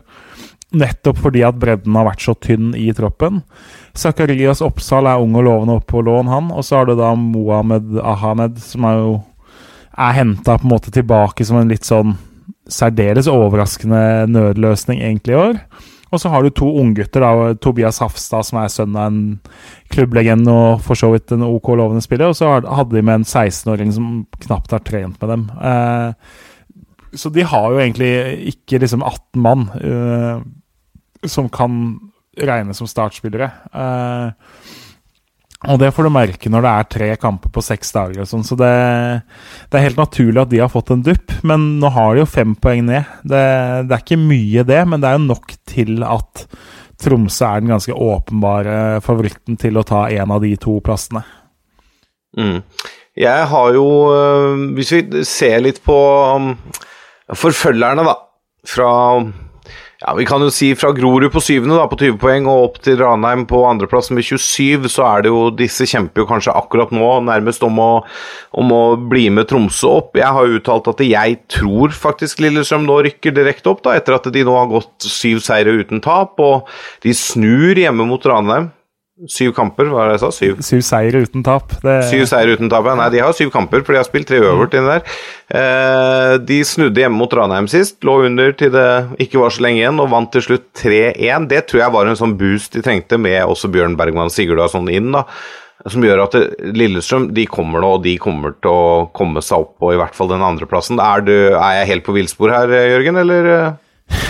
nettopp 0.77 1.19
fordi 1.23 1.43
at 1.47 1.59
bredden 1.59 1.95
har 1.95 2.07
vært 2.07 2.23
så 2.23 2.35
tynn 2.43 2.71
i 2.77 2.87
troppen. 2.95 3.41
Zakarias 3.97 4.61
Oppsal 4.63 5.09
er 5.09 5.23
ung 5.23 5.35
og 5.39 5.47
lovende 5.47 5.77
opp 5.79 5.87
på 5.91 6.03
lån, 6.05 6.31
han. 6.31 6.51
Og 6.53 6.63
så 6.63 6.79
har 6.79 6.87
du 6.87 6.95
da 6.99 7.13
Mohammed 7.17 7.99
Ahamed, 8.03 8.61
som 8.63 8.87
er 8.87 9.01
jo 9.01 9.11
er 9.97 10.13
henta 10.13 10.57
tilbake 10.93 11.45
som 11.45 11.57
en 11.57 11.71
litt 11.71 11.87
sånn 11.87 12.15
særdeles 12.69 13.29
overraskende 13.31 14.27
nødløsning 14.29 15.01
egentlig 15.01 15.33
i 15.33 15.39
år. 15.41 15.61
Og 16.11 16.21
så 16.21 16.31
har 16.31 16.43
du 16.43 16.51
to 16.55 16.69
unggutter, 16.81 17.25
Tobias 17.63 17.99
Hafstad, 18.03 18.47
som 18.47 18.61
er 18.61 18.71
sønn 18.71 18.95
av 18.95 19.11
en 19.11 19.21
klubblegende 19.93 20.53
og 20.53 20.83
for 20.85 20.99
så 20.99 21.11
vidt 21.13 21.33
en 21.35 21.45
OK 21.47 21.73
lovende 21.75 22.03
spiller, 22.03 22.31
og 22.31 22.37
så 22.39 22.57
hadde 22.63 22.95
de 22.95 23.03
med 23.03 23.21
en 23.21 23.27
16-åring 23.27 23.93
som 23.95 24.11
knapt 24.47 24.75
har 24.75 24.83
trent 24.87 25.19
med 25.21 25.33
dem. 25.33 25.47
Eh, 25.71 26.11
så 27.17 27.31
de 27.33 27.45
har 27.47 27.71
jo 27.71 27.81
egentlig 27.81 28.11
ikke 28.53 28.81
liksom 28.83 29.03
18 29.03 29.43
mann 29.43 29.67
eh, 29.81 30.43
som 31.27 31.49
kan 31.51 31.97
regnes 32.37 32.79
som 32.79 32.89
startspillere. 32.89 33.49
Eh, 33.73 34.75
og 35.65 35.79
det 35.81 35.89
får 35.95 36.05
du 36.05 36.13
merke 36.13 36.51
når 36.53 36.63
det 36.63 36.71
er 36.71 36.89
tre 36.93 37.07
kamper 37.17 37.49
på 37.53 37.63
seks 37.65 37.89
dager. 37.95 38.21
og 38.21 38.29
sånn, 38.29 38.45
Så 38.45 38.57
det, 38.59 38.69
det, 39.71 39.79
er 39.79 39.87
helt 39.87 39.97
naturlig 39.97 40.43
at 40.43 40.51
de 40.51 40.61
har 40.61 40.69
fått 40.69 40.91
en 40.93 41.01
dupp, 41.05 41.33
men 41.41 41.79
nå 41.81 41.89
har 41.95 42.13
de 42.13 42.21
jo 42.21 42.29
fem 42.29 42.53
poeng 42.61 42.85
ned. 42.91 43.09
Det, 43.23 43.41
det, 43.89 43.95
er 43.95 44.03
ikke 44.03 44.19
mye, 44.21 44.65
det, 44.67 44.83
men 44.85 45.01
det 45.01 45.09
er 45.09 45.17
jo 45.17 45.25
nok 45.25 45.55
til 45.69 46.05
at 46.05 46.45
Tromsø 47.01 47.45
er 47.45 47.61
den 47.61 47.73
ganske 47.73 47.93
åpenbare 47.93 48.77
favoritten 49.05 49.57
til 49.61 49.77
å 49.77 49.85
ta 49.85 50.07
en 50.13 50.33
av 50.33 50.45
de 50.45 50.53
to 50.61 50.77
plassene. 50.85 51.23
Mm. 52.37 52.61
Jeg 53.17 53.45
har 53.49 53.71
jo 53.73 53.85
øh, 54.13 54.59
Hvis 54.77 54.91
vi 54.93 55.23
ser 55.25 55.61
litt 55.63 55.79
på 55.85 55.95
um, 56.37 56.51
forfølgerne, 57.33 58.05
da, 58.05 58.13
fra 58.67 58.89
ja, 59.99 60.13
Vi 60.13 60.25
kan 60.29 60.43
jo 60.45 60.51
si 60.53 60.69
fra 60.77 60.91
Grorud 60.93 61.31
på 61.33 61.41
syvende 61.41 61.77
da, 61.79 61.87
på 61.89 61.97
20 61.97 62.19
poeng 62.21 62.45
og 62.49 62.63
opp 62.67 62.75
til 62.85 62.99
Ranheim 63.01 63.47
på 63.49 63.63
andreplass 63.65 64.11
med 64.13 64.25
27, 64.27 64.85
så 64.93 65.07
er 65.07 65.25
det 65.25 65.31
jo 65.33 65.47
Disse 65.57 65.87
kjemper 65.89 66.21
jo 66.21 66.27
kanskje 66.29 66.53
akkurat 66.53 66.93
nå 66.93 67.09
nærmest 67.25 67.65
om 67.65 67.81
å, 67.81 67.89
om 68.53 68.73
å 68.75 68.83
bli 69.09 69.27
med 69.33 69.49
Tromsø 69.49 69.95
opp. 69.97 70.13
Jeg 70.19 70.29
har 70.37 70.57
uttalt 70.59 70.91
at 70.93 71.01
jeg 71.01 71.39
tror 71.49 71.95
faktisk 71.97 72.43
Lillestrøm 72.45 72.85
nå 72.85 73.01
rykker 73.07 73.33
direkte 73.33 73.73
opp, 73.73 73.81
da, 73.87 73.97
etter 73.97 74.19
at 74.19 74.29
de 74.33 74.45
nå 74.45 74.53
har 74.59 74.69
gått 74.69 75.09
syv 75.09 75.41
seire 75.45 75.73
uten 75.81 76.03
tap, 76.05 76.37
og 76.37 76.69
de 77.05 77.17
snur 77.17 77.77
hjemme 77.77 78.05
mot 78.05 78.29
Ranheim. 78.29 78.69
Syv 79.25 79.55
kamper, 79.57 79.87
hva 79.89 80.03
var 80.03 80.11
det 80.11 80.17
jeg 80.19 80.21
sa? 80.21 80.27
Syv, 80.35 80.57
syv 80.61 80.81
seier 80.85 81.15
uten 81.25 81.41
tap. 81.41 81.71
Det... 81.81 81.95
Syv 82.05 82.27
seier 82.29 82.51
uten 82.53 82.69
tap, 82.69 82.85
ja. 82.85 82.93
Nei, 82.99 83.07
de 83.15 83.21
har 83.23 83.33
syv 83.33 83.49
kamper, 83.49 83.81
for 83.81 83.95
de 83.95 83.97
har 83.97 84.05
spilt 84.05 84.27
tre 84.29 84.37
øvert 84.45 84.75
inni 84.77 84.91
der. 84.91 85.15
Eh, 85.57 86.33
de 86.45 86.57
snudde 86.69 87.01
hjemme 87.01 87.17
mot 87.17 87.33
Ranheim 87.33 87.65
sist, 87.71 87.97
lå 88.05 88.19
under 88.27 88.53
til 88.59 88.69
det 88.75 88.85
ikke 89.25 89.41
var 89.41 89.55
så 89.55 89.65
lenge 89.65 89.81
igjen, 89.81 90.01
og 90.03 90.11
vant 90.13 90.29
til 90.35 90.45
slutt 90.45 90.67
3-1. 90.83 91.47
Det 91.49 91.63
tror 91.65 91.81
jeg 91.81 91.95
var 91.97 92.11
en 92.11 92.19
sånn 92.19 92.37
boost 92.37 92.77
de 92.77 92.83
trengte, 92.85 93.17
med 93.17 93.39
også 93.41 93.71
Bjørn 93.73 93.97
Bergman 93.97 94.29
Sigurd 94.33 94.61
og 94.61 94.69
sånn 94.75 94.93
inn, 94.93 95.09
da. 95.17 95.25
Som 95.89 96.05
gjør 96.05 96.27
at 96.27 96.37
Lillestrøm 96.77 97.31
de 97.33 97.47
kommer 97.49 97.81
nå, 97.81 97.95
og 97.97 98.05
de 98.05 98.13
kommer 98.21 98.53
til 98.61 98.69
å 98.69 99.09
komme 99.17 99.41
seg 99.41 99.65
opp 99.65 99.79
på 99.81 99.95
i 99.95 99.97
hvert 99.97 100.13
fall 100.17 100.29
den 100.29 100.45
andreplassen. 100.45 101.01
Er, 101.01 101.25
er 101.57 101.81
jeg 101.81 101.91
helt 101.95 102.05
på 102.05 102.17
villspor 102.19 102.53
her, 102.53 102.77
Jørgen, 102.93 103.17
eller? 103.25 103.51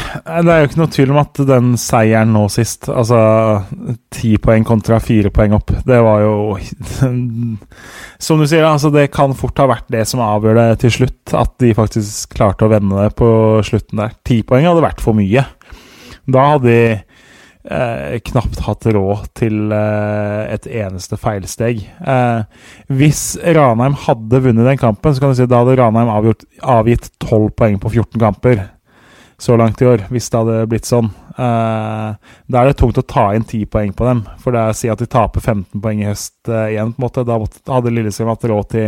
Det 0.08 0.52
er 0.52 0.62
jo 0.62 0.68
ikke 0.70 0.80
noe 0.80 0.92
tvil 0.94 1.12
om 1.14 1.20
at 1.22 1.40
den 1.50 1.74
seieren 1.80 2.34
nå 2.36 2.44
sist, 2.52 2.88
altså 2.92 3.18
ti 4.14 4.36
poeng 4.42 4.66
kontra 4.68 5.00
fire 5.04 5.32
poeng 5.34 5.56
opp, 5.58 5.74
det 5.88 6.00
var 6.04 6.24
jo 6.24 6.36
Som 8.28 8.42
du 8.42 8.48
sier, 8.50 8.66
altså 8.66 8.92
det 8.94 9.10
kan 9.14 9.36
fort 9.38 9.60
ha 9.62 9.68
vært 9.70 9.90
det 9.94 10.06
som 10.10 10.24
avgjør 10.26 10.58
det 10.58 10.70
til 10.82 10.94
slutt. 10.96 11.34
At 11.38 11.52
de 11.62 11.70
faktisk 11.78 12.32
klarte 12.34 12.66
å 12.66 12.72
vende 12.72 12.98
det 12.98 13.12
på 13.20 13.28
slutten 13.66 14.02
der. 14.02 14.16
Ti 14.26 14.40
poeng 14.48 14.66
hadde 14.66 14.82
vært 14.82 15.04
for 15.04 15.18
mye. 15.18 15.44
Da 16.26 16.46
hadde 16.56 16.66
de 16.66 16.80
eh, 17.70 18.16
knapt 18.32 18.64
hatt 18.66 18.88
råd 18.96 19.28
til 19.38 19.74
eh, 19.76 20.56
et 20.56 20.66
eneste 20.82 21.20
feilsteg. 21.22 21.84
Eh, 21.86 22.42
hvis 22.90 23.22
Ranheim 23.58 24.00
hadde 24.08 24.42
vunnet 24.48 24.72
den 24.72 24.82
kampen, 24.82 25.14
så 25.14 25.24
kan 25.24 25.36
du 25.36 25.40
si 25.40 25.46
da 25.50 25.62
hadde 25.62 25.78
Ranheim 25.80 26.10
avgjort, 26.14 26.48
avgitt 26.64 27.12
tolv 27.24 27.52
poeng 27.60 27.78
på 27.84 27.94
14 27.94 28.18
kamper 28.24 28.66
så 29.40 29.58
langt 29.58 29.82
i 29.82 29.86
år, 29.86 30.08
hvis 30.10 30.30
det 30.34 30.40
hadde 30.40 30.66
blitt 30.70 30.88
sånn. 30.90 31.12
Uh, 31.38 32.18
da 32.50 32.62
er 32.64 32.72
det 32.72 32.78
tungt 32.80 32.98
å 32.98 33.06
ta 33.06 33.28
inn 33.38 33.46
10 33.46 33.68
poeng 33.70 33.92
på 33.94 34.08
dem. 34.08 34.24
For 34.42 34.56
det 34.56 34.64
er 34.64 34.74
å 34.74 34.78
si 34.78 34.90
at 34.90 35.02
de 35.02 35.06
taper 35.14 35.44
15 35.44 35.82
poeng 35.84 36.02
i 36.02 36.08
høst 36.08 36.50
uh, 36.50 36.66
igjen. 36.72 36.96
på 36.96 36.98
en 36.98 37.06
måte. 37.06 37.26
Da 37.28 37.38
måtte, 37.38 37.62
hadde 37.70 37.94
Lillestrøm 37.94 38.32
hatt 38.34 38.48
råd 38.50 38.70
til 38.74 38.88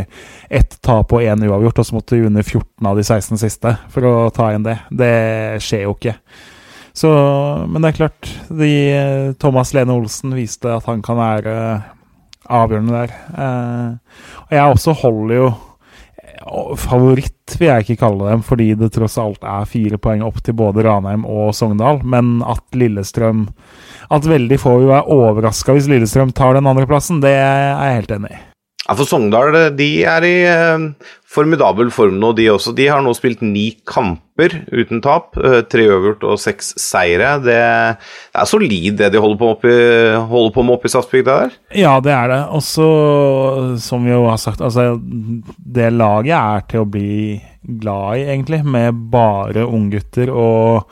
ett 0.59 0.79
tap 0.85 1.13
og 1.13 1.21
én 1.21 1.45
uavgjort, 1.45 1.83
og 1.83 1.89
så 1.89 1.97
måtte 1.99 2.17
de 2.17 2.31
under 2.31 2.45
14 2.45 2.89
av 2.89 2.97
de 2.97 3.05
16 3.05 3.43
siste 3.43 3.75
for 3.93 4.09
å 4.09 4.15
ta 4.33 4.49
inn 4.55 4.65
det. 4.65 4.79
Det 4.89 5.13
skjer 5.61 5.85
jo 5.85 5.93
ikke. 5.99 6.17
Så, 6.97 7.13
men 7.69 7.85
det 7.85 7.91
er 7.91 7.99
klart, 8.01 8.33
de, 8.49 8.73
Thomas 9.39 9.75
Lene 9.77 9.93
Olsen 9.93 10.33
viste 10.33 10.73
at 10.73 10.89
han 10.89 11.05
kan 11.05 11.21
være 11.21 11.55
avgjørende 12.49 13.03
der. 13.03 13.17
Uh, 13.37 14.23
og 14.47 14.57
jeg 14.57 14.73
også 14.73 14.97
holder 15.05 15.43
jo 15.43 15.49
favoritt 16.79 17.55
vil 17.59 17.69
jeg 17.69 17.85
ikke 17.85 17.99
kalle 18.03 18.31
dem, 18.31 18.43
fordi 18.45 18.71
det 18.79 18.91
tross 18.95 19.17
alt 19.21 19.43
er 19.43 19.69
fire 19.69 19.99
poeng 20.01 20.23
opp 20.25 20.41
til 20.45 20.57
både 20.59 20.85
Ranheim 20.87 21.25
og 21.27 21.53
Sogndal. 21.57 22.01
Men 22.03 22.39
at 22.47 22.63
Lillestrøm 22.75 23.47
At 24.09 24.25
veldig 24.25 24.57
få 24.57 24.79
vil 24.79 24.89
være 24.89 25.05
overraska 25.13 25.75
hvis 25.75 25.89
Lillestrøm 25.91 26.31
tar 26.33 26.57
den 26.57 26.69
andreplassen, 26.69 27.21
det 27.21 27.35
er 27.35 27.59
jeg 27.67 27.99
helt 27.99 28.15
enig 28.17 28.31
i. 28.33 28.48
Ja, 28.89 28.95
for 28.97 29.05
Sogndal 29.05 29.53
de 29.77 29.85
er 30.09 30.25
i 30.25 30.49
eh, 30.49 30.81
formidabel 31.29 31.91
form 31.93 32.15
nå, 32.17 32.31
de 32.33 32.47
også. 32.49 32.73
De 32.73 32.87
har 32.89 33.03
nå 33.05 33.13
spilt 33.13 33.37
ni 33.45 33.77
kamper 33.85 34.65
uten 34.73 34.97
tap. 35.05 35.37
Eh, 35.37 35.61
tre 35.69 35.85
øvert 35.93 36.25
og 36.25 36.41
seks 36.41 36.73
seire. 36.81 37.37
Det, 37.45 37.53
er 37.53 38.49
solid 38.49 38.97
det 38.97 39.13
de 39.13 39.21
holder 39.21 39.37
på, 39.37 39.53
med 40.65 40.73
oppe 40.73 40.89
i 40.89 40.91
Stadsbygda 40.95 41.37
der? 41.43 41.53
Ja, 41.77 42.01
det 42.01 42.09
er 42.15 42.33
det. 42.33 42.49
Også, 42.57 43.77
som 43.85 44.09
vi 44.09 44.15
jo 44.15 44.25
har 44.25 44.41
sagt, 44.41 44.57
altså 44.65 44.97
Det 44.97 45.93
laget 45.93 46.33
er 46.39 46.65
til 46.71 46.79
å 46.81 46.89
bli 46.89 47.37
glad 47.61 48.17
i, 48.17 48.25
egentlig, 48.25 48.65
med 48.65 48.89
bare 49.13 49.69
unggutter 49.69 50.33
og 50.33 50.89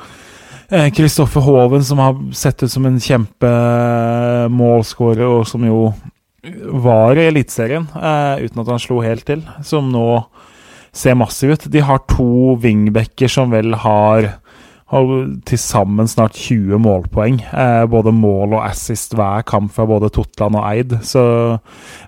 Kristoffer 0.70 1.42
eh, 1.42 1.48
Hoven, 1.48 1.82
som 1.88 1.98
har 2.04 2.14
sett 2.38 2.62
ut 2.62 2.70
som 2.70 2.86
en 2.86 3.02
kjempemålskårer, 3.02 5.26
og 5.26 5.50
som 5.50 5.66
jo 5.66 5.90
var 6.84 7.18
i 7.18 7.28
Eliteserien, 7.28 7.88
eh, 7.96 8.46
uten 8.46 8.64
at 8.64 8.74
han 8.74 8.82
slo 8.82 9.02
helt 9.06 9.26
til, 9.28 9.44
som 9.66 9.92
nå 9.94 10.10
ser 10.98 11.18
massiv 11.20 11.56
ut. 11.56 11.70
De 11.72 11.84
har 11.84 12.04
to 12.10 12.58
wingbacker 12.64 13.32
som 13.32 13.52
vel 13.54 13.76
har, 13.84 14.30
har 14.94 15.14
til 15.48 15.62
sammen 15.62 16.10
snart 16.10 16.38
20 16.40 16.80
målpoeng. 16.82 17.40
Eh, 17.52 17.84
både 17.92 18.14
mål 18.16 18.58
og 18.58 18.66
assist 18.66 19.16
hver 19.18 19.46
kamp 19.48 19.74
fra 19.76 19.86
både 19.90 20.10
Totland 20.16 20.58
og 20.58 20.68
Eid. 20.72 20.98
Så 21.06 21.24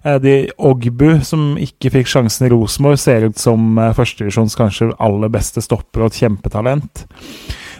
eh, 0.04 0.18
de 0.24 0.36
Ogbu, 0.58 1.20
som 1.28 1.54
ikke 1.60 1.94
fikk 2.00 2.10
sjansen 2.10 2.48
i 2.48 2.54
Rosenborg, 2.54 3.00
ser 3.02 3.30
ut 3.30 3.40
som 3.40 3.78
eh, 3.78 3.94
førstedivisjons 3.98 4.58
kanskje 4.60 4.94
aller 4.98 5.34
beste 5.34 5.64
stopper 5.66 6.06
og 6.08 6.14
et 6.14 6.24
kjempetalent. 6.24 7.06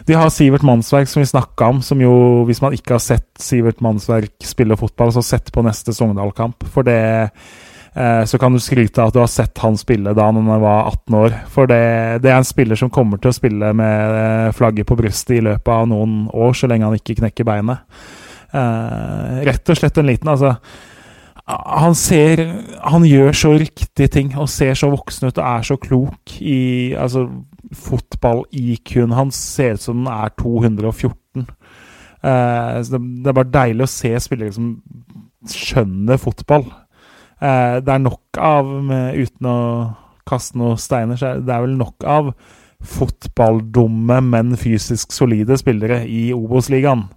De 0.06 0.16
har 0.16 0.30
Sivert 0.32 0.64
Mannsverk, 0.66 1.08
som 1.08 1.22
vi 1.22 1.28
snakka 1.28 1.72
om, 1.74 1.82
som 1.82 2.00
jo, 2.02 2.12
hvis 2.48 2.62
man 2.62 2.74
ikke 2.76 2.96
har 2.96 3.02
sett 3.04 3.28
Sivert 3.40 3.82
Mannsverk 3.84 4.34
spille 4.46 4.78
fotball, 4.80 5.12
så 5.14 5.22
sett 5.24 5.52
på 5.52 5.64
neste 5.66 5.94
Sogndal-kamp. 5.96 6.64
For 6.72 6.86
det 6.86 7.00
eh, 7.94 8.24
Så 8.24 8.38
kan 8.38 8.52
du 8.52 8.60
skryte 8.62 9.02
av 9.02 9.10
at 9.10 9.16
du 9.16 9.20
har 9.20 9.30
sett 9.30 9.58
han 9.58 9.76
spille 9.78 10.14
da 10.16 10.30
han 10.30 10.46
var 10.46 10.92
18 10.92 11.18
år. 11.20 11.38
For 11.52 11.70
det, 11.70 11.82
det 12.24 12.32
er 12.32 12.38
en 12.40 12.48
spiller 12.48 12.78
som 12.78 12.92
kommer 12.92 13.20
til 13.20 13.32
å 13.32 13.36
spille 13.36 13.72
med 13.76 14.20
eh, 14.20 14.52
flagget 14.56 14.88
på 14.88 14.98
brystet 14.98 15.38
i 15.38 15.44
løpet 15.50 15.74
av 15.74 15.90
noen 15.90 16.22
år, 16.32 16.54
så 16.54 16.70
lenge 16.70 16.88
han 16.88 17.00
ikke 17.00 17.20
knekker 17.22 17.48
beinet. 17.48 17.84
Eh, 18.50 19.42
rett 19.46 19.70
og 19.70 19.78
slett 19.78 20.00
en 20.00 20.10
liten, 20.10 20.30
altså 20.32 20.56
han 21.50 21.94
ser 21.98 22.42
Han 22.92 23.04
gjør 23.06 23.32
så 23.36 23.52
riktige 23.58 24.10
ting 24.12 24.32
og 24.38 24.48
ser 24.50 24.76
så 24.78 24.90
voksen 24.92 25.30
ut 25.30 25.38
og 25.38 25.46
er 25.46 25.66
så 25.66 25.76
klok 25.80 26.36
i 26.40 26.92
Altså, 26.98 27.26
fotball-IQ-en 27.76 29.14
hans 29.14 29.38
ser 29.38 29.78
ut 29.78 29.84
som 29.84 30.02
den 30.02 30.12
er 30.12 30.32
214. 30.40 31.46
Eh, 32.20 32.76
så 32.82 32.96
det, 32.96 33.00
det, 33.00 33.30
er 33.30 33.36
bare 33.36 33.54
deilig 33.54 33.86
å 33.86 33.92
se 33.92 34.12
spillere 34.20 34.56
som 34.56 34.72
skjønner 35.48 36.20
fotball. 36.20 36.66
Eh, 37.40 37.76
det 37.80 37.94
er 37.94 38.02
nok 38.02 38.40
av, 38.40 38.72
med, 38.84 39.20
uten 39.20 39.48
å 39.48 39.58
kaste 40.28 40.60
noen 40.60 40.80
steiner, 40.80 41.18
så 41.18 41.32
er 41.32 41.44
det 41.44 41.54
er 41.54 41.64
vel 41.64 41.78
nok 41.80 42.06
av 42.06 42.34
fotballdumme, 42.80 44.20
men 44.24 44.54
fysisk 44.60 45.12
solide 45.12 45.58
spillere 45.60 46.02
i 46.08 46.30
Obos-ligaen. 46.36 47.08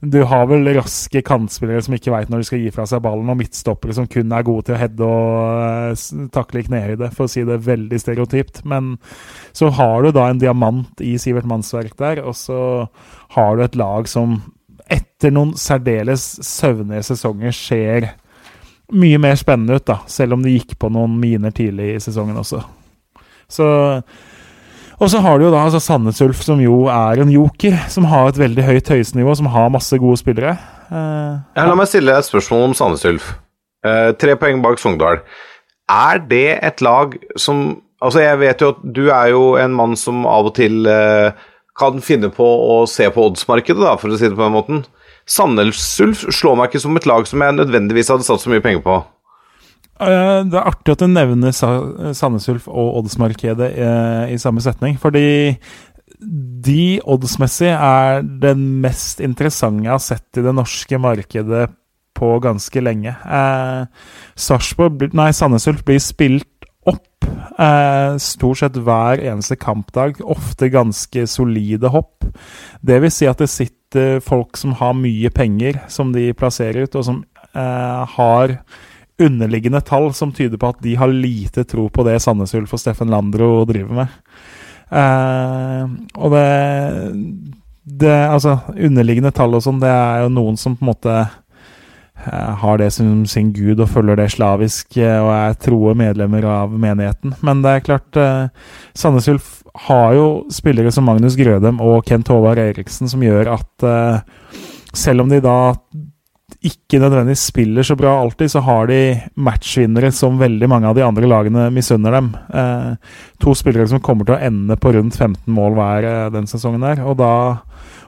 Du 0.00 0.22
har 0.24 0.46
vel 0.48 0.64
raske 0.78 1.20
kantspillere 1.24 1.82
som 1.84 1.94
ikke 1.96 2.12
veit 2.14 2.30
når 2.32 2.40
de 2.40 2.48
skal 2.48 2.62
gi 2.62 2.70
fra 2.72 2.86
seg 2.88 3.02
ballen, 3.04 3.28
og 3.28 3.36
midtstoppere 3.36 3.92
som 3.96 4.06
kun 4.08 4.32
er 4.32 4.46
gode 4.46 4.68
til 4.68 4.76
å 4.76 4.80
heade 4.80 5.08
og 5.08 5.92
uh, 5.92 6.22
takle 6.32 6.62
knehøyde, 6.64 7.10
for 7.12 7.26
å 7.26 7.32
si 7.32 7.44
det 7.44 7.58
veldig 7.66 8.00
stereotypt. 8.00 8.62
Men 8.70 8.94
så 9.52 9.68
har 9.76 10.00
du 10.00 10.14
da 10.16 10.30
en 10.30 10.40
diamant 10.40 11.04
i 11.04 11.18
Sivert 11.20 11.48
Mannsverk 11.48 11.98
der, 12.00 12.22
og 12.24 12.32
så 12.38 12.62
har 13.36 13.58
du 13.58 13.66
et 13.66 13.76
lag 13.76 14.08
som 14.08 14.38
etter 14.90 15.36
noen 15.36 15.52
særdeles 15.60 16.24
søvnige 16.48 17.04
sesonger 17.12 17.54
ser 17.54 18.08
mye 18.96 19.20
mer 19.22 19.36
spennende 19.38 19.76
ut, 19.76 19.86
da, 19.86 20.00
selv 20.10 20.34
om 20.34 20.42
de 20.42 20.56
gikk 20.56 20.78
på 20.80 20.88
noen 20.90 21.12
miner 21.20 21.52
tidlig 21.54 21.92
i 21.92 22.02
sesongen 22.02 22.40
også. 22.40 22.64
Så 23.50 23.68
og 25.00 25.08
så 25.08 25.20
har 25.24 25.38
du 25.38 25.46
jo 25.46 25.52
da 25.52 25.62
altså 25.64 25.80
Sandnes 25.80 26.20
Ulf, 26.20 26.42
som 26.44 26.60
jo 26.60 26.82
er 26.92 27.22
en 27.22 27.30
joker, 27.32 27.76
som 27.88 28.08
har 28.10 28.28
et 28.28 28.40
veldig 28.40 28.66
høyt 28.66 28.90
høyestnivå, 28.92 29.34
som 29.38 29.48
har 29.52 29.72
masse 29.72 29.96
gode 30.00 30.20
spillere. 30.20 30.58
Uh, 30.90 31.40
ja, 31.56 31.64
la 31.64 31.76
meg 31.78 31.88
stille 31.88 32.12
et 32.12 32.26
spørsmål 32.26 32.68
om 32.68 32.74
Sandnes 32.76 33.06
Ulf. 33.08 33.30
Uh, 33.86 34.10
tre 34.20 34.34
poeng 34.36 34.60
bak 34.60 34.80
Sogndal. 34.82 35.22
Er 35.90 36.20
det 36.30 36.58
et 36.60 36.84
lag 36.84 37.16
som 37.36 37.80
Altså, 38.00 38.22
jeg 38.22 38.38
vet 38.40 38.62
jo 38.62 38.70
at 38.72 38.78
du 38.96 39.02
er 39.12 39.26
jo 39.28 39.40
en 39.60 39.74
mann 39.76 39.92
som 39.92 40.22
av 40.24 40.46
og 40.48 40.54
til 40.56 40.86
uh, 40.88 41.36
kan 41.76 42.00
finne 42.00 42.30
på 42.32 42.46
å 42.48 42.78
se 42.88 43.04
på 43.12 43.26
oddsmarkedet, 43.28 43.82
da, 43.82 43.92
for 44.00 44.08
å 44.08 44.16
si 44.16 44.24
det 44.24 44.38
på 44.38 44.46
den 44.46 44.54
måten. 44.54 44.78
Sandnes 45.28 45.82
Ulf 46.00 46.22
slår 46.32 46.56
meg 46.56 46.70
ikke 46.70 46.80
som 46.80 46.96
et 46.96 47.08
lag 47.08 47.28
som 47.28 47.44
jeg 47.44 47.58
nødvendigvis 47.58 48.08
hadde 48.08 48.24
satt 48.24 48.40
så 48.40 48.52
mye 48.52 48.64
penger 48.64 48.80
på. 48.86 48.96
Eh, 50.00 50.40
det 50.48 50.56
er 50.56 50.68
artig 50.70 50.94
at 50.94 51.02
du 51.02 51.10
nevner 51.10 51.52
Sandnes 51.52 52.48
Ulf 52.48 52.68
og 52.70 53.02
oddsmarkedet 53.02 53.68
eh, 53.74 54.32
i 54.34 54.38
samme 54.40 54.62
setning. 54.64 54.96
Fordi 55.00 55.56
de 56.20 57.00
oddsmessig 57.08 57.70
er 57.72 58.24
det 58.24 58.54
mest 58.56 59.22
interessante 59.24 59.86
jeg 59.86 59.94
har 59.94 60.02
sett 60.04 60.40
i 60.40 60.44
det 60.44 60.54
norske 60.56 61.00
markedet 61.00 61.68
på 62.16 62.32
ganske 62.44 62.84
lenge. 62.84 63.12
Eh, 63.12 63.84
Sandnes 64.36 65.68
Ulf 65.70 65.84
blir 65.88 66.00
spilt 66.04 66.68
opp 66.88 67.28
eh, 67.60 68.16
stort 68.20 68.62
sett 68.62 68.80
hver 68.80 69.20
eneste 69.20 69.56
kampdag. 69.60 70.22
Ofte 70.24 70.72
ganske 70.72 71.26
solide 71.28 71.92
hopp. 71.92 72.24
Det 72.80 73.00
vil 73.04 73.12
si 73.12 73.28
at 73.28 73.40
det 73.40 73.52
sitter 73.52 74.20
folk 74.24 74.56
som 74.56 74.76
har 74.80 74.96
mye 74.96 75.32
penger, 75.34 75.82
som 75.92 76.12
de 76.14 76.30
plasserer 76.32 76.86
ut, 76.86 76.94
og 76.96 77.04
som 77.04 77.24
har 77.50 78.52
underliggende 79.20 79.80
tall 79.84 80.10
som 80.16 80.32
tyder 80.32 80.60
på 80.60 80.72
at 80.72 80.80
de 80.84 80.96
har 80.98 81.12
lite 81.12 81.64
tro 81.68 81.88
på 81.92 82.04
det 82.06 82.18
Sandnes 82.22 82.54
Ulf 82.56 82.74
og 82.76 82.82
Steffen 82.82 83.12
Landro 83.12 83.64
driver 83.68 84.02
med. 84.02 84.16
Eh, 84.90 85.84
og 86.18 86.32
det, 86.34 86.46
det 88.00 88.16
Altså, 88.30 88.58
underliggende 88.74 89.34
tall 89.34 89.54
og 89.58 89.62
sånn, 89.64 89.82
det 89.82 89.92
er 89.92 90.24
jo 90.24 90.34
noen 90.34 90.58
som 90.60 90.74
på 90.76 90.84
en 90.84 90.90
måte 90.90 91.14
uh, 91.20 92.50
har 92.62 92.80
det 92.80 92.90
som 92.94 93.22
sin 93.30 93.52
gud 93.54 93.80
og 93.80 93.90
følger 93.92 94.18
det 94.18 94.30
slavisk 94.34 94.98
uh, 94.98 95.20
og 95.22 95.30
er 95.36 95.58
troe 95.62 95.94
medlemmer 95.98 96.46
av 96.48 96.74
menigheten. 96.74 97.36
Men 97.46 97.62
det 97.64 97.76
er 97.76 97.86
klart, 97.86 98.20
Sandnes 98.98 99.30
Ulf 99.30 99.56
har 99.86 100.16
jo 100.18 100.28
spillere 100.50 100.90
som 100.94 101.06
Magnus 101.06 101.38
Grødem 101.38 101.78
og 101.84 102.02
Kent 102.08 102.32
Håvard 102.32 102.58
Eriksen 102.58 103.10
som 103.10 103.22
gjør 103.22 103.54
at 103.54 103.90
selv 104.96 105.22
om 105.22 105.30
de 105.30 105.38
da 105.44 105.58
ikke 106.66 107.00
nødvendigvis 107.00 107.46
spiller 107.48 107.86
så 107.86 107.96
bra 107.96 108.12
alltid, 108.20 108.50
så 108.52 108.60
har 108.66 108.90
de 108.90 109.00
matchvinnere 109.40 110.10
som 110.12 110.40
veldig 110.40 110.68
mange 110.68 110.90
av 110.90 110.98
de 110.98 111.04
andre 111.06 111.30
lagene 111.30 111.68
misunner 111.72 112.12
dem. 112.18 112.34
Eh, 112.52 112.90
to 113.40 113.54
spillere 113.56 113.88
som 113.88 114.02
kommer 114.04 114.28
til 114.28 114.36
å 114.36 114.42
ende 114.50 114.76
på 114.80 114.92
rundt 114.96 115.16
15 115.16 115.48
mål 115.56 115.78
hver 115.78 116.08
eh, 116.10 116.28
den 116.34 116.50
sesongen 116.50 116.84
der. 116.84 117.00
Og, 117.06 117.16
da, 117.20 117.32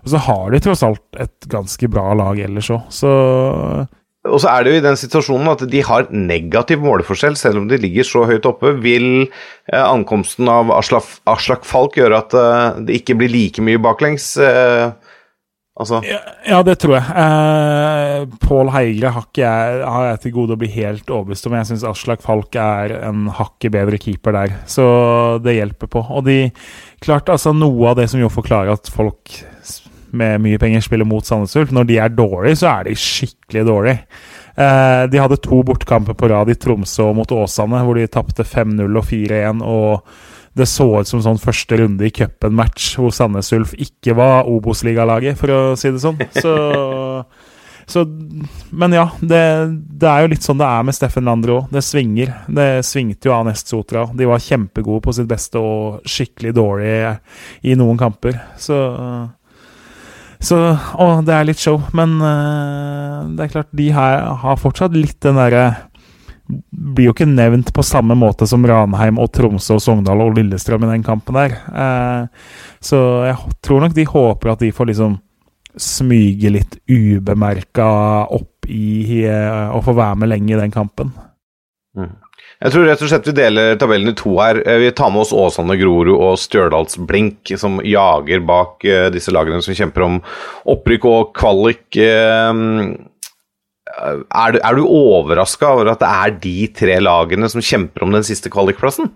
og 0.02 0.12
så 0.12 0.20
har 0.28 0.52
de 0.52 0.60
tross 0.64 0.84
alt 0.84 1.22
et 1.24 1.48
ganske 1.52 1.90
bra 1.92 2.10
lag 2.18 2.44
ellers 2.44 2.70
òg, 2.76 2.86
så 2.92 3.16
og 4.22 4.38
så 4.38 4.52
er 4.52 4.62
det 4.62 4.70
jo 4.70 4.78
i 4.78 4.84
den 4.84 4.98
situasjonen 4.98 5.50
at 5.50 5.64
de 5.66 5.80
har 5.82 6.06
negativ 6.14 6.82
måleforskjell, 6.84 7.34
selv 7.38 7.58
om 7.58 7.64
de 7.66 7.80
ligger 7.82 8.06
så 8.06 8.22
høyt 8.28 8.46
oppe. 8.46 8.70
Vil 8.84 9.24
eh, 9.24 9.82
ankomsten 9.82 10.46
av 10.50 10.70
Aslak, 10.76 11.66
Falk 11.66 11.98
gjøre 11.98 12.20
at 12.22 12.36
eh, 12.38 12.78
det 12.86 13.00
ikke 13.00 13.16
blir 13.18 13.32
like 13.32 13.64
mye 13.66 13.82
baklengs? 13.82 14.28
Eh, 14.38 14.94
Altså. 15.82 16.00
Ja, 16.06 16.20
ja, 16.48 16.60
det 16.66 16.78
tror 16.82 16.96
jeg. 16.98 17.04
Eh, 17.22 18.38
Pål 18.42 18.72
Heigre 18.74 19.12
har, 19.16 19.28
jeg, 19.36 19.82
har 19.84 20.08
jeg 20.08 20.22
til 20.24 20.34
gode 20.38 20.56
å 20.56 20.60
bli 20.60 20.70
helt 20.74 21.10
overbevist 21.10 21.48
om. 21.48 21.56
Jeg 21.58 21.70
syns 21.72 21.86
Aslak 21.90 22.24
Falk 22.24 22.56
er 22.58 22.96
en 23.02 23.26
hakket 23.36 23.74
bedre 23.74 24.00
keeper 24.00 24.36
der, 24.38 24.56
så 24.70 24.86
det 25.42 25.58
hjelper 25.58 25.90
på. 25.92 26.04
Og 26.08 26.26
de 26.28 26.38
klart, 27.02 27.32
altså 27.32 27.54
Noe 27.56 27.90
av 27.90 27.98
det 27.98 28.08
som 28.12 28.22
jo 28.22 28.30
forklarer 28.32 28.72
at 28.74 28.90
folk 28.92 29.36
med 30.12 30.42
mye 30.44 30.60
penger 30.60 30.84
spiller 30.84 31.08
mot 31.08 31.24
Sandnes 31.24 31.54
Ulf, 31.56 31.72
når 31.72 31.88
de 31.88 31.98
er 32.04 32.12
dårlige, 32.12 32.58
så 32.60 32.68
er 32.74 32.88
de 32.88 32.96
skikkelig 32.98 33.64
dårlige. 33.68 34.02
Eh, 34.52 35.04
de 35.08 35.20
hadde 35.20 35.40
to 35.40 35.62
bortkamper 35.64 36.16
på 36.18 36.28
rad 36.28 36.52
i 36.52 36.56
Tromsø 36.60 37.08
mot 37.16 37.32
Åsane, 37.32 37.80
hvor 37.86 37.96
de 37.96 38.10
tapte 38.12 38.44
5-0 38.44 38.84
og 39.00 39.08
4-1. 39.08 39.64
og 39.64 40.02
det 40.58 40.68
så 40.68 40.86
ut 41.00 41.08
som 41.08 41.22
sånn 41.24 41.40
første 41.40 41.78
runde 41.80 42.04
i 42.04 42.12
cupen-match 42.12 42.96
hvor 43.00 43.14
Sandnes 43.14 43.52
Ulf 43.56 43.72
ikke 43.80 44.16
var 44.18 44.48
Obos-ligalaget, 44.50 45.38
for 45.40 45.52
å 45.54 45.60
si 45.80 45.92
det 45.94 46.02
sånn. 46.02 46.20
Så, 46.36 46.52
så 47.88 48.04
Men 48.70 48.96
ja, 48.96 49.06
det, 49.20 49.42
det, 49.88 50.08
er 50.08 50.24
jo 50.24 50.32
litt 50.34 50.44
sånn 50.44 50.60
det 50.60 50.68
er 50.68 50.84
med 50.86 50.96
Steffen 50.96 51.28
Lander 51.28 51.54
òg. 51.56 51.70
Det 51.72 51.84
svinger. 51.86 52.34
Det 52.52 52.70
svingte 52.86 53.30
jo 53.30 53.36
av 53.38 53.46
Nest 53.48 53.72
Sotra. 53.72 54.04
De 54.12 54.28
var 54.28 54.44
kjempegode 54.44 55.04
på 55.06 55.16
sitt 55.16 55.30
beste 55.30 55.60
og 55.60 56.02
skikkelig 56.08 56.52
dårlige 56.58 57.14
i 57.64 57.78
noen 57.78 58.00
kamper. 58.00 58.36
Så 58.60 58.82
så 60.42 60.56
Å, 60.74 61.06
det 61.22 61.34
er 61.36 61.46
litt 61.46 61.62
show. 61.62 61.78
Men 61.96 62.16
uh, 62.18 63.30
det 63.30 63.46
er 63.46 63.52
klart, 63.52 63.70
de 63.78 63.88
her 63.94 64.24
har 64.42 64.60
fortsatt 64.60 64.96
litt 64.96 65.20
den 65.22 65.38
derre 65.38 65.68
blir 66.46 67.08
jo 67.08 67.14
ikke 67.14 67.28
nevnt 67.28 67.72
på 67.74 67.84
samme 67.86 68.16
måte 68.18 68.46
som 68.50 68.64
Ranheim 68.66 69.20
og 69.22 69.30
Tromsø 69.34 69.76
og 69.78 69.84
Sogndal 69.84 70.24
og 70.24 70.36
Lillestrøm 70.36 70.86
i 70.86 70.94
den 70.94 71.04
kampen 71.06 71.38
der. 71.38 71.58
Eh, 71.72 72.56
så 72.82 73.02
jeg 73.28 73.36
tror 73.64 73.84
nok 73.84 73.94
de 73.96 74.08
håper 74.08 74.54
at 74.54 74.64
de 74.64 74.72
får 74.74 74.90
liksom 74.92 75.20
smyge 75.72 76.50
litt 76.52 76.74
ubemerka 76.90 77.86
opp 78.28 78.66
i 78.68 79.22
eh, 79.24 79.68
og 79.72 79.86
få 79.86 79.94
være 79.96 80.18
med 80.20 80.32
lenge 80.34 80.52
i 80.52 80.60
den 80.60 80.74
kampen. 80.74 81.14
Mm. 81.96 82.18
Jeg 82.62 82.74
tror 82.74 82.84
rett 82.86 83.00
og 83.02 83.10
slett 83.10 83.26
vi 83.26 83.34
deler 83.34 83.78
tabellen 83.80 84.12
i 84.12 84.18
to 84.18 84.34
her. 84.36 84.60
Eh, 84.66 84.82
vi 84.82 84.90
tar 84.96 85.10
med 85.14 85.24
oss 85.24 85.32
Åsane 85.34 85.78
Grorud 85.80 86.12
og 86.14 86.36
Stjørdalsblink, 86.42 87.54
som 87.58 87.80
jager 87.86 88.44
bak 88.46 88.84
disse 89.14 89.32
lagene 89.34 89.62
som 89.64 89.78
kjemper 89.78 90.06
om 90.06 90.20
opprykk 90.74 91.08
og 91.10 91.32
kvalik. 91.38 91.88
Er 94.02 94.54
du, 94.54 94.58
er 94.58 94.78
du 94.78 94.82
overraska 94.86 95.74
over 95.76 95.92
at 95.92 96.02
det 96.02 96.10
er 96.10 96.34
de 96.42 96.56
tre 96.74 96.98
lagene 97.02 97.50
som 97.52 97.62
kjemper 97.62 98.06
om 98.06 98.14
den 98.14 98.26
siste 98.26 98.50
kvalikplassen? 98.52 99.12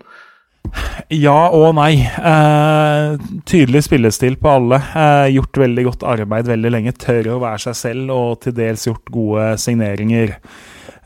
Ja 1.13 1.49
og 1.55 1.77
nei. 1.79 2.01
Eh, 2.03 3.17
tydelig 3.47 3.85
spillestil 3.87 4.39
på 4.41 4.55
alle. 4.59 4.81
Eh, 4.99 5.35
gjort 5.37 5.61
veldig 5.63 5.85
godt 5.87 6.07
arbeid 6.17 6.49
veldig 6.51 6.73
lenge. 6.75 6.97
Tør 6.99 7.37
å 7.37 7.43
være 7.43 7.69
seg 7.69 7.79
selv 7.79 8.15
og 8.15 8.41
til 8.43 8.57
dels 8.57 8.87
gjort 8.89 9.13
gode 9.15 9.53
signeringer. 9.63 10.37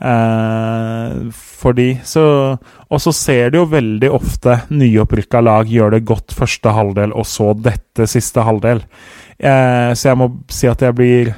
Eh, 0.01 1.17
fordi 1.61 1.91
så 2.09 2.57
Og 2.89 3.01
så 3.01 3.13
ser 3.13 3.51
du 3.51 3.59
jo 3.61 3.67
veldig 3.71 4.09
ofte 4.11 4.63
nyopprykka 4.73 5.43
lag 5.45 5.69
gjøre 5.71 5.99
det 5.99 6.09
godt 6.09 6.33
første 6.35 6.73
halvdel, 6.75 7.13
og 7.13 7.27
så 7.29 7.53
dette 7.55 8.09
siste 8.11 8.43
halvdel. 8.43 8.81
Eh, 9.39 9.93
så 9.95 10.09
jeg 10.09 10.19
må 10.19 10.27
si 10.51 10.67
at 10.67 10.81
jeg 10.83 10.97
blir 10.99 11.31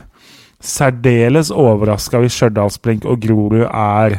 særdeles 0.62 1.50
overraska 1.50 2.20
hvis 2.22 2.36
Stjørdalsblink 2.38 3.06
og 3.08 3.18
Grorud 3.22 3.64
er 3.66 4.14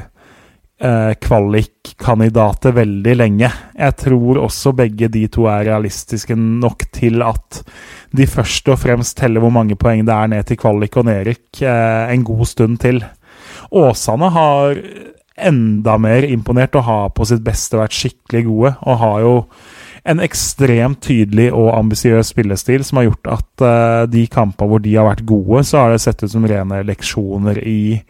eh, 0.84 1.14
kvalikkandidater 1.24 2.76
veldig 2.76 3.16
lenge. 3.20 3.50
Jeg 3.78 3.98
tror 4.04 4.41
også 4.44 4.76
begge 4.78 5.10
de 5.12 5.26
to 5.32 5.48
er 5.52 5.70
realistiske 5.72 6.36
nok 6.38 6.86
til 6.96 7.24
at 7.26 7.64
de 8.14 8.28
først 8.30 8.70
og 8.70 8.82
fremst 8.84 9.18
teller 9.18 9.44
hvor 9.44 9.54
mange 9.56 9.78
poeng 9.80 10.04
det 10.06 10.16
er 10.16 10.34
ned 10.36 10.50
til 10.50 10.60
kvalik 10.60 11.00
og 11.00 11.08
nedrykk 11.10 11.64
eh, 11.64 12.14
en 12.14 12.28
god 12.28 12.46
stund 12.52 12.80
til. 12.84 13.04
Åsane 13.74 14.30
har 14.36 14.78
enda 15.44 15.98
mer 15.98 16.28
imponert 16.28 16.76
og 16.78 16.86
har 16.88 17.08
på 17.16 17.26
sitt 17.26 17.41
beste 17.46 17.80
vært 17.80 17.96
skikkelig 17.96 18.44
gode. 18.50 18.74
Og 18.86 19.00
har 19.02 19.24
jo 19.24 19.34
en 20.04 20.20
ekstremt 20.24 20.99
tydelig 21.06 21.49
og 21.56 21.72
ambisiøs 21.78 22.34
spillestil 22.34 22.84
som 22.84 22.99
har 22.99 23.08
gjort 23.08 23.30
at 23.38 23.64
uh, 23.64 24.04
de 24.12 24.26
kampene 24.32 24.72
hvor 24.72 24.82
de 24.84 24.95
har 24.97 25.08
vært 25.08 25.28
gode, 25.28 25.64
så 25.68 25.84
har 25.84 25.93
det 25.93 26.01
sett 26.04 26.24
ut 26.26 26.32
som 26.34 26.47
rene 26.47 26.82
leksjoner 26.88 27.62
i 27.64 28.01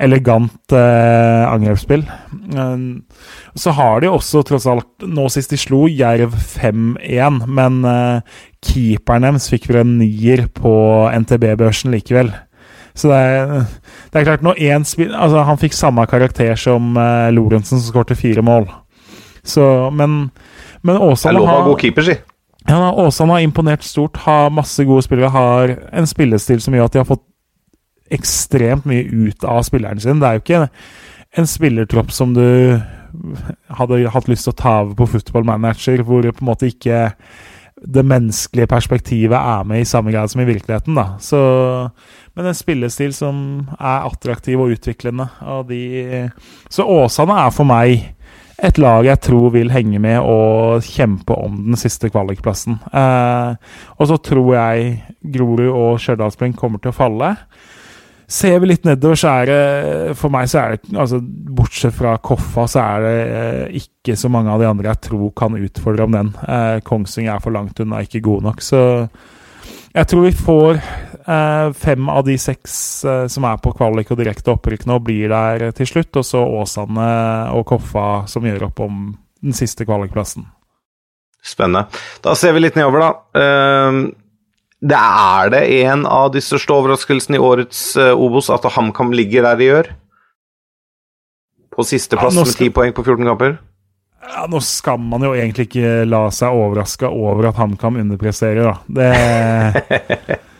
elegant 0.00 0.74
uh, 0.76 1.48
angrepsspill. 1.48 2.04
Uh, 2.52 3.00
så 3.56 3.72
har 3.76 4.04
de 4.04 4.12
også, 4.12 4.44
tross 4.48 4.68
alt, 4.68 4.90
nå 5.00 5.28
sist 5.32 5.54
de 5.54 5.60
slo 5.60 5.86
Jerv 5.88 6.36
5-1, 6.36 7.40
men 7.48 7.80
keeperen 8.64 9.24
deres 9.24 9.48
fikk 9.52 9.70
vel 9.70 9.82
en 9.82 9.96
nier 10.02 10.44
på 10.52 10.74
NTB-børsen 11.24 11.92
likevel. 11.96 12.34
Så 12.92 13.08
det 13.08 13.16
er, 13.16 13.66
det 14.12 14.20
er 14.20 14.26
klart, 14.26 14.42
når 14.44 14.58
én 14.66 14.84
spiller 14.84 15.14
Altså, 15.14 15.44
han 15.46 15.60
fikk 15.60 15.76
samme 15.78 16.04
karakter 16.10 16.58
som 16.58 16.98
Lorentzen, 17.32 17.78
som 17.78 17.86
skårte 17.86 18.18
fire 18.18 18.42
mål. 18.44 18.66
Så, 19.46 19.64
men, 19.94 20.26
men 20.82 20.96
Åsane 20.96 21.32
Det 21.32 21.36
er 21.36 21.38
lov 21.38 21.48
å 21.48 21.50
har 21.50 21.62
ha 21.62 21.68
god 21.68 21.82
keeper, 21.82 22.06
si. 22.06 22.16
ja, 22.68 22.92
Åsane 23.04 23.36
har 23.36 23.44
imponert 23.46 23.84
stort, 23.86 24.20
har 24.26 24.52
masse 24.54 24.84
gode 24.88 25.04
spillere, 25.06 25.32
har 25.34 25.74
en 25.92 26.08
spillestil 26.08 26.62
som 26.64 26.76
gjør 26.76 26.88
at 26.90 26.96
de 26.96 27.02
har 27.02 27.10
fått 27.10 27.26
ekstremt 28.10 28.88
mye 28.90 29.04
ut 29.06 29.44
av 29.46 29.62
spilleren 29.66 30.00
sin. 30.02 30.18
Det 30.22 30.26
er 30.28 30.38
jo 30.38 30.42
ikke 30.44 30.64
en 31.38 31.46
spillertropp 31.46 32.10
som 32.10 32.34
du 32.34 32.80
hadde 33.78 34.02
hatt 34.10 34.28
lyst 34.30 34.46
til 34.46 34.54
å 34.54 34.58
ta 34.58 34.74
over 34.82 34.96
på 34.98 35.08
football 35.14 35.46
manager, 35.46 36.02
hvor 36.06 36.26
på 36.26 36.42
en 36.42 36.50
måte 36.50 36.70
ikke 36.70 37.08
det 37.80 38.02
menneskelige 38.04 38.68
perspektivet 38.68 39.36
er 39.38 39.62
med 39.64 39.80
i 39.80 39.88
samme 39.88 40.12
grad 40.12 40.28
som 40.28 40.42
i 40.42 40.48
virkeligheten. 40.48 40.94
da. 40.94 41.16
Så, 41.22 41.38
men 42.36 42.50
en 42.50 42.54
spillestil 42.54 43.14
som 43.16 43.68
er 43.78 44.06
attraktiv 44.10 44.60
og 44.60 44.74
utviklende. 44.74 45.30
Og 45.40 45.70
de, 45.70 46.28
så 46.70 46.84
Åsane 46.84 47.38
er 47.40 47.54
for 47.54 47.68
meg 47.68 48.10
et 48.60 48.78
lag 48.80 49.06
jeg 49.06 49.20
tror 49.24 49.50
vil 49.54 49.72
henge 49.72 50.00
med 50.02 50.20
og 50.20 50.84
kjempe 50.84 51.36
om 51.36 51.56
den 51.70 51.80
siste 51.80 52.10
kvalikplassen. 52.12 52.76
Eh, 52.92 53.74
og 53.96 54.10
så 54.10 54.18
tror 54.20 54.54
jeg 54.56 54.94
Grorud 55.34 55.68
og 55.70 56.00
Stjørdalsblink 56.02 56.58
kommer 56.60 56.82
til 56.82 56.92
å 56.92 56.96
falle. 56.96 57.34
Ser 58.30 58.60
vi 58.62 58.70
litt 58.70 58.84
nedover, 58.86 59.18
så 59.18 59.32
er 59.40 59.48
det 59.50 60.12
For 60.20 60.30
meg 60.30 60.46
så 60.52 60.60
er 60.60 60.76
det 60.76 60.92
altså, 60.94 61.18
Bortsett 61.20 61.96
fra 61.96 62.14
Koffa, 62.22 62.68
så 62.70 62.84
er 62.84 63.06
det 63.06 63.16
eh, 63.40 63.80
ikke 63.80 64.14
så 64.18 64.30
mange 64.30 64.52
av 64.52 64.62
de 64.62 64.68
andre 64.70 64.92
jeg 64.92 65.04
tror 65.08 65.32
kan 65.36 65.58
utfordre 65.58 66.06
om 66.06 66.14
den. 66.14 66.32
Eh, 66.46 66.78
Kongsvinger 66.86 67.34
er 67.34 67.42
for 67.42 67.56
langt 67.56 67.80
unna, 67.82 68.04
ikke 68.04 68.22
god 68.28 68.50
nok. 68.50 68.62
Så 68.62 68.82
jeg 69.90 70.06
tror 70.10 70.22
vi 70.22 70.32
får 70.36 70.78
eh, 70.78 71.72
fem 71.74 72.08
av 72.12 72.22
de 72.26 72.36
seks 72.38 72.74
eh, 73.04 73.24
som 73.32 73.46
er 73.48 73.58
på 73.62 73.72
kvalik 73.74 74.12
og 74.12 74.20
direkte 74.20 74.52
opprykk 74.54 74.86
nå, 74.86 75.00
blir 75.02 75.32
der 75.32 75.70
til 75.76 75.88
slutt. 75.88 76.14
Og 76.20 76.26
så 76.26 76.42
Åsane 76.60 77.10
og 77.56 77.66
Koffa 77.70 78.24
som 78.30 78.46
gjør 78.46 78.68
opp 78.70 78.82
om 78.86 79.12
den 79.40 79.56
siste 79.56 79.86
kvalikplassen. 79.88 80.46
Spennende. 81.42 81.88
Da 82.22 82.36
ser 82.36 82.52
vi 82.54 82.62
litt 82.62 82.76
nedover, 82.76 83.00
da. 83.00 83.12
Uh, 83.32 84.10
det 84.80 84.98
er 84.98 85.50
det 85.54 85.62
en 85.86 86.04
av 86.08 86.28
de 86.34 86.42
største 86.44 86.74
overraskelsene 86.76 87.38
i 87.38 87.40
årets 87.40 87.80
uh, 87.96 88.12
Obos 88.12 88.50
at 88.52 88.68
HamKam 88.76 89.14
ligger 89.16 89.48
der 89.48 89.56
de 89.56 89.68
gjør? 89.70 89.90
På 91.72 91.86
sisteplass 91.88 92.36
Ja, 92.36 92.44
skal... 92.44 92.50
med 92.52 92.58
ti 92.60 92.68
10 92.68 92.76
poeng 92.76 92.94
på 92.96 93.06
14 93.06 93.30
kamper? 93.30 93.56
Ja, 94.20 94.44
Nå 94.50 94.60
skal 94.64 95.00
man 95.00 95.24
jo 95.24 95.32
egentlig 95.32 95.70
ikke 95.70 96.04
la 96.08 96.26
seg 96.34 96.52
overraske 96.56 97.08
over 97.08 97.50
at 97.50 97.58
HamKam 97.60 97.96
underpresterer, 98.02 98.68
da. 98.68 98.74
Det, 99.00 100.38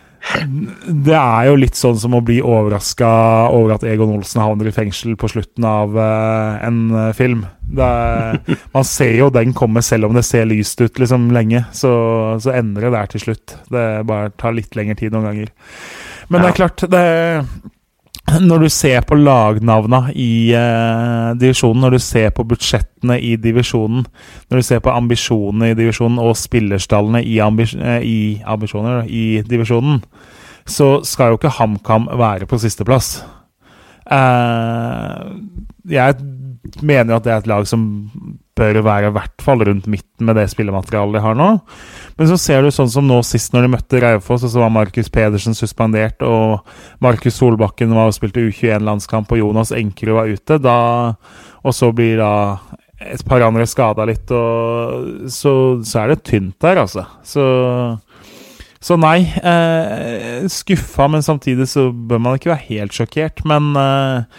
det 1.08 1.16
er 1.16 1.48
jo 1.50 1.58
litt 1.60 1.76
sånn 1.76 1.98
som 2.00 2.16
å 2.16 2.22
bli 2.24 2.38
overraska 2.40 3.10
over 3.52 3.76
at 3.76 3.84
Egon 3.88 4.14
Olsen 4.16 4.40
havner 4.42 4.70
i 4.70 4.74
fengsel 4.74 5.16
på 5.20 5.28
slutten 5.32 5.66
av 5.68 5.96
uh, 5.96 6.56
en 6.64 6.80
eh, 7.04 7.12
film. 7.16 7.44
Det 7.60 7.84
er, 7.84 8.40
man 8.76 8.88
ser 8.88 9.12
jo 9.18 9.28
den 9.34 9.52
komme, 9.56 9.84
selv 9.84 10.08
om 10.08 10.16
det 10.16 10.24
ser 10.28 10.48
lyst 10.48 10.80
ut 10.80 11.02
liksom 11.02 11.28
lenge. 11.36 11.66
Så, 11.76 11.92
så 12.40 12.56
ender 12.56 12.88
det 12.88 12.94
der 12.96 13.12
til 13.12 13.26
slutt. 13.28 13.58
Det 13.68 13.84
bare 14.08 14.32
tar 14.40 14.56
litt 14.56 14.72
lengre 14.78 14.96
tid 15.02 15.12
noen 15.12 15.28
ganger. 15.30 15.52
Men 16.30 16.44
det 16.44 16.52
er 16.52 16.58
klart, 16.62 16.88
det 16.88 17.04
når 18.38 18.64
du 18.64 18.68
ser 18.72 19.00
på 19.06 19.16
lagnavna 19.18 20.04
i 20.14 20.52
eh, 20.56 21.30
divisjonen, 21.40 21.82
når 21.84 21.96
du 21.96 22.02
ser 22.04 22.30
på 22.36 22.44
budsjettene 22.46 23.16
i 23.18 23.34
divisjonen, 23.40 24.04
når 24.50 24.60
du 24.60 24.66
ser 24.66 24.82
på 24.84 24.92
ambisjonene 24.94 25.72
i 25.72 25.78
divisjonen 25.78 26.20
og 26.22 26.36
spillerstallene 26.38 27.24
i, 27.26 27.38
ambis 27.42 27.74
eh, 27.74 27.98
i, 28.06 28.20
ambisjoner, 28.46 29.04
i 29.08 29.42
divisjonen, 29.46 30.02
så 30.68 31.00
skal 31.06 31.32
jo 31.32 31.40
ikke 31.40 31.56
HamKam 31.58 32.10
være 32.20 32.46
på 32.46 32.60
sisteplass. 32.60 33.18
Eh, 34.06 35.24
jeg 35.90 36.16
mener 36.84 37.16
at 37.16 37.26
det 37.26 37.32
er 37.34 37.42
et 37.42 37.50
lag 37.50 37.66
som 37.68 37.84
bør 38.60 38.80
være 38.84 39.08
i 39.08 39.14
hvert 39.14 39.44
fall 39.44 39.62
rundt 39.64 39.86
midten 39.90 40.26
med 40.28 40.36
det 40.36 40.46
spillematerialet 40.52 41.16
de 41.16 41.22
har 41.24 41.38
nå. 41.38 41.48
Men 42.18 42.28
så 42.28 42.36
ser 42.40 42.62
du 42.62 42.72
sånn 42.74 42.90
som 42.92 43.06
nå 43.08 43.20
sist 43.26 43.54
når 43.54 43.64
de 43.64 43.72
møtte 43.76 44.02
Raufoss, 44.02 44.44
og 44.44 44.52
så 44.52 44.62
var 44.62 44.74
Markus 44.74 45.08
Pedersen 45.12 45.56
suspendert, 45.56 46.20
og 46.26 46.66
Markus 47.02 47.38
Solbakken 47.40 47.94
var 47.96 48.10
og 48.10 48.16
spilte 48.16 48.44
U21-landskamp, 48.44 49.32
og 49.32 49.40
Jonas 49.40 49.72
Enkerud 49.76 50.18
var 50.18 50.34
ute. 50.34 50.60
Da, 50.60 50.76
og 51.64 51.76
så 51.76 51.90
blir 51.96 52.20
da 52.20 52.34
et 53.00 53.24
par 53.24 53.40
andre 53.46 53.64
skada 53.68 54.04
litt, 54.08 54.28
og 54.36 55.30
så, 55.32 55.54
så 55.86 56.02
er 56.02 56.12
det 56.12 56.22
tynt 56.28 56.58
der, 56.60 56.82
altså. 56.84 57.06
Så, 57.24 57.44
så 58.80 58.96
nei. 58.96 59.18
Eh, 59.44 60.46
skuffa, 60.48 61.08
men 61.12 61.24
samtidig 61.24 61.68
så 61.68 61.90
bør 61.92 62.22
man 62.22 62.38
ikke 62.38 62.54
være 62.54 62.68
helt 62.70 62.96
sjokkert. 62.96 63.42
Men 63.48 63.74
eh, 63.76 64.38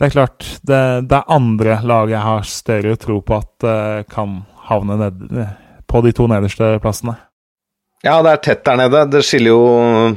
det 0.00 0.08
er 0.08 0.14
klart, 0.14 0.46
det, 0.64 0.80
det 1.10 1.18
er 1.18 1.34
andre 1.34 1.76
lag 1.86 2.12
jeg 2.12 2.24
har 2.24 2.48
større 2.48 2.96
tro 3.00 3.20
på 3.20 3.36
at 3.42 3.68
eh, 3.68 4.00
kan 4.10 4.40
havne 4.70 4.96
ned, 5.00 5.36
på 5.90 6.02
de 6.06 6.14
to 6.16 6.28
nederste 6.30 6.72
plassene. 6.82 7.18
Ja, 8.02 8.16
det 8.24 8.32
er 8.32 8.40
tett 8.42 8.64
der 8.66 8.80
nede. 8.80 9.04
Det 9.12 9.20
skiller 9.22 9.52
jo 9.52 9.64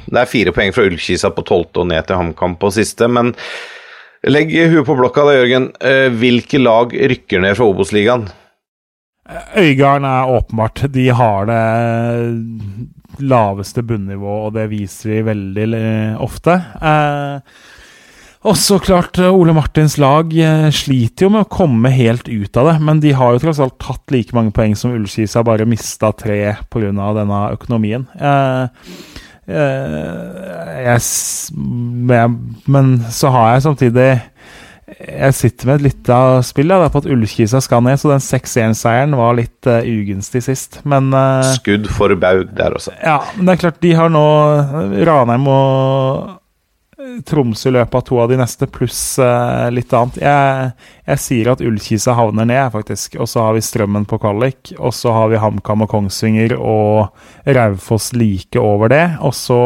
Det 0.07 0.17
er 0.17 0.29
fire 0.29 0.53
poeng 0.55 0.71
fra 0.73 0.87
Ullkisa 0.87 1.29
på 1.35 1.43
tolvte 1.45 1.83
og 1.83 1.91
ned 1.91 2.07
til 2.07 2.17
HamKam 2.17 2.55
på 2.57 2.71
siste, 2.73 3.05
men 3.11 3.35
legg 4.25 4.49
huet 4.71 4.87
på 4.87 4.95
blokka 4.97 5.27
da, 5.27 5.35
Jørgen. 5.35 5.69
Eh, 5.83 6.07
Hvilke 6.15 6.63
lag 6.63 6.95
rykker 6.95 7.43
ned 7.43 7.59
fra 7.59 7.67
Obos-ligaen? 7.69 8.25
Øygarden 9.57 10.05
er 10.05 10.31
åpenbart 10.37 10.83
De 10.93 11.07
har 11.17 11.47
det 11.49 11.61
laveste 13.21 13.83
bunnivå, 13.85 14.45
og 14.47 14.53
det 14.57 14.69
viser 14.73 15.15
de 15.15 15.23
veldig 15.29 15.65
eh, 15.77 16.21
ofte. 16.23 16.57
Eh, 16.81 17.57
og 18.45 18.57
så 18.61 18.77
klart, 18.77 19.17
eh, 19.17 19.33
Ole 19.33 19.55
Martins 19.57 19.97
lag 19.97 20.29
eh, 20.37 20.67
sliter 20.69 21.25
jo 21.25 21.31
med 21.33 21.47
å 21.47 21.49
komme 21.49 21.89
helt 21.89 22.29
ut 22.29 22.57
av 22.61 22.69
det, 22.69 22.75
men 22.85 23.01
de 23.01 23.15
har 23.17 23.33
jo 23.33 23.41
tross 23.41 23.61
alt 23.63 23.79
tatt 23.81 24.13
like 24.13 24.37
mange 24.37 24.53
poeng 24.53 24.75
som 24.77 24.93
Ullskisa, 24.93 25.41
bare 25.45 25.65
mista 25.65 26.11
tre 26.13 26.55
pga. 26.69 26.91
denne 27.17 27.39
økonomien. 27.55 28.05
Eh, 28.13 28.67
eh, 29.49 30.85
jeg, 30.85 31.01
men, 32.69 32.89
så 33.09 33.33
har 33.33 33.55
jeg 33.55 33.65
samtidig 33.65 34.09
jeg 34.85 35.33
sitter 35.33 35.65
med 35.65 35.79
et 35.79 35.85
lite 35.87 36.17
spill 36.45 36.69
da, 36.69 36.85
på 36.93 37.01
at 37.01 37.09
Ullkisa 37.09 37.57
skal 37.63 37.81
ned, 37.85 37.97
så 37.97 38.11
den 38.11 38.21
6-1-seieren 38.21 39.15
var 39.17 39.33
litt 39.39 39.69
uh, 39.69 39.81
ugunstig 39.81 40.43
sist. 40.45 40.79
Men 40.85 41.09
uh, 41.09 41.41
Skudd 41.55 41.89
for 41.89 42.13
baug 42.21 42.53
der 42.57 42.77
også. 42.77 42.93
ja, 43.01 43.17
men 43.35 43.47
det 43.47 43.55
er 43.55 43.61
klart, 43.65 43.81
de 43.81 43.93
har 43.97 44.13
nå 44.13 44.25
Ranheim 45.09 45.47
og 45.49 46.35
eh, 47.01 47.15
Tromsø 47.25 47.71
i 47.71 47.75
løpet 47.79 47.97
av 47.97 48.03
to 48.05 48.19
av 48.21 48.29
de 48.29 48.37
neste, 48.37 48.69
pluss 48.69 48.99
uh, 49.17 49.65
litt 49.73 49.95
annet. 49.97 50.21
Jeg, 50.21 50.69
jeg 51.09 51.23
sier 51.23 51.49
at 51.55 51.65
Ullkisa 51.65 52.13
havner 52.19 52.45
ned, 52.45 52.67
faktisk. 52.75 53.17
Og 53.17 53.31
så 53.31 53.47
har 53.47 53.57
vi 53.57 53.65
Strømmen 53.65 54.05
på 54.05 54.21
kvalik. 54.21 54.75
Og 54.77 54.93
så 54.93 55.15
har 55.17 55.33
vi 55.33 55.41
HamKam 55.41 55.87
og 55.87 55.89
Kongsvinger 55.95 56.53
og 56.59 57.09
Raufoss 57.57 58.13
like 58.13 58.61
over 58.61 58.93
det. 58.93 59.07
Og 59.25 59.33
så 59.33 59.63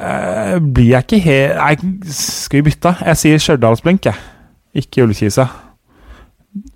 eh, 0.00 0.58
blir 0.58 0.92
jeg 0.94 1.06
ikke 1.06 1.22
helt 1.24 1.56
Nei, 1.58 2.10
skal 2.14 2.60
vi 2.60 2.70
bytte? 2.70 2.94
Jeg 3.04 3.22
sier 3.22 3.42
Stjørdalsblink, 3.42 4.10
jeg. 4.10 4.28
Ikke 4.78 5.06
Ullkisa. 5.06 5.48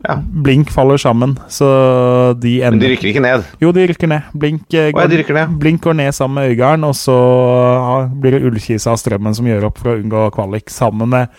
Ja. 0.02 0.16
Blink 0.44 0.70
faller 0.70 0.98
sammen, 1.00 1.32
så 1.50 1.66
de 2.38 2.58
Men 2.60 2.80
de 2.82 2.90
rykker 2.92 3.08
ikke 3.08 3.22
ned. 3.22 3.44
Jo, 3.62 3.70
de 3.74 3.86
rykker 3.88 4.10
ned. 4.10 4.28
Blink, 4.38 4.66
eh, 4.74 4.90
Å, 4.90 5.00
ja, 5.00 5.08
de 5.10 5.18
rykker 5.20 5.36
ned. 5.36 5.56
Blink 5.62 5.82
går 5.82 5.96
ned 5.98 6.14
sammen 6.14 6.38
med 6.40 6.52
Øygarden, 6.52 6.84
og 6.86 6.94
så 6.98 7.16
ja, 7.16 7.96
blir 8.20 8.36
det 8.36 8.42
Ullkisa 8.46 8.94
og 8.94 9.00
Strømmen 9.00 9.36
som 9.38 9.48
gjør 9.48 9.68
opp 9.70 9.80
for 9.80 9.94
å 9.94 9.98
unngå 9.98 10.26
kvalik, 10.36 10.70
sammen 10.70 11.12
med 11.14 11.32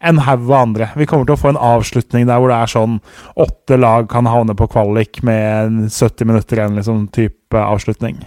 en 0.00 0.22
haug 0.24 0.46
av 0.48 0.58
andre. 0.62 0.90
Vi 0.96 1.08
kommer 1.10 1.28
til 1.28 1.36
å 1.36 1.40
få 1.40 1.52
en 1.52 1.62
avslutning 1.70 2.28
der 2.28 2.40
hvor 2.40 2.52
det 2.52 2.60
er 2.60 2.74
sånn 2.76 3.00
åtte 3.40 3.80
lag 3.80 4.08
kan 4.12 4.28
havne 4.30 4.56
på 4.56 4.70
kvalik 4.70 5.22
med 5.26 5.88
70 5.90 6.30
minutter 6.30 6.60
igjen, 6.60 6.78
liksom, 6.80 7.08
type 7.16 7.64
avslutning. 7.66 8.20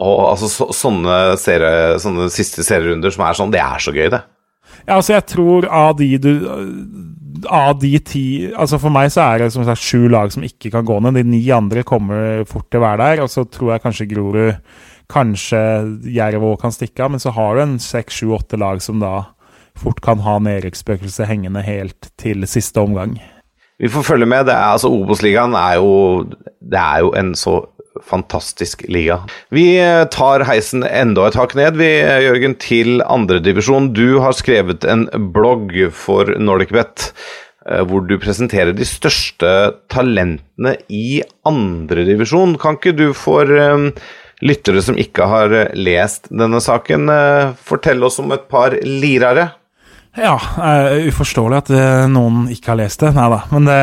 Og 0.00 0.20
altså, 0.30 0.48
så, 0.48 0.68
sånne, 0.72 1.16
serie, 1.40 1.98
sånne 2.00 2.30
siste 2.32 2.64
serierunder 2.64 3.12
som 3.12 3.26
er 3.26 3.36
sånn, 3.36 3.52
det 3.52 3.60
er 3.60 3.82
så 3.82 3.92
gøy, 3.92 4.08
det. 4.12 4.22
Ja, 4.86 4.96
altså, 4.96 5.12
jeg 5.16 5.26
tror 5.30 5.66
av 5.68 5.98
de 5.98 6.08
du 6.22 6.30
Av 7.50 7.74
de 7.78 7.90
ti 8.02 8.24
Altså, 8.50 8.78
for 8.82 8.94
meg 8.94 9.10
så 9.12 9.20
er 9.24 9.42
det 9.42 9.50
som 9.54 9.66
sagt 9.66 9.82
sju 9.82 10.08
lag 10.10 10.32
som 10.32 10.46
ikke 10.46 10.72
kan 10.72 10.86
gå 10.86 10.96
ned. 11.02 11.18
De 11.18 11.24
ni 11.26 11.42
andre 11.54 11.84
kommer 11.86 12.46
fort 12.48 12.68
til 12.70 12.80
å 12.80 12.86
være 12.86 13.02
der, 13.02 13.22
og 13.26 13.30
så 13.30 13.44
tror 13.44 13.74
jeg 13.74 13.84
kanskje 13.84 14.08
Grorud 14.14 14.78
Kanskje 15.12 15.60
Jerv 16.08 16.46
òg 16.46 16.62
kan 16.62 16.72
stikke 16.72 17.04
av, 17.04 17.12
men 17.12 17.20
så 17.20 17.34
har 17.36 17.58
du 17.58 17.62
en 17.66 17.74
seks, 17.82 18.22
sju, 18.22 18.30
åtte 18.32 18.56
lag 18.56 18.80
som 18.80 19.02
da 19.02 19.26
fort 19.76 20.00
kan 20.04 20.22
ha 20.24 20.38
nedrykksspøkelset 20.40 21.28
hengende 21.28 21.60
helt 21.66 22.08
til 22.20 22.46
siste 22.48 22.80
omgang. 22.80 23.18
Vi 23.82 23.90
får 23.90 24.06
følge 24.06 24.28
med. 24.30 24.46
Det 24.46 24.54
er, 24.54 24.72
altså, 24.72 24.88
Obos-ligaen 24.94 25.56
er 25.58 25.74
jo 25.80 26.24
Det 26.62 26.78
er 26.78 27.00
jo 27.02 27.12
en 27.18 27.34
så 27.34 27.58
fantastisk 28.08 28.84
liga. 28.88 29.20
Vi 29.54 29.76
tar 30.14 30.44
heisen 30.48 30.84
enda 30.86 31.28
et 31.28 31.38
hakk 31.38 31.54
ned, 31.58 31.78
vi, 31.80 31.90
Jørgen, 32.26 32.56
til 32.62 33.02
andredivisjon. 33.04 33.92
Du 33.96 34.20
har 34.24 34.36
skrevet 34.36 34.86
en 34.88 35.06
blogg 35.34 35.74
for 35.96 36.32
NordicBet 36.40 37.08
eh, 37.68 37.82
hvor 37.88 38.04
du 38.08 38.18
presenterer 38.22 38.74
de 38.76 38.88
største 38.88 39.52
talentene 39.92 40.76
i 40.92 41.22
andredivisjon. 41.48 42.58
Kan 42.60 42.80
ikke 42.80 42.96
du 42.98 43.08
for 43.16 43.48
eh, 43.48 43.88
lyttere 44.42 44.84
som 44.84 44.98
ikke 45.00 45.30
har 45.30 45.56
eh, 45.56 45.72
lest 45.78 46.30
denne 46.32 46.62
saken, 46.62 47.10
fortelle 47.62 48.08
oss 48.08 48.20
om 48.22 48.34
et 48.34 48.48
par 48.52 48.76
lirere? 48.82 49.52
Ja, 50.12 50.34
uh, 50.36 51.08
uforståelig 51.08 51.56
at 51.62 51.70
uh, 51.72 52.04
noen 52.12 52.44
ikke 52.52 52.74
har 52.74 52.82
lest 52.82 53.00
det. 53.00 53.14
Nei 53.16 53.28
da. 53.32 53.38
Men 53.48 53.68
det, 53.70 53.78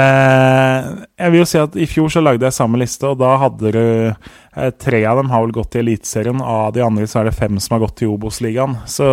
jeg 1.17 1.34
vil 1.34 1.41
jo 1.41 1.47
si 1.49 1.61
at 1.61 1.77
i 1.80 1.88
fjor 1.89 2.11
så 2.13 2.21
lagde 2.21 2.45
jeg 2.45 2.53
samme 2.53 2.77
liste, 2.77 3.09
og 3.09 3.17
da 3.21 3.32
hadde 3.41 3.73
du 3.73 3.86
uh, 4.13 4.69
Tre 4.77 4.99
av 5.07 5.17
dem 5.17 5.30
har 5.32 5.41
vel 5.41 5.53
gått 5.55 5.77
i 5.77 5.80
Eliteserien, 5.80 6.41
av 6.43 6.73
de 6.75 6.82
andre 6.84 7.05
så 7.07 7.21
er 7.21 7.30
det 7.30 7.38
fem 7.38 7.57
som 7.63 7.77
har 7.77 7.86
gått 7.86 8.03
i 8.03 8.09
Obos-ligaen. 8.09 8.75
Så 8.89 9.07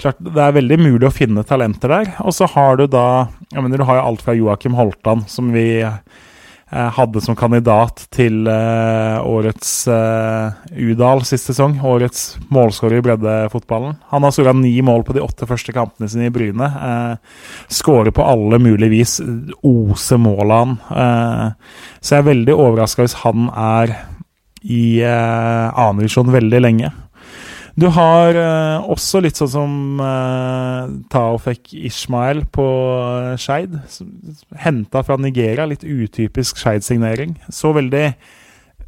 klart, 0.00 0.18
det 0.22 0.42
er 0.42 0.54
veldig 0.56 0.78
mulig 0.80 1.08
å 1.08 1.12
finne 1.14 1.44
talenter 1.46 1.92
der. 1.92 2.14
Og 2.24 2.34
så 2.34 2.48
har 2.54 2.80
du 2.80 2.86
da 2.90 3.28
Jeg 3.52 3.62
mener, 3.62 3.78
du 3.78 3.86
har 3.86 4.00
jo 4.00 4.06
alt 4.06 4.24
fra 4.24 4.34
Joakim 4.34 4.78
Holtan, 4.78 5.26
som 5.30 5.52
vi 5.54 5.82
eh, 5.84 5.98
hadde 6.66 7.20
som 7.22 7.36
kandidat 7.38 8.00
til 8.10 8.48
eh, 8.50 9.18
årets 9.22 9.70
eh, 9.86 10.56
Udal 10.88 11.22
sist 11.28 11.46
sesong. 11.52 11.76
Årets 11.86 12.24
målskårer 12.50 12.98
i 12.98 13.04
breddefotballen. 13.06 13.94
Han 14.10 14.26
har 14.26 14.34
skåra 14.34 14.54
ni 14.56 14.74
mål 14.82 15.04
på 15.06 15.14
de 15.14 15.22
åtte 15.22 15.46
første 15.46 15.74
kampene 15.76 16.10
sine 16.10 16.26
i 16.26 16.34
Bryne. 16.34 16.66
Eh, 16.66 17.38
Skårer 17.70 18.10
på 18.10 18.26
alle 18.26 18.58
mulige 18.58 18.90
vis. 18.90 19.20
Oser 19.62 20.18
målet 20.18 20.56
han. 20.58 20.76
Eh, 20.90 21.78
så 22.00 22.16
jeg 22.16 22.24
er 22.24 22.30
veldig 22.32 22.58
overraska 22.58 23.06
hvis 23.06 23.20
han 23.22 23.46
er 23.54 23.94
i 24.66 24.98
eh, 25.06 25.66
annenvisjon 25.70 26.34
veldig 26.34 26.62
lenge. 26.64 26.90
Du 27.76 27.90
har 27.92 28.38
eh, 28.40 28.86
også 28.88 29.20
litt 29.20 29.36
sånn 29.36 29.50
som 29.52 30.00
eh, 30.00 31.36
fikk 31.44 31.74
Ishmael 31.76 32.46
på 32.48 32.64
eh, 32.96 33.34
Skeid. 33.36 33.76
Henta 34.62 35.02
fra 35.04 35.18
Nigeria. 35.20 35.68
Litt 35.68 35.84
utypisk 35.84 36.56
Skeid-signering. 36.62 37.36
Så 37.52 37.74
veldig 37.76 38.06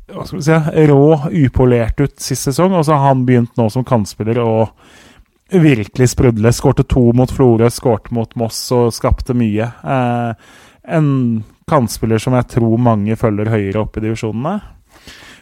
hva 0.08 0.24
skal 0.24 0.38
vi 0.38 0.46
si, 0.46 0.86
rå, 0.88 1.02
upolert 1.44 2.00
ut 2.00 2.14
sist 2.16 2.48
sesong, 2.48 2.72
og 2.78 2.86
så 2.88 2.96
har 2.96 3.10
han 3.10 3.26
begynt 3.28 3.58
nå 3.60 3.66
som 3.68 3.84
kantspiller 3.84 4.40
å 4.40 4.70
virkelig 5.52 6.14
sprudle. 6.14 6.52
Skårte 6.52 6.86
to 6.88 7.10
mot 7.16 7.32
Florø, 7.32 7.68
skårte 7.72 8.14
mot 8.16 8.32
Moss 8.40 8.62
og 8.72 8.92
skapte 8.96 9.36
mye. 9.36 9.68
Eh, 9.68 10.56
en 10.96 11.10
kantspiller 11.68 12.20
som 12.24 12.36
jeg 12.38 12.48
tror 12.56 12.80
mange 12.80 13.16
følger 13.20 13.52
høyere 13.52 13.84
opp 13.84 14.00
i 14.00 14.04
divisjonene. 14.06 14.56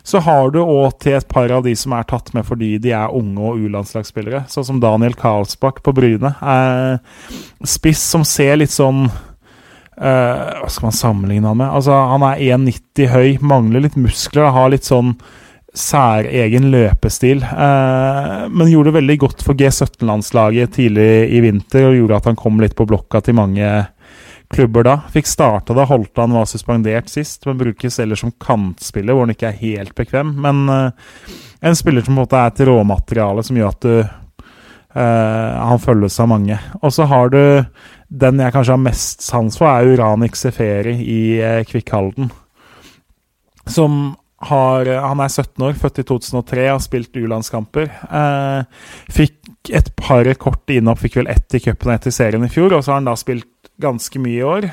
Så 0.07 0.21
har 0.23 0.53
du 0.55 0.61
òg 0.63 1.01
til 1.03 1.17
et 1.19 1.27
par 1.27 1.51
av 1.51 1.65
de 1.67 1.73
som 1.79 1.95
er 1.97 2.07
tatt 2.07 2.31
med 2.37 2.47
fordi 2.47 2.77
de 2.83 2.93
er 2.95 3.15
unge 3.15 3.43
og 3.43 3.63
U-landslagsspillere, 3.67 4.45
sånn 4.51 4.69
som 4.69 4.83
Daniel 4.83 5.17
Karlsbakk 5.19 5.81
på 5.83 5.95
Bryne. 5.97 6.31
Eh, 6.39 7.33
spiss 7.67 8.05
som 8.15 8.23
ser 8.27 8.61
litt 8.61 8.71
sånn 8.71 9.09
eh, 9.09 10.53
Hva 10.63 10.71
skal 10.71 10.89
man 10.89 10.95
sammenligne 10.95 11.51
han 11.51 11.59
med? 11.59 11.73
Altså, 11.75 11.97
Han 12.13 12.23
er 12.29 12.45
1,90 12.55 13.11
høy, 13.11 13.35
mangler 13.43 13.83
litt 13.89 13.99
muskler, 13.99 14.53
har 14.55 14.71
litt 14.71 14.87
sånn 14.87 15.17
særegen 15.77 16.71
løpestil. 16.73 17.43
Eh, 17.43 18.47
men 18.47 18.71
gjorde 18.71 18.93
det 18.93 18.99
veldig 19.01 19.19
godt 19.27 19.43
for 19.45 19.59
G17-landslaget 19.59 20.79
tidlig 20.79 21.11
i 21.35 21.43
vinter, 21.45 21.91
og 21.91 21.99
gjorde 21.99 22.23
at 22.23 22.31
han 22.31 22.39
kom 22.39 22.63
litt 22.63 22.79
på 22.79 22.87
blokka 22.89 23.25
til 23.27 23.41
mange 23.43 23.75
klubber 24.57 24.87
da. 24.87 24.99
Fikk 25.13 25.29
starta 25.31 25.77
da 25.77 25.87
Holtan 25.89 26.35
var 26.35 26.49
suspendert 26.51 27.11
sist, 27.13 27.45
men 27.47 27.61
brukes 27.61 28.01
ellers 28.03 28.25
som 28.25 28.35
kantspiller, 28.43 29.15
hvor 29.15 29.27
han 29.27 29.35
ikke 29.35 29.51
er 29.51 29.61
helt 29.63 29.95
bekvem. 29.99 30.35
Men 30.43 30.65
uh, 30.69 31.35
en 31.61 31.77
spiller 31.79 32.05
som 32.05 32.15
på 32.15 32.17
en 32.17 32.23
måte 32.25 32.41
er 32.41 32.55
til 32.57 32.71
råmateriale 32.73 33.45
som 33.47 33.61
gjør 33.61 33.75
at 33.75 33.85
du 33.87 34.23
Uh, 34.97 35.53
Han 35.69 35.77
følges 35.77 36.15
av 36.25 36.31
mange. 36.31 36.57
Og 36.81 36.93
så 36.95 37.05
har 37.05 37.29
du 37.29 37.41
den 38.09 38.41
jeg 38.41 38.55
kanskje 38.55 38.73
har 38.73 38.81
mest 38.81 39.25
sans 39.27 39.59
for, 39.59 39.69
er 39.69 39.93
Uranik 39.93 40.39
Seferi 40.41 40.95
i 41.05 41.21
uh, 41.43 41.65
Kvikkhalden. 41.69 42.31
Som 43.69 44.17
har 44.39 44.87
Han 44.87 45.21
er 45.21 45.29
17 45.29 45.65
år, 45.65 45.73
født 45.81 45.99
i 45.99 46.05
2003, 46.05 46.67
har 46.69 46.81
spilt 46.85 47.17
U-landskamper. 47.17 47.89
Eh, 47.89 48.83
fikk 49.09 49.71
et 49.73 49.89
par 49.97 50.29
kort 50.39 50.71
innhopp, 50.71 51.01
fikk 51.01 51.17
vel 51.23 51.31
ett 51.33 51.57
i 51.57 51.61
cupen 51.65 51.91
og 51.91 51.95
ett 51.95 52.11
i 52.11 52.13
serien 52.15 52.45
i 52.45 52.51
fjor, 52.53 52.77
og 52.77 52.85
så 52.85 52.93
har 52.93 53.01
han 53.01 53.09
da 53.09 53.17
spilt 53.17 53.56
ganske 53.83 54.21
mye 54.23 54.41
i 54.41 54.47
år. 54.47 54.69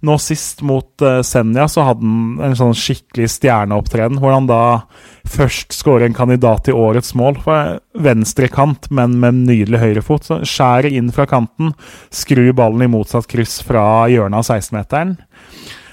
Nå 0.00 0.14
sist 0.16 0.62
mot 0.64 1.02
uh, 1.04 1.20
Senja 1.26 1.66
så 1.68 1.84
hadde 1.84 2.06
han 2.08 2.38
en 2.46 2.56
sånn 2.56 2.76
skikkelig 2.76 3.28
stjerneopptreden, 3.34 4.16
hvor 4.22 4.32
han 4.32 4.46
da 4.48 4.86
først 5.28 5.76
skårer 5.76 6.06
en 6.06 6.16
kandidat 6.16 6.64
til 6.64 6.78
årets 6.80 7.12
mål. 7.18 7.36
Venstre 7.44 8.06
venstrekant, 8.06 8.88
men 8.96 9.18
med 9.20 9.34
en 9.34 9.42
nydelig 9.50 9.82
høyrefot. 9.82 10.24
Så 10.24 10.40
skjærer 10.48 10.96
inn 10.96 11.12
fra 11.12 11.28
kanten, 11.28 11.74
skrur 12.08 12.54
ballen 12.56 12.86
i 12.86 12.88
motsatt 12.90 13.28
kryss 13.28 13.60
fra 13.66 13.84
hjørnet 14.08 14.40
av 14.40 14.48
16-meteren. 14.56 15.18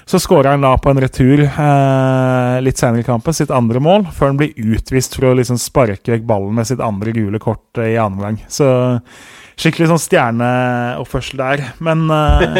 Så 0.08 0.16
skårer 0.24 0.54
han 0.54 0.64
da 0.64 0.70
på 0.80 0.88
en 0.88 1.00
retur 1.04 1.42
eh, 1.44 2.54
litt 2.64 2.80
senere 2.80 3.04
i 3.04 3.04
kampen, 3.04 3.34
sitt 3.36 3.50
andre 3.52 3.82
mål, 3.84 4.06
før 4.16 4.32
han 4.32 4.38
blir 4.40 4.56
utvist 4.56 5.18
for 5.18 5.28
å 5.28 5.34
liksom 5.36 5.60
sparke 5.60 6.14
vekk 6.14 6.24
ballen 6.30 6.56
med 6.56 6.70
sitt 6.70 6.80
andre 6.80 7.12
gule 7.12 7.40
kort 7.42 7.76
eh, 7.76 7.92
i 7.92 7.98
andre 8.00 8.30
omgang. 8.30 8.38
Så 8.48 8.70
skikkelig 9.58 9.90
sånn 9.90 10.02
stjerneoppførsel 10.02 11.40
der. 11.40 11.62
Men 11.84 12.06
uh, 12.12 12.58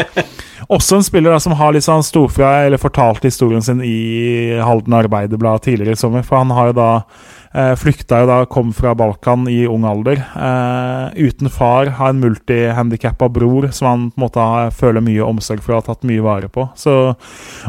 også 0.75 0.99
en 0.99 1.05
spiller 1.07 1.33
da 1.33 1.39
som 1.41 1.55
har 1.59 1.73
litt 1.75 1.87
sånn 1.87 2.05
storfra, 2.05 2.65
eller 2.67 2.81
fortalt 2.81 3.25
historien 3.27 3.63
sin 3.65 3.81
i 3.85 4.59
Halden 4.63 4.97
Arbeiderblad 4.99 5.63
tidligere 5.65 5.95
i 5.95 5.99
sommer. 5.99 6.25
For 6.27 6.41
han 6.41 6.53
har 6.55 6.71
jo 6.71 6.77
da 6.79 6.89
uh, 6.99 7.73
flykta 7.79 8.23
jo 8.23 8.29
da, 8.29 8.39
kom 8.51 8.73
fra 8.75 8.95
Balkan 8.99 9.47
i 9.51 9.61
ung 9.69 9.87
alder. 9.87 10.21
Uh, 10.35 11.15
uten 11.19 11.51
far, 11.53 11.93
har 11.99 12.13
en 12.13 12.23
multihandikappa 12.23 13.31
bror 13.31 13.71
som 13.75 13.91
han 13.91 14.07
på 14.11 14.19
en 14.19 14.27
måte 14.27 14.49
føler 14.79 15.05
mye 15.05 15.27
omsorg 15.27 15.63
for 15.63 15.77
og 15.77 15.83
har 15.83 15.91
tatt 15.93 16.09
mye 16.09 16.25
vare 16.25 16.51
på. 16.51 16.67
Så, 16.79 16.97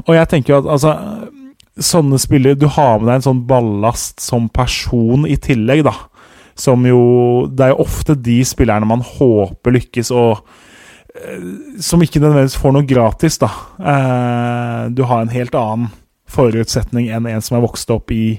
og 0.07 0.16
jeg 0.16 0.33
tenker 0.33 0.57
jo 0.57 0.64
at 0.64 0.74
altså 0.78 0.97
Sånne 1.81 2.18
spillere 2.20 2.59
Du 2.59 2.66
har 2.68 2.99
med 2.99 3.07
deg 3.07 3.14
en 3.20 3.24
sånn 3.24 3.39
ballast 3.49 4.20
som 4.20 4.51
person 4.53 5.22
i 5.24 5.39
tillegg, 5.41 5.85
da 5.87 5.95
som 6.61 6.85
jo 6.87 7.47
Det 7.49 7.65
er 7.65 7.73
jo 7.73 7.85
ofte 7.87 8.15
de 8.15 8.41
spillerne 8.47 8.89
man 8.89 9.05
håper 9.05 9.75
lykkes, 9.79 10.13
og 10.13 10.45
eh, 11.17 11.49
som 11.81 12.03
ikke 12.05 12.23
nødvendigvis 12.23 12.61
får 12.61 12.77
noe 12.77 12.89
gratis, 12.89 13.41
da. 13.41 13.51
Eh, 13.81 14.85
du 14.95 15.05
har 15.09 15.25
en 15.25 15.35
helt 15.35 15.57
annen 15.57 15.91
forutsetning 16.31 17.09
enn 17.11 17.27
en 17.27 17.43
som 17.43 17.59
er 17.59 17.65
vokst 17.65 17.91
opp 17.91 18.13
i 18.15 18.39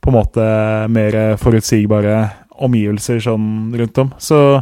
på 0.00 0.10
en 0.10 0.16
måte 0.16 0.44
mer 0.92 1.16
forutsigbare 1.40 2.18
omgivelser 2.60 3.20
sånn 3.24 3.72
rundt 3.76 4.00
om. 4.02 4.12
Så 4.20 4.60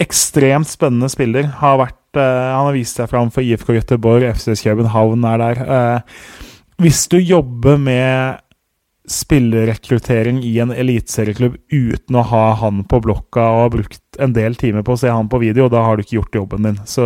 ekstremt 0.00 0.70
spennende 0.70 1.10
spiller. 1.12 1.50
Har 1.60 1.80
vært, 1.80 2.16
eh, 2.16 2.52
han 2.54 2.66
har 2.68 2.76
vist 2.76 2.96
seg 2.96 3.10
fram 3.10 3.30
for 3.30 3.42
IFK 3.42 3.74
Göteborg, 3.78 4.28
FC 4.34 4.62
København 4.62 5.24
er 5.24 5.38
der. 5.38 5.62
Eh, 5.62 6.00
hvis 6.82 7.06
du 7.08 7.18
jobber 7.18 7.78
med 7.78 8.38
spillerrekruttering 9.12 10.40
i 10.44 10.54
en 10.62 10.72
eliteserieklubb 10.74 11.58
uten 11.72 12.18
å 12.18 12.24
ha 12.30 12.44
han 12.62 12.82
på 12.88 13.00
blokka 13.04 13.44
og 13.44 13.60
ha 13.62 13.72
brukt 13.76 14.00
en 14.22 14.34
del 14.36 14.56
timer 14.60 14.84
på 14.86 14.96
å 14.96 15.00
se 15.00 15.10
han 15.12 15.30
på 15.32 15.40
video, 15.42 15.68
da 15.72 15.84
har 15.86 15.96
du 15.96 16.04
ikke 16.04 16.18
gjort 16.18 16.38
jobben 16.40 16.68
din. 16.68 16.78
Så 16.88 17.04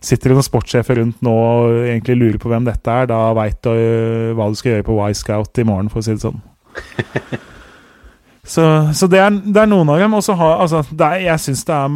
sitter 0.00 0.32
det 0.32 0.38
noen 0.38 0.48
sportssjefer 0.48 1.00
rundt 1.00 1.24
nå 1.24 1.36
og 1.36 1.78
egentlig 1.84 2.18
lurer 2.20 2.40
på 2.42 2.52
hvem 2.52 2.68
dette 2.68 2.98
er, 3.02 3.08
da 3.10 3.22
veit 3.36 3.60
du 3.64 3.72
øh, 3.72 4.34
hva 4.38 4.50
du 4.50 4.58
skal 4.58 4.76
gjøre 4.76 4.88
på 4.88 4.98
Y-Scout 5.10 5.62
i 5.62 5.66
morgen, 5.68 5.90
for 5.92 6.02
å 6.02 6.06
si 6.06 6.16
det 6.16 6.24
sånn. 6.24 6.42
Så, 8.42 8.62
så 8.94 9.06
det, 9.06 9.20
er, 9.22 9.30
det, 9.30 9.54
er, 9.54 9.68
noen 9.70 9.92
av 9.92 10.00
dem. 10.02 10.16
Og 10.18 10.24
så 10.26 10.34
har 10.34 10.56
altså, 10.64 10.80
er, 10.98 11.20
Jeg 11.22 11.42
syns 11.44 11.60
det 11.68 11.76
er 11.76 11.92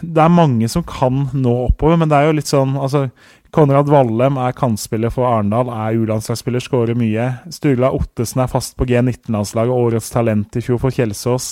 Det 0.00 0.22
er 0.24 0.32
mange 0.32 0.70
som 0.72 0.84
kan 0.88 1.26
nå 1.36 1.52
oppover, 1.66 1.98
men 2.00 2.08
det 2.08 2.16
er 2.16 2.30
jo 2.30 2.38
litt 2.38 2.48
sånn 2.48 2.78
altså, 2.80 3.10
Konrad 3.50 3.88
Vallem 3.90 4.36
er 4.38 4.54
kantspiller 4.54 5.10
for 5.10 5.26
Arendal, 5.26 5.70
er 5.74 5.96
U-landslagsspiller, 5.98 6.62
skårer 6.62 6.98
mye. 6.98 7.26
Sturla 7.50 7.90
Ottesen 7.96 8.44
er 8.44 8.50
fast 8.50 8.76
på 8.78 8.86
G19-landslaget, 8.86 9.74
årets 9.74 10.10
talent 10.14 10.58
i 10.58 10.62
fjor 10.62 10.78
for 10.82 10.94
Kjelsås. 10.94 11.48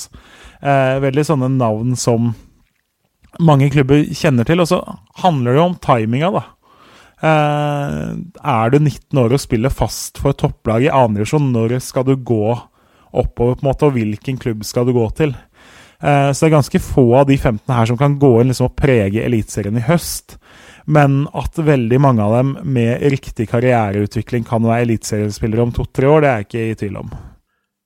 Eh, 0.63 0.99
veldig 1.03 1.25
sånne 1.27 1.51
navn 1.57 1.97
som 1.99 2.31
mange 3.43 3.71
klubber 3.75 4.05
kjenner 4.15 4.47
til. 4.47 4.63
Og 4.63 4.71
så 4.71 4.79
handler 5.25 5.53
det 5.53 5.61
jo 5.61 5.67
om 5.67 5.77
timinga, 5.89 6.31
da. 6.39 6.45
Eh, 7.19 8.15
er 8.55 8.71
du 8.71 8.79
19 8.79 9.19
år 9.25 9.35
og 9.35 9.43
spiller 9.43 9.75
fast 9.75 10.23
for 10.23 10.39
topplag 10.39 10.87
i 10.87 10.95
andredivisjon, 10.95 11.51
når 11.55 11.81
skal 11.83 12.07
du 12.07 12.15
gå 12.15 12.55
oppover, 13.09 13.57
på 13.57 13.65
en 13.65 13.71
måte, 13.73 13.89
og 13.89 13.97
hvilken 13.97 14.39
klubb 14.39 14.63
skal 14.69 14.87
du 14.87 14.95
gå 14.95 15.07
til? 15.19 15.35
Eh, 15.99 16.31
så 16.31 16.45
det 16.45 16.51
er 16.53 16.59
ganske 16.61 16.83
få 16.85 17.07
av 17.19 17.27
de 17.27 17.37
15 17.37 17.75
her 17.75 17.91
som 17.91 17.99
kan 17.99 18.19
gå 18.23 18.37
inn 18.41 18.53
liksom, 18.53 18.71
og 18.71 18.79
prege 18.79 19.25
Eliteserien 19.25 19.81
i 19.81 19.87
høst. 19.89 20.39
Men 20.89 21.27
at 21.37 21.59
veldig 21.61 21.99
mange 22.01 22.25
av 22.25 22.35
dem 22.39 22.55
med 22.65 23.03
riktig 23.13 23.51
karriereutvikling 23.51 24.47
kan 24.49 24.65
være 24.65 24.87
eliteseriespillere 24.87 25.67
om 25.67 25.75
to-tre 25.77 26.09
år, 26.09 26.25
det 26.25 26.31
er 26.31 26.39
jeg 26.39 26.49
ikke 26.49 26.63
i 26.69 26.79
tvil 26.83 27.01
om. 27.03 27.11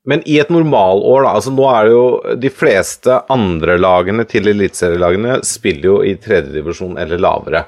Men 0.07 0.23
i 0.27 0.39
et 0.43 0.51
normalår, 0.51 1.23
da. 1.23 1.33
altså 1.37 1.53
Nå 1.55 1.67
er 1.71 1.87
det 1.87 1.95
jo 1.95 2.37
de 2.43 2.51
fleste 2.51 3.21
andre 3.31 3.77
lagene 3.79 4.27
til 4.31 4.51
eliteserielagene 4.51 5.41
spiller 5.47 5.89
jo 5.89 5.97
i 6.07 6.17
tredjedivisjon 6.19 6.99
eller 6.99 7.23
lavere. 7.23 7.65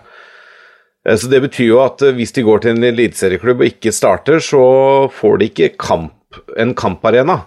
Eh, 1.06 1.16
Så 1.16 1.30
det 1.30 1.42
betyr 1.46 1.68
jo 1.68 1.82
at 1.84 2.02
eh, 2.02 2.14
hvis 2.16 2.34
de 2.34 2.46
går 2.46 2.62
til 2.64 2.74
en 2.74 2.88
eliteserieklubb 2.90 3.62
og 3.62 3.70
ikke 3.70 3.94
starter, 3.94 4.42
så 4.42 4.64
får 5.14 5.38
de 5.38 5.50
ikke 5.50 5.74
kamp, 5.78 6.40
en 6.58 6.74
kamparena. 6.74 7.44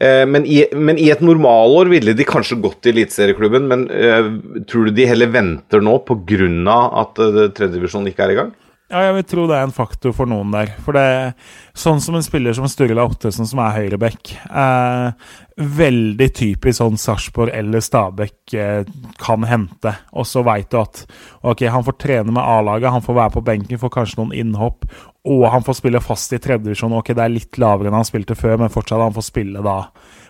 Eh, 0.00 0.24
Men 0.26 0.46
i, 0.46 0.64
men 0.72 0.98
i 0.98 1.10
et 1.12 1.20
normalår 1.20 1.90
ville 1.92 2.14
de 2.16 2.24
kanskje 2.28 2.60
gått 2.62 2.80
til 2.84 2.96
eliteserieklubben, 2.96 3.68
men 3.68 3.86
uh, 3.90 4.30
tror 4.68 4.88
du 4.88 4.96
de 4.96 5.08
heller 5.08 5.28
venter 5.32 5.84
nå 5.84 5.98
pga. 6.08 6.78
at 7.02 7.20
uh, 7.20 7.48
tredjedivisjon 7.52 8.08
ikke 8.08 8.24
er 8.24 8.32
i 8.32 8.38
gang? 8.40 8.52
Ja, 8.92 9.06
jeg 9.06 9.14
vil 9.16 9.24
tro 9.24 9.42
det 9.48 9.56
er 9.56 9.64
en 9.64 9.72
faktor 9.72 10.12
for 10.12 10.28
noen 10.28 10.50
der. 10.52 10.74
For 10.84 10.92
det 10.92 11.32
sånn 11.72 12.02
som 12.04 12.18
en 12.18 12.24
spiller 12.24 12.52
som 12.52 12.66
Sturla 12.68 13.06
Ottesen, 13.08 13.48
som 13.48 13.62
er 13.64 13.78
høyreback 13.78 14.34
eh, 14.36 15.30
Veldig 15.78 16.26
typisk 16.36 16.76
sånn 16.76 16.98
Sarpsborg 17.00 17.54
eller 17.56 17.80
Stabæk 17.80 18.52
eh, 18.52 18.90
kan 19.16 19.46
hente. 19.48 19.94
Og 20.12 20.28
så 20.28 20.44
veit 20.44 20.68
du 20.72 20.76
at 20.82 21.06
ok, 21.40 21.64
han 21.72 21.86
får 21.86 21.96
trene 22.04 22.34
med 22.36 22.44
A-laget, 22.44 22.92
han 22.92 23.04
får 23.04 23.16
være 23.16 23.34
på 23.38 23.44
benken, 23.48 23.80
får 23.80 23.94
kanskje 23.96 24.20
noen 24.20 24.36
innhopp, 24.42 24.84
og 25.24 25.46
han 25.54 25.64
får 25.64 25.78
spille 25.80 26.04
fast 26.04 26.36
i 26.36 26.40
tredjedivisjon. 26.42 26.98
Ok, 27.00 27.14
det 27.16 27.24
er 27.24 27.32
litt 27.32 27.60
lavere 27.62 27.88
enn 27.88 27.96
han 27.96 28.08
spilte 28.08 28.36
før, 28.36 28.58
men 28.60 28.72
fortsatt 28.72 29.06
han 29.06 29.16
får 29.16 29.28
spille 29.30 29.64
da 29.64 29.78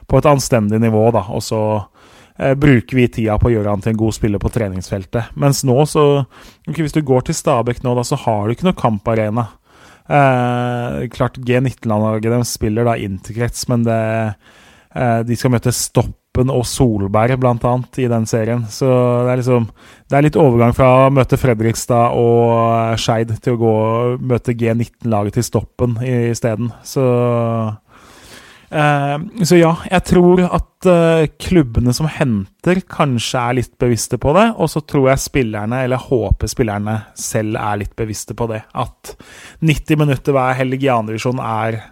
på 0.07 0.23
et 0.23 0.31
anstendig 0.31 0.79
nivå, 0.83 1.09
da. 1.15 1.27
Og 1.35 1.43
så 1.43 1.63
bruker 2.37 2.97
vi 2.97 3.09
tida 3.13 3.37
på 3.39 3.51
å 3.51 3.53
gjøre 3.53 3.75
han 3.75 3.83
til 3.85 3.93
en 3.93 3.99
god 4.01 4.17
spiller 4.17 4.41
på 4.43 4.51
treningsfeltet. 4.53 5.35
Mens 5.39 5.63
nå, 5.69 5.77
så 5.89 6.05
okay, 6.67 6.83
Hvis 6.83 6.97
du 6.97 7.03
går 7.05 7.27
til 7.29 7.37
Stabæk 7.37 7.83
nå, 7.85 7.93
da, 7.99 8.05
så 8.07 8.19
har 8.25 8.47
du 8.47 8.55
ikke 8.55 8.71
noe 8.71 8.79
kamparena. 8.79 9.49
Eh, 10.09 11.09
klart 11.13 11.39
G19-laget 11.39 12.33
de 12.33 12.43
spiller 12.49 12.89
da 12.89 12.97
interkrets, 12.99 13.69
men 13.71 13.85
det, 13.87 14.01
eh, 14.95 15.21
de 15.23 15.37
skal 15.39 15.55
møte 15.55 15.73
Stoppen 15.73 16.51
og 16.51 16.65
Solberg 16.67 17.39
blant 17.39 17.65
annet 17.69 18.01
i 18.03 18.09
den 18.11 18.27
serien. 18.27 18.67
Så 18.69 18.89
det 18.89 19.33
er 19.33 19.43
liksom 19.43 19.71
Det 20.09 20.19
er 20.19 20.23
litt 20.27 20.37
overgang 20.37 20.75
fra 20.77 21.07
å 21.07 21.13
møte 21.13 21.39
Fredrikstad 21.41 22.13
og 22.13 22.99
Skeid 23.01 23.33
til 23.41 23.55
å 23.55 23.61
gå 23.61 23.73
og 23.73 24.21
møte 24.21 24.53
G19-laget 24.53 25.39
til 25.39 25.47
Stoppen 25.47 25.97
isteden. 26.03 26.73
Så 26.85 27.07
Eh, 27.07 27.92
så 28.73 29.57
ja, 29.59 29.71
jeg 29.91 30.05
tror 30.09 30.41
at 30.47 30.87
eh, 30.89 31.27
klubbene 31.41 31.93
som 31.93 32.09
henter, 32.09 32.81
kanskje 32.89 33.41
er 33.41 33.57
litt 33.59 33.73
bevisste 33.81 34.17
på 34.21 34.33
det. 34.37 34.47
Og 34.57 34.71
så 34.73 34.81
tror 34.89 35.11
jeg 35.11 35.25
spillerne, 35.25 35.83
eller 35.85 36.01
håper 36.01 36.51
spillerne 36.51 36.97
selv 37.19 37.59
er 37.61 37.83
litt 37.83 37.93
bevisste 37.99 38.37
på 38.39 38.49
det. 38.53 38.63
At 38.73 39.15
90 39.61 40.01
minutter 40.01 40.37
hver 40.37 40.57
helg 40.63 40.87
i 40.87 40.93
andredivisjon 40.93 41.43
er 41.45 41.83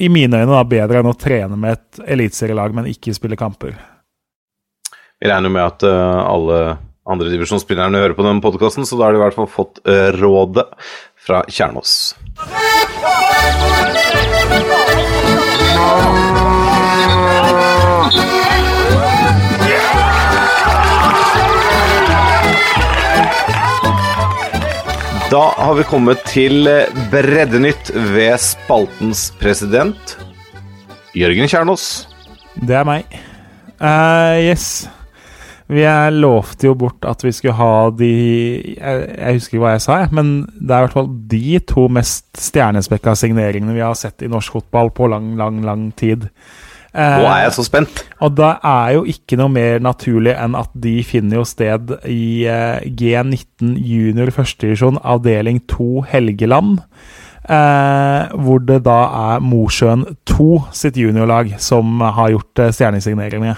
i 0.00 0.08
mine 0.08 0.40
øyne 0.40 0.54
da, 0.54 0.62
bedre 0.64 1.02
enn 1.02 1.12
å 1.12 1.18
trene 1.18 1.58
med 1.60 1.76
et 1.76 2.00
eliteserielag, 2.16 2.72
men 2.74 2.88
ikke 2.90 3.12
spille 3.14 3.36
kamper. 3.38 3.76
Vi 5.20 5.28
regner 5.28 5.52
med 5.52 5.62
at 5.62 5.84
uh, 5.86 6.24
alle 6.24 6.62
andredivisjonsspillerne 7.12 8.00
hører 8.00 8.16
på 8.16 8.24
denne 8.24 8.42
podkasten, 8.42 8.88
så 8.88 8.96
da 8.96 9.06
har 9.06 9.14
de 9.14 9.20
i 9.20 9.22
hvert 9.26 9.36
fall 9.36 9.50
fått 9.50 9.82
rådet 10.16 10.64
fra 11.26 11.42
Kjernås. 11.48 12.14
Da 25.32 25.54
har 25.56 25.74
vi 25.74 25.84
kommet 25.88 26.20
til 26.28 26.68
Breddenytt 27.08 27.88
ved 28.12 28.34
spaltens 28.42 29.30
president, 29.40 30.16
Jørgen 31.16 31.48
Kjernås. 31.48 31.86
Det 32.60 32.76
er 32.76 32.84
meg. 32.84 33.16
Uh, 33.80 34.36
yes. 34.44 34.84
Vi 35.72 35.84
lovte 36.18 36.68
jo 36.68 36.74
bort 36.76 37.06
at 37.08 37.22
vi 37.24 37.32
skulle 37.32 37.56
ha 37.56 37.90
de 37.96 38.10
jeg, 38.74 39.04
jeg 39.16 39.38
husker 39.38 39.56
ikke 39.56 39.62
hva 39.62 39.76
jeg 39.76 39.84
sa, 39.86 40.00
jeg, 40.02 40.10
men 40.18 40.32
det 40.58 40.74
er 40.74 40.82
i 40.82 40.86
hvert 40.86 40.98
fall 40.98 41.08
de 41.30 41.62
to 41.70 41.86
mest 41.92 42.26
stjernespekka 42.40 43.14
signeringene 43.16 43.76
vi 43.76 43.84
har 43.84 43.96
sett 43.98 44.24
i 44.24 44.30
norsk 44.32 44.58
fotball 44.58 44.92
på 44.92 45.08
lang, 45.12 45.32
lang, 45.40 45.62
lang 45.64 45.88
tid. 45.96 46.28
Eh, 46.92 47.16
Nå 47.22 47.24
er 47.24 47.46
jeg 47.46 47.54
så 47.56 47.64
spent. 47.64 48.04
Og 48.20 48.34
da 48.36 48.52
er 48.68 48.98
jo 48.98 49.06
ikke 49.08 49.38
noe 49.40 49.52
mer 49.52 49.80
naturlig 49.80 50.34
enn 50.36 50.56
at 50.58 50.72
de 50.76 50.98
finner 51.08 51.40
jo 51.40 51.48
sted 51.48 51.94
i 52.04 52.44
eh, 52.44 52.84
G19 52.84 53.78
junior 53.80 54.32
førstedivisjon 54.34 55.00
avdeling 55.00 55.62
2 55.72 56.06
Helgeland. 56.12 56.82
Eh, 57.42 58.34
hvor 58.38 58.60
det 58.62 58.82
da 58.86 59.00
er 59.34 59.42
Mosjøen 59.42 60.04
2 60.30 60.50
sitt 60.78 61.00
juniorlag 61.00 61.56
som 61.58 62.04
har 62.04 62.36
gjort 62.36 62.60
eh, 62.62 62.74
stjernesigneringene. 62.76 63.56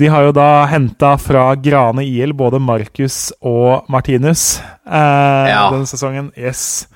De 0.00 0.08
har 0.08 0.24
jo 0.28 0.32
da 0.32 0.64
henta 0.70 1.14
fra 1.20 1.50
Grane 1.60 2.04
IL 2.08 2.32
både 2.36 2.60
Markus 2.62 3.30
og 3.44 3.88
Martinus 3.92 4.58
eh, 4.88 5.48
Ja. 5.52 5.66
denne 5.74 5.88
sesongen. 5.88 6.30
Yes. 6.38 6.86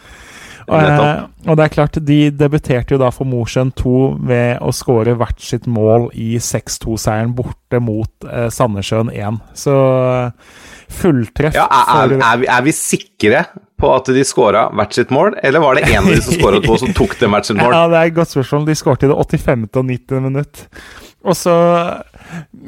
Og, 0.65 0.81
eh, 0.81 1.25
og 1.45 1.59
det 1.59 1.65
er 1.67 1.73
klart, 1.75 1.99
de 2.09 2.19
debuterte 2.33 2.95
jo 2.95 3.01
da 3.03 3.11
for 3.13 3.29
Mosjøen 3.29 3.75
2 3.77 3.97
ved 4.25 4.63
å 4.65 4.73
skåre 4.73 5.13
hvert 5.21 5.43
sitt 5.45 5.67
mål 5.69 6.07
i 6.17 6.39
6-2-seieren 6.41 7.35
borte 7.37 7.81
mot 7.85 8.25
eh, 8.25 8.49
Sandnessjøen 8.49 9.13
1. 9.13 9.43
Så 9.61 9.75
eh, 9.75 10.57
fulltreff 10.95 11.59
Ja, 11.59 11.67
er, 11.69 12.15
er, 12.17 12.19
er, 12.23 12.41
vi, 12.41 12.49
er 12.57 12.65
vi 12.65 12.75
sikre 12.77 13.45
på 13.81 13.91
at 13.93 14.09
de 14.15 14.25
skåra 14.25 14.69
hvert 14.73 14.97
sitt 14.97 15.13
mål, 15.13 15.35
eller 15.45 15.61
var 15.61 15.77
det 15.77 15.89
en 15.91 16.07
av 16.07 16.13
de 16.15 16.21
som 16.25 16.37
skåra 16.39 16.63
to, 16.65 16.77
som 16.81 16.93
tok 16.97 17.17
det 17.21 17.29
hvert 17.29 17.51
sitt 17.51 17.61
mål? 17.61 17.75
Ja, 17.77 17.85
det 17.93 18.01
er 18.01 18.13
et 18.13 18.17
godt 18.17 18.33
spørsmål. 18.33 18.65
De 18.71 18.79
skåret 18.81 19.05
i 19.05 19.11
det 19.13 19.19
85. 19.21 19.67
og 19.75 19.91
90. 19.93 20.23
minutt. 20.31 20.65
Og 21.25 21.37
så 21.37 21.53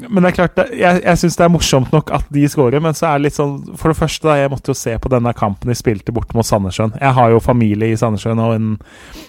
Men 0.09 0.23
det 0.23 0.29
er 0.31 0.35
klart, 0.37 0.55
det- 0.55 0.77
jeg, 0.79 1.01
jeg 1.03 1.17
syns 1.21 1.35
det 1.37 1.43
er 1.45 1.51
morsomt 1.53 1.91
nok 1.93 2.11
at 2.15 2.25
de 2.33 2.43
skårer, 2.49 2.81
men 2.81 2.93
så 2.97 3.07
er 3.09 3.17
det 3.17 3.27
litt 3.27 3.37
sånn 3.37 3.77
For 3.77 3.91
det 3.91 3.97
første, 3.99 4.23
da, 4.27 4.35
jeg 4.39 4.51
måtte 4.53 4.71
jo 4.73 4.77
se 4.77 4.95
på 4.97 5.11
denne 5.13 5.33
kampen 5.37 5.69
de 5.69 5.75
spilte 5.77 6.13
bort 6.15 6.33
mot 6.37 6.45
Sandnessjøen. 6.45 6.95
Jeg 7.01 7.13
har 7.17 7.29
jo 7.33 7.39
familie 7.43 7.91
i 7.93 7.97
Sandnessjøen, 7.99 8.41
og 8.41 8.55
en, 8.55 8.69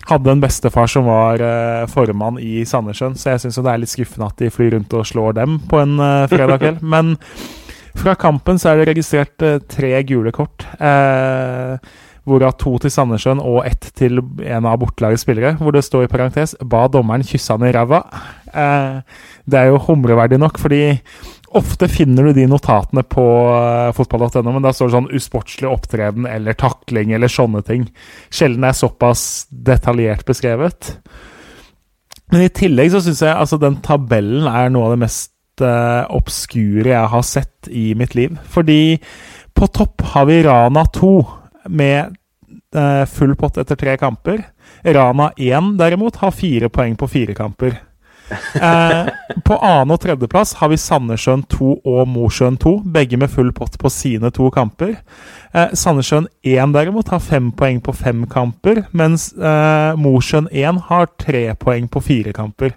hadde 0.08 0.32
en 0.32 0.40
bestefar 0.44 0.88
som 0.90 1.08
var 1.08 1.40
uh, 1.44 1.86
formann 1.90 2.38
i 2.40 2.64
Sandnessjøen, 2.68 3.16
så 3.18 3.34
jeg 3.34 3.44
syns 3.44 3.58
jo 3.58 3.64
det 3.66 3.72
er 3.72 3.82
litt 3.84 3.92
skuffende 3.94 4.28
at 4.30 4.36
de 4.40 4.50
flyr 4.52 4.76
rundt 4.76 4.94
og 4.96 5.06
slår 5.08 5.38
dem 5.40 5.58
på 5.68 5.80
en 5.82 5.96
uh, 6.00 6.26
fredag 6.30 6.60
kveld. 6.64 6.82
Men 6.94 7.16
fra 7.98 8.14
kampen 8.14 8.60
så 8.60 8.70
er 8.72 8.80
det 8.82 8.90
registrert 8.92 9.44
uh, 9.44 9.58
tre 9.68 9.96
gule 10.06 10.30
kort. 10.32 10.64
Eh, 10.78 11.76
Hvorav 12.28 12.54
to 12.60 12.74
til 12.82 12.92
Sandnessjøen 12.92 13.40
og 13.40 13.62
ett 13.68 13.90
til 13.96 14.20
en 14.20 14.68
av 14.68 14.78
bortelagets 14.82 15.24
spillere. 15.24 15.56
Hvor 15.60 15.74
det 15.74 15.84
står 15.86 16.06
i 16.06 16.12
parentes 16.12 16.54
'ba 16.60 16.86
dommeren 16.92 17.26
kysse 17.26 17.56
han 17.56 17.66
i 17.66 17.72
ræva'. 17.72 18.04
Eh, 18.52 19.00
det 19.48 19.58
er 19.58 19.72
jo 19.72 19.82
humreverdig 19.88 20.38
nok, 20.38 20.58
fordi 20.58 21.00
ofte 21.56 21.88
finner 21.88 22.28
du 22.28 22.36
de 22.36 22.44
notatene 22.46 23.02
på 23.08 23.24
uh, 23.24 23.92
fotball.no, 23.96 24.52
men 24.52 24.62
da 24.62 24.72
står 24.72 24.88
det 24.88 24.96
sånn 24.96 25.10
'usportslig 25.16 25.70
opptreden' 25.70 26.28
eller 26.28 26.52
'takling' 26.52 27.14
eller 27.14 27.28
sånne 27.32 27.64
ting. 27.64 27.88
Sjelden 28.30 28.64
er 28.64 28.76
såpass 28.76 29.46
detaljert 29.48 30.26
beskrevet. 30.28 30.98
Men 32.32 32.44
i 32.44 32.52
tillegg 32.52 32.92
så 32.92 33.00
syns 33.00 33.22
jeg 33.24 33.32
altså 33.32 33.58
den 33.60 33.80
tabellen 33.84 34.48
er 34.50 34.68
noe 34.68 34.90
av 34.90 34.96
det 34.96 35.02
mest 35.06 35.64
eh, 35.64 36.04
obskure 36.12 36.92
jeg 36.92 37.12
har 37.14 37.24
sett 37.24 37.70
i 37.72 37.94
mitt 37.96 38.14
liv. 38.18 38.36
Fordi 38.52 38.98
på 39.56 39.68
topp 39.72 40.04
har 40.12 40.28
vi 40.28 40.42
Rana 40.44 40.84
2 40.92 41.12
med 41.68 42.16
eh, 42.74 43.04
full 43.06 43.34
pott 43.36 43.58
etter 43.60 43.76
tre 43.76 43.96
kamper. 44.00 44.42
Rana 44.84 45.32
1 45.36 45.76
derimot 45.78 46.16
har 46.22 46.34
fire 46.34 46.68
poeng 46.72 46.96
på 46.96 47.08
fire 47.08 47.34
kamper. 47.38 47.78
Eh, 48.60 49.08
på 49.44 49.56
annen- 49.56 49.94
og 49.94 50.00
tredjeplass 50.02 50.50
har 50.60 50.68
vi 50.68 50.76
Sandnessjøen 50.76 51.46
2 51.48 51.68
og 51.88 52.08
Mosjøen 52.12 52.58
2, 52.60 52.72
begge 52.92 53.16
med 53.16 53.32
full 53.32 53.54
pott 53.56 53.78
på 53.80 53.88
sine 53.88 54.28
to 54.36 54.50
kamper. 54.52 54.98
Eh, 55.56 55.72
Sandnessjøen 55.72 56.28
1 56.44 56.74
derimot 56.76 57.08
har 57.08 57.24
fem 57.24 57.48
poeng 57.56 57.80
på 57.80 57.94
fem 57.96 58.26
kamper, 58.28 58.82
mens 58.92 59.30
eh, 59.32 59.96
Mosjøen 59.96 60.50
1 60.52 60.82
har 60.90 61.08
tre 61.16 61.44
poeng 61.56 61.88
på 61.88 62.04
fire 62.04 62.34
kamper. 62.36 62.76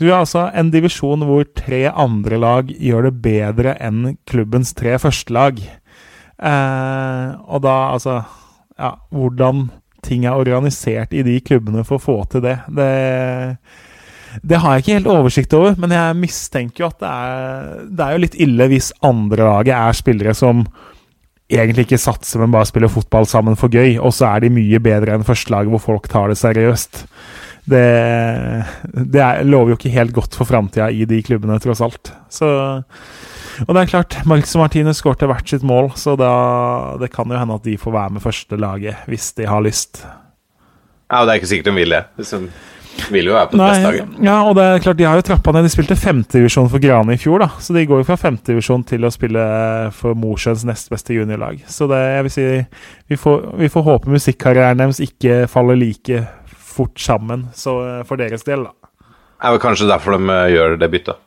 Du 0.00 0.08
har 0.08 0.24
altså 0.24 0.48
en 0.50 0.72
divisjon 0.72 1.22
hvor 1.28 1.44
tre 1.54 1.84
andre 1.86 2.40
lag 2.42 2.70
gjør 2.74 3.06
det 3.06 3.14
bedre 3.22 3.76
enn 3.78 4.16
klubbens 4.26 4.74
tre 4.74 4.96
første 4.98 5.34
lag. 5.36 5.60
Eh, 6.42 7.28
og 7.46 7.62
da, 7.62 7.76
altså 7.94 8.22
Ja, 8.80 8.96
hvordan 9.14 9.68
ting 10.02 10.24
er 10.26 10.34
organisert 10.34 11.12
i 11.14 11.22
de 11.22 11.36
klubbene 11.44 11.84
for 11.86 12.00
å 12.00 12.02
få 12.02 12.14
til 12.32 12.42
det, 12.42 12.56
det 12.74 12.90
det 14.40 14.58
har 14.62 14.74
jeg 14.74 14.82
ikke 14.82 14.94
helt 14.96 15.10
oversikt 15.12 15.54
over, 15.56 15.74
men 15.76 15.92
jeg 15.92 16.16
mistenker 16.16 16.84
jo 16.84 16.88
at 16.88 17.02
det 17.02 17.10
er, 17.10 17.66
det 17.92 18.04
er 18.04 18.14
jo 18.14 18.22
litt 18.22 18.38
ille 18.40 18.68
hvis 18.72 18.88
andre 19.04 19.44
laget 19.44 19.74
er 19.76 19.98
spillere 19.98 20.32
som 20.36 20.62
egentlig 21.52 21.84
ikke 21.84 22.00
satser, 22.00 22.40
men 22.40 22.54
bare 22.54 22.68
spiller 22.68 22.92
fotball 22.92 23.28
sammen 23.28 23.58
for 23.60 23.72
gøy, 23.72 23.98
og 24.00 24.14
så 24.16 24.30
er 24.30 24.44
de 24.44 24.52
mye 24.54 24.80
bedre 24.82 25.18
enn 25.18 25.26
førstelaget 25.26 25.74
hvor 25.74 25.84
folk 25.84 26.08
tar 26.08 26.32
det 26.32 26.38
seriøst. 26.40 27.02
Det, 27.68 27.82
det 29.12 29.20
er, 29.22 29.44
lover 29.46 29.74
jo 29.74 29.78
ikke 29.78 29.92
helt 29.94 30.14
godt 30.16 30.38
for 30.38 30.48
framtida 30.48 30.88
i 30.90 31.04
de 31.08 31.20
klubbene, 31.22 31.60
tross 31.62 31.84
alt. 31.84 32.14
Så, 32.32 32.48
og 33.66 33.74
det 33.74 33.82
er 33.82 33.92
klart, 33.92 34.18
Marcus 34.28 34.56
og 34.56 34.64
Martinez 34.64 35.00
skårte 35.02 35.28
hvert 35.30 35.48
sitt 35.48 35.64
mål, 35.66 35.92
så 35.98 36.16
da, 36.18 36.32
det 37.00 37.12
kan 37.14 37.30
jo 37.30 37.38
hende 37.38 37.56
at 37.60 37.64
de 37.66 37.78
får 37.80 37.94
være 37.94 38.16
med 38.16 38.24
første 38.24 38.58
laget 38.60 39.08
hvis 39.10 39.32
de 39.38 39.48
har 39.48 39.64
lyst. 39.64 40.04
Ja, 41.12 41.20
og 41.22 41.26
det 41.28 41.34
er 41.34 41.42
ikke 41.42 41.50
sikkert 41.50 41.72
de 41.72 41.74
vil 41.76 41.92
det. 41.92 42.04
Liksom. 42.16 42.46
vil 43.12 43.28
jo 43.28 43.34
være 43.36 43.50
på 43.50 43.56
det 43.56 43.64
beste 43.64 43.82
Nei, 43.82 43.90
laget. 43.90 44.12
ja, 44.24 44.36
og 44.48 44.54
det 44.56 44.64
er 44.64 44.82
klart 44.84 44.98
de 45.00 45.06
har 45.08 45.18
jo 45.20 45.24
trappa 45.28 45.52
ned. 45.52 45.66
De 45.68 45.72
spilte 45.72 45.96
femtedivisjon 46.00 46.70
for 46.72 46.80
Grane 46.80 47.16
i 47.16 47.20
fjor, 47.20 47.42
da. 47.44 47.48
Så 47.60 47.76
de 47.76 47.84
går 47.88 48.00
jo 48.00 48.06
fra 48.08 48.16
femtedivisjon 48.20 48.84
til 48.88 49.04
å 49.04 49.12
spille 49.12 49.44
for 49.96 50.16
Mosjøens 50.16 50.64
nest 50.68 50.88
beste 50.92 51.16
juniorlag. 51.16 51.60
Så 51.68 51.88
det, 51.90 52.00
jeg 52.16 52.26
vil 52.28 52.34
si 52.36 52.46
Vi 53.12 53.18
får, 53.20 53.50
vi 53.60 53.68
får 53.72 53.84
håpe 53.90 54.12
musikkarrieren 54.12 54.80
deres 54.80 55.02
ikke 55.04 55.42
faller 55.52 55.76
like 55.76 56.24
fort 56.72 56.96
sammen 57.00 57.50
så 57.52 57.74
eh, 57.84 58.04
for 58.08 58.16
deres 58.16 58.46
del, 58.48 58.64
da. 58.64 58.72
Det 59.02 59.48
er 59.50 59.56
vel 59.56 59.60
kanskje 59.66 59.88
derfor 59.90 60.16
de 60.16 60.32
eh, 60.32 60.52
gjør 60.54 60.78
det 60.80 60.88
byttet. 60.94 61.20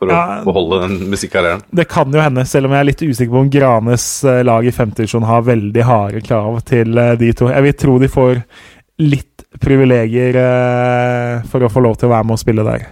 For 0.00 0.08
å 0.08 0.18
beholde 0.46 0.78
den 0.86 0.94
musikkarrieren. 1.12 1.60
Det 1.76 1.84
kan 1.92 2.08
jo 2.14 2.22
hende, 2.24 2.46
selv 2.48 2.70
om 2.70 2.72
jeg 2.72 2.80
er 2.80 2.88
litt 2.88 3.02
usikker 3.04 3.34
på 3.34 3.42
om 3.44 3.50
Granes 3.52 4.04
eh, 4.24 4.38
lag 4.48 4.64
i 4.64 4.72
femtedivisjon 4.72 5.26
har 5.28 5.42
veldig 5.44 5.84
harde 5.84 6.22
krav 6.24 6.56
til 6.70 6.96
eh, 6.96 7.10
de 7.20 7.28
to. 7.36 7.50
Jeg 7.52 7.66
vil 7.66 7.76
tro 7.82 7.98
de 8.00 8.08
får 8.08 8.40
litt 9.04 9.44
privilegier 9.60 10.38
eh, 10.40 11.44
for 11.52 11.66
å 11.66 11.68
få 11.72 11.82
lov 11.84 11.98
til 12.00 12.08
å 12.08 12.14
være 12.14 12.28
med 12.30 12.38
og 12.38 12.40
spille 12.40 12.64
der. 12.64 12.86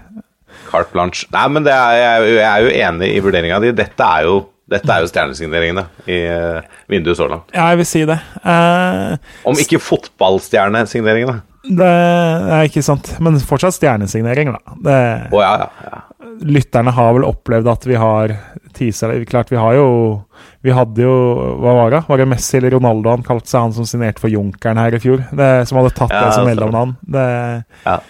Carte 0.69 0.93
blanche. 0.93 1.25
Nei, 1.33 1.47
men 1.55 1.65
det 1.65 1.73
er, 1.73 1.97
jeg, 1.97 2.37
er 2.45 2.67
jo- 2.67 2.77
enig 2.91 3.09
i 3.17 3.23
vurderinga 3.25 3.61
di. 3.65 3.73
Dette 3.79 4.05
er 4.19 4.29
jo, 4.29 4.37
dette 4.69 4.93
er 4.93 5.01
jo 5.07 5.09
stjernesigneringene 5.09 5.87
i 6.13 6.19
vinduet 6.93 7.17
så 7.17 7.31
langt. 7.33 7.49
Ja, 7.57 7.71
jeg 7.73 7.81
vil 7.81 7.89
si 7.89 8.03
det. 8.11 8.19
Uh, 8.45 9.17
Om 9.49 9.57
ikke 9.65 9.81
fotballstjernesigneringene. 9.81 11.39
Det 11.69 11.89
er 11.89 12.69
ikke 12.69 12.85
sant, 12.85 13.15
men 13.25 13.41
fortsatt 13.45 13.77
stjernesignering, 13.77 14.53
da. 14.55 14.77
Det, 14.85 15.01
Oh, 15.33 15.41
ja, 15.41 15.55
ja. 15.65 15.89
ja. 15.89 16.05
Lytterne 16.41 16.93
har 16.95 17.15
vel 17.17 17.27
opplevd 17.29 17.69
at 17.71 17.87
vi 17.89 17.97
har 17.99 18.35
teaser 18.77 19.25
Klart, 19.29 19.53
vi 19.53 19.59
har 19.61 19.75
jo 19.79 19.89
Vi 20.65 20.75
hadde 20.75 21.03
jo 21.03 21.17
Hva 21.63 21.75
var 21.83 21.95
det? 21.95 22.03
Var 22.09 22.23
det 22.23 22.29
Messi 22.31 22.59
eller 22.59 22.77
Ronaldo 22.77 23.13
han 23.13 23.27
kalte 23.27 23.51
seg, 23.51 23.67
han 23.67 23.75
som 23.77 23.89
signerte 23.89 24.23
for 24.23 24.33
Junkeren 24.33 24.81
her 24.81 24.97
i 24.97 25.03
fjor? 25.03 25.25
Det, 25.33 25.51
som 25.71 25.81
hadde 25.81 25.95
tatt 25.97 26.15
Ja, 26.15 26.25
det 26.27 26.39
som 26.39 26.49
mellomnavn. 26.49 26.97
Det 27.03 27.27
Ja. 27.87 28.01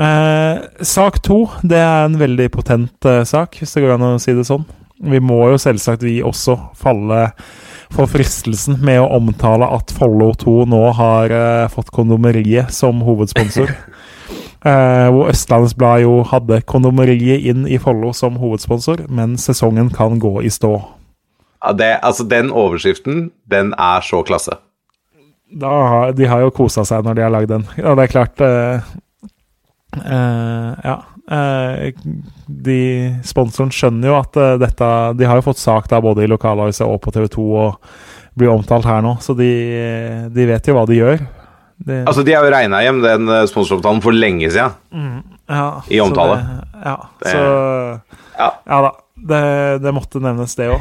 Eh, 0.00 0.58
sak 0.86 1.18
to, 1.20 1.42
det 1.60 1.76
er 1.76 2.06
en 2.06 2.14
veldig 2.16 2.46
potent 2.54 3.04
eh, 3.04 3.24
sak, 3.28 3.58
hvis 3.60 3.74
det 3.74 3.82
går 3.84 3.98
an 3.98 4.06
å 4.06 4.20
si 4.22 4.32
det 4.32 4.46
sånn. 4.48 4.64
Vi 5.12 5.20
må 5.20 5.42
jo 5.50 5.58
selvsagt, 5.60 6.04
vi 6.06 6.22
også, 6.24 6.56
falle 6.78 7.26
for 7.92 8.08
fristelsen 8.08 8.78
med 8.86 9.00
å 9.02 9.10
omtale 9.18 9.68
at 9.76 9.92
Follo 9.92 10.30
2 10.40 10.54
nå 10.70 10.82
har 10.96 11.34
eh, 11.34 11.66
fått 11.72 11.92
Kondomeriet 11.92 12.72
som 12.72 13.02
hovedsponsor. 13.04 13.74
Eh, 14.60 15.08
hvor 15.08 15.30
Østlandets 15.32 15.72
Blad 15.74 16.02
jo 16.04 16.18
hadde 16.28 16.60
Kondomeriet 16.68 17.46
inn 17.48 17.62
i 17.64 17.78
Follo 17.80 18.10
som 18.12 18.36
hovedsponsor, 18.36 19.06
men 19.08 19.38
sesongen 19.40 19.88
kan 19.94 20.18
gå 20.20 20.42
i 20.44 20.50
stå. 20.52 20.74
ja 21.64 21.72
det, 21.72 21.98
altså, 22.02 22.24
den 22.28 22.50
overskriften, 22.50 23.30
den 23.50 23.72
er 23.78 24.00
så 24.04 24.22
klasse. 24.22 24.58
Da 25.50 26.10
de 26.12 26.28
har 26.28 26.40
jo 26.44 26.50
kosa 26.54 26.84
seg 26.84 27.02
når 27.04 27.14
de 27.16 27.22
har 27.24 27.32
lagd 27.34 27.48
den. 27.50 27.64
Og 27.84 27.96
det 27.96 28.04
er 28.04 28.12
klart 28.12 28.40
eh, 28.40 28.90
eh, 29.96 30.74
Ja. 30.84 30.96
eh, 31.30 31.92
de 32.46 32.78
Sponsoren 33.24 33.72
skjønner 33.74 34.08
jo 34.12 34.18
at 34.20 34.36
eh, 34.36 34.58
dette 34.62 34.90
De 35.18 35.26
har 35.26 35.40
jo 35.40 35.48
fått 35.48 35.58
sak 35.58 35.88
da 35.90 36.00
både 36.00 36.24
i 36.24 36.30
lokalavisa 36.30 36.86
og 36.86 37.00
på 37.02 37.10
TV 37.16 37.26
2 37.32 37.48
og 37.64 37.90
blir 38.38 38.52
omtalt 38.52 38.86
her 38.86 39.02
nå, 39.02 39.16
så 39.20 39.34
de, 39.36 39.50
de 40.30 40.46
vet 40.46 40.68
jo 40.68 40.76
hva 40.76 40.84
de 40.86 41.00
gjør. 41.00 41.18
Det- 41.80 42.04
Altså, 42.06 42.22
De 42.24 42.32
har 42.36 42.44
jo 42.44 42.50
regna 42.52 42.82
hjem 42.84 43.00
den 43.02 43.28
eh, 43.28 43.46
sponsoravtalen 43.48 44.02
for 44.04 44.12
lenge 44.12 44.50
siden. 44.50 44.72
ja, 45.48 45.82
i 45.88 46.00
omtale. 46.00 46.36
Det, 46.36 46.82
ja, 46.84 46.96
Det- 47.22 47.32
så 47.32 48.00
Ja. 48.38 48.50
Ja 48.66 48.80
da. 48.82 48.90
Det, 49.16 49.82
det 49.82 49.92
måtte 49.94 50.20
nevnes, 50.20 50.54
det 50.56 50.70
òg. 50.72 50.80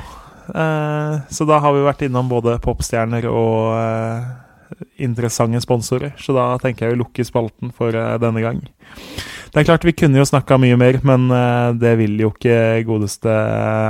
Eh, 0.55 1.19
så 1.29 1.45
da 1.47 1.59
har 1.59 1.73
vi 1.73 1.79
vært 1.83 2.01
innom 2.07 2.29
både 2.29 2.57
popstjerner 2.63 3.25
og 3.27 3.75
eh, 3.77 4.23
interessante 4.99 5.59
sponsorer. 5.61 6.13
Så 6.17 6.33
da 6.33 6.57
tenker 6.57 6.87
jeg 6.87 6.95
vi 6.97 7.03
lukker 7.03 7.25
spalten 7.27 7.73
for 7.75 7.89
eh, 7.95 8.17
denne 8.21 8.41
gang. 8.41 8.61
Det 9.49 9.61
er 9.61 9.65
klart 9.65 9.85
vi 9.87 9.95
kunne 9.97 10.19
jo 10.19 10.27
snakka 10.27 10.59
mye 10.61 10.77
mer, 10.77 10.99
men 11.07 11.25
eh, 11.33 11.71
det 11.81 11.95
vil 12.03 12.19
jo 12.21 12.29
ikke 12.35 12.83
godeste 12.85 13.33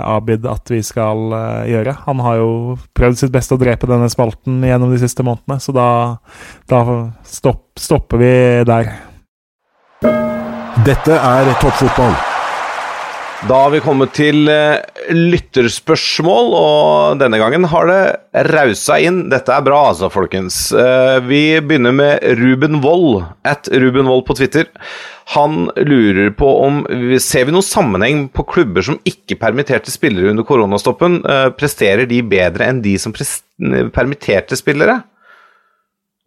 Abid 0.07 0.47
at 0.47 0.71
vi 0.71 0.79
skal 0.85 1.35
eh, 1.35 1.67
gjøre. 1.73 1.97
Han 2.05 2.23
har 2.23 2.39
jo 2.39 2.49
prøvd 2.95 3.19
sitt 3.19 3.35
beste 3.35 3.57
å 3.57 3.61
drepe 3.61 3.89
denne 3.89 4.07
spalten 4.11 4.63
gjennom 4.63 4.95
de 4.95 5.01
siste 5.03 5.25
månedene, 5.27 5.59
så 5.59 5.75
da, 5.75 5.89
da 6.71 6.83
stopp, 7.27 7.67
stopper 7.79 8.23
vi 8.23 8.33
der. 8.69 8.93
Dette 10.87 11.19
er 11.19 11.55
toppfotball. 11.59 12.38
Da 13.47 13.55
har 13.55 13.69
vi 13.71 13.79
kommet 13.79 14.11
til 14.17 14.49
eh, 14.51 14.81
lytterspørsmål, 15.15 16.49
og 16.59 17.21
denne 17.21 17.37
gangen 17.39 17.63
har 17.71 17.87
det 17.87 18.49
rausa 18.49 18.97
inn. 18.99 19.21
Dette 19.31 19.53
er 19.55 19.63
bra, 19.63 19.77
altså, 19.93 20.09
folkens. 20.11 20.57
Eh, 20.75 21.19
vi 21.23 21.43
begynner 21.63 21.95
med 21.95 22.25
Ruben 22.41 22.81
Wold, 22.83 23.23
at 23.47 23.71
Ruben 23.71 24.11
Wold 24.11 24.25
på 24.27 24.35
Twitter. 24.41 24.67
Han 25.37 25.69
lurer 25.77 26.33
på 26.35 26.49
om 26.65 26.81
Ser 27.21 27.45
vi 27.47 27.53
noen 27.53 27.63
sammenheng 27.63 28.25
på 28.33 28.43
klubber 28.49 28.83
som 28.83 28.99
ikke 29.07 29.37
permitterte 29.39 29.93
spillere 29.93 30.33
under 30.33 30.43
koronastoppen? 30.43 31.21
Eh, 31.23 31.47
presterer 31.55 32.09
de 32.09 32.19
bedre 32.25 32.67
enn 32.67 32.83
de 32.83 32.97
som 32.99 33.15
permitterte 33.15 34.59
spillere? 34.59 34.99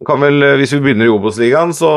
Vel, 0.07 0.43
eh, 0.43 0.55
hvis 0.59 0.73
vi 0.75 0.81
begynner 0.83 1.07
i 1.07 1.13
Obos-ligaen, 1.13 1.73
så 1.75 1.89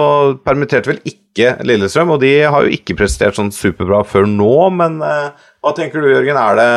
permitterte 0.47 0.93
vel 0.93 1.01
ikke 1.09 1.57
Lillestrøm, 1.67 2.15
og 2.15 2.23
de 2.23 2.33
har 2.47 2.65
jo 2.65 2.73
ikke 2.73 2.97
prestert 2.99 3.37
sånn 3.37 3.53
superbra 3.55 4.03
før 4.09 4.29
nå, 4.31 4.55
men 4.79 5.01
eh, 5.05 5.49
hva 5.61 5.75
tenker 5.77 6.05
du, 6.05 6.11
Jørgen? 6.13 6.39
Er 6.41 6.61
det 6.61 6.71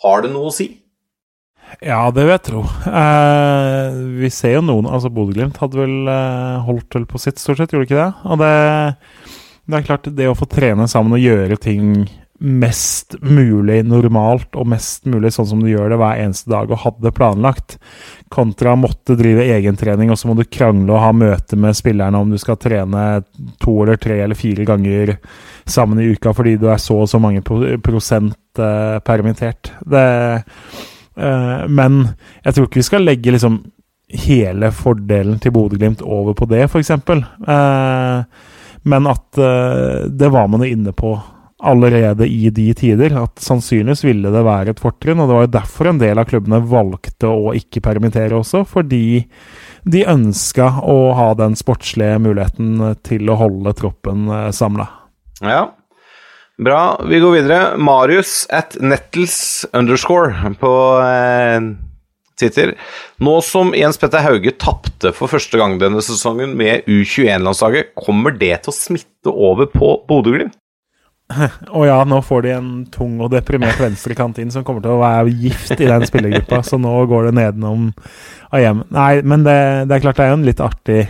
Har 0.00 0.22
det 0.24 0.32
noe 0.32 0.48
å 0.48 0.54
si? 0.54 0.70
Ja, 1.84 2.08
det 2.10 2.24
vil 2.24 2.34
jeg 2.34 2.44
tro. 2.48 2.64
Eh, 2.90 3.98
vi 4.24 4.30
ser 4.34 4.56
jo 4.56 4.62
noen 4.66 4.88
Altså, 4.90 5.10
Bodø-Glimt 5.14 5.60
hadde 5.62 5.78
vel 5.78 6.08
eh, 6.10 6.56
holdt 6.66 6.96
vel 6.96 7.06
på 7.06 7.20
sitt, 7.22 7.38
stort 7.38 7.60
sett, 7.60 7.74
gjorde 7.74 7.86
de 7.86 7.92
ikke 7.92 8.00
det? 8.00 8.10
Og 8.26 8.40
det, 8.40 8.54
det 9.70 9.78
er 9.78 9.86
klart, 9.86 10.10
det 10.18 10.26
å 10.30 10.38
få 10.38 10.48
trene 10.50 10.88
sammen 10.90 11.14
og 11.14 11.22
gjøre 11.22 11.60
ting 11.62 12.08
mest 12.40 13.18
mulig 13.20 13.82
normalt 13.84 14.56
og 14.56 14.70
mest 14.72 15.04
mulig 15.10 15.32
sånn 15.34 15.48
som 15.50 15.60
du 15.60 15.68
gjør 15.68 15.92
det 15.92 15.98
hver 16.00 16.22
eneste 16.22 16.52
dag 16.52 16.70
og 16.72 16.82
hadde 16.86 17.12
planlagt, 17.16 17.76
kontra 18.32 18.72
måtte 18.78 19.16
drive 19.18 19.44
egentrening, 19.44 20.12
og 20.12 20.18
så 20.20 20.30
må 20.30 20.36
du 20.38 20.46
krangle 20.46 20.94
og 20.94 21.04
ha 21.04 21.10
møte 21.12 21.58
med 21.60 21.76
spillerne 21.76 22.20
om 22.20 22.30
du 22.32 22.38
skal 22.40 22.60
trene 22.60 23.24
to 23.60 23.74
eller 23.82 24.00
tre 24.00 24.22
eller 24.24 24.38
fire 24.38 24.64
ganger 24.68 25.16
sammen 25.68 26.00
i 26.00 26.08
uka 26.14 26.32
fordi 26.34 26.56
du 26.60 26.70
er 26.72 26.80
så 26.80 27.02
og 27.02 27.10
så 27.10 27.20
mange 27.22 27.42
prosent 27.44 28.58
eh, 28.62 28.96
permittert. 29.04 29.74
Det 29.84 30.06
Eh, 31.20 31.66
men 31.68 32.00
jeg 32.44 32.54
tror 32.54 32.68
ikke 32.68 32.80
vi 32.80 32.86
skal 32.86 33.04
legge 33.06 33.34
liksom 33.34 33.60
hele 34.26 34.72
fordelen 34.74 35.38
til 35.42 35.54
Bodø-Glimt 35.54 36.02
over 36.02 36.34
på 36.38 36.48
det, 36.50 36.64
f.eks. 36.66 36.90
Eh, 36.90 38.22
men 38.90 39.10
at 39.10 39.38
eh, 39.38 40.08
det 40.08 40.32
var 40.32 40.48
man 40.50 40.64
jo 40.64 40.72
inne 40.72 40.94
på 40.96 41.14
allerede 41.62 42.26
i 42.28 42.50
de 42.54 42.68
tider. 42.76 43.14
At 43.22 43.40
sannsynligvis 43.42 44.04
ville 44.06 44.32
det 44.32 44.44
være 44.46 44.74
et 44.74 44.82
fortrinn. 44.82 45.20
Og 45.20 45.28
det 45.28 45.36
var 45.36 45.46
jo 45.46 45.54
derfor 45.58 45.90
en 45.90 46.00
del 46.02 46.20
av 46.20 46.28
klubbene 46.30 46.62
valgte 46.70 47.30
å 47.30 47.54
ikke 47.58 47.82
permittere 47.84 48.38
også, 48.38 48.64
fordi 48.68 49.24
de 49.90 50.04
ønska 50.08 50.72
å 50.84 51.12
ha 51.16 51.32
den 51.38 51.56
sportslige 51.56 52.20
muligheten 52.20 52.96
til 53.06 53.30
å 53.32 53.38
holde 53.40 53.72
troppen 53.78 54.28
uh, 54.28 54.48
samla. 54.52 54.88
Ja. 55.40 55.62
Bra. 56.60 57.00
Vi 57.08 57.20
går 57.22 57.38
videre. 57.38 57.60
Marius 57.80 58.44
at 58.52 58.76
Nettles 58.84 59.64
underscore 59.72 60.52
på 60.60 60.72
eh, 61.00 61.70
Twitter. 62.40 62.74
Nå 63.24 63.38
som 63.44 63.72
Jens 63.76 63.96
Petter 64.00 64.24
Hauge 64.26 64.52
tapte 64.60 65.14
for 65.16 65.32
første 65.32 65.60
gang 65.60 65.78
denne 65.80 66.02
sesongen 66.04 66.52
med 66.58 66.84
U21-landslaget, 66.84 67.94
kommer 67.96 68.36
det 68.36 68.58
til 68.64 68.74
å 68.74 68.76
smitte 68.76 69.32
over 69.32 69.70
på 69.72 69.94
Bodø-Glimt? 70.08 70.56
Og 71.76 71.86
ja, 71.86 72.00
nå 72.08 72.18
får 72.26 72.42
de 72.46 72.52
en 72.56 72.70
tung 72.90 73.20
og 73.22 73.30
deprimert 73.34 73.78
venstrekant 73.80 74.40
inn 74.42 74.50
som 74.54 74.64
kommer 74.66 74.82
til 74.84 74.96
å 74.96 75.00
være 75.02 75.30
gift 75.30 75.76
i 75.78 75.86
den 75.88 76.06
spillergruppa, 76.08 76.62
så 76.66 76.78
nå 76.80 76.92
går 77.10 77.28
det 77.30 77.36
nedenom 77.38 77.90
av 78.50 78.60
hjem. 78.64 78.84
Nei, 78.94 79.12
men 79.22 79.46
det, 79.46 79.56
det 79.90 79.96
er 79.98 80.04
klart 80.08 80.18
det 80.20 80.26
er 80.26 80.32
jo 80.34 80.40
en 80.40 80.48
litt 80.50 80.62
artig 80.64 81.00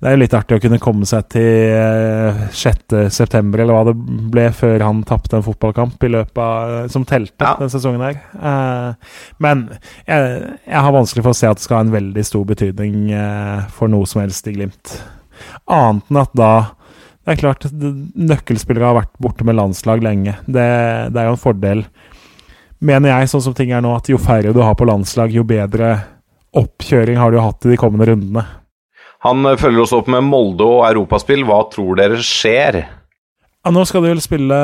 det 0.00 0.08
er 0.08 0.14
jo 0.14 0.20
litt 0.22 0.32
artig 0.32 0.56
å 0.56 0.60
kunne 0.64 0.78
komme 0.80 1.04
seg 1.04 1.26
til 1.28 1.74
eh, 1.76 2.38
6.9., 2.56 3.40
eller 3.52 3.74
hva 3.74 3.82
det 3.90 3.92
ble, 4.32 4.46
før 4.56 4.80
han 4.86 5.02
tapte 5.04 5.36
en 5.36 5.44
fotballkamp 5.44 6.06
i 6.08 6.10
løpet 6.14 6.40
av, 6.40 6.72
som 6.88 7.04
telte 7.04 7.44
Ja. 7.44 7.50
denne 7.58 7.68
sesongen 7.68 8.00
her. 8.06 8.16
Eh, 8.32 9.10
men 9.44 9.66
jeg, 10.08 10.30
jeg 10.64 10.84
har 10.86 10.96
vanskelig 10.96 11.26
for 11.26 11.34
å 11.34 11.36
se 11.36 11.50
at 11.50 11.60
det 11.60 11.66
skal 11.66 11.82
ha 11.82 11.84
en 11.84 11.92
veldig 11.92 12.24
stor 12.24 12.48
betydning 12.48 13.10
eh, 13.12 13.68
for 13.76 13.92
noe 13.92 14.08
som 14.08 14.22
helst 14.24 14.48
i 14.48 14.56
Glimt. 14.56 14.94
Annet 15.68 16.08
enn 16.08 16.22
at 16.24 16.32
da 16.32 16.52
Det 17.20 17.34
er 17.34 17.40
klart, 17.42 17.66
nøkkelspillere 17.70 18.88
har 18.88 18.96
vært 19.02 19.12
borte 19.20 19.44
med 19.46 19.58
landslag 19.58 20.00
lenge. 20.04 20.38
Det, 20.46 20.68
det 21.12 21.20
er 21.20 21.28
jo 21.28 21.34
en 21.36 21.42
fordel, 21.42 21.82
mener 22.80 23.12
jeg, 23.12 23.28
sånn 23.32 23.44
som 23.44 23.56
ting 23.56 23.74
er 23.76 23.84
nå, 23.84 23.92
at 23.98 24.08
jo 24.08 24.18
færre 24.20 24.54
du 24.56 24.62
har 24.64 24.78
på 24.78 24.88
landslag, 24.88 25.34
jo 25.34 25.44
bedre 25.46 25.98
oppkjøring 26.56 27.20
har 27.20 27.30
du 27.30 27.38
hatt 27.42 27.68
i 27.68 27.74
de 27.74 27.78
kommende 27.80 28.08
rundene. 28.10 28.46
Han 29.26 29.44
eh, 29.46 29.58
følger 29.60 29.84
oss 29.84 29.92
opp 29.96 30.08
med 30.10 30.24
Molde 30.26 30.66
og 30.66 30.86
europaspill. 30.88 31.44
Hva 31.48 31.60
tror 31.72 32.00
dere 32.00 32.18
skjer? 32.24 32.80
Ja, 33.60 33.72
nå 33.74 33.84
skal 33.84 34.04
de 34.06 34.14
vel 34.14 34.22
spille 34.24 34.58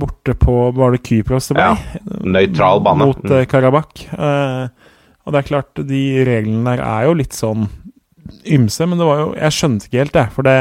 borte 0.00 0.32
på 0.40 0.70
Var 0.72 0.94
det 0.94 1.02
Kypros 1.04 1.50
det 1.50 1.58
ble? 1.58 1.66
Ja, 1.68 2.04
nøytral 2.24 2.80
bane. 2.84 3.10
Mot 3.10 3.26
uh, 3.28 3.42
Karabakh. 3.50 4.06
Eh, 4.16 4.94
og 5.26 5.34
det 5.34 5.42
er 5.42 5.50
klart, 5.50 5.84
de 5.90 6.02
reglene 6.24 6.64
der 6.72 6.84
er 6.86 7.08
jo 7.10 7.18
litt 7.18 7.36
sånn 7.36 7.66
ymse, 8.46 8.86
men 8.88 8.98
det 8.98 9.06
var 9.06 9.20
jo 9.20 9.28
Jeg 9.36 9.54
skjønte 9.54 9.88
ikke 9.88 10.00
helt 10.00 10.16
det, 10.16 10.26
for 10.34 10.46
det 10.46 10.56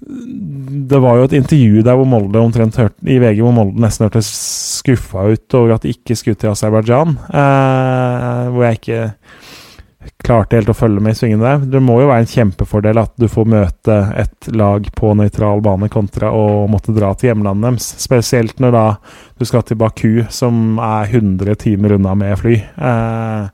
det 0.00 0.98
var 1.02 1.18
jo 1.18 1.26
et 1.26 1.34
intervju 1.40 1.82
der 1.82 1.96
hvor 1.98 2.06
Molde 2.08 2.40
omtrent 2.40 2.78
hørte, 2.78 3.00
i 3.02 3.18
VG 3.18 3.42
hvor 3.42 3.54
Molde 3.56 3.82
nesten 3.82 4.06
hørtes 4.06 4.30
skuffa 4.78 5.26
ut 5.32 5.56
over 5.58 5.74
at 5.74 5.84
de 5.84 5.94
ikke 5.94 6.16
skulle 6.16 6.38
til 6.38 6.52
Aserbajdsjan. 6.52 7.16
Eh, 7.28 8.42
hvor 8.54 8.66
jeg 8.66 8.78
ikke 8.78 9.02
klarte 10.24 10.58
helt 10.58 10.70
å 10.70 10.76
følge 10.76 11.02
med 11.02 11.14
i 11.14 11.18
svingene 11.18 11.44
der. 11.44 11.66
Det 11.74 11.82
må 11.84 11.98
jo 12.02 12.08
være 12.10 12.24
en 12.24 12.30
kjempefordel 12.30 13.00
at 13.02 13.12
du 13.18 13.26
får 13.30 13.50
møte 13.50 13.98
et 14.18 14.50
lag 14.54 14.86
på 14.96 15.12
nøytral 15.18 15.62
bane 15.64 15.90
kontra 15.92 16.30
å 16.34 16.66
måtte 16.70 16.94
dra 16.96 17.12
til 17.18 17.32
hjemlandet 17.32 17.68
deres. 17.68 17.90
Spesielt 18.02 18.62
når 18.62 18.74
da 18.74 18.86
du 19.38 19.46
skal 19.48 19.66
til 19.66 19.80
Baku, 19.80 20.24
som 20.30 20.78
er 20.82 21.10
100 21.10 21.58
timer 21.64 21.98
unna 21.98 22.14
med 22.18 22.38
fly. 22.40 22.58
Eh, 22.58 23.48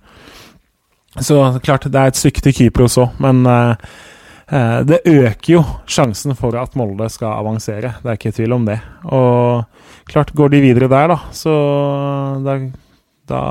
så 1.25 1.45
klart, 1.63 1.87
det 1.89 2.01
er 2.01 2.11
et 2.11 2.19
stykke 2.19 2.43
til 2.43 2.57
Kypros 2.59 2.99
òg, 2.99 3.21
men 3.23 3.45
eh, 3.47 3.95
det 4.45 5.01
øker 5.09 5.51
jo 5.55 5.63
sjansen 5.89 6.35
for 6.37 6.57
at 6.61 6.75
Molde 6.77 7.07
skal 7.13 7.39
avansere. 7.39 7.95
Det 8.03 8.11
er 8.11 8.19
ikke 8.19 8.35
tvil 8.37 8.53
om 8.59 8.67
det. 8.69 8.77
Og 9.09 9.65
klart, 10.11 10.35
går 10.37 10.53
de 10.53 10.61
videre 10.67 10.91
der, 10.93 11.15
da, 11.15 11.19
så 11.33 11.55
da, 12.45 12.59
da 13.31 13.43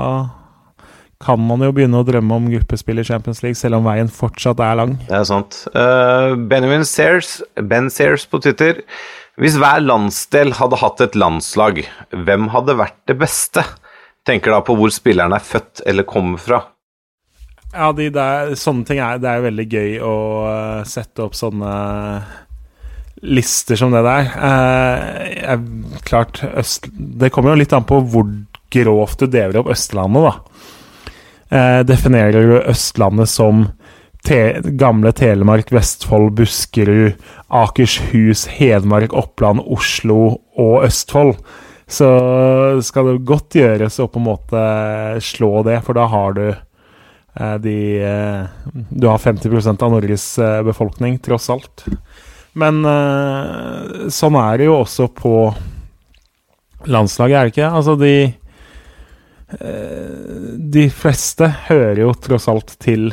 kan 1.24 1.40
man 1.40 1.62
jo 1.64 1.72
begynne 1.74 2.00
å 2.00 2.06
drømme 2.06 2.36
om 2.36 2.48
gruppespill 2.52 3.00
i 3.00 3.06
Champions 3.06 3.42
League, 3.44 3.58
selv 3.58 3.78
om 3.78 3.86
veien 3.88 4.10
fortsatt 4.12 4.60
er 4.62 4.78
lang. 4.80 4.96
Det 5.08 5.16
er 5.16 5.28
sant. 5.28 5.62
Uh, 5.72 6.34
Benjamin 6.50 6.84
Sears, 6.88 7.38
Ben 7.70 7.88
Sears 7.92 8.26
på 8.28 8.42
Twitter. 8.44 8.82
Hvis 9.40 9.56
hver 9.58 9.80
landsdel 9.82 10.52
hadde 10.60 10.78
hatt 10.78 11.00
et 11.02 11.16
landslag, 11.18 11.80
hvem 12.12 12.50
hadde 12.52 12.76
vært 12.78 13.00
det 13.10 13.16
beste? 13.22 13.64
Tenker 14.28 14.54
da 14.54 14.60
på 14.64 14.76
hvor 14.78 14.92
spillerne 14.94 15.40
er 15.40 15.44
født 15.44 15.82
eller 15.88 16.06
kommer 16.08 16.40
fra. 16.40 16.60
Ja, 17.74 17.90
de 17.92 18.08
der, 18.14 18.54
sånne 18.58 18.86
ting 18.86 19.00
er 19.02 19.18
Det 19.18 19.30
er 19.30 19.46
veldig 19.48 19.66
gøy 19.66 19.94
å 20.06 20.16
eh, 20.46 20.80
sette 20.86 21.24
opp 21.26 21.34
sånne 21.34 21.74
lister 23.24 23.78
som 23.80 23.94
det 23.94 24.02
der. 24.04 24.26
Eh, 24.36 25.54
klart 26.04 26.42
Øst, 26.44 26.90
Det 26.92 27.30
kommer 27.32 27.54
jo 27.54 27.62
litt 27.62 27.72
an 27.72 27.86
på 27.88 28.02
hvor 28.12 28.28
grovt 28.74 29.22
du 29.22 29.30
deler 29.30 29.62
opp 29.62 29.70
Østlandet, 29.72 30.28
da. 30.28 30.34
Eh, 31.54 31.80
definerer 31.86 32.46
du 32.46 32.54
Østlandet 32.60 33.30
som 33.30 33.68
te, 34.24 34.60
gamle 34.80 35.12
Telemark, 35.16 35.72
Vestfold, 35.72 36.32
Buskerud, 36.38 37.14
Akershus, 37.54 38.46
Hedmark, 38.56 39.14
Oppland, 39.14 39.62
Oslo 39.66 40.20
og 40.58 40.86
Østfold, 40.88 41.36
så 41.86 42.08
skal 42.82 43.10
det 43.10 43.26
godt 43.28 43.58
gjøres 43.60 44.00
å 44.00 44.08
på 44.08 44.20
en 44.20 44.28
måte 44.30 44.62
slå 45.22 45.62
det, 45.66 45.82
for 45.84 45.96
da 45.98 46.08
har 46.10 46.38
du 46.38 46.46
De, 47.34 47.76
eh, 47.98 48.46
du 48.90 49.08
har 49.10 49.18
50% 49.18 49.82
av 49.82 49.90
Norges 49.90 50.26
eh, 50.38 50.62
befolkning, 50.62 51.18
tross 51.18 51.50
alt. 51.50 51.84
Men 52.54 52.84
eh, 52.86 54.08
sånn 54.14 54.38
er 54.38 54.60
det 54.60 54.68
jo 54.68 54.76
også 54.78 55.08
på 55.18 55.34
landslaget, 56.86 57.36
er 57.36 57.48
det 57.48 57.54
ikke? 57.54 57.70
Altså, 57.80 57.96
de 57.98 58.14
eh, 59.58 60.18
De 60.76 60.88
fleste 60.94 61.48
hører 61.68 62.04
jo 62.04 62.12
tross 62.14 62.46
alt 62.50 62.76
til 62.82 63.08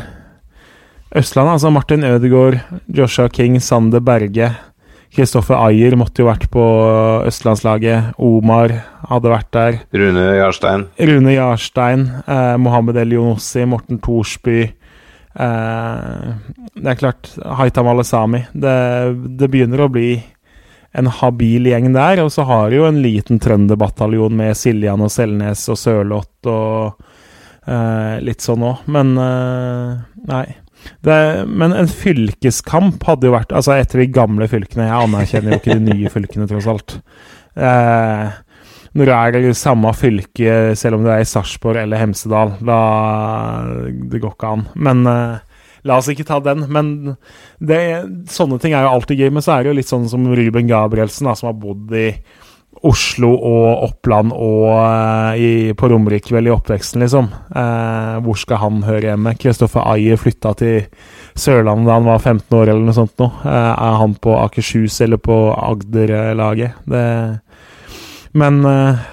Østlandet. 1.12 1.58
Altså 1.58 1.72
Martin 1.74 2.06
Ødegaard, 2.08 2.62
Joshua 2.88 3.30
King, 3.34 3.58
Sander 3.60 4.04
Berge. 4.06 4.54
Kristoffer 5.12 5.58
Ayer 5.60 5.98
måtte 6.00 6.24
jo 6.24 6.30
vært 6.30 6.48
på 6.54 6.64
østlandslaget. 7.28 8.14
Omar 8.22 8.72
hadde 9.10 9.32
vært 9.34 9.50
der. 9.52 9.80
Rune 9.92 10.28
Jarstein. 10.38 10.86
Rune 11.10 11.34
Jarstein, 11.36 12.06
eh, 12.24 12.56
Mohammed 12.62 13.00
El 13.02 13.18
Yonossi, 13.18 13.66
Morten 13.68 14.00
Thorsby 14.00 14.62
eh, 14.64 16.30
Det 16.76 16.94
er 16.94 17.00
klart, 17.00 17.34
Haitam 17.60 17.92
Alesami. 17.92 18.46
Det, 18.54 18.78
det 19.36 19.52
begynner 19.52 19.84
å 19.84 19.92
bli 19.92 20.14
en 20.96 21.12
habil 21.20 21.68
gjeng 21.68 21.92
der. 21.96 22.24
Og 22.24 22.32
så 22.32 22.48
har 22.48 22.72
de 22.72 22.80
jo 22.80 22.88
en 22.88 23.04
liten 23.04 23.40
trønderbataljon 23.44 24.36
med 24.36 24.56
Siljan 24.60 25.04
og 25.04 25.12
Selnes 25.12 25.68
og 25.72 25.80
Sørloth 25.80 26.52
og 26.52 27.04
eh, 27.68 28.16
litt 28.24 28.44
sånn 28.44 28.64
òg. 28.72 28.88
Men 28.92 29.16
eh, 29.20 29.96
nei. 30.32 30.46
Det, 31.06 31.18
men 31.50 31.74
en 31.74 31.90
fylkeskamp 31.90 33.04
hadde 33.08 33.28
jo 33.30 33.34
vært 33.36 33.54
Altså 33.58 33.76
etter 33.76 34.04
de 34.04 34.08
gamle 34.14 34.48
fylkene. 34.50 34.88
Jeg 34.88 35.10
anerkjenner 35.10 35.56
jo 35.56 35.62
ikke 35.62 35.78
de 35.78 35.94
nye 35.96 36.14
fylkene, 36.14 36.48
tross 36.50 36.70
alt. 36.72 36.98
Eh, 37.56 38.40
når 38.98 39.08
du 39.08 39.14
er 39.16 39.38
i 39.40 39.54
samme 39.56 39.94
fylke, 39.96 40.76
selv 40.80 40.98
om 40.98 41.06
du 41.06 41.12
er 41.14 41.24
i 41.24 41.28
Sarpsborg 41.28 41.80
eller 41.80 42.02
Hemsedal, 42.02 42.58
da 42.60 42.82
Det 44.12 44.20
går 44.20 44.36
ikke 44.36 44.52
an. 44.58 44.68
Men 44.76 45.06
eh, 45.08 45.40
la 45.88 45.98
oss 45.98 46.12
ikke 46.12 46.28
ta 46.28 46.42
den. 46.44 46.66
Men 46.72 46.92
det, 47.60 47.82
sånne 48.32 48.60
ting 48.62 48.76
er 48.76 48.86
jo 48.86 48.96
alltid 48.98 49.24
gøy. 49.24 49.32
Men 49.32 49.46
så 49.46 49.56
er 49.56 49.64
det 49.64 49.72
jo 49.72 49.80
litt 49.80 49.92
sånn 49.92 50.10
som 50.12 50.28
Ruben 50.28 50.70
Gabrielsen, 50.70 51.30
da, 51.30 51.38
som 51.38 51.52
har 51.52 51.60
bodd 51.62 51.94
i 51.98 52.10
Oslo 52.88 53.30
og 53.36 53.84
Oppland 53.86 54.32
og 54.34 54.68
eh, 54.74 55.42
i, 55.42 55.50
på 55.78 55.90
Romerike 55.92 56.34
vel 56.34 56.50
i 56.50 56.54
oppveksten, 56.54 57.04
liksom. 57.04 57.28
Eh, 57.54 58.16
hvor 58.26 58.40
skal 58.42 58.62
han 58.64 58.80
høre 58.88 59.12
hjemme? 59.12 59.36
Kristoffer 59.38 59.86
Ayer 59.94 60.18
flytta 60.18 60.56
til 60.58 60.88
Sørlandet 61.38 61.88
da 61.88 62.00
han 62.00 62.10
var 62.10 62.24
15 62.24 62.58
år, 62.58 62.72
eller 62.72 62.88
noe 62.88 62.98
sånt 62.98 63.14
noe. 63.22 63.38
Eh, 63.46 63.72
er 63.72 64.00
han 64.02 64.16
på 64.18 64.34
Akershus 64.40 64.98
eller 65.06 65.22
på 65.22 65.38
Agder-laget? 65.54 66.82
Det 66.90 67.06
Men 68.34 68.66
eh, 68.66 69.06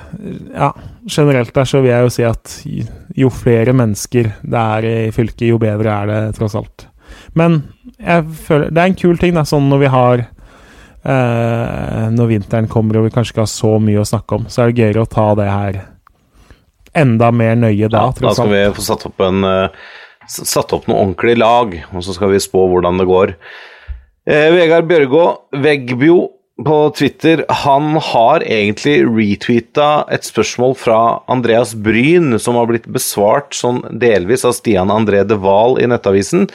ja, 0.55 0.73
generelt 1.11 1.53
der 1.55 1.69
så 1.69 1.82
vil 1.82 1.93
jeg 1.93 2.07
jo 2.07 2.15
si 2.15 2.24
at 2.24 2.57
jo 3.19 3.31
flere 3.35 3.74
mennesker 3.77 4.32
det 4.43 4.65
er 4.78 4.89
i 4.89 4.97
fylket, 5.12 5.51
jo 5.51 5.61
bedre 5.61 5.93
er 5.93 6.09
det, 6.09 6.23
tross 6.39 6.57
alt. 6.57 6.89
Men 7.36 7.62
jeg 7.99 8.24
føler 8.47 8.73
det 8.73 8.81
er 8.81 8.93
en 8.93 9.01
kul 9.05 9.20
ting, 9.20 9.36
da, 9.36 9.45
sånn 9.45 9.69
når 9.69 9.85
vi 9.85 9.93
har 9.93 10.27
Når 11.04 12.26
vinteren 12.28 12.66
kommer 12.68 12.98
og 12.98 13.04
vi 13.06 13.12
kanskje 13.14 13.32
ikke 13.32 13.44
har 13.44 13.52
så 13.52 13.70
mye 13.80 14.00
å 14.02 14.08
snakke 14.08 14.34
om, 14.34 14.48
så 14.50 14.64
er 14.64 14.72
det 14.72 14.82
gøyere 14.82 15.04
å 15.04 15.08
ta 15.08 15.28
det 15.38 15.46
her 15.46 15.78
enda 16.96 17.30
mer 17.34 17.56
nøye 17.58 17.88
da, 17.90 18.08
Ja, 18.08 18.28
da 18.28 18.34
skal 18.36 18.50
vi 18.52 18.62
få 18.76 18.84
satt 18.84 19.06
opp, 19.08 19.20
en, 19.24 19.44
eh, 19.44 19.68
satt 20.28 20.74
opp 20.76 20.88
noe 20.88 21.02
ordentlig 21.04 21.38
lag, 21.38 21.74
og 21.92 22.04
så 22.04 22.16
skal 22.16 22.32
vi 22.32 22.42
spå 22.42 22.66
hvordan 22.72 23.00
det 23.00 23.08
går. 23.08 23.34
Eh, 24.28 24.48
Vegard 24.54 24.88
Bjørgå, 24.90 25.24
Vegbio 25.62 26.18
på 26.64 26.90
Twitter, 26.90 27.44
han 27.48 27.97
har 28.02 28.43
egentlig 28.43 29.05
retweeta 29.06 30.02
et 30.10 30.26
spørsmål 30.26 30.72
fra 30.78 30.98
Andreas 31.30 31.74
Bryn, 31.78 32.35
som 32.43 32.59
har 32.59 32.66
blitt 32.66 32.89
besvart 32.90 33.55
sånn 33.55 33.85
delvis 34.02 34.43
av 34.48 34.56
Stian 34.56 34.90
André 34.90 35.20
De 35.28 35.36
Wahl 35.39 35.78
i 35.78 35.86
Nettavisen. 35.86 36.48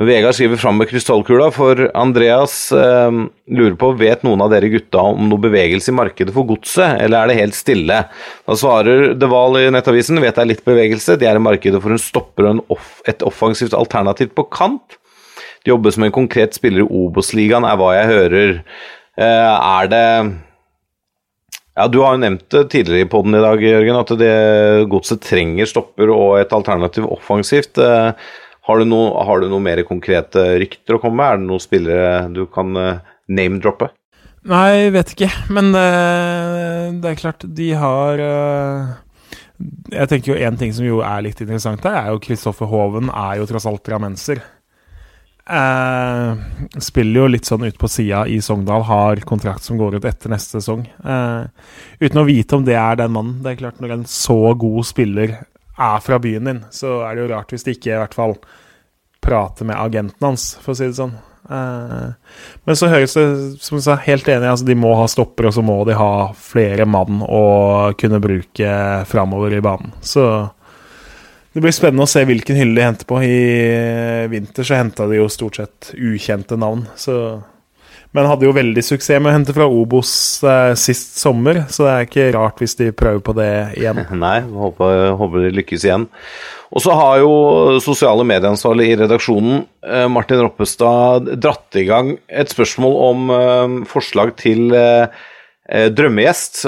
Vegard 0.00 0.38
skriver 0.38 0.56
fram 0.56 0.80
med 0.80 0.88
krystallkula, 0.88 1.50
for 1.52 1.84
Andreas 1.92 2.54
eh, 2.72 3.18
lurer 3.52 3.76
på 3.76 3.90
vet 4.00 4.24
noen 4.24 4.40
av 4.40 4.54
dere 4.54 4.72
gutta 4.72 5.04
om 5.12 5.28
noe 5.28 5.44
bevegelse 5.44 5.92
i 5.92 5.98
markedet 6.00 6.32
for 6.32 6.48
godset, 6.48 6.96
eller 7.04 7.20
er 7.20 7.28
det 7.28 7.38
helt 7.42 7.58
stille? 7.58 7.98
Da 8.48 8.56
svarer 8.56 9.12
De 9.20 9.28
Wahl 9.28 9.60
i 9.60 9.66
Nettavisen 9.74 10.22
vet 10.24 10.38
det 10.38 10.46
er 10.46 10.52
litt 10.54 10.64
bevegelse, 10.64 11.18
de 11.20 11.28
er 11.28 11.36
i 11.36 11.44
markedet 11.44 11.82
for 11.84 11.92
en 11.92 12.00
stopper 12.00 12.48
og 12.54 12.64
off 12.78 12.98
et 13.10 13.20
offensivt 13.28 13.76
alternativ 13.76 14.32
på 14.32 14.48
kant. 14.48 14.96
De 15.62 15.70
jobber 15.74 15.92
som 15.94 16.08
en 16.08 16.14
konkret 16.14 16.56
spiller 16.56 16.86
i 16.86 16.90
Obos-ligaen, 17.04 17.68
er 17.68 17.76
hva 17.78 17.92
jeg 17.98 18.12
hører. 18.14 18.58
Eh, 19.18 19.24
er 19.24 19.88
det 19.92 20.06
Ja, 21.76 21.88
Du 21.88 22.00
har 22.02 22.14
jo 22.16 22.20
nevnt 22.20 22.48
det 22.52 22.68
tidligere 22.72 23.06
i 23.06 23.08
poden 23.08 23.34
i 23.36 23.40
dag, 23.40 23.60
Jørgen, 23.60 23.96
at 23.96 24.12
det 24.20 24.88
godset 24.92 25.22
trenger 25.24 25.68
stopper 25.68 26.12
og 26.12 26.38
et 26.40 26.52
alternativ 26.52 27.06
offensivt. 27.08 27.78
Eh, 27.80 28.12
har, 28.68 28.78
du 28.78 28.84
noe, 28.84 29.24
har 29.24 29.40
du 29.40 29.48
noe 29.48 29.64
mer 29.64 29.80
konkrete 29.88 30.58
rykter 30.60 30.96
å 30.96 31.00
komme 31.00 31.16
med? 31.20 31.26
Er 31.26 31.40
det 31.40 31.48
noen 31.48 31.64
spillere 31.64 32.12
du 32.32 32.44
kan 32.46 32.76
eh, 32.76 33.00
name-droppe? 33.28 33.88
Nei, 34.48 34.90
vet 34.92 35.14
ikke. 35.14 35.30
Men 35.54 35.72
eh, 35.72 36.92
det 37.00 37.12
er 37.12 37.20
klart, 37.20 37.46
de 37.46 37.72
har 37.78 38.20
Jeg 39.92 40.08
tenker 40.10 40.32
jo 40.34 40.40
én 40.44 40.58
ting 40.58 40.72
som 40.76 40.84
jo 40.84 41.00
er 41.06 41.24
litt 41.24 41.40
interessant 41.40 41.84
her, 41.88 42.02
er 42.02 42.12
jo 42.12 42.20
Kristoffer 42.20 42.68
Hoven 42.68 43.08
er 43.08 43.40
jo 43.40 43.48
tross 43.48 43.68
alt 43.70 43.84
drammenser. 43.86 44.44
Eh, 45.50 46.34
spiller 46.78 47.24
jo 47.24 47.30
litt 47.32 47.48
sånn 47.48 47.64
ut 47.66 47.78
på 47.78 47.90
sida 47.90 48.22
i 48.30 48.38
Sogndal, 48.44 48.84
har 48.86 49.22
kontrakt 49.26 49.66
som 49.66 49.78
går 49.80 49.98
ut 49.98 50.06
etter 50.06 50.30
neste 50.30 50.60
sesong. 50.60 50.84
Eh, 50.86 51.42
uten 51.98 52.22
å 52.22 52.26
vite 52.28 52.58
om 52.58 52.66
det 52.66 52.78
er 52.78 53.00
den 53.00 53.14
mannen. 53.16 53.40
Det 53.42 53.52
er 53.52 53.62
klart 53.64 53.80
Når 53.82 53.96
en 53.96 54.04
så 54.06 54.54
god 54.54 54.86
spiller 54.86 55.36
er 55.78 56.00
fra 56.04 56.18
byen 56.22 56.46
din, 56.46 56.64
så 56.70 57.02
er 57.08 57.14
det 57.14 57.24
jo 57.24 57.32
rart 57.34 57.50
hvis 57.50 57.66
de 57.66 57.74
ikke 57.74 57.90
i 57.90 57.98
hvert 57.98 58.14
fall 58.14 58.36
prater 59.22 59.66
med 59.66 59.78
agenten 59.78 60.26
hans, 60.26 60.56
for 60.62 60.74
å 60.74 60.78
si 60.78 60.86
det 60.86 60.98
sånn. 60.98 61.14
Eh, 61.50 62.10
men 62.64 62.78
så 62.78 62.90
høres 62.90 63.16
det 63.18 63.26
som 63.62 63.78
jeg 63.78 63.86
sa, 63.86 63.96
helt 63.98 64.28
enig. 64.30 64.46
Altså 64.46 64.66
de 64.68 64.78
må 64.78 64.94
ha 64.98 65.08
stopper, 65.10 65.50
og 65.50 65.56
så 65.56 65.64
må 65.66 65.80
de 65.88 65.98
ha 65.98 66.30
flere 66.38 66.86
mann 66.86 67.22
å 67.26 67.92
kunne 67.98 68.22
bruke 68.22 68.74
framover 69.10 69.58
i 69.58 69.64
banen. 69.64 69.94
Så 70.06 70.24
det 71.52 71.60
blir 71.60 71.74
spennende 71.74 72.06
å 72.06 72.10
se 72.10 72.24
hvilken 72.24 72.56
hylle 72.56 72.78
de 72.78 72.84
henter 72.86 73.08
på. 73.08 73.20
I 73.20 74.28
vinter 74.32 74.66
så 74.66 74.78
henta 74.78 75.08
de 75.10 75.18
jo 75.20 75.30
stort 75.32 75.60
sett 75.60 75.90
ukjente 75.98 76.56
navn. 76.60 76.86
Så. 76.96 77.16
Men 78.12 78.28
hadde 78.28 78.44
jo 78.44 78.54
veldig 78.56 78.84
suksess 78.84 79.20
med 79.20 79.30
å 79.30 79.36
hente 79.36 79.54
fra 79.56 79.66
Obos 79.68 80.12
eh, 80.44 80.72
sist 80.76 81.16
sommer, 81.20 81.62
så 81.72 81.86
det 81.86 81.92
er 81.92 82.08
ikke 82.08 82.26
rart 82.36 82.60
hvis 82.60 82.76
de 82.76 82.90
prøver 82.96 83.22
på 83.24 83.34
det 83.36 83.52
igjen. 83.80 84.02
Nei, 84.24 84.38
håper, 84.44 85.14
håper 85.20 85.46
de 85.46 85.54
lykkes 85.60 85.86
igjen. 85.88 86.08
Og 86.72 86.84
så 86.84 86.94
har 86.96 87.20
jo 87.20 87.32
sosiale 87.84 88.24
medieansvarlig 88.28 88.90
i 88.90 88.98
redaksjonen, 89.02 89.64
eh, 89.84 90.06
Martin 90.12 90.40
Roppestad, 90.40 91.34
dratt 91.40 91.80
i 91.80 91.84
gang 91.88 92.14
et 92.28 92.52
spørsmål 92.52 92.98
om 93.08 93.32
eh, 93.36 93.78
forslag 93.88 94.36
til 94.40 94.72
eh, 94.76 95.22
drømmegjest 95.70 96.64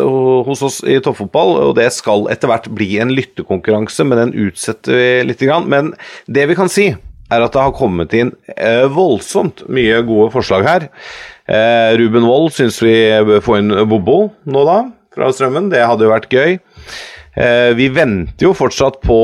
hos 0.46 0.60
oss 0.62 0.76
i 0.86 1.00
toppfotball, 1.02 1.56
og 1.64 1.72
det 1.76 1.88
skal 1.92 2.28
etter 2.32 2.48
hvert 2.48 2.68
bli 2.72 2.92
en 3.02 3.10
lyttekonkurranse, 3.12 4.06
men 4.06 4.20
den 4.20 4.34
utsetter 4.46 4.94
vi 4.94 5.08
litt. 5.26 5.42
Men 5.66 5.90
det 6.30 6.46
vi 6.48 6.56
kan 6.58 6.70
si, 6.70 6.92
er 7.32 7.44
at 7.44 7.54
det 7.54 7.62
har 7.64 7.74
kommet 7.76 8.14
inn 8.16 8.32
eh, 8.56 8.84
voldsomt 8.92 9.64
mye 9.72 10.02
gode 10.06 10.30
forslag 10.34 10.66
her. 10.68 10.86
Eh, 11.48 11.96
Ruben 12.00 12.26
Wold 12.28 12.54
syns 12.56 12.80
vi 12.84 12.94
bør 13.26 13.42
få 13.44 13.58
inn 13.60 13.74
Bobo 13.88 14.18
nå, 14.44 14.64
da, 14.68 14.78
fra 15.14 15.32
Strømmen. 15.32 15.70
Det 15.72 15.84
hadde 15.84 16.06
jo 16.06 16.14
vært 16.14 16.30
gøy. 16.32 16.58
Eh, 17.34 17.72
vi 17.74 17.88
venter 17.90 18.46
jo 18.46 18.54
fortsatt 18.54 19.00
på 19.02 19.18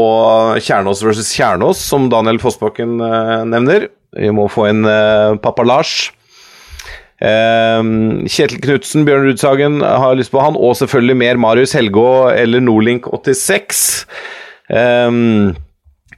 Kjernås 0.59 1.05
versus 1.07 1.31
Kjernås, 1.37 1.83
som 1.93 2.09
Daniel 2.13 2.41
Fossbakken 2.43 2.99
eh, 3.05 3.37
nevner. 3.47 3.91
Vi 4.17 4.33
må 4.35 4.49
få 4.51 4.71
inn 4.73 4.83
eh, 4.89 5.37
pappa 5.43 5.67
Lars. 5.67 6.11
Um, 7.21 8.23
Kjetil 8.25 8.63
Knutsen, 8.65 9.05
Bjørn 9.05 9.27
Rudsagen 9.29 9.81
har 9.85 10.15
lyst 10.17 10.33
på 10.33 10.41
han, 10.41 10.57
og 10.57 10.79
selvfølgelig 10.79 11.17
mer 11.21 11.41
Marius 11.41 11.75
Helgå 11.77 12.31
eller 12.33 12.65
Nordlink86. 12.65 13.83
Um, 14.73 15.53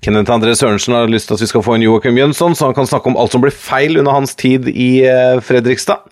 Kenneth 0.03 0.35
André 0.35 0.55
Sørensen 0.59 0.95
har 0.95 1.11
lyst 1.11 1.29
til 1.31 1.39
at 1.39 1.43
vi 1.43 1.51
skal 1.51 1.65
få 1.67 1.75
en 1.77 1.87
Joakim 1.87 2.19
Jønsson, 2.19 2.55
så 2.55 2.71
han 2.71 2.79
kan 2.79 2.87
snakke 2.91 3.11
om 3.11 3.19
alt 3.19 3.35
som 3.35 3.43
ble 3.43 3.51
feil 3.55 3.99
under 3.99 4.15
hans 4.15 4.35
tid 4.39 4.71
i 4.71 5.05
uh, 5.07 5.43
Fredrikstad. 5.43 6.07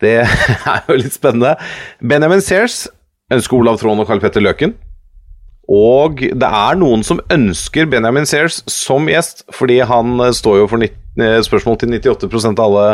Det 0.00 0.18
er 0.74 0.84
jo 0.88 1.00
litt 1.00 1.16
spennende. 1.16 1.56
Benjamin 2.00 2.44
Sears 2.44 2.86
ønsker 3.32 3.58
Olav 3.58 3.80
Trond 3.80 4.04
og 4.04 4.08
Karl 4.08 4.22
Petter 4.22 4.44
Løken. 4.44 4.76
Og 5.68 6.22
det 6.22 6.48
er 6.48 6.78
noen 6.80 7.02
som 7.04 7.20
ønsker 7.32 7.90
Benjamin 7.92 8.24
Sears 8.28 8.62
som 8.72 9.08
gjest, 9.10 9.44
fordi 9.52 9.82
han 9.84 10.16
står 10.32 10.62
jo 10.62 10.70
for 10.70 10.80
90 10.80 11.04
Eh, 11.18 11.40
spørsmål 11.42 11.78
til 11.80 11.90
98% 11.98 12.60
av 12.62 12.66
alle, 12.68 12.90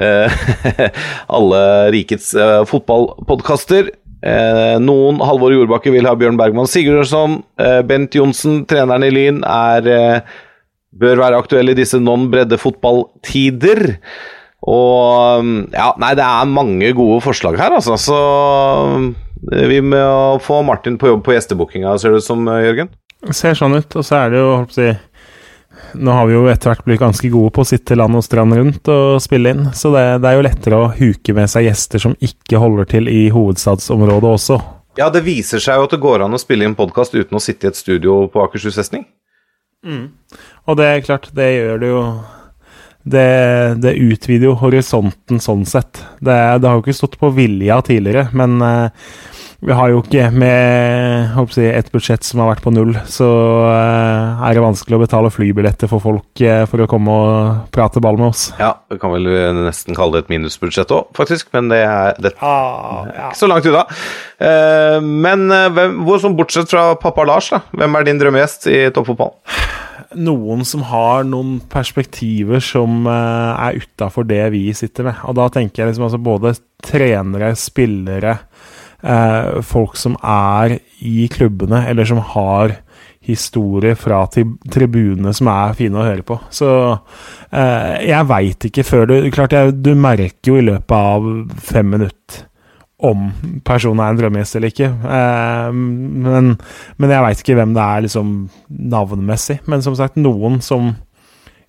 eh, 0.00 0.36
alle 1.38 1.62
rikets 1.92 2.30
eh, 2.34 2.62
fotballpodkaster. 2.68 3.90
Eh, 4.24 4.76
noen, 4.80 5.20
Halvor 5.20 5.52
Jordbakke, 5.52 5.92
vil 5.92 6.08
ha 6.08 6.14
Bjørn 6.16 6.40
Bergman 6.40 6.70
Sigurdsson. 6.70 7.42
Eh, 7.60 7.82
Bent 7.86 8.16
Johnsen, 8.16 8.62
treneren 8.70 9.04
i 9.04 9.12
Lyn, 9.12 9.42
er, 9.44 9.90
eh, 9.92 10.40
bør 10.98 11.20
være 11.20 11.42
aktuell 11.42 11.74
i 11.74 11.76
disse 11.76 12.00
non-bredde 12.00 12.58
fotballtider. 12.58 13.98
Og 14.68 15.44
Ja, 15.70 15.92
nei, 16.00 16.14
det 16.18 16.24
er 16.24 16.48
mange 16.50 16.88
gode 16.96 17.20
forslag 17.22 17.60
her, 17.60 17.76
altså. 17.76 18.00
Så 18.00 18.16
vi 19.42 19.82
må 19.84 20.00
få 20.44 20.62
Martin 20.66 20.98
på 21.00 21.10
jobb 21.12 21.22
på 21.26 21.34
gjestebookinga, 21.36 21.96
ser 21.98 22.14
det 22.14 22.22
ut 22.22 22.28
som, 22.28 22.48
Jørgen? 22.48 22.90
Det 23.26 23.34
ser 23.34 23.58
sånn 23.58 23.76
ut. 23.78 23.98
Og 23.98 24.06
så 24.06 24.20
er 24.20 24.32
det 24.32 24.42
jo, 24.42 24.50
holdt 24.56 24.74
på 24.74 24.76
å 24.76 24.82
si 24.82 24.90
nå 25.94 26.12
har 26.12 26.26
vi 26.28 26.34
jo 26.34 26.46
etter 26.50 26.72
hvert 26.72 26.84
blitt 26.86 27.00
ganske 27.00 27.30
gode 27.32 27.52
på 27.54 27.62
å 27.62 27.68
sitte 27.68 27.96
land 27.96 28.18
og 28.18 28.24
strand 28.26 28.56
rundt 28.56 28.90
og 28.92 29.20
spille 29.22 29.54
inn, 29.54 29.68
så 29.76 29.92
det, 29.94 30.04
det, 30.22 30.30
er 30.30 30.38
jo 30.38 30.44
lettere 30.44 30.80
å 30.80 30.90
huke 30.92 31.34
med 31.36 31.50
seg 31.50 31.68
gjester 31.68 32.02
som 32.02 32.16
ikke 32.24 32.60
holder 32.60 32.88
til 32.90 33.08
i 33.10 33.28
hovedstadsområdet 33.34 34.32
også. 34.32 34.58
Ja, 34.98 35.08
det 35.14 35.22
viser 35.26 35.62
seg 35.62 35.78
jo 35.78 35.86
at 35.86 35.94
det 35.94 36.02
går 36.02 36.24
an 36.26 36.34
å 36.34 36.40
spille 36.42 36.66
inn 36.66 36.76
podkast 36.78 37.14
uten 37.14 37.38
å 37.38 37.42
sitte 37.42 37.68
i 37.68 37.70
et 37.70 37.78
studio 37.78 38.24
på 38.32 38.42
Akershus 38.42 38.78
festning. 38.80 39.06
Mm. 39.86 40.10
Og 40.66 40.78
det 40.80 40.88
er 40.90 41.04
klart, 41.06 41.30
det 41.36 41.48
gjør 41.54 41.82
det 41.82 41.92
jo 41.92 42.02
det, 43.12 43.80
det, 43.82 43.96
utvider 43.98 44.50
jo 44.50 44.58
horisonten 44.60 45.42
sånn 45.42 45.64
sett. 45.68 46.02
Det, 46.20 46.36
det, 46.60 46.68
har 46.68 46.78
jo 46.78 46.84
ikke 46.84 46.96
stått 46.96 47.18
på 47.20 47.32
vilja 47.36 47.80
tidligere, 47.86 48.28
men 48.36 48.58
uh, 48.62 48.88
vi 49.58 49.74
har 49.74 49.90
jo 49.90 49.98
ikke 50.04 50.28
med 50.38 51.38
si, 51.50 51.64
et 51.66 51.88
budsjett 51.90 52.22
som 52.22 52.38
har 52.44 52.52
vært 52.52 52.62
på 52.62 52.70
null, 52.70 52.92
så 53.10 53.26
uh, 53.66 54.44
er 54.46 54.54
det 54.54 54.62
vanskelig 54.62 54.98
å 54.98 55.00
betale 55.02 55.32
flybilletter 55.34 55.90
for 55.90 56.04
folk 56.04 56.42
uh, 56.46 56.62
for 56.70 56.84
å 56.84 56.86
komme 56.90 57.16
og 57.24 57.72
prate 57.74 58.02
ball 58.04 58.20
med 58.20 58.28
oss. 58.30 58.44
Ja, 58.60 58.76
vi 58.86 59.00
kan 59.02 59.10
vel 59.16 59.26
nesten 59.58 59.98
kalle 59.98 60.18
det 60.18 60.26
et 60.26 60.32
minusbudsjett 60.36 60.94
òg, 60.94 61.10
faktisk, 61.18 61.50
men 61.56 61.72
det 61.72 61.82
er, 61.82 62.14
det 62.22 62.36
ah, 62.38 63.08
ja. 63.10 63.32
ikke 63.32 63.40
så 63.40 63.50
langt 63.50 63.66
unna. 63.66 63.82
Uh, 64.38 65.02
men 65.02 65.48
hvem, 65.50 66.00
hvor 66.06 66.22
som 66.22 66.38
bortsett 66.38 66.70
fra 66.70 66.92
pappa 67.02 67.26
Lars, 67.26 67.50
da, 67.50 67.64
hvem 67.74 67.98
er 67.98 68.06
din 68.06 68.22
drømmegjest 68.22 68.70
i 68.70 68.80
toppfotball? 68.94 69.34
Noen 70.16 70.64
som 70.64 70.86
har 70.88 71.26
noen 71.28 71.58
perspektiver 71.68 72.62
som 72.64 73.04
er 73.10 73.76
utafor 73.82 74.24
det 74.24 74.40
vi 74.54 74.62
sitter 74.76 75.10
med. 75.10 75.20
Og 75.28 75.36
da 75.36 75.50
tenker 75.52 75.82
jeg 75.82 75.90
liksom 75.90 76.06
altså 76.06 76.20
både 76.22 76.54
trenere, 76.84 77.52
spillere 77.58 78.38
eh, 79.02 79.60
folk 79.66 79.98
som 80.00 80.16
er 80.24 80.78
i 81.04 81.28
klubbene, 81.32 81.84
eller 81.90 82.08
som 82.08 82.22
har 82.34 82.78
historier 83.28 83.96
fra 83.98 84.22
tribunene 84.32 85.34
som 85.36 85.50
er 85.52 85.76
fine 85.76 86.00
å 86.00 86.06
høre 86.06 86.24
på. 86.26 86.38
Så 86.54 86.68
eh, 87.52 88.08
jeg 88.08 88.28
veit 88.30 88.68
ikke 88.70 88.86
før 88.86 89.10
du 89.10 89.16
Klart, 89.34 89.52
jeg, 89.52 89.76
du 89.84 89.92
merker 89.98 90.52
jo 90.52 90.60
i 90.60 90.68
løpet 90.70 90.96
av 90.96 91.28
fem 91.60 91.92
minutter 91.96 92.47
om 92.98 93.28
personen 93.66 94.02
er 94.02 94.12
en 94.12 94.18
drømmegjest 94.18 94.58
eller 94.58 94.72
ikke. 94.72 94.88
Eh, 94.90 95.68
men, 95.74 96.54
men, 96.98 97.12
jeg 97.14 97.24
veit 97.26 97.42
ikke 97.44 97.58
hvem 97.60 97.74
det 97.76 97.84
er 97.84 98.06
liksom 98.08 98.32
navnmessig. 98.94 99.60
Men 99.70 99.84
som 99.86 99.96
sagt, 99.98 100.18
noen 100.18 100.58
som 100.64 100.92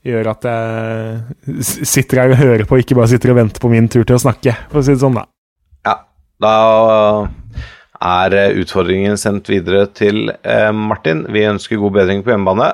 gjør 0.06 0.32
at 0.32 0.48
jeg 0.48 1.66
sitter 1.86 2.24
her 2.24 2.34
og 2.34 2.40
hører 2.40 2.66
på, 2.66 2.80
ikke 2.80 2.98
bare 2.98 3.12
sitter 3.12 3.34
og 3.34 3.42
venter 3.42 3.62
på 3.62 3.72
min 3.72 3.90
tur 3.92 4.06
til 4.08 4.16
å 4.16 4.24
snakke, 4.24 4.56
for 4.72 4.82
å 4.82 4.86
si 4.86 4.96
det 4.96 5.04
sånn, 5.04 5.20
da. 5.20 5.28
Da 6.40 7.28
er 8.00 8.36
utfordringen 8.62 9.20
sendt 9.20 9.50
videre 9.52 9.88
til 9.92 10.30
eh, 10.32 10.72
Martin. 10.72 11.26
Vi 11.34 11.48
ønsker 11.50 11.82
god 11.82 11.98
bedring 11.98 12.24
på 12.24 12.32
hjemmebane. 12.32 12.72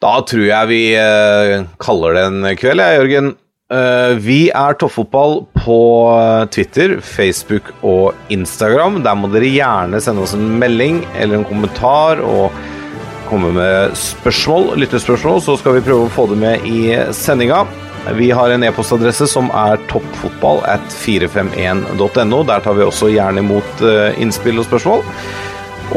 Da 0.00 0.12
tror 0.28 0.44
jeg 0.44 0.70
vi 0.70 0.82
eh, 1.00 1.64
kaller 1.80 2.16
det 2.16 2.26
en 2.28 2.50
kveld, 2.60 2.84
jeg, 2.84 3.00
Jørgen. 3.00 3.32
Eh, 3.70 4.16
vi 4.18 4.48
er 4.50 4.74
Toppfotball 4.74 5.44
på 5.54 5.78
Twitter, 6.50 6.96
Facebook 7.06 7.70
og 7.86 8.18
Instagram. 8.28 8.98
Der 9.04 9.14
må 9.14 9.30
dere 9.30 9.46
gjerne 9.46 10.00
sende 10.02 10.24
oss 10.24 10.34
en 10.34 10.48
melding 10.58 11.04
eller 11.14 11.38
en 11.38 11.46
kommentar 11.46 12.22
og 12.24 12.50
komme 13.28 13.52
med 13.54 13.94
spørsmål, 13.94 14.72
lyttespørsmål, 14.82 15.38
så 15.44 15.54
skal 15.60 15.76
vi 15.76 15.84
prøve 15.86 16.08
å 16.08 16.10
få 16.10 16.24
det 16.32 16.40
med 16.40 16.66
i 16.66 16.80
sendinga. 17.14 17.62
Vi 18.16 18.30
har 18.34 18.50
en 18.50 18.64
e-postadresse 18.66 19.28
som 19.30 19.52
er 19.54 19.78
toppfotball 19.92 20.64
at 20.66 20.82
451.no. 21.04 22.42
Der 22.48 22.64
tar 22.64 22.74
vi 22.74 22.86
også 22.88 23.12
gjerne 23.12 23.44
imot 23.44 23.84
eh, 23.86 24.18
innspill 24.18 24.58
og 24.58 24.66
spørsmål. 24.66 25.06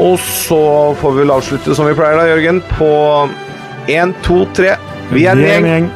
Og 0.03 0.17
så 0.21 0.61
får 1.01 1.15
vi 1.15 1.23
vel 1.23 1.33
avslutte 1.33 1.73
som 1.73 1.89
vi 1.89 1.97
pleier 1.97 2.21
da, 2.21 2.29
Jørgen, 2.29 2.61
på 2.75 2.93
1, 3.89 4.15
2, 4.29 4.39
3. 4.61 4.77
Vi 5.15 5.25
er 5.25 5.45
en 5.57 5.69
gjeng. 5.73 5.91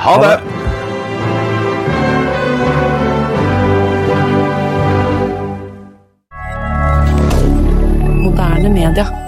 Ha 0.00 0.18
det! 0.24 0.69
milliardaire 8.90 9.19